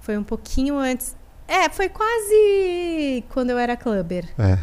Foi 0.00 0.16
um 0.16 0.24
pouquinho 0.24 0.78
antes. 0.78 1.16
É, 1.46 1.68
foi 1.68 1.88
quase 1.88 3.24
quando 3.30 3.50
eu 3.50 3.58
era 3.58 3.76
clubber. 3.76 4.26
É. 4.38 4.58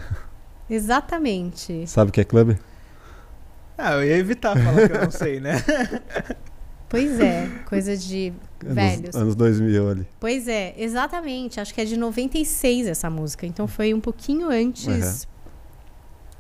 Exatamente. 0.70 1.86
Sabe 1.88 2.10
o 2.10 2.12
que 2.14 2.22
é 2.22 2.24
clubber? 2.24 2.60
Ah, 3.78 3.94
eu 3.94 4.04
ia 4.04 4.18
evitar 4.18 4.56
falar 4.58 4.88
que 4.88 4.94
eu 4.94 5.02
não 5.02 5.12
sei, 5.12 5.40
né? 5.40 5.56
Pois 6.96 7.20
é, 7.20 7.50
coisa 7.68 7.98
de 7.98 8.32
velhos. 8.62 9.16
Anos 9.16 9.36
2000 9.36 9.90
ali. 9.90 10.08
Pois 10.18 10.48
é, 10.48 10.74
exatamente. 10.78 11.60
Acho 11.60 11.74
que 11.74 11.82
é 11.82 11.86
de 11.86 11.98
96 11.98 12.88
essa 12.88 13.10
música. 13.10 13.46
Então 13.46 13.68
foi 13.68 13.94
um 13.94 14.00
pouquinho 14.00 14.50
antes 14.50 15.28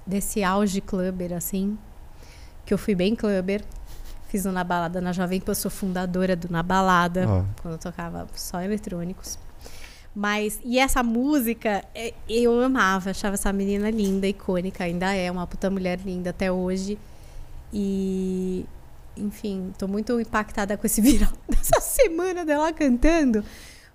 desse 0.07 0.43
auge 0.43 0.79
clubber, 0.79 1.33
assim. 1.33 1.77
Que 2.65 2.73
eu 2.73 2.77
fui 2.77 2.95
bem 2.95 3.15
clubber. 3.15 3.63
Fiz 4.29 4.45
o 4.45 4.51
Na 4.51 4.63
Balada 4.63 5.01
na 5.01 5.11
Jovem 5.11 5.41
Pan, 5.41 5.51
eu 5.51 5.55
sou 5.55 5.69
fundadora 5.69 6.35
do 6.35 6.49
Na 6.49 6.63
Balada, 6.63 7.25
Ó, 7.27 7.43
quando 7.61 7.73
eu 7.73 7.77
tocava 7.77 8.27
só 8.33 8.61
eletrônicos. 8.61 9.37
Mas, 10.15 10.59
e 10.63 10.79
essa 10.79 11.03
música, 11.03 11.83
é, 11.93 12.13
eu 12.27 12.61
amava, 12.61 13.09
achava 13.09 13.33
essa 13.33 13.51
menina 13.51 13.89
linda, 13.89 14.25
icônica, 14.25 14.83
ainda 14.85 15.13
é 15.13 15.29
uma 15.29 15.45
puta 15.45 15.69
mulher 15.69 15.99
linda 16.05 16.29
até 16.29 16.49
hoje. 16.49 16.97
E, 17.73 18.65
enfim, 19.17 19.73
tô 19.77 19.87
muito 19.87 20.19
impactada 20.19 20.77
com 20.77 20.85
esse 20.85 20.99
viral 21.01 21.31
dessa 21.47 21.79
semana 21.79 22.45
dela 22.45 22.71
cantando. 22.73 23.43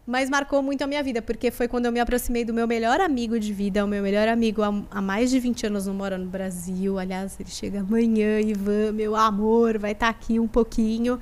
Mas 0.07 0.29
marcou 0.29 0.63
muito 0.63 0.83
a 0.83 0.87
minha 0.87 1.03
vida, 1.05 1.23
porque 1.23 1.51
foi 1.51 1.69
quando 1.69 1.87
eu 1.87 1.93
me 1.93 2.01
aproximei 2.01 2.45
do 2.45 2.53
meu 2.53 2.67
melhor 2.67 3.01
amigo 3.01 3.39
de 3.39 3.53
vida. 3.53 3.85
O 3.85 3.89
meu 3.89 4.03
melhor 4.03 4.27
amigo 4.29 4.61
há, 4.63 5.01
mais 5.01 5.31
de 5.31 5.39
20 5.39 5.67
anos 5.67 5.87
não 5.87 5.95
mora 5.95 6.19
no 6.19 6.27
Brasil. 6.27 6.99
Aliás, 6.99 7.39
ele 7.39 7.51
chega 7.51 7.81
amanhã, 7.81 8.41
Ivan, 8.41 8.93
meu 8.93 9.15
amor, 9.15 9.79
vai 9.79 9.93
estar 9.93 10.09
aqui 10.09 10.41
um 10.41 10.49
pouquinho. 10.49 11.21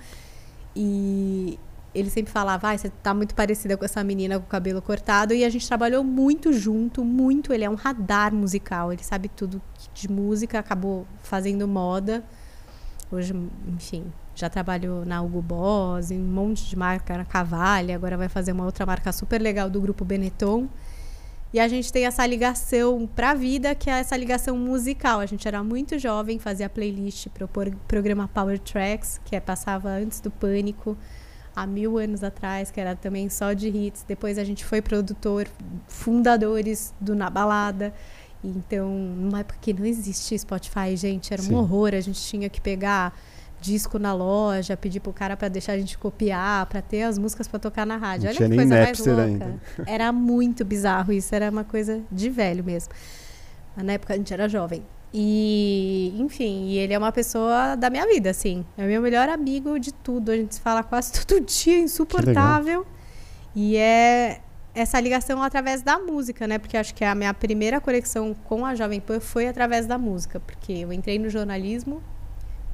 E 0.74 1.58
ele 1.94 2.08
sempre 2.08 2.32
falava, 2.32 2.70
ah, 2.70 2.78
você 2.78 2.88
tá 3.02 3.12
muito 3.12 3.34
parecida 3.34 3.76
com 3.76 3.84
essa 3.84 4.02
menina 4.02 4.38
com 4.38 4.46
o 4.46 4.48
cabelo 4.48 4.80
cortado. 4.80 5.34
E 5.34 5.44
a 5.44 5.50
gente 5.50 5.66
trabalhou 5.66 6.02
muito 6.02 6.52
junto, 6.52 7.04
muito. 7.04 7.52
Ele 7.52 7.64
é 7.64 7.70
um 7.70 7.74
radar 7.74 8.32
musical, 8.32 8.92
ele 8.92 9.02
sabe 9.02 9.28
tudo 9.28 9.60
de 9.92 10.10
música, 10.10 10.58
acabou 10.58 11.06
fazendo 11.22 11.68
moda. 11.68 12.24
Hoje, 13.10 13.34
enfim, 13.66 14.04
já 14.34 14.50
trabalhou 14.50 15.04
na 15.04 15.22
Hugo 15.22 15.40
Boss, 15.40 16.10
em 16.10 16.20
um 16.20 16.24
monte 16.24 16.66
de 16.68 16.76
marca, 16.76 17.16
na 17.16 17.24
Cavalli, 17.24 17.92
agora 17.92 18.16
vai 18.18 18.28
fazer 18.28 18.52
uma 18.52 18.64
outra 18.64 18.84
marca 18.84 19.10
super 19.12 19.40
legal 19.40 19.70
do 19.70 19.80
grupo 19.80 20.04
Benetton. 20.04 20.68
E 21.52 21.58
a 21.58 21.66
gente 21.66 21.90
tem 21.90 22.04
essa 22.04 22.26
ligação 22.26 23.08
pra 23.16 23.32
vida, 23.32 23.74
que 23.74 23.88
é 23.88 23.94
essa 24.00 24.14
ligação 24.14 24.58
musical. 24.58 25.20
A 25.20 25.24
gente 25.26 25.48
era 25.48 25.64
muito 25.64 25.98
jovem, 25.98 26.38
fazia 26.38 26.68
playlist 26.68 27.28
pro 27.28 27.48
por- 27.48 27.74
programa 27.88 28.28
Power 28.28 28.58
Tracks, 28.58 29.18
que 29.24 29.34
é, 29.34 29.40
passava 29.40 29.88
antes 29.88 30.20
do 30.20 30.30
Pânico, 30.30 30.94
há 31.56 31.66
mil 31.66 31.96
anos 31.96 32.22
atrás, 32.22 32.70
que 32.70 32.78
era 32.78 32.94
também 32.94 33.30
só 33.30 33.54
de 33.54 33.68
hits. 33.68 34.04
Depois 34.06 34.36
a 34.36 34.44
gente 34.44 34.62
foi 34.62 34.82
produtor, 34.82 35.48
fundadores 35.88 36.94
do 37.00 37.14
Na 37.16 37.30
Balada. 37.30 37.94
Então, 38.42 38.88
numa 38.88 39.40
época 39.40 39.58
que 39.60 39.72
não 39.72 39.84
existia 39.84 40.38
Spotify, 40.38 40.96
gente, 40.96 41.32
era 41.32 41.42
Sim. 41.42 41.54
um 41.54 41.58
horror. 41.58 41.94
A 41.94 42.00
gente 42.00 42.20
tinha 42.20 42.48
que 42.48 42.60
pegar 42.60 43.18
disco 43.60 43.98
na 43.98 44.14
loja, 44.14 44.76
pedir 44.76 45.00
pro 45.00 45.12
cara 45.12 45.36
pra 45.36 45.48
deixar 45.48 45.72
a 45.72 45.78
gente 45.78 45.98
copiar, 45.98 46.66
pra 46.66 46.80
ter 46.80 47.02
as 47.02 47.18
músicas 47.18 47.48
pra 47.48 47.58
tocar 47.58 47.84
na 47.84 47.96
rádio. 47.96 48.24
Não 48.24 48.30
Olha 48.30 48.36
tinha 48.36 48.48
que 48.48 48.54
coisa 48.56 48.74
mais 48.74 48.98
louca. 48.98 49.22
ainda. 49.22 49.60
Era 49.86 50.12
muito 50.12 50.64
bizarro 50.64 51.12
isso, 51.12 51.34
era 51.34 51.50
uma 51.50 51.64
coisa 51.64 52.00
de 52.10 52.30
velho 52.30 52.62
mesmo. 52.62 52.92
Mas 53.76 53.84
na 53.84 53.92
época 53.94 54.14
a 54.14 54.16
gente 54.16 54.32
era 54.32 54.48
jovem. 54.48 54.84
E, 55.12 56.14
enfim, 56.18 56.66
e 56.66 56.78
ele 56.78 56.92
é 56.92 56.98
uma 56.98 57.10
pessoa 57.12 57.74
da 57.76 57.88
minha 57.90 58.06
vida, 58.06 58.30
assim. 58.30 58.64
É 58.76 58.86
meu 58.86 59.00
melhor 59.00 59.28
amigo 59.28 59.78
de 59.78 59.92
tudo. 59.92 60.30
A 60.30 60.36
gente 60.36 60.56
se 60.56 60.60
fala 60.60 60.82
quase 60.82 61.12
todo 61.24 61.40
dia, 61.40 61.78
insuportável. 61.78 62.86
E 63.54 63.76
é 63.76 64.40
essa 64.78 65.00
ligação 65.00 65.42
através 65.42 65.82
da 65.82 65.98
música, 65.98 66.46
né? 66.46 66.56
Porque 66.56 66.76
acho 66.76 66.94
que 66.94 67.04
a 67.04 67.14
minha 67.14 67.34
primeira 67.34 67.80
conexão 67.80 68.32
com 68.32 68.64
a 68.64 68.74
Jovem 68.74 69.00
Pan 69.00 69.18
foi 69.18 69.48
através 69.48 69.86
da 69.86 69.98
música. 69.98 70.38
Porque 70.38 70.72
eu 70.72 70.92
entrei 70.92 71.18
no 71.18 71.28
jornalismo, 71.28 72.00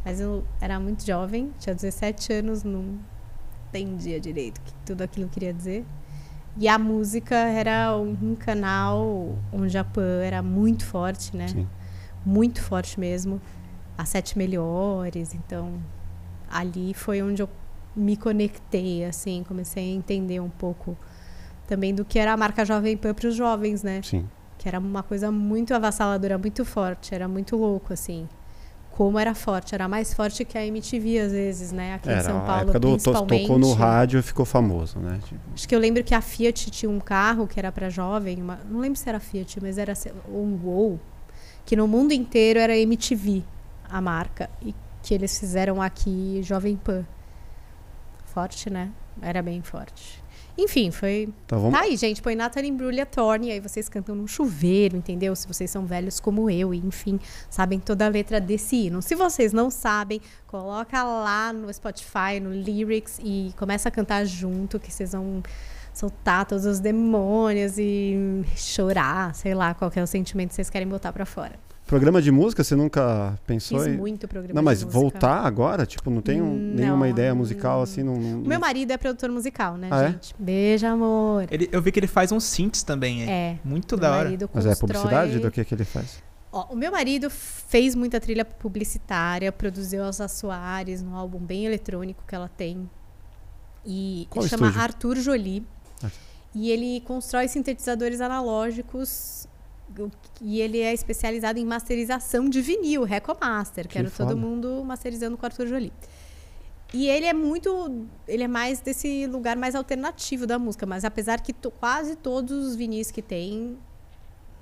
mas 0.04 0.20
eu 0.20 0.44
era 0.60 0.78
muito 0.78 1.04
jovem, 1.04 1.50
tinha 1.58 1.74
17 1.74 2.32
anos, 2.34 2.62
não 2.62 2.98
entendia 3.68 4.20
direito 4.20 4.60
que 4.60 4.74
tudo 4.84 5.02
aquilo 5.02 5.28
queria 5.28 5.52
dizer. 5.52 5.84
E 6.56 6.68
a 6.68 6.78
música 6.78 7.34
era 7.34 7.96
um 7.96 8.36
canal 8.36 9.36
onde 9.52 9.76
a 9.76 9.82
Pan 9.82 10.22
era 10.22 10.42
muito 10.42 10.84
forte, 10.84 11.34
né? 11.34 11.48
Sim. 11.48 11.66
Muito 12.24 12.62
forte 12.62 13.00
mesmo. 13.00 13.40
As 13.96 14.10
sete 14.10 14.36
melhores, 14.36 15.34
então 15.34 15.80
ali 16.50 16.92
foi 16.92 17.22
onde 17.22 17.42
eu 17.42 17.48
me 17.96 18.16
conectei, 18.16 19.04
assim, 19.04 19.42
comecei 19.46 19.92
a 19.92 19.94
entender 19.94 20.40
um 20.40 20.50
pouco 20.50 20.96
também 21.66 21.94
do 21.94 22.04
que 22.04 22.18
era 22.18 22.32
a 22.32 22.36
marca 22.36 22.64
Jovem 22.64 22.96
Pan 22.96 23.14
para 23.14 23.28
os 23.28 23.34
jovens, 23.34 23.82
né? 23.82 24.00
Sim. 24.02 24.26
Que 24.58 24.68
era 24.68 24.78
uma 24.78 25.02
coisa 25.02 25.30
muito 25.30 25.74
avassaladora, 25.74 26.38
muito 26.38 26.64
forte, 26.64 27.14
era 27.14 27.26
muito 27.28 27.56
louco, 27.56 27.92
assim. 27.92 28.28
Como 28.92 29.18
era 29.18 29.34
forte, 29.34 29.74
era 29.74 29.88
mais 29.88 30.14
forte 30.14 30.44
que 30.44 30.56
a 30.56 30.64
MTV 30.64 31.18
às 31.18 31.32
vezes, 31.32 31.72
né? 31.72 31.94
Aqui 31.94 32.08
em 32.08 32.12
Era 32.12 32.22
São 32.22 32.38
a 32.38 32.40
Paulo, 32.42 32.62
época 32.62 32.78
do 32.78 32.88
principalmente. 32.92 33.42
tocou 33.42 33.58
no 33.58 33.72
rádio 33.72 34.20
e 34.20 34.22
ficou 34.22 34.44
famoso, 34.46 35.00
né? 35.00 35.18
Acho 35.52 35.66
que 35.68 35.74
eu 35.74 35.80
lembro 35.80 36.04
que 36.04 36.14
a 36.14 36.20
Fiat 36.20 36.70
tinha 36.70 36.88
um 36.88 37.00
carro 37.00 37.48
que 37.48 37.58
era 37.58 37.72
para 37.72 37.90
jovem, 37.90 38.40
uma- 38.40 38.60
não 38.70 38.78
lembro 38.78 38.96
se 38.98 39.08
era 39.08 39.18
Fiat, 39.18 39.58
mas 39.60 39.78
era 39.78 39.94
um 40.28 40.56
Gol, 40.56 41.00
que 41.66 41.74
no 41.74 41.88
mundo 41.88 42.12
inteiro 42.12 42.60
era 42.60 42.76
MTV, 42.78 43.42
a 43.90 44.00
marca, 44.00 44.48
e 44.62 44.72
que 45.02 45.12
eles 45.12 45.36
fizeram 45.40 45.82
aqui 45.82 46.40
Jovem 46.44 46.76
Pan. 46.76 47.04
Forte, 48.26 48.70
né? 48.70 48.90
Era 49.22 49.42
bem 49.42 49.60
forte. 49.62 50.22
Enfim, 50.56 50.90
foi. 50.90 51.28
então 51.44 51.58
vamos. 51.58 51.76
Tá 51.76 51.84
aí, 51.84 51.96
gente. 51.96 52.22
Põe 52.22 52.34
Natalie 52.34 52.70
Imbruglia 52.70 53.04
Torne, 53.04 53.50
aí 53.50 53.60
vocês 53.60 53.88
cantam 53.88 54.14
num 54.14 54.26
chuveiro, 54.26 54.96
entendeu? 54.96 55.34
Se 55.34 55.46
vocês 55.48 55.70
são 55.70 55.84
velhos 55.84 56.20
como 56.20 56.48
eu, 56.48 56.72
e 56.72 56.78
enfim, 56.78 57.18
sabem 57.50 57.80
toda 57.80 58.06
a 58.06 58.08
letra 58.08 58.40
desse 58.40 58.76
hino. 58.76 59.02
Se 59.02 59.14
vocês 59.14 59.52
não 59.52 59.68
sabem, 59.70 60.20
coloca 60.46 61.02
lá 61.02 61.52
no 61.52 61.72
Spotify, 61.72 62.38
no 62.40 62.52
Lyrics, 62.52 63.18
e 63.22 63.52
começa 63.58 63.88
a 63.88 63.92
cantar 63.92 64.24
junto, 64.24 64.78
que 64.78 64.92
vocês 64.92 65.12
vão 65.12 65.42
soltar 65.92 66.44
todos 66.46 66.66
os 66.66 66.80
demônios 66.80 67.78
e 67.78 68.44
chorar, 68.56 69.34
sei 69.34 69.54
lá, 69.54 69.74
qual 69.74 69.90
é 69.94 70.02
o 70.02 70.06
sentimento 70.06 70.50
que 70.50 70.56
vocês 70.56 70.70
querem 70.70 70.88
botar 70.88 71.12
pra 71.12 71.24
fora. 71.26 71.58
Programa 71.86 72.22
de 72.22 72.32
música, 72.32 72.64
você 72.64 72.74
nunca 72.74 73.38
pensou 73.46 73.78
Fiz 73.80 73.88
em. 73.88 73.96
muito 73.98 74.26
programa 74.26 74.54
Não, 74.54 74.62
mas 74.62 74.78
de 74.78 74.86
música. 74.86 75.00
voltar 75.00 75.40
agora? 75.44 75.84
Tipo, 75.84 76.10
não 76.10 76.22
tem 76.22 76.40
um- 76.40 76.54
Não. 76.56 76.74
nenhuma 76.76 77.08
ideia 77.08 77.34
musical 77.34 77.82
assim? 77.82 78.02
Não, 78.02 78.16
não- 78.16 78.40
O 78.40 78.46
meu 78.48 78.58
marido 78.58 78.90
é 78.90 78.96
produtor 78.96 79.30
musical, 79.30 79.76
né, 79.76 79.88
Ah, 79.90 80.04
é? 80.04 80.10
gente? 80.12 80.34
Beijo, 80.38 80.86
amor. 80.86 81.46
Ele- 81.50 81.68
eu 81.70 81.82
vi 81.82 81.92
que 81.92 82.00
ele 82.00 82.06
faz 82.06 82.32
uns 82.32 82.44
synths 82.44 82.82
também, 82.82 83.24
é. 83.24 83.30
É. 83.30 83.58
Muito 83.62 83.96
meu 83.96 84.00
da 84.00 84.12
hora. 84.12 84.24
marido 84.24 84.48
Mas 84.52 84.64
é 84.64 84.70
constrói- 84.70 84.92
publicidade 84.94 85.38
do 85.38 85.50
que, 85.50 85.62
que 85.62 85.74
ele 85.74 85.84
faz? 85.84 86.22
Ó, 86.50 86.72
o 86.72 86.76
meu 86.76 86.90
marido 86.90 87.28
fez 87.28 87.94
muita 87.94 88.18
trilha 88.18 88.44
publicitária, 88.46 89.52
produziu 89.52 90.02
Elsa 90.04 90.26
Soares 90.26 91.02
no 91.02 91.14
álbum 91.14 91.38
bem 91.38 91.66
eletrônico 91.66 92.22
que 92.26 92.34
ela 92.34 92.48
tem. 92.48 92.88
E 93.84 94.26
Qual 94.30 94.42
ele 94.42 94.48
chama 94.48 94.66
estúdio? 94.68 94.82
Arthur 94.82 95.16
Jolie. 95.16 95.66
Ah. 96.02 96.08
E 96.54 96.70
ele 96.70 97.00
constrói 97.00 97.46
sintetizadores 97.48 98.20
analógicos. 98.22 99.43
E 100.40 100.60
ele 100.60 100.80
é 100.80 100.92
especializado 100.92 101.58
em 101.58 101.64
masterização 101.64 102.48
de 102.48 102.60
vinil, 102.60 103.04
Recomaster, 103.04 103.86
que, 103.86 103.92
Que 103.94 103.98
era 103.98 104.10
todo 104.10 104.28
foda. 104.28 104.36
mundo 104.36 104.82
masterizando 104.84 105.36
com 105.36 105.42
o 105.42 105.46
Arthur 105.46 105.66
Jolie. 105.66 105.92
E 106.92 107.08
ele 107.08 107.26
é 107.26 107.32
muito. 107.32 108.06
Ele 108.28 108.42
é 108.44 108.48
mais 108.48 108.80
desse 108.80 109.26
lugar 109.26 109.56
mais 109.56 109.74
alternativo 109.74 110.46
da 110.46 110.58
música. 110.58 110.86
Mas 110.86 111.04
apesar 111.04 111.40
que 111.40 111.52
to- 111.52 111.70
quase 111.72 112.14
todos 112.14 112.66
os 112.68 112.76
vinis 112.76 113.10
que 113.10 113.20
tem 113.22 113.76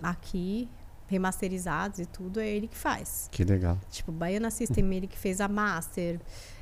aqui 0.03 0.69
remasterizados 1.09 1.99
e 1.99 2.07
tudo, 2.07 2.41
é 2.41 2.49
ele 2.49 2.67
que 2.67 2.77
faz. 2.77 3.29
Que 3.31 3.45
legal. 3.45 3.79
Tipo, 3.91 4.11
Baiana 4.13 4.51
System, 4.51 4.95
ele 4.95 5.07
que 5.07 5.19
fez 5.19 5.41
a 5.43 5.49
master. 5.49 6.19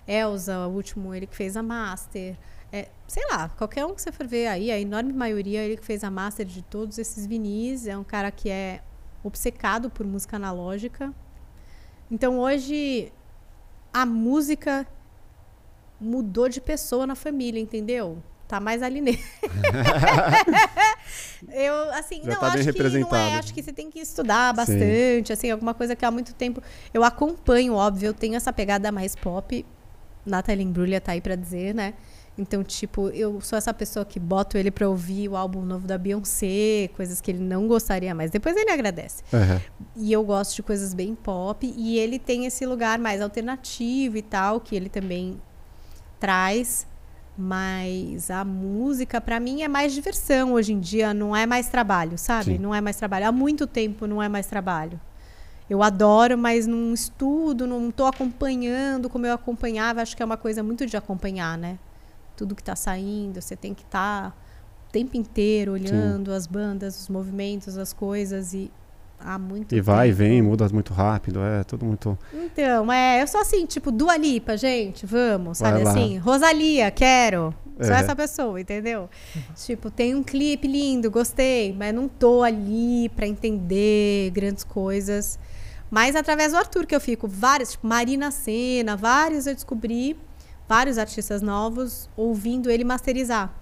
Elza, 0.08 0.66
o 0.66 0.72
último, 0.74 1.14
ele 1.14 1.26
que 1.26 1.36
fez 1.36 1.56
a 1.56 1.62
master. 1.62 2.36
É, 2.72 2.88
sei 3.06 3.26
lá, 3.28 3.48
qualquer 3.48 3.84
um 3.84 3.94
que 3.94 4.02
você 4.02 4.12
for 4.12 4.26
ver 4.26 4.46
aí, 4.46 4.70
a 4.70 4.78
enorme 4.78 5.12
maioria, 5.12 5.64
ele 5.64 5.76
que 5.76 5.84
fez 5.84 6.04
a 6.04 6.10
master 6.10 6.46
de 6.46 6.62
todos 6.62 6.98
esses 6.98 7.26
vinis. 7.26 7.86
É 7.86 7.96
um 7.96 8.04
cara 8.04 8.30
que 8.30 8.48
é 8.48 8.82
obcecado 9.22 9.90
por 9.90 10.06
música 10.06 10.36
analógica. 10.36 11.12
Então 12.10 12.38
hoje 12.38 13.12
a 13.92 14.06
música 14.06 14.86
mudou 16.00 16.48
de 16.48 16.60
pessoa 16.60 17.06
na 17.06 17.14
família, 17.14 17.60
entendeu? 17.60 18.22
Tá 18.48 18.58
mais 18.58 18.82
ali 18.82 19.00
nele. 19.00 19.18
eu, 21.52 21.94
assim, 21.94 22.22
Já 22.24 22.32
não, 22.32 22.40
tá 22.40 22.46
acho 22.48 22.72
que 22.72 22.98
não 22.98 23.14
é, 23.14 23.34
acho 23.34 23.54
que 23.54 23.62
você 23.62 23.72
tem 23.72 23.90
que 23.90 24.00
estudar 24.00 24.52
bastante, 24.52 25.32
assim, 25.32 25.50
alguma 25.50 25.72
coisa 25.72 25.94
que 25.94 26.04
há 26.04 26.10
muito 26.10 26.34
tempo 26.34 26.60
eu 26.92 27.04
acompanho, 27.04 27.74
óbvio, 27.74 28.08
eu 28.08 28.14
tenho 28.14 28.34
essa 28.34 28.52
pegada 28.52 28.90
mais 28.90 29.14
pop. 29.14 29.64
Nathalie 30.26 30.64
Imbruglia 30.64 31.00
tá 31.00 31.12
aí 31.12 31.20
pra 31.20 31.36
dizer, 31.36 31.74
né? 31.74 31.94
Então, 32.40 32.64
tipo, 32.64 33.10
eu 33.10 33.38
sou 33.42 33.58
essa 33.58 33.72
pessoa 33.74 34.02
que 34.02 34.18
boto 34.18 34.56
ele 34.56 34.70
pra 34.70 34.88
ouvir 34.88 35.28
o 35.28 35.36
álbum 35.36 35.60
novo 35.60 35.86
da 35.86 35.98
Beyoncé, 35.98 36.88
coisas 36.96 37.20
que 37.20 37.30
ele 37.30 37.40
não 37.40 37.68
gostaria, 37.68 38.14
mas 38.14 38.30
depois 38.30 38.56
ele 38.56 38.70
agradece. 38.70 39.22
Aham. 39.30 39.60
E 39.94 40.10
eu 40.10 40.24
gosto 40.24 40.56
de 40.56 40.62
coisas 40.62 40.94
bem 40.94 41.14
pop. 41.14 41.70
E 41.76 41.98
ele 41.98 42.18
tem 42.18 42.46
esse 42.46 42.64
lugar 42.64 42.98
mais 42.98 43.20
alternativo 43.20 44.16
e 44.16 44.22
tal, 44.22 44.58
que 44.58 44.74
ele 44.74 44.88
também 44.88 45.38
traz. 46.18 46.86
Mas 47.36 48.30
a 48.30 48.42
música, 48.42 49.20
pra 49.20 49.38
mim, 49.38 49.60
é 49.60 49.68
mais 49.68 49.92
diversão 49.92 50.54
hoje 50.54 50.72
em 50.72 50.80
dia, 50.80 51.12
não 51.12 51.36
é 51.36 51.44
mais 51.44 51.68
trabalho, 51.68 52.16
sabe? 52.16 52.52
Sim. 52.52 52.58
Não 52.58 52.74
é 52.74 52.80
mais 52.80 52.96
trabalho. 52.96 53.26
Há 53.28 53.32
muito 53.32 53.66
tempo 53.66 54.06
não 54.06 54.22
é 54.22 54.30
mais 54.30 54.46
trabalho. 54.46 54.98
Eu 55.68 55.82
adoro, 55.82 56.38
mas 56.38 56.66
não 56.66 56.94
estudo, 56.94 57.66
não 57.66 57.90
tô 57.90 58.06
acompanhando 58.06 59.10
como 59.10 59.26
eu 59.26 59.34
acompanhava. 59.34 60.00
Acho 60.00 60.16
que 60.16 60.22
é 60.22 60.26
uma 60.26 60.38
coisa 60.38 60.62
muito 60.62 60.86
de 60.86 60.96
acompanhar, 60.96 61.58
né? 61.58 61.78
Tudo 62.40 62.54
que 62.54 62.64
tá 62.64 62.74
saindo, 62.74 63.38
você 63.38 63.54
tem 63.54 63.74
que 63.74 63.82
estar 63.82 64.34
o 64.88 64.90
tempo 64.90 65.14
inteiro 65.14 65.72
olhando 65.72 66.32
as 66.32 66.46
bandas, 66.46 66.98
os 66.98 67.10
movimentos, 67.10 67.76
as 67.76 67.92
coisas 67.92 68.54
e 68.54 68.70
há 69.20 69.38
muito 69.38 69.74
E 69.74 69.80
vai 69.82 70.08
e 70.08 70.12
vem, 70.12 70.40
muda 70.40 70.66
muito 70.72 70.94
rápido, 70.94 71.38
é 71.42 71.62
tudo 71.64 71.84
muito. 71.84 72.18
Então, 72.32 72.90
é, 72.90 73.20
eu 73.22 73.26
sou 73.26 73.42
assim, 73.42 73.66
tipo, 73.66 73.92
Dua 73.92 74.16
Lipa, 74.16 74.56
gente, 74.56 75.04
vamos, 75.04 75.58
sabe 75.58 75.82
assim? 75.82 76.16
Rosalia, 76.16 76.90
quero. 76.90 77.54
Sou 77.78 77.92
É. 77.92 78.00
essa 78.00 78.16
pessoa, 78.16 78.58
entendeu? 78.58 79.10
tipo, 79.54 79.90
tem 79.90 80.14
um 80.14 80.22
clipe 80.22 80.66
lindo, 80.66 81.10
gostei, 81.10 81.74
mas 81.78 81.94
não 81.94 82.08
tô 82.08 82.42
ali 82.42 83.10
pra 83.10 83.26
entender 83.26 84.30
grandes 84.30 84.64
coisas. 84.64 85.38
Mas 85.90 86.16
através 86.16 86.52
do 86.52 86.56
Arthur 86.58 86.86
que 86.86 86.96
eu 86.96 87.00
fico, 87.00 87.28
vários, 87.28 87.72
tipo, 87.72 87.86
Marina 87.86 88.30
Senna, 88.30 88.96
vários 88.96 89.46
eu 89.46 89.54
descobri, 89.54 90.16
vários 90.70 90.98
artistas 90.98 91.42
novos, 91.42 92.08
ouvindo 92.16 92.70
ele 92.70 92.84
masterizar. 92.84 93.52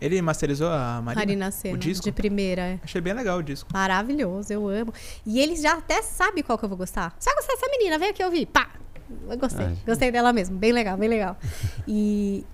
Ele 0.00 0.22
masterizou 0.22 0.68
a 0.70 1.02
Marina? 1.02 1.14
Marina 1.26 1.50
Senna, 1.50 1.74
o 1.74 1.78
disco? 1.78 2.04
de 2.04 2.10
primeira. 2.10 2.62
é. 2.62 2.78
Achei 2.82 3.02
bem 3.02 3.12
legal 3.12 3.36
o 3.36 3.42
disco. 3.42 3.68
Maravilhoso, 3.70 4.50
eu 4.50 4.66
amo. 4.66 4.94
E 5.26 5.38
ele 5.38 5.56
já 5.56 5.74
até 5.74 6.00
sabe 6.00 6.42
qual 6.42 6.56
que 6.56 6.64
eu 6.64 6.70
vou 6.70 6.78
gostar. 6.78 7.14
Você 7.18 7.28
vai 7.28 7.36
gostar 7.36 7.52
dessa 7.52 7.68
menina, 7.68 7.98
vem 7.98 8.08
aqui 8.08 8.24
ouvir. 8.24 8.46
Pá! 8.46 8.70
Eu 9.28 9.36
gostei. 9.36 9.66
Ai. 9.66 9.76
Gostei 9.84 10.10
dela 10.10 10.32
mesmo. 10.32 10.56
Bem 10.56 10.72
legal, 10.72 10.96
bem 10.96 11.08
legal. 11.10 11.36
E 11.86 12.46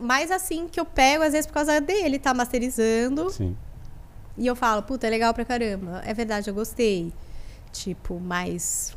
mais 0.00 0.32
assim 0.32 0.66
que 0.66 0.80
eu 0.80 0.84
pego, 0.84 1.22
às 1.22 1.32
vezes, 1.32 1.46
por 1.46 1.52
causa 1.52 1.80
dele, 1.80 2.18
tá 2.18 2.34
masterizando. 2.34 3.30
Sim. 3.30 3.56
E 4.36 4.44
eu 4.44 4.56
falo, 4.56 4.82
puta, 4.82 5.06
é 5.06 5.10
legal 5.10 5.32
pra 5.32 5.44
caramba. 5.44 6.02
É 6.04 6.12
verdade, 6.12 6.50
eu 6.50 6.54
gostei. 6.54 7.12
Tipo, 7.70 8.18
mas. 8.18 8.96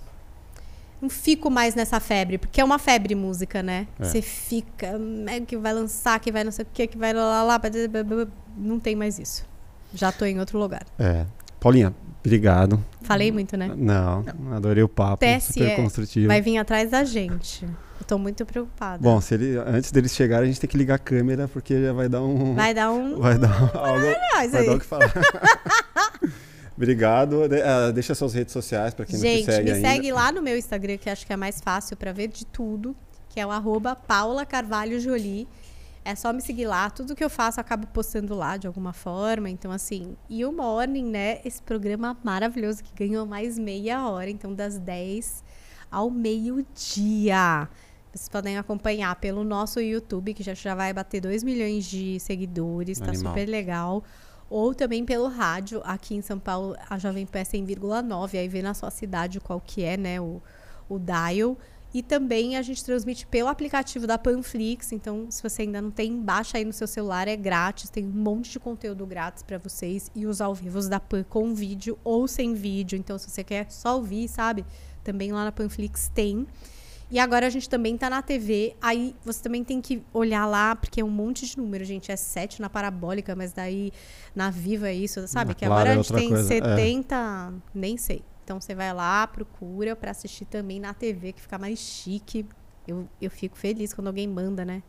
Não 1.01 1.09
fico 1.09 1.49
mais 1.49 1.73
nessa 1.73 1.99
febre, 1.99 2.37
porque 2.37 2.61
é 2.61 2.63
uma 2.63 2.77
febre 2.77 3.15
música, 3.15 3.63
né? 3.63 3.87
É. 3.99 4.03
Você 4.05 4.21
fica, 4.21 4.99
é 5.27 5.39
que 5.41 5.57
vai 5.57 5.73
lançar, 5.73 6.19
que 6.19 6.31
vai 6.31 6.43
não 6.43 6.51
sei 6.51 6.63
o 6.63 6.67
que, 6.71 6.87
que 6.87 6.97
vai 6.97 7.11
lá, 7.11 7.43
lá, 7.43 7.43
lá. 7.43 7.61
Não 8.55 8.79
tem 8.79 8.95
mais 8.95 9.17
isso. 9.17 9.43
Já 9.93 10.11
tô 10.11 10.25
em 10.25 10.39
outro 10.39 10.59
lugar. 10.59 10.85
É. 10.99 11.25
Paulinha, 11.59 11.93
obrigado. 12.19 12.83
Falei 13.01 13.31
muito, 13.31 13.57
né? 13.57 13.71
Não, 13.75 14.23
adorei 14.51 14.83
o 14.83 14.89
papo. 14.89 15.25
TSE 15.25 15.53
super 15.53 15.75
construtivo. 15.75 16.27
Vai 16.27 16.41
vir 16.41 16.57
atrás 16.57 16.91
da 16.91 17.03
gente. 17.03 17.65
Eu 17.65 18.05
tô 18.07 18.17
muito 18.17 18.45
preocupada. 18.45 19.01
Bom, 19.01 19.21
se 19.21 19.35
ele, 19.35 19.57
antes 19.57 19.91
deles 19.91 20.13
chegarem, 20.13 20.45
a 20.45 20.51
gente 20.51 20.59
tem 20.59 20.69
que 20.69 20.77
ligar 20.77 20.95
a 20.95 20.99
câmera, 20.99 21.47
porque 21.47 21.83
já 21.83 21.93
vai 21.93 22.09
dar 22.09 22.21
um. 22.21 22.55
vai 22.55 22.73
dar 22.73 22.91
um. 22.91 23.19
Vai 23.19 23.37
dar 23.37 23.51
algo. 23.73 24.05
Ah, 24.35 24.45
isso 24.45 24.53
Vai 24.53 24.65
dar 24.65 24.75
o 24.75 24.79
que 24.79 24.85
falar. 24.85 25.11
Obrigado. 26.83 27.47
De- 27.47 27.61
ah, 27.61 27.91
deixa 27.91 28.15
suas 28.15 28.33
redes 28.33 28.51
sociais 28.53 28.93
para 28.93 29.05
quem 29.05 29.15
não 29.15 29.21
te 29.21 29.27
Gente, 29.27 29.45
segue 29.45 29.63
me 29.63 29.71
ainda. 29.71 29.87
segue 29.89 30.11
lá 30.11 30.31
no 30.31 30.41
meu 30.41 30.57
Instagram, 30.57 30.97
que 30.97 31.09
acho 31.09 31.25
que 31.25 31.31
é 31.33 31.37
mais 31.37 31.61
fácil 31.61 31.95
pra 31.95 32.11
ver 32.11 32.27
de 32.27 32.45
tudo, 32.45 32.95
que 33.29 33.39
é 33.39 33.45
o 33.45 33.51
arroba 33.51 33.95
Paula 33.95 34.45
Carvalho 34.45 34.99
Jolie. 34.99 35.47
É 36.03 36.15
só 36.15 36.33
me 36.33 36.41
seguir 36.41 36.65
lá. 36.65 36.89
Tudo 36.89 37.15
que 37.15 37.23
eu 37.23 37.29
faço 37.29 37.59
eu 37.59 37.61
acabo 37.61 37.85
postando 37.85 38.33
lá 38.33 38.57
de 38.57 38.65
alguma 38.65 38.91
forma. 38.91 39.47
Então, 39.51 39.71
assim. 39.71 40.15
E 40.27 40.43
o 40.43 40.51
Morning, 40.51 41.05
né? 41.05 41.39
Esse 41.45 41.61
programa 41.61 42.17
maravilhoso 42.23 42.83
que 42.83 42.91
ganhou 43.05 43.23
mais 43.27 43.59
meia 43.59 44.07
hora. 44.09 44.27
Então, 44.27 44.51
das 44.51 44.79
10 44.79 45.43
ao 45.91 46.09
meio-dia. 46.09 47.69
Vocês 48.11 48.27
podem 48.27 48.57
acompanhar 48.57 49.15
pelo 49.17 49.43
nosso 49.43 49.79
YouTube, 49.79 50.33
que 50.33 50.43
já, 50.43 50.53
já 50.53 50.75
vai 50.75 50.91
bater 50.91 51.21
2 51.21 51.43
milhões 51.43 51.85
de 51.85 52.19
seguidores. 52.19 52.99
Tá 52.99 53.05
Animal. 53.09 53.33
super 53.33 53.45
legal. 53.47 54.03
Ou 54.51 54.75
também 54.75 55.05
pelo 55.05 55.29
rádio, 55.29 55.81
aqui 55.85 56.13
em 56.13 56.21
São 56.21 56.37
Paulo, 56.37 56.75
a 56.89 56.99
Jovem 56.99 57.25
Pan 57.25 57.39
é 57.39 57.43
100,9. 57.43 58.37
Aí 58.37 58.49
vê 58.49 58.61
na 58.61 58.73
sua 58.73 58.91
cidade 58.91 59.39
qual 59.39 59.61
que 59.61 59.81
é, 59.81 59.95
né? 59.95 60.19
O, 60.19 60.41
o 60.89 60.99
dial. 60.99 61.57
E 61.93 62.03
também 62.03 62.57
a 62.57 62.61
gente 62.61 62.83
transmite 62.83 63.25
pelo 63.25 63.47
aplicativo 63.47 64.05
da 64.05 64.17
Panflix. 64.17 64.91
Então, 64.91 65.27
se 65.29 65.41
você 65.41 65.61
ainda 65.61 65.81
não 65.81 65.89
tem, 65.89 66.21
baixa 66.21 66.57
aí 66.57 66.65
no 66.65 66.73
seu 66.73 66.85
celular, 66.85 67.29
é 67.29 67.37
grátis. 67.37 67.89
Tem 67.89 68.05
um 68.05 68.09
monte 68.09 68.51
de 68.51 68.59
conteúdo 68.59 69.05
grátis 69.05 69.41
para 69.41 69.57
vocês. 69.57 70.11
E 70.13 70.25
os 70.25 70.41
ao 70.41 70.53
vivos 70.53 70.89
da 70.89 70.99
Pan 70.99 71.23
com 71.23 71.53
vídeo 71.53 71.97
ou 72.03 72.27
sem 72.27 72.53
vídeo. 72.53 72.97
Então, 72.97 73.17
se 73.17 73.29
você 73.29 73.45
quer 73.45 73.71
só 73.71 73.95
ouvir, 73.95 74.27
sabe? 74.27 74.65
Também 75.01 75.31
lá 75.31 75.45
na 75.45 75.51
Panflix 75.53 76.11
tem. 76.13 76.45
E 77.11 77.19
agora 77.19 77.45
a 77.45 77.49
gente 77.49 77.67
também 77.67 77.97
tá 77.97 78.09
na 78.09 78.21
TV. 78.21 78.73
Aí 78.81 79.13
você 79.21 79.43
também 79.43 79.65
tem 79.65 79.81
que 79.81 80.01
olhar 80.13 80.45
lá, 80.45 80.77
porque 80.77 81.01
é 81.01 81.03
um 81.03 81.09
monte 81.09 81.45
de 81.45 81.57
número, 81.57 81.83
gente. 81.83 82.09
É 82.09 82.15
7 82.15 82.61
na 82.61 82.69
parabólica, 82.69 83.35
mas 83.35 83.51
daí 83.51 83.91
na 84.33 84.49
Viva 84.49 84.87
é 84.87 84.95
isso, 84.95 85.27
sabe? 85.27 85.53
Que 85.53 85.65
agora 85.65 85.89
é 85.89 85.91
a 85.91 85.95
gente 85.97 86.13
tem 86.13 86.29
coisa, 86.29 86.53
é. 86.53 86.61
70, 86.61 87.53
nem 87.75 87.97
sei. 87.97 88.23
Então 88.45 88.61
você 88.61 88.73
vai 88.73 88.93
lá, 88.93 89.27
procura 89.27 89.93
pra 89.93 90.11
assistir 90.11 90.45
também 90.45 90.79
na 90.79 90.93
TV, 90.93 91.33
que 91.33 91.41
fica 91.41 91.57
mais 91.59 91.79
chique. 91.79 92.45
Eu, 92.87 93.07
eu 93.21 93.29
fico 93.29 93.57
feliz 93.57 93.93
quando 93.93 94.07
alguém 94.07 94.27
manda, 94.27 94.63
né? 94.63 94.81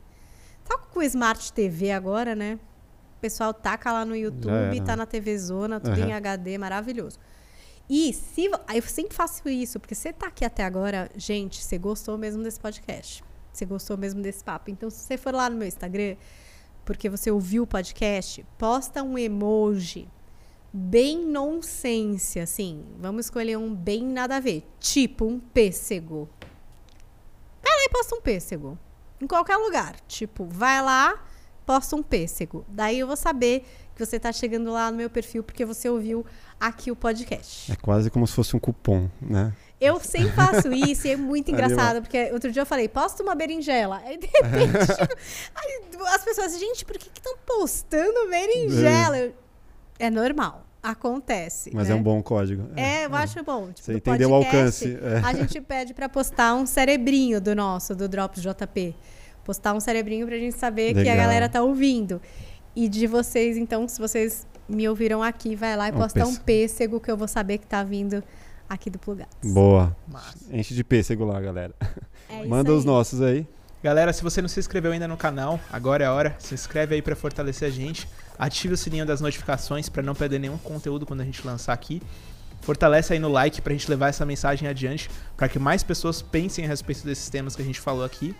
Tá 0.64 0.78
com 0.78 1.00
o 1.00 1.02
Smart 1.02 1.52
TV 1.52 1.90
agora, 1.90 2.36
né? 2.36 2.54
O 3.18 3.20
pessoal 3.20 3.52
taca 3.52 3.92
lá 3.92 4.04
no 4.04 4.14
YouTube, 4.14 4.80
tá 4.84 4.94
na 4.94 5.06
TV 5.06 5.36
Zona, 5.38 5.80
tudo 5.80 6.00
Aham. 6.00 6.08
em 6.08 6.12
HD, 6.12 6.56
maravilhoso. 6.56 7.18
E 7.88 8.12
se 8.12 8.46
eu 8.46 8.82
sempre 8.82 9.14
faço 9.14 9.48
isso, 9.48 9.78
porque 9.78 9.94
você 9.94 10.12
tá 10.12 10.28
aqui 10.28 10.44
até 10.44 10.64
agora, 10.64 11.10
gente, 11.16 11.62
você 11.62 11.76
gostou 11.76 12.16
mesmo 12.16 12.42
desse 12.42 12.58
podcast. 12.58 13.22
Você 13.52 13.66
gostou 13.66 13.98
mesmo 13.98 14.22
desse 14.22 14.42
papo. 14.42 14.70
Então, 14.70 14.88
se 14.88 15.00
você 15.00 15.18
for 15.18 15.34
lá 15.34 15.50
no 15.50 15.56
meu 15.56 15.68
Instagram, 15.68 16.16
porque 16.84 17.08
você 17.08 17.30
ouviu 17.30 17.64
o 17.64 17.66
podcast, 17.66 18.44
posta 18.56 19.02
um 19.02 19.18
emoji 19.18 20.08
bem 20.72 21.26
nonsense, 21.26 22.40
assim. 22.40 22.84
Vamos 22.98 23.26
escolher 23.26 23.58
um 23.58 23.74
bem 23.74 24.02
nada 24.02 24.36
a 24.36 24.40
ver. 24.40 24.66
Tipo 24.80 25.26
um 25.26 25.38
pêssego. 25.38 26.28
Vai 27.62 27.76
lá 27.76 27.84
e 27.84 27.88
posta 27.90 28.16
um 28.16 28.20
pêssego. 28.20 28.78
Em 29.20 29.26
qualquer 29.26 29.56
lugar. 29.56 30.00
Tipo, 30.08 30.46
vai 30.46 30.82
lá, 30.82 31.22
posta 31.66 31.94
um 31.94 32.02
pêssego. 32.02 32.64
Daí 32.68 32.98
eu 32.98 33.06
vou 33.06 33.16
saber 33.16 33.64
que 33.94 34.04
você 34.04 34.18
tá 34.18 34.32
chegando 34.32 34.70
lá 34.72 34.90
no 34.90 34.96
meu 34.96 35.10
perfil 35.10 35.42
porque 35.42 35.64
você 35.64 35.88
ouviu 35.88 36.24
aqui 36.58 36.90
o 36.90 36.96
podcast. 36.96 37.70
É 37.72 37.76
quase 37.76 38.10
como 38.10 38.26
se 38.26 38.34
fosse 38.34 38.54
um 38.56 38.58
cupom, 38.58 39.08
né? 39.20 39.52
Eu 39.80 39.98
sempre 40.00 40.30
faço 40.32 40.70
isso 40.74 41.06
e 41.08 41.10
é 41.10 41.16
muito 41.16 41.50
engraçado, 41.50 42.00
porque 42.02 42.30
outro 42.32 42.52
dia 42.52 42.62
eu 42.62 42.66
falei, 42.66 42.88
posta 42.88 43.22
uma 43.22 43.34
berinjela. 43.34 44.00
Aí, 44.04 44.16
de 44.16 44.26
repente, 44.28 44.76
as 46.14 46.24
pessoas, 46.24 46.58
gente, 46.58 46.84
por 46.84 46.96
que 46.96 47.10
estão 47.14 47.36
postando 47.46 48.28
berinjela? 48.30 49.18
Eu- 49.18 49.34
É 49.98 50.08
normal, 50.08 50.64
acontece. 50.82 51.70
Mas 51.74 51.88
né? 51.88 51.94
é 51.94 51.96
um 51.96 52.02
bom 52.02 52.22
código. 52.22 52.68
É, 52.76 53.06
eu 53.06 53.14
acho 53.14 53.42
bom. 53.42 53.72
Tipo, 53.72 53.86
Você 53.86 53.94
entendeu 53.94 54.30
o 54.32 54.40
podcast, 54.40 54.84
alcance, 54.86 55.04
é. 55.04 55.18
A 55.28 55.32
gente 55.34 55.60
pede 55.60 55.92
pra 55.94 56.08
postar 56.08 56.54
um 56.54 56.64
cerebrinho 56.66 57.40
do 57.40 57.54
nosso, 57.54 57.94
do 57.94 58.08
Drops 58.08 58.40
JP. 58.42 58.94
Postar 59.44 59.74
um 59.74 59.80
cerebrinho 59.80 60.26
pra 60.26 60.36
gente 60.38 60.56
saber 60.56 60.92
que 60.92 61.00
a 61.00 61.02
Legal. 61.02 61.16
galera 61.16 61.48
tá 61.48 61.60
ouvindo. 61.62 62.20
E 62.74 62.88
de 62.88 63.06
vocês, 63.06 63.56
então, 63.56 63.86
se 63.86 64.00
vocês 64.00 64.46
me 64.68 64.88
ouviram 64.88 65.22
aqui, 65.22 65.54
vai 65.54 65.76
lá 65.76 65.88
e 65.88 65.92
posta 65.92 66.26
um 66.26 66.34
pêssego 66.34 66.98
que 67.00 67.10
eu 67.10 67.16
vou 67.16 67.28
saber 67.28 67.58
que 67.58 67.66
tá 67.66 67.82
vindo 67.84 68.22
aqui 68.68 68.88
do 68.88 68.98
Plugados. 68.98 69.36
Boa. 69.44 69.94
Massa. 70.08 70.38
Enche 70.50 70.74
de 70.74 70.82
pêssego 70.82 71.24
lá, 71.24 71.40
galera. 71.40 71.74
É 72.28 72.44
Manda 72.48 72.72
os 72.72 72.84
nossos 72.84 73.20
aí. 73.20 73.46
Galera, 73.82 74.12
se 74.12 74.22
você 74.22 74.40
não 74.40 74.48
se 74.48 74.60
inscreveu 74.60 74.92
ainda 74.92 75.08
no 75.08 75.16
canal, 75.16 75.58
agora 75.70 76.04
é 76.04 76.06
a 76.06 76.12
hora. 76.12 76.36
Se 76.38 76.54
inscreve 76.54 76.94
aí 76.94 77.02
para 77.02 77.16
fortalecer 77.16 77.68
a 77.68 77.70
gente. 77.70 78.08
Ative 78.38 78.74
o 78.74 78.76
sininho 78.76 79.04
das 79.04 79.20
notificações 79.20 79.88
para 79.88 80.02
não 80.02 80.14
perder 80.14 80.38
nenhum 80.38 80.56
conteúdo 80.56 81.04
quando 81.04 81.20
a 81.20 81.24
gente 81.24 81.44
lançar 81.46 81.72
aqui. 81.72 82.00
Fortalece 82.60 83.12
aí 83.12 83.18
no 83.18 83.28
like 83.28 83.60
para 83.60 83.72
a 83.72 83.76
gente 83.76 83.90
levar 83.90 84.08
essa 84.08 84.24
mensagem 84.24 84.68
adiante, 84.68 85.10
para 85.36 85.48
que 85.48 85.58
mais 85.58 85.82
pessoas 85.82 86.22
pensem 86.22 86.64
a 86.64 86.68
respeito 86.68 87.04
desses 87.04 87.28
temas 87.28 87.56
que 87.56 87.62
a 87.62 87.64
gente 87.64 87.80
falou 87.80 88.04
aqui. 88.04 88.36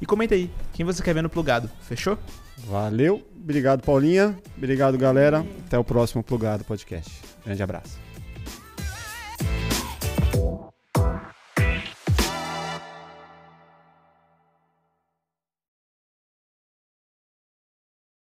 E 0.00 0.04
comenta 0.04 0.34
aí, 0.34 0.50
quem 0.72 0.84
você 0.84 1.00
quer 1.00 1.14
ver 1.14 1.22
no 1.22 1.30
plugado, 1.30 1.70
fechou? 1.82 2.18
Valeu, 2.58 3.22
obrigado 3.34 3.82
Paulinha, 3.82 4.38
obrigado 4.56 4.96
galera, 4.98 5.44
até 5.66 5.78
o 5.78 5.84
próximo 5.84 6.22
Plugado 6.22 6.64
Podcast. 6.64 7.10
Grande 7.44 7.62
abraço. 7.62 8.01